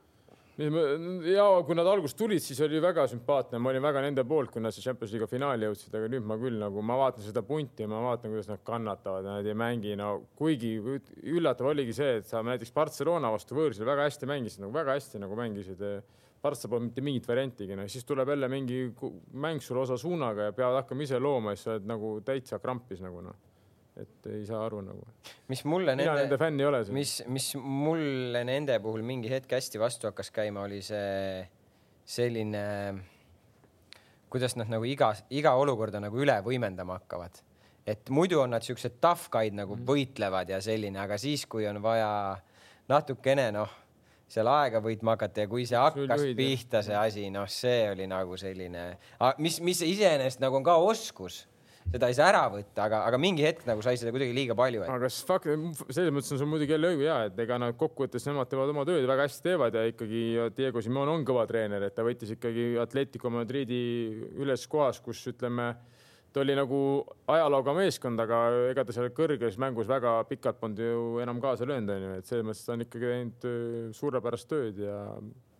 ja 0.58 1.44
kui 1.62 1.76
nad 1.78 1.86
alguses 1.86 2.16
tulid, 2.18 2.42
siis 2.42 2.58
oli 2.66 2.80
väga 2.82 3.04
sümpaatne, 3.10 3.60
ma 3.62 3.70
olin 3.70 3.84
väga 3.84 4.02
nende 4.02 4.24
poolt, 4.26 4.50
kui 4.50 4.62
nad 4.62 4.74
see 4.74 4.82
Champions 4.82 5.12
League'i 5.14 5.30
finaali 5.30 5.68
jõudsid, 5.68 5.94
aga 5.94 6.10
nüüd 6.10 6.26
ma 6.26 6.38
küll 6.40 6.58
nagu, 6.58 6.82
ma 6.82 6.96
vaatan 6.98 7.22
seda 7.22 7.44
punti 7.46 7.86
ma 7.86 8.00
vaatan, 8.08 8.32
kuidas 8.34 8.50
nad 8.50 8.64
kannatavad 8.66 9.28
ja 9.28 9.36
nad 9.38 9.46
ei 9.46 9.54
mängi, 9.58 9.94
no 9.98 10.10
kuigi 10.38 10.74
üllatav 10.82 11.70
oligi 11.70 11.94
see, 11.94 12.18
et 12.22 12.26
sa 12.26 12.42
näiteks 12.42 12.74
Barcelona 12.74 13.30
vastu 13.34 13.58
võõrsil 13.58 13.86
väga 13.86 14.08
hästi 14.08 14.30
mängisid, 14.30 14.64
nagu 14.64 14.74
väga 14.74 14.98
hästi 14.98 15.22
nagu 15.22 15.38
mängisid. 15.38 15.84
Barca 16.38 16.68
polnud 16.70 16.92
mitte 16.92 17.02
mingit 17.02 17.26
variantigi, 17.26 17.74
no 17.74 17.82
siis 17.90 18.06
tuleb 18.06 18.30
jälle 18.30 18.46
mingi 18.50 18.84
mäng 19.42 19.58
sulle 19.62 19.82
osa 19.82 19.96
suunaga 19.98 20.46
ja 20.46 20.54
peavad 20.54 20.84
hakkama 20.84 21.02
ise 21.02 21.18
looma 21.18 21.56
siis 21.56 21.66
sa 21.66 21.72
oled 21.74 21.88
nagu 21.90 22.12
täitsa 22.22 22.60
krampis 22.62 23.02
nagu 23.02 23.24
noh 23.26 23.47
et 23.98 24.28
ei 24.30 24.44
saa 24.46 24.60
aru 24.66 24.80
nagu. 24.84 25.06
mis 25.50 25.64
mulle 25.66 25.94
mina 25.96 26.12
nende, 26.12 26.24
nende 26.26 26.38
fänn 26.40 26.60
ei 26.60 26.68
ole. 26.68 26.82
mis, 26.94 27.18
mis 27.26 27.50
mulle 27.58 28.42
nende 28.46 28.78
puhul 28.84 29.04
mingi 29.06 29.30
hetk 29.32 29.56
hästi 29.58 29.80
vastu 29.82 30.10
hakkas 30.10 30.30
käima, 30.34 30.64
oli 30.68 30.80
see 30.84 31.42
selline, 32.08 32.62
kuidas 34.32 34.56
nad 34.56 34.70
nagu 34.72 34.86
iga, 34.88 35.10
iga 35.34 35.54
olukorda 35.60 36.00
nagu 36.04 36.20
üle 36.22 36.38
võimendama 36.44 37.00
hakkavad. 37.00 37.42
et 37.88 38.10
muidu 38.12 38.42
on 38.42 38.54
nad 38.56 38.64
siuksed 38.64 39.00
tough 39.00 39.28
guy'd 39.32 39.56
nagu 39.56 39.76
mm. 39.76 39.84
võitlevad 39.88 40.54
ja 40.54 40.62
selline, 40.64 41.00
aga 41.00 41.18
siis, 41.20 41.46
kui 41.46 41.66
on 41.68 41.82
vaja 41.82 42.10
natukene 42.88 43.50
noh, 43.56 43.70
seal 44.28 44.48
aega 44.52 44.80
võitma 44.84 45.16
hakata 45.16 45.46
ja 45.46 45.50
kui 45.50 45.64
see 45.68 45.78
hakkas 45.80 46.20
Sul 46.20 46.34
pihta, 46.36 46.82
see 46.84 46.96
asi, 46.96 47.28
noh, 47.32 47.48
see 47.48 47.86
oli 47.92 48.08
nagu 48.08 48.36
selline, 48.40 48.90
mis, 49.40 49.60
mis 49.64 49.80
iseenesest 49.84 50.44
nagu 50.44 50.60
on 50.60 50.66
ka 50.66 50.76
oskus 50.84 51.46
seda 51.88 52.08
ei 52.10 52.16
saa 52.16 52.28
ära 52.28 52.42
võtta, 52.52 52.84
aga, 52.84 53.00
aga 53.08 53.18
mingi 53.20 53.44
hetk 53.46 53.64
nagu 53.68 53.82
sai 53.84 53.96
seda 54.00 54.12
kuidagi 54.12 54.34
liiga 54.36 54.56
palju 54.58 54.82
et.... 54.84 54.90
aga 54.92 55.08
fakt, 55.28 55.48
selles 55.88 56.12
mõttes 56.14 56.34
on 56.34 56.40
sul 56.42 56.50
muidugi 56.50 56.74
jälle 56.74 56.92
õige 56.92 57.06
ja, 57.06 57.18
et 57.30 57.40
ega 57.44 57.56
nad 57.62 57.76
kokkuvõttes 57.80 58.26
nemad 58.28 58.50
teevad 58.50 58.72
oma 58.74 58.84
tööd 58.88 59.06
väga 59.08 59.24
hästi 59.24 59.46
teevad 59.46 59.78
ja 59.78 59.86
ikkagi 59.88 60.22
Diego 60.56 60.82
Simon 60.84 61.14
on 61.14 61.24
kõva 61.28 61.46
treener, 61.48 61.88
et 61.88 61.96
ta 61.96 62.04
võttis 62.06 62.34
ikkagi 62.36 62.70
Atletico 62.82 63.32
Madridi 63.32 63.80
üles 64.36 64.66
kohas, 64.68 65.00
kus 65.04 65.24
ütleme, 65.32 65.70
ta 66.32 66.44
oli 66.44 66.58
nagu 66.58 66.78
ajalooga 67.32 67.76
meeskond, 67.80 68.20
aga 68.20 68.44
ega 68.68 68.84
ta 68.84 68.96
seal 68.96 69.08
kõrges 69.16 69.56
mängus 69.60 69.88
väga 69.88 70.18
pikalt 70.28 70.60
polnud 70.60 70.84
ju 70.84 71.02
enam 71.24 71.40
kaasa 71.40 71.68
löönud, 71.68 71.96
onju, 71.96 72.14
et 72.20 72.28
selles 72.28 72.48
mõttes 72.50 72.64
ta 72.68 72.76
on 72.76 72.84
ikkagi 72.84 73.12
teinud 73.14 73.48
äh, 73.48 73.76
suurepärast 73.96 74.52
tööd 74.52 74.84
ja 74.84 75.02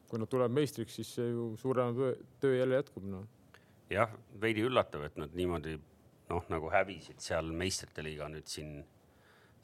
kui 0.08 0.20
nad 0.20 0.28
tulevad 0.28 0.52
meistriks, 0.56 1.00
siis 1.00 1.08
see 1.16 1.32
ju 1.32 1.54
suurem 1.60 1.96
töö 2.40 2.56
jälle 2.56 2.82
jätkub, 2.82 3.04
noh. 3.08 3.24
jah, 3.92 4.12
veidi 4.40 4.64
üllatav, 4.64 5.08
et 5.08 5.16
nad 5.20 5.32
niimoodi 5.36 5.76
noh, 6.30 6.44
nagu 6.52 6.70
hävisid 6.72 7.20
seal 7.24 7.50
meistrite 7.56 8.04
liiga 8.04 8.28
nüüd 8.32 8.48
siin 8.50 8.78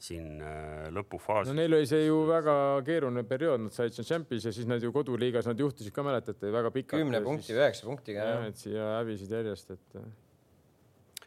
siin 0.01 0.41
äh, 0.43 0.87
lõpufaasis 0.93 1.51
no 1.51 1.57
neil 1.57 1.73
oli 1.77 1.87
see 1.87 2.05
ju 2.05 2.17
väga 2.27 2.55
keeruline 2.87 3.23
periood, 3.27 3.63
nad 3.65 3.75
said 3.75 3.95
seal 3.95 4.07
Champion's 4.07 4.47
ja 4.47 4.53
siis 4.55 4.67
nad 4.69 4.83
ju 4.83 4.91
koduliigas, 4.95 5.47
nad 5.47 5.59
juhtisid 5.59 5.95
ka, 5.95 6.03
mäletate, 6.05 6.51
väga 6.53 6.71
pikalt. 6.75 6.99
kümne 6.99 7.21
punkti, 7.23 7.55
üheksa 7.55 7.87
punktiga. 7.87 8.25
jah, 8.31 8.47
et 8.49 8.59
siia 8.59 8.89
hävisid 8.97 9.31
järjest, 9.37 9.71
et. 9.77 11.21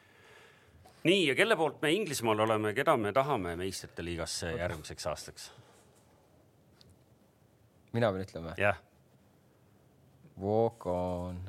nii 1.08 1.22
ja 1.30 1.38
kelle 1.38 1.56
poolt 1.56 1.80
me 1.84 1.94
Inglismaal 1.96 2.44
oleme, 2.44 2.74
keda 2.76 2.98
me 3.00 3.14
tahame 3.16 3.56
meistrite 3.60 4.04
liigasse 4.04 4.52
järgmiseks 4.58 5.08
aastaks? 5.14 5.48
mina 7.96 8.12
pean 8.12 8.28
ütlema? 8.28 8.58
jah. 8.60 8.84
Walk 10.38 10.84
on 10.86 11.40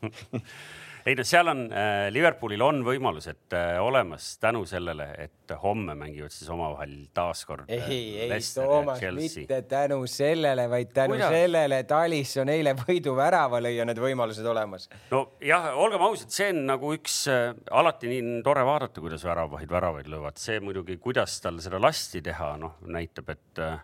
ei 1.06 1.16
no 1.18 1.24
seal 1.26 1.50
on 1.50 1.62
äh,, 1.72 2.08
Liverpoolil 2.14 2.62
on 2.62 2.82
võimalused 2.86 3.54
äh, 3.56 3.76
olemas 3.82 4.36
tänu 4.42 4.62
sellele, 4.68 5.08
et 5.24 5.54
homme 5.62 5.94
mängivad 5.98 6.32
siis 6.34 6.50
omavahel 6.52 6.94
taaskord. 7.14 7.70
ei, 7.72 8.26
ei 8.26 8.38
Toomas, 8.54 9.02
mitte 9.16 9.62
tänu 9.68 10.02
sellele, 10.10 10.68
vaid 10.70 10.92
tänu 10.94 11.16
Kuidas? 11.16 11.34
sellele, 11.34 11.80
et 11.84 11.94
Alisson 11.96 12.52
eile 12.52 12.74
võiduvärava 12.78 13.62
lõi, 13.64 13.74
on 13.82 13.90
need 13.90 14.02
võimalused 14.02 14.46
olemas. 14.54 14.88
nojah, 15.10 15.70
olgem 15.78 16.06
ausad, 16.06 16.30
see 16.34 16.52
on 16.54 16.62
nagu 16.70 16.94
üks 16.96 17.18
äh,, 17.32 17.50
alati 17.70 18.12
nii 18.12 18.38
tore 18.46 18.64
vaadata, 18.68 19.02
kuidas 19.04 19.26
väravaid 19.26 19.70
väravaid 19.70 20.10
löövad, 20.12 20.38
see 20.40 20.60
muidugi, 20.62 20.98
kuidas 21.02 21.40
tal 21.42 21.60
seda 21.64 21.82
lasti 21.82 22.22
teha, 22.24 22.54
noh, 22.62 22.78
näitab, 22.86 23.34
et, 23.34 23.62
äh, 23.62 23.82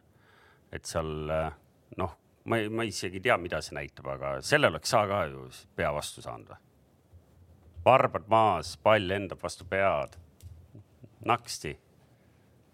et 0.78 0.86
seal 0.88 1.34
äh, 1.34 1.50
noh 1.98 2.16
ma 2.48 2.56
ei, 2.56 2.70
ma 2.72 2.86
isegi 2.86 3.20
ei 3.20 3.26
tea, 3.28 3.36
mida 3.40 3.60
see 3.64 3.76
näitab, 3.76 4.08
aga 4.14 4.38
selle 4.46 4.70
oleks 4.70 4.94
sa 4.94 5.04
ka 5.10 5.24
ju 5.28 5.48
pea 5.76 5.90
vastu 5.94 6.24
saanud 6.24 6.54
või? 6.54 6.64
Varbad 7.84 8.26
maas, 8.30 8.76
pall 8.82 9.08
lendab 9.08 9.42
vastu 9.42 9.66
pead. 9.68 10.16
naksti. 11.24 11.78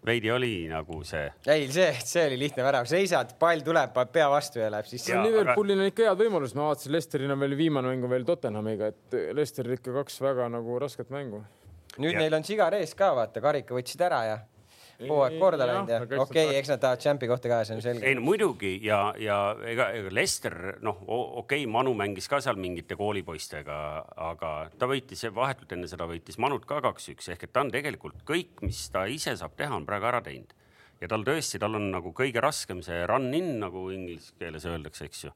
veidi 0.07 0.31
oli 0.31 0.69
nagu 0.69 0.99
see. 1.05 1.33
ei, 1.47 1.69
see, 1.73 1.91
see 2.05 2.27
oli 2.27 2.39
lihtne 2.39 2.65
värav, 2.65 2.87
seisad, 2.87 3.37
pall 3.41 3.65
tuleb, 3.65 3.97
pea 4.13 4.29
vastu 4.31 4.61
ja 4.61 4.71
läheb 4.71 4.89
sisse. 4.89 5.17
Liverpoolil 5.17 5.81
on 5.81 5.93
ikka 5.93 6.11
head 6.11 6.21
võimalused, 6.21 6.59
ma 6.59 6.69
vaatasin, 6.69 6.93
Lesteril 6.93 7.33
on 7.33 7.41
veel 7.41 7.57
viimane 7.57 7.89
mäng 7.93 8.05
on 8.05 8.13
veel 8.13 8.27
Tottenhamiga, 8.29 8.93
et 8.93 9.19
Lesteril 9.37 9.79
ikka 9.79 9.95
kaks 10.03 10.21
väga 10.25 10.49
nagu 10.53 10.81
rasket 10.83 11.13
mängu. 11.15 11.45
nüüd 11.97 12.13
ja. 12.13 12.25
neil 12.25 12.35
on 12.35 12.45
sigar 12.45 12.75
ees 12.75 12.93
ka, 12.99 13.15
vaata, 13.17 13.41
karika 13.41 13.77
võtsid 13.77 14.03
ära 14.03 14.25
ja 14.29 14.39
hooaeg 15.01 15.39
korda 15.41 15.67
läinud 15.69 15.91
ja 15.91 16.01
okei 16.03 16.47
okay,, 16.47 16.59
eks 16.59 16.71
nad 16.73 16.83
tahavad 16.83 17.03
tšempi 17.03 17.29
kohta 17.31 17.51
ka, 17.51 17.61
see 17.67 17.77
on 17.77 17.83
selge. 17.85 18.07
ei 18.09 18.17
no 18.19 18.25
muidugi 18.27 18.75
ja, 18.85 19.01
ja 19.21 19.39
ega, 19.67 19.89
ega 19.99 20.13
Lester 20.15 20.57
noh, 20.85 21.01
okei 21.07 21.65
okay,, 21.65 21.71
Manu 21.71 21.95
mängis 21.99 22.29
ka 22.31 22.41
seal 22.45 22.59
mingite 22.61 22.99
koolipoistega, 22.99 23.79
aga 24.31 24.53
ta 24.79 24.89
võitis 24.91 25.27
vahetult 25.35 25.75
enne 25.77 25.91
seda 25.91 26.09
võitis 26.11 26.39
Manut 26.43 26.67
ka 26.69 26.81
kaks-üks 26.85 27.33
ehk 27.35 27.49
et 27.49 27.55
ta 27.55 27.65
on 27.65 27.73
tegelikult 27.75 28.23
kõik, 28.29 28.63
mis 28.67 28.87
ta 28.95 29.07
ise 29.11 29.37
saab 29.41 29.57
teha, 29.59 29.75
on 29.75 29.87
praegu 29.89 30.11
ära 30.11 30.23
teinud. 30.25 30.55
ja 31.01 31.11
tal 31.11 31.27
tõesti, 31.27 31.61
tal 31.63 31.77
on 31.81 31.91
nagu 31.95 32.15
kõige 32.17 32.43
raskem 32.45 32.83
see 32.85 33.05
run 33.11 33.33
in 33.35 33.59
nagu 33.63 33.89
inglise 33.95 34.35
keeles 34.39 34.67
öeldakse, 34.71 35.11
eks 35.11 35.27
ju 35.27 35.35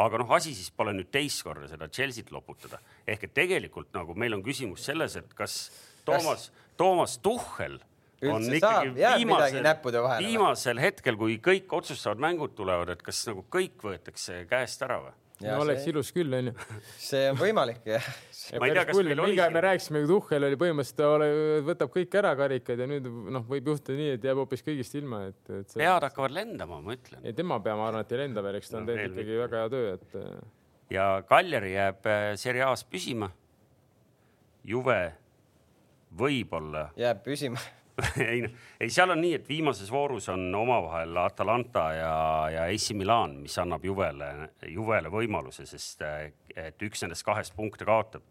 aga 0.00 0.20
noh, 0.22 0.32
asi 0.32 0.54
siis 0.56 0.70
pole 0.72 0.94
nüüd 0.96 1.10
teist 1.12 1.42
korda 1.44 1.68
seda 1.68 1.88
Chelsea't 1.88 2.32
loputada 2.32 2.80
ehk 3.08 3.28
et 3.28 3.36
tegelikult 3.36 3.92
nagu 3.96 4.16
meil 4.16 4.36
on 4.36 4.44
küsimus 4.44 4.84
selles, 4.88 5.16
et 5.16 5.34
kas 5.36 5.68
Toomas, 6.04 6.50
Toomas 6.80 7.18
Tuhhel 7.20 7.78
üldse 8.20 8.60
saab, 8.60 8.92
jääb 9.00 9.24
midagi 9.28 9.64
näppude 9.64 10.02
vahele? 10.04 10.28
viimasel 10.28 10.82
hetkel, 10.82 11.16
kui 11.20 11.38
kõik 11.44 11.72
otsustavad 11.80 12.20
mängud 12.22 12.54
tulevad, 12.58 12.92
et 12.92 13.02
kas 13.04 13.22
nagu 13.30 13.46
kõik 13.52 13.80
võetakse 13.86 14.44
käest 14.50 14.86
ära 14.86 15.00
või? 15.06 15.16
Ja 15.40 15.54
no 15.56 15.64
oleks 15.64 15.86
see... 15.86 15.92
ilus 15.94 16.10
küll, 16.12 16.34
onju. 16.36 16.52
see 17.00 17.22
on 17.30 17.38
võimalik 17.40 17.86
jah. 17.88 18.08
ma 18.60 18.68
ei 18.68 18.74
tea, 18.76 18.84
kas 18.90 18.98
meil 18.98 19.22
oli. 19.24 19.38
me 19.54 19.62
rääkisime, 19.64 20.02
Tuhhel 20.10 20.46
oli 20.50 20.58
põhimõtteliselt, 20.60 21.00
ta 21.00 21.64
võtab 21.70 21.94
kõik 21.94 22.16
ära 22.20 22.34
karikad 22.36 22.82
ja 22.84 22.88
nüüd 22.90 23.08
noh, 23.08 23.46
võib 23.48 23.72
juhtuda 23.72 23.96
nii, 23.96 24.10
et 24.18 24.28
jääb 24.28 24.42
hoopis 24.42 24.64
kõigist 24.66 24.98
ilma, 25.00 25.22
et, 25.30 25.40
et. 25.48 25.72
pead 25.72 26.08
hakkavad 26.10 26.36
lendama, 26.36 26.82
ma 26.84 26.96
ütlen. 26.98 27.24
ei, 27.24 27.32
tema 27.36 27.56
pea, 27.64 27.78
ma 27.80 27.88
arvan, 27.88 28.04
et 28.04 28.12
ei 28.12 28.20
lenda 28.26 28.44
veel, 28.44 28.60
eks 28.60 28.68
ta 28.68 28.80
on 28.82 28.84
no, 28.84 28.92
teinud 28.92 29.16
ikkagi 29.16 29.40
väga 29.46 29.64
hea 29.64 29.72
töö, 29.72 29.96
et. 29.96 30.20
Äh. 30.20 30.38
ja 30.98 31.08
Kaljari 31.32 31.72
jääb 31.72 32.12
äh, 32.12 32.28
Serie 32.44 32.68
A-s 32.68 32.84
püsima. 32.84 33.32
Juve 34.68 35.02
võib-olla. 36.20 36.90
jääb 37.00 37.24
püsima 37.24 37.79
ei 38.32 38.42
noh, 38.44 38.66
ei 38.80 38.90
seal 38.92 39.12
on 39.14 39.20
nii, 39.22 39.34
et 39.40 39.48
viimases 39.48 39.90
voorus 39.92 40.28
on 40.32 40.48
omavahel 40.54 41.16
Atalanta 41.22 41.86
ja, 41.96 42.12
ja 42.54 42.66
AC 42.70 42.92
Milan, 42.98 43.38
mis 43.44 43.56
annab 43.62 43.84
Juvele, 43.84 44.30
Juvele 44.68 45.12
võimaluse, 45.12 45.66
sest 45.68 46.04
et 46.04 46.86
üks 46.86 47.04
nendest 47.04 47.26
kahest 47.26 47.56
punkte 47.56 47.88
kaotab. 47.88 48.26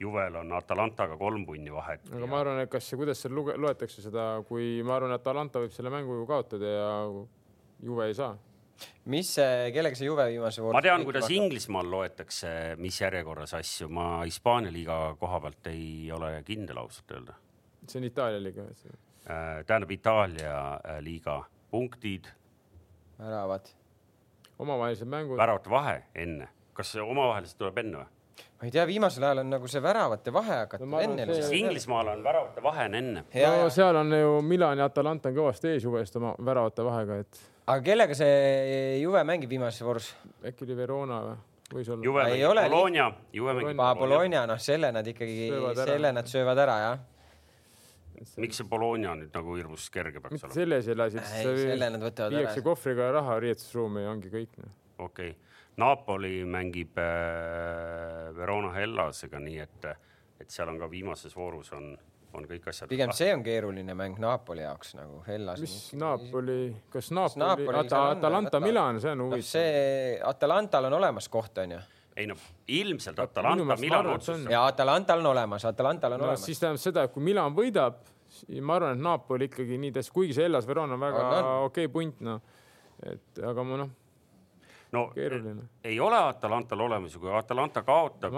Juvel 0.00 0.34
on 0.36 0.50
Atalantaga 0.52 1.14
kolm 1.16 1.46
punni 1.48 1.72
vahet. 1.72 2.02
aga 2.10 2.20
ja... 2.20 2.28
ma 2.28 2.42
arvan, 2.42 2.58
et 2.66 2.68
kas, 2.68 2.90
kuidas 3.00 3.22
seal 3.22 3.32
luge, 3.32 3.54
loetakse 3.56 4.04
seda, 4.04 4.26
kui 4.48 4.82
ma 4.84 4.98
arvan, 4.98 5.14
et 5.14 5.24
Atalanta 5.24 5.62
võib 5.62 5.72
selle 5.72 5.92
mängu 5.94 6.18
ju 6.18 6.26
kaotada 6.28 6.74
ja 6.74 6.90
Juve 7.84 8.10
ei 8.10 8.18
saa 8.18 8.34
mis, 9.12 9.30
kellega 9.72 9.96
see 9.96 10.08
Juve 10.08 10.26
viimase 10.30 10.62
vooru? 10.62 10.76
ma 10.76 10.82
tean, 10.84 11.04
kuidas 11.06 11.30
Inglismaal 11.32 11.88
loetakse, 11.90 12.50
mis 12.82 13.00
järjekorras 13.00 13.56
asju, 13.58 13.88
ma 13.92 14.08
Hispaania 14.24 14.72
liiga 14.74 14.98
koha 15.20 15.40
pealt 15.46 15.70
ei 15.72 16.10
ole 16.12 16.34
kindel 16.46 16.82
ausalt 16.82 17.16
öelda. 17.16 17.36
See 17.88 18.00
on 18.00 18.08
Itaalia 18.08 18.42
liiga 18.42 18.64
Äh, 19.30 19.64
tähendab 19.66 19.90
Itaalia 19.90 20.74
äh, 20.74 21.00
liiga 21.00 21.44
punktid. 21.70 22.24
väravad. 23.18 23.66
omavahelised 24.58 25.08
mängud. 25.08 25.36
väravate 25.36 25.70
vahe 25.70 26.02
enne, 26.14 26.48
kas 26.72 26.92
see 26.92 27.02
omavahelised 27.02 27.58
tuleb 27.58 27.78
enne 27.78 27.98
või? 27.98 28.06
ma 28.60 28.68
ei 28.68 28.70
tea, 28.70 28.84
viimasel 28.86 29.24
ajal 29.26 29.40
on 29.42 29.50
nagu 29.50 29.68
see 29.68 29.82
väravate 29.82 30.32
vahe 30.32 30.58
hakata 30.60 30.86
no, 30.86 31.00
enne. 31.00 31.26
Inglismaal 31.58 32.12
on 32.12 32.22
väravate 32.24 32.62
vahe 32.62 32.84
on 32.86 32.94
enne. 32.94 33.24
no 33.34 33.66
seal 33.74 33.96
on 33.96 34.14
ju 34.14 34.38
Milan 34.42 34.78
ja 34.78 34.86
Atalanta 34.92 35.32
on 35.32 35.40
kõvasti 35.40 35.74
ees 35.74 35.88
Juvest 35.88 36.16
oma 36.22 36.36
väravate 36.38 36.86
vahega, 36.86 37.18
et. 37.26 37.42
aga 37.66 37.82
kellega 37.82 38.14
see 38.14 39.02
Juve 39.02 39.24
mängib 39.26 39.50
viimases 39.50 39.82
voorus? 39.82 40.12
äkki 40.44 40.68
oli 40.68 40.78
Verona 40.84 41.20
või? 41.26 41.36
võis 41.74 41.90
olla. 41.90 42.06
Juve 42.06 42.30
mängib 42.30 42.70
Bologna, 42.70 43.10
Juve 43.32 43.58
mängib 43.58 43.74
Bologna. 43.74 44.00
Bologna, 44.06 44.46
noh, 44.54 44.64
selle 44.70 44.94
nad 44.94 45.12
ikkagi, 45.16 45.50
selle 45.82 46.14
nad 46.14 46.30
söövad 46.30 46.64
ära, 46.68 46.80
jah 46.86 47.04
miks 48.42 48.60
see 48.60 48.68
Bologna 48.68 49.14
nüüd 49.18 49.34
nagu 49.34 49.56
hirmus 49.58 49.88
kerge 49.92 50.22
peaks 50.22 50.44
olema? 50.44 50.54
selles 50.54 50.88
ei 50.88 50.96
võtavad 52.02 52.32
ära. 52.32 52.42
viiakse 52.42 52.64
kohvriga 52.66 53.10
raha 53.18 53.38
riietusruumi 53.44 54.04
ja 54.04 54.12
ongi 54.14 54.32
kõik. 54.32 54.58
okei 54.60 55.06
okay., 55.06 55.34
Napoli 55.76 56.44
mängib 56.48 56.96
äh, 56.98 58.36
Verona 58.36 58.70
Hellasega, 58.72 59.40
nii 59.44 59.58
et, 59.60 59.88
et 60.40 60.52
seal 60.52 60.70
on 60.72 60.78
ka 60.80 60.88
viimases 60.88 61.36
voorus 61.36 61.68
on, 61.76 61.90
on 62.32 62.46
kõik 62.48 62.70
asjad. 62.72 62.88
pigem 62.88 63.12
see 63.16 63.28
on 63.34 63.44
keeruline 63.44 63.96
mäng 63.98 64.16
Napoli 64.22 64.64
jaoks 64.64 64.94
nagu 64.96 65.20
Hellas. 65.26 65.60
mis 65.60 65.76
Napoli, 66.00 66.70
kas 66.92 67.12
Napoli, 67.12 67.44
Napoli, 67.44 67.82
Ata, 67.82 68.06
Atalanta, 68.14 68.62
Milan, 68.64 69.02
see 69.04 69.12
on 69.12 69.26
huvitav. 69.26 69.50
see 69.50 70.16
Atalantal 70.32 70.88
on 70.88 70.98
olemas 71.02 71.28
koht, 71.28 71.60
onju 71.64 71.82
ei 72.16 72.26
no 72.26 72.36
ilmselt 72.68 73.18
Atalanta, 73.18 73.76
Milan 73.80 74.06
otsustab. 74.06 74.50
ja 74.50 74.66
Atalantal 74.66 75.20
on 75.24 75.26
olemas, 75.26 75.64
Atalantal 75.64 76.16
on 76.16 76.20
no, 76.20 76.30
olemas. 76.30 76.44
siis 76.44 76.60
tähendab 76.60 76.82
seda, 76.82 77.04
et 77.06 77.12
kui 77.12 77.24
Milan 77.24 77.54
võidab, 77.56 78.00
ma 78.60 78.78
arvan, 78.78 78.96
et 78.96 79.04
Napoli 79.04 79.50
ikkagi 79.50 79.78
nii 79.82 79.92
tõesti, 79.98 80.14
kuigi 80.14 80.36
see 80.36 80.48
Hellas 80.48 80.66
Verona 80.68 80.96
on 80.96 81.04
väga 81.04 81.28
okei 81.68 81.86
okay 81.86 81.92
punt, 81.92 82.24
noh. 82.24 82.40
et 83.04 83.44
aga 83.44 83.64
ma 83.68 83.84
noh 83.84 83.94
no 84.96 85.08
Keeruline. 85.14 85.62
ei 85.84 85.98
ole 86.00 86.18
Atalantal 86.18 86.80
olemas 86.80 87.14
ja 87.14 87.20
kui 87.20 87.32
Atalanta 87.34 87.82
kaotab, 87.86 88.34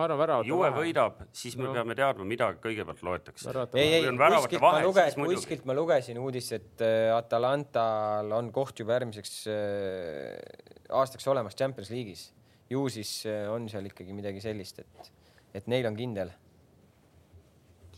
Juve 0.49 0.71
võidab, 0.75 1.21
siis 1.33 1.57
me 1.61 1.69
no. 1.69 1.75
peame 1.77 1.97
teadma, 1.99 2.27
mida 2.29 2.51
kõigepealt 2.63 3.05
loetakse. 3.05 3.53
ei, 3.75 4.01
ei, 4.01 4.09
kuskilt 4.09 4.65
ma 4.65 4.81
lugesin, 4.83 5.29
kuskilt 5.35 5.69
ma 5.69 5.77
lugesin 5.77 6.19
uudist, 6.23 6.57
et 6.57 6.85
äh, 6.85 7.13
Atalantal 7.17 8.33
on 8.41 8.51
koht 8.55 8.81
juba 8.81 8.97
järgmiseks 8.99 9.37
äh, 9.53 10.35
aastaks 10.99 11.29
olemas 11.31 11.57
Champions 11.59 11.93
League'is 11.95 12.29
ju 12.71 12.85
siis 12.93 13.13
äh, 13.29 13.47
on 13.53 13.69
seal 13.71 13.89
ikkagi 13.89 14.17
midagi 14.17 14.43
sellist, 14.45 14.83
et, 14.85 15.11
et 15.57 15.69
neil 15.71 15.89
on 15.89 15.97
kindel. 15.97 16.33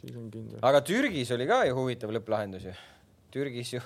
siis 0.00 0.16
on 0.16 0.30
kindel. 0.32 0.58
aga 0.62 0.82
Türgis 0.86 1.32
oli 1.36 1.46
ka 1.50 1.62
ju 1.68 1.78
huvitav 1.78 2.12
lõpplahendus 2.14 2.68
ju. 2.70 2.74
Türgis 3.30 3.74
ju, 3.76 3.82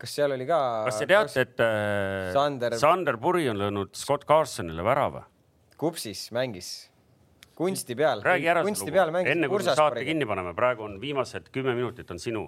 kas 0.00 0.14
seal 0.18 0.34
oli 0.36 0.46
ka? 0.48 0.60
kas 0.88 1.00
te 1.00 1.08
teate, 1.10 1.46
et 1.46 1.64
äh, 1.64 2.32
Sander, 2.36 2.78
Sander 2.80 3.20
Puri 3.20 3.48
on 3.52 3.60
löönud 3.60 3.96
Scott 3.96 4.28
Carsonile 4.28 4.84
värava? 4.86 5.26
kupsis 5.78 6.28
mängis 6.34 6.88
kunsti 7.58 7.94
peal. 7.98 8.22
räägi 8.22 8.48
ära 8.50 8.62
see 8.64 8.90
lugu, 8.90 9.22
enne 9.26 9.48
kui 9.50 9.62
me 9.62 9.74
saate 9.74 10.04
kinni 10.06 10.26
paneme, 10.26 10.54
praegu 10.54 10.86
on 10.86 11.00
viimased 11.02 11.50
kümme 11.54 11.74
minutit 11.74 12.10
on 12.10 12.18
sinu. 12.22 12.44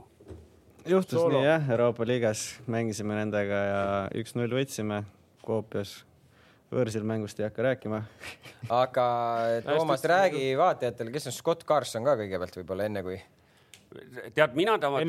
juhtus 0.87 1.19
Soolo. 1.19 1.39
nii 1.39 1.49
jah, 1.49 1.71
Euroopa 1.71 2.07
liigas 2.07 2.45
mängisime 2.67 3.19
nendega 3.19 3.65
ja 3.71 3.83
üks-null 4.23 4.55
võitsime 4.55 5.03
Koopias 5.45 6.01
võõrsil 6.71 7.05
mängust 7.07 7.41
ei 7.41 7.49
hakka 7.49 7.65
rääkima 7.67 8.01
aga 8.69 9.07
Toomas, 9.67 10.05
räägi 10.05 10.53
vaatajatele, 10.59 11.13
kes 11.15 11.31
on 11.31 11.37
Scott 11.37 11.67
Carson 11.69 12.07
ka 12.07 12.17
kõigepealt 12.21 12.59
võib-olla 12.61 12.87
enne 12.91 13.03
kui 13.07 13.19
tead, 14.35 14.55
mina 14.55 14.77
tema 14.79 15.01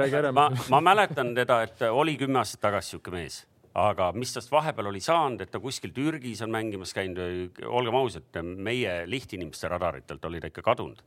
räägi 0.00 0.20
ära. 0.20 0.32
ma, 0.32 0.48
ma 0.72 0.80
mäletan 0.80 1.34
teda, 1.36 1.62
et 1.66 1.84
oli 1.90 2.16
kümme 2.20 2.40
aastat 2.40 2.62
tagasi 2.64 2.94
sihuke 2.94 3.12
mees, 3.14 3.42
aga 3.76 4.10
mis 4.16 4.32
tast 4.32 4.52
vahepeal 4.52 4.88
oli 4.92 5.02
saanud, 5.04 5.44
et 5.44 5.52
ta 5.52 5.60
kuskil 5.60 5.92
Türgis 5.96 6.42
on 6.46 6.52
mängimas 6.54 6.94
käinud, 6.96 7.60
olgem 7.66 8.00
ausad, 8.00 8.40
meie 8.56 9.02
lihtinimeste 9.10 9.68
radaritelt 9.68 10.24
oli 10.24 10.40
ta 10.40 10.52
ikka 10.52 10.64
kadunud. 10.64 11.04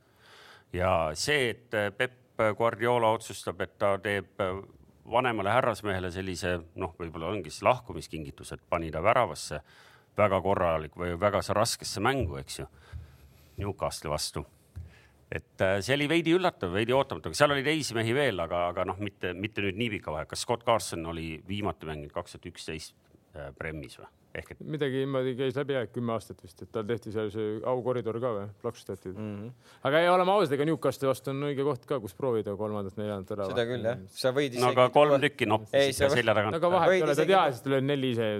ja 0.73 1.11
see, 1.13 1.49
et 1.55 1.97
Peep 1.97 2.23
Guardiola 2.57 3.09
otsustab, 3.17 3.61
et 3.65 3.77
ta 3.81 3.95
teeb 3.97 4.37
vanemale 5.11 5.53
härrasmehele 5.55 6.11
sellise 6.11 6.57
noh, 6.75 6.93
võib-olla 6.99 7.31
ongi 7.31 7.51
siis 7.51 7.63
lahkumiskingitus, 7.67 8.53
et 8.55 8.63
pani 8.69 8.91
ta 8.91 9.01
väravasse 9.03 9.61
väga 10.17 10.41
korralik 10.41 10.95
või 10.97 11.15
väga 11.19 11.41
raskesse 11.55 12.01
mängu, 12.03 12.37
eks 12.41 12.59
ju, 12.59 12.67
Newcastle'i 13.57 14.11
vastu. 14.11 14.45
et 15.31 15.61
äh, 15.61 15.79
see 15.83 15.95
oli 15.95 16.07
veidi 16.07 16.31
üllatav, 16.31 16.71
veidi 16.71 16.93
ootamatu, 16.95 17.33
seal 17.35 17.51
oli 17.51 17.63
teisi 17.63 17.95
mehi 17.95 18.13
veel, 18.15 18.39
aga, 18.39 18.67
aga 18.71 18.85
noh, 18.87 18.99
mitte, 19.03 19.33
mitte 19.33 19.61
nüüd 19.61 19.75
nii 19.75 19.89
pika 19.97 20.11
vahega. 20.11 20.35
Scott 20.39 20.63
Carson 20.63 21.05
oli 21.05 21.41
viimati 21.47 21.85
mänginud 21.85 22.13
kaks 22.15 22.37
tuhat 22.37 22.47
üksteist 22.53 22.95
Premis 23.57 23.99
või? 24.01 24.09
ehk 24.37 24.51
et 24.53 24.59
midagi 24.75 25.01
niimoodi 25.01 25.33
käis 25.37 25.55
läbi 25.57 25.75
jah, 25.75 25.87
kümme 25.89 26.13
aastat 26.13 26.41
vist, 26.43 26.59
et 26.61 26.69
tal 26.73 26.85
tehti 26.87 27.13
seal 27.13 27.29
see 27.33 27.55
aukoridor 27.71 28.19
ka 28.21 28.31
või, 28.35 28.45
plaksutati 28.61 29.11
mm. 29.13 29.31
-hmm. 29.37 29.71
aga 29.89 30.01
ei, 30.03 30.09
oleme 30.13 30.33
ausad, 30.33 30.53
ega 30.57 30.67
Newcastle 30.69 31.09
vastu 31.09 31.33
on 31.33 31.47
õige 31.49 31.65
koht 31.65 31.87
ka, 31.89 31.99
kus 32.03 32.13
proovida 32.17 32.53
kolmandat-neljandat 32.59 33.33
ära. 33.37 33.49
seda 33.51 33.65
küll 33.69 33.89
jah, 33.89 34.03
sa 34.13 34.33
võid 34.35 34.59
no 34.61 34.71
aga 34.73 34.87
kolm 34.93 35.17
tükki 35.23 35.49
noppisid 35.49 35.97
sa 35.97 36.11
no, 36.11 36.19
selja 36.19 36.37
tagant. 36.37 36.59
aga 36.59 36.73
vahet 36.75 36.93
ei 36.93 37.05
ole, 37.05 37.15
ta 37.15 37.23
isegi- 37.23 37.33
teadis, 37.33 37.61
et 37.61 37.67
ta 37.67 37.73
lööb 37.73 37.89
neli 37.89 38.13
ise. 38.13 38.31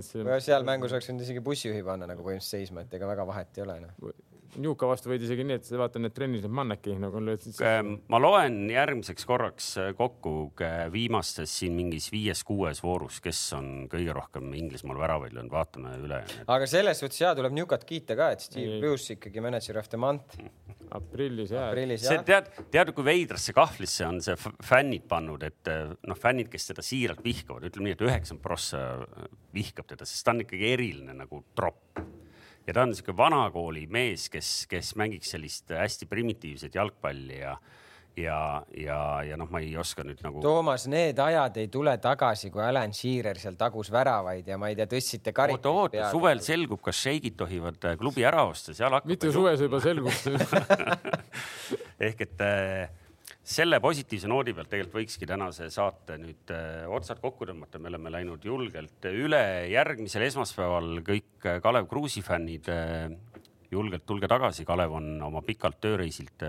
seal 0.49 0.67
mängus 0.67 0.95
oleks 0.95 1.09
võinud 1.11 1.27
isegi 1.27 1.45
bussijuhi 1.49 1.83
panna 1.87 2.09
nagu 2.13 2.25
põhimõtteliselt 2.25 2.67
seisma, 2.67 2.85
et 2.85 2.97
ega 2.99 3.09
väga 3.15 3.27
vahet 3.31 3.57
ei 3.57 3.65
ole 3.65 3.79
noh. 3.87 4.13
Newca 4.57 4.89
vastu 4.89 5.11
võid 5.11 5.25
isegi 5.27 5.45
nii, 5.47 5.59
et 5.59 5.71
vaata 5.79 6.01
need 6.01 6.15
trennis 6.15 6.45
need 6.45 6.55
manneki 6.59 6.95
nagu 7.01 7.21
lööd. 7.23 7.45
Ähm, 7.65 7.97
ma 8.11 8.21
loen 8.21 8.63
järgmiseks 8.71 9.27
korraks 9.27 9.69
äh, 9.81 9.91
kokku 9.97 10.35
äh, 10.63 10.87
viimastes 10.93 11.53
siin 11.61 11.75
mingis 11.77 12.09
viies-kuues 12.13 12.81
voorus, 12.85 13.19
kes 13.23 13.41
on 13.57 13.71
kõige 13.91 14.15
rohkem 14.17 14.53
Inglismaal 14.57 15.01
väravaid 15.03 15.35
löönud, 15.35 15.53
vaatame 15.53 15.97
üle. 16.03 16.23
aga 16.47 16.69
selles 16.69 17.03
suhtes 17.03 17.21
ja 17.21 17.35
tuleb 17.37 17.55
Newcat 17.57 17.85
kiita 17.87 18.17
ka, 18.19 18.31
et 18.35 18.47
Steve. 18.47 18.79
Bruce 18.81 19.17
ikkagi 19.17 19.43
manager 19.43 19.81
of 19.81 19.91
the 19.91 19.99
month 20.01 20.39
aprillis 20.95 21.51
aprillis 21.51 22.05
see 22.07 22.19
tead, 22.27 22.49
tead 22.71 22.91
kui 22.95 23.05
veidrasse 23.07 23.53
kahvlisse 23.55 24.05
on 24.07 24.21
see 24.23 24.35
fännid 24.65 25.07
pannud, 25.09 25.43
et 25.47 25.71
äh, 25.71 25.91
noh, 26.07 26.19
fännid, 26.19 26.51
kes 26.53 26.71
teda 26.71 26.85
siiralt 26.85 27.23
vihkavad, 27.25 27.67
ütleme 27.69 27.89
nii, 27.89 27.97
et 27.97 28.05
üheksakümmend 28.07 28.43
prossa 28.43 28.83
äh, 29.03 29.27
vihkab 29.55 29.89
teda, 29.89 30.07
sest 30.07 30.25
ta 30.25 30.35
on 30.35 30.45
ikkagi 30.45 30.71
eriline 30.75 31.17
nagu 31.17 31.43
tropp. 31.57 32.01
Ja 32.67 32.75
ta 32.75 32.83
on 32.83 32.93
sihuke 32.95 33.15
vanakooli 33.17 33.87
mees, 33.91 34.27
kes, 34.29 34.51
kes 34.69 34.95
mängiks 34.99 35.33
sellist 35.35 35.71
hästi 35.71 36.09
primitiivset 36.11 36.75
jalgpalli 36.75 37.41
ja 37.41 37.57
ja, 38.17 38.63
ja, 38.77 38.99
ja 39.23 39.37
noh, 39.37 39.49
ma 39.53 39.61
ei 39.61 39.75
oska 39.77 40.01
nüüd 40.05 40.21
nagu 40.25 40.41
Toomas, 40.41 40.87
need 40.89 41.19
ajad 41.21 41.59
ei 41.61 41.69
tule 41.73 41.93
tagasi, 42.01 42.49
kui 42.53 42.63
Alan 42.65 42.93
Shearer 42.95 43.37
seal 43.37 43.57
tagus 43.59 43.91
väravaid 43.93 44.47
ja 44.49 44.57
ma 44.57 44.71
ei 44.71 44.77
tea, 44.79 44.87
tõstsite 44.89 45.29
oota, 45.31 45.37
karikat 45.41 45.69
oota, 45.71 46.07
suvel 46.13 46.41
selgub, 46.45 46.81
kas 46.83 47.01
šeigid 47.05 47.37
tohivad 47.39 47.89
äh, 47.91 47.97
klubi 47.99 48.25
ära 48.27 48.47
osta, 48.49 48.73
seal 48.77 48.95
hakkab. 48.97 49.11
mitu 49.11 49.31
suve 49.35 49.53
see 49.59 49.69
juba 49.69 49.81
selgus 49.83 50.23
ehk 52.09 52.25
et 52.25 52.45
äh, 52.45 53.05
selle 53.47 53.79
positiivse 53.79 54.27
noodi 54.27 54.51
pealt 54.55 54.69
tegelikult 54.71 54.99
võikski 54.99 55.27
tänase 55.29 55.69
saate 55.71 56.17
nüüd 56.19 56.51
äh, 56.51 56.83
otsad 56.91 57.21
kokku 57.23 57.47
tõmmata, 57.47 57.79
me 57.79 57.91
oleme 57.91 58.11
läinud 58.11 58.43
julgelt 58.43 59.07
üle 59.07 59.41
järgmisel 59.71 60.25
esmaspäeval 60.27 60.99
kõik 61.07 61.47
äh, 61.47 61.61
Kalev 61.63 61.87
Kruusi 61.87 62.23
fännid 62.25 62.67
äh, 62.73 63.07
julgelt 63.71 64.03
tulge 64.07 64.27
tagasi, 64.31 64.65
Kalev 64.67 64.97
on 64.99 65.09
oma 65.23 65.41
pikalt 65.47 65.79
tööreisilt 65.83 66.43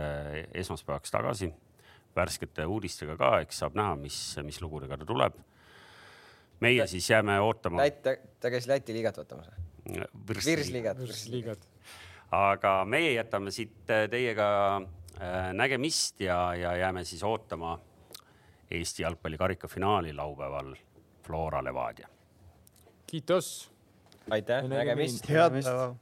esmaspäevaks 0.59 1.15
tagasi 1.15 1.53
värskete 2.19 2.66
uudistega 2.66 3.15
ka, 3.19 3.33
eks 3.45 3.62
saab 3.62 3.79
näha, 3.79 3.95
mis, 3.99 4.19
mis 4.47 4.59
lugudega 4.62 4.99
ta 4.99 5.07
tuleb. 5.07 5.39
meie 6.61 6.87
siis 6.91 7.07
jääme 7.11 7.39
ootama. 7.41 7.83
Lätt, 7.83 8.03
ta, 8.03 8.16
ta 8.43 8.51
käis 8.51 8.66
Läti 8.66 8.95
liigat 8.95 9.19
vaatamas. 9.19 9.51
Virsliigat. 10.35 10.99
liigad. 11.31 11.66
aga 12.35 12.85
meie 12.85 13.12
jätame 13.15 13.55
siit 13.55 13.87
teiega 13.87 14.49
nägemist 15.53 16.20
ja, 16.20 16.55
ja 16.55 16.77
jääme 16.77 17.05
siis 17.05 17.23
ootama 17.23 17.78
Eesti 18.70 19.03
jalgpalli 19.03 19.39
karikafinaali 19.39 20.12
laupäeval 20.12 20.74
Flora 21.27 21.65
Levadia. 21.65 22.09
Kiitos 23.07 23.73
aitäh, 24.31 24.62
Nägemist. 24.62 25.24
nägemist. 25.24 25.28
head 25.28 25.62
päeva 25.65 25.95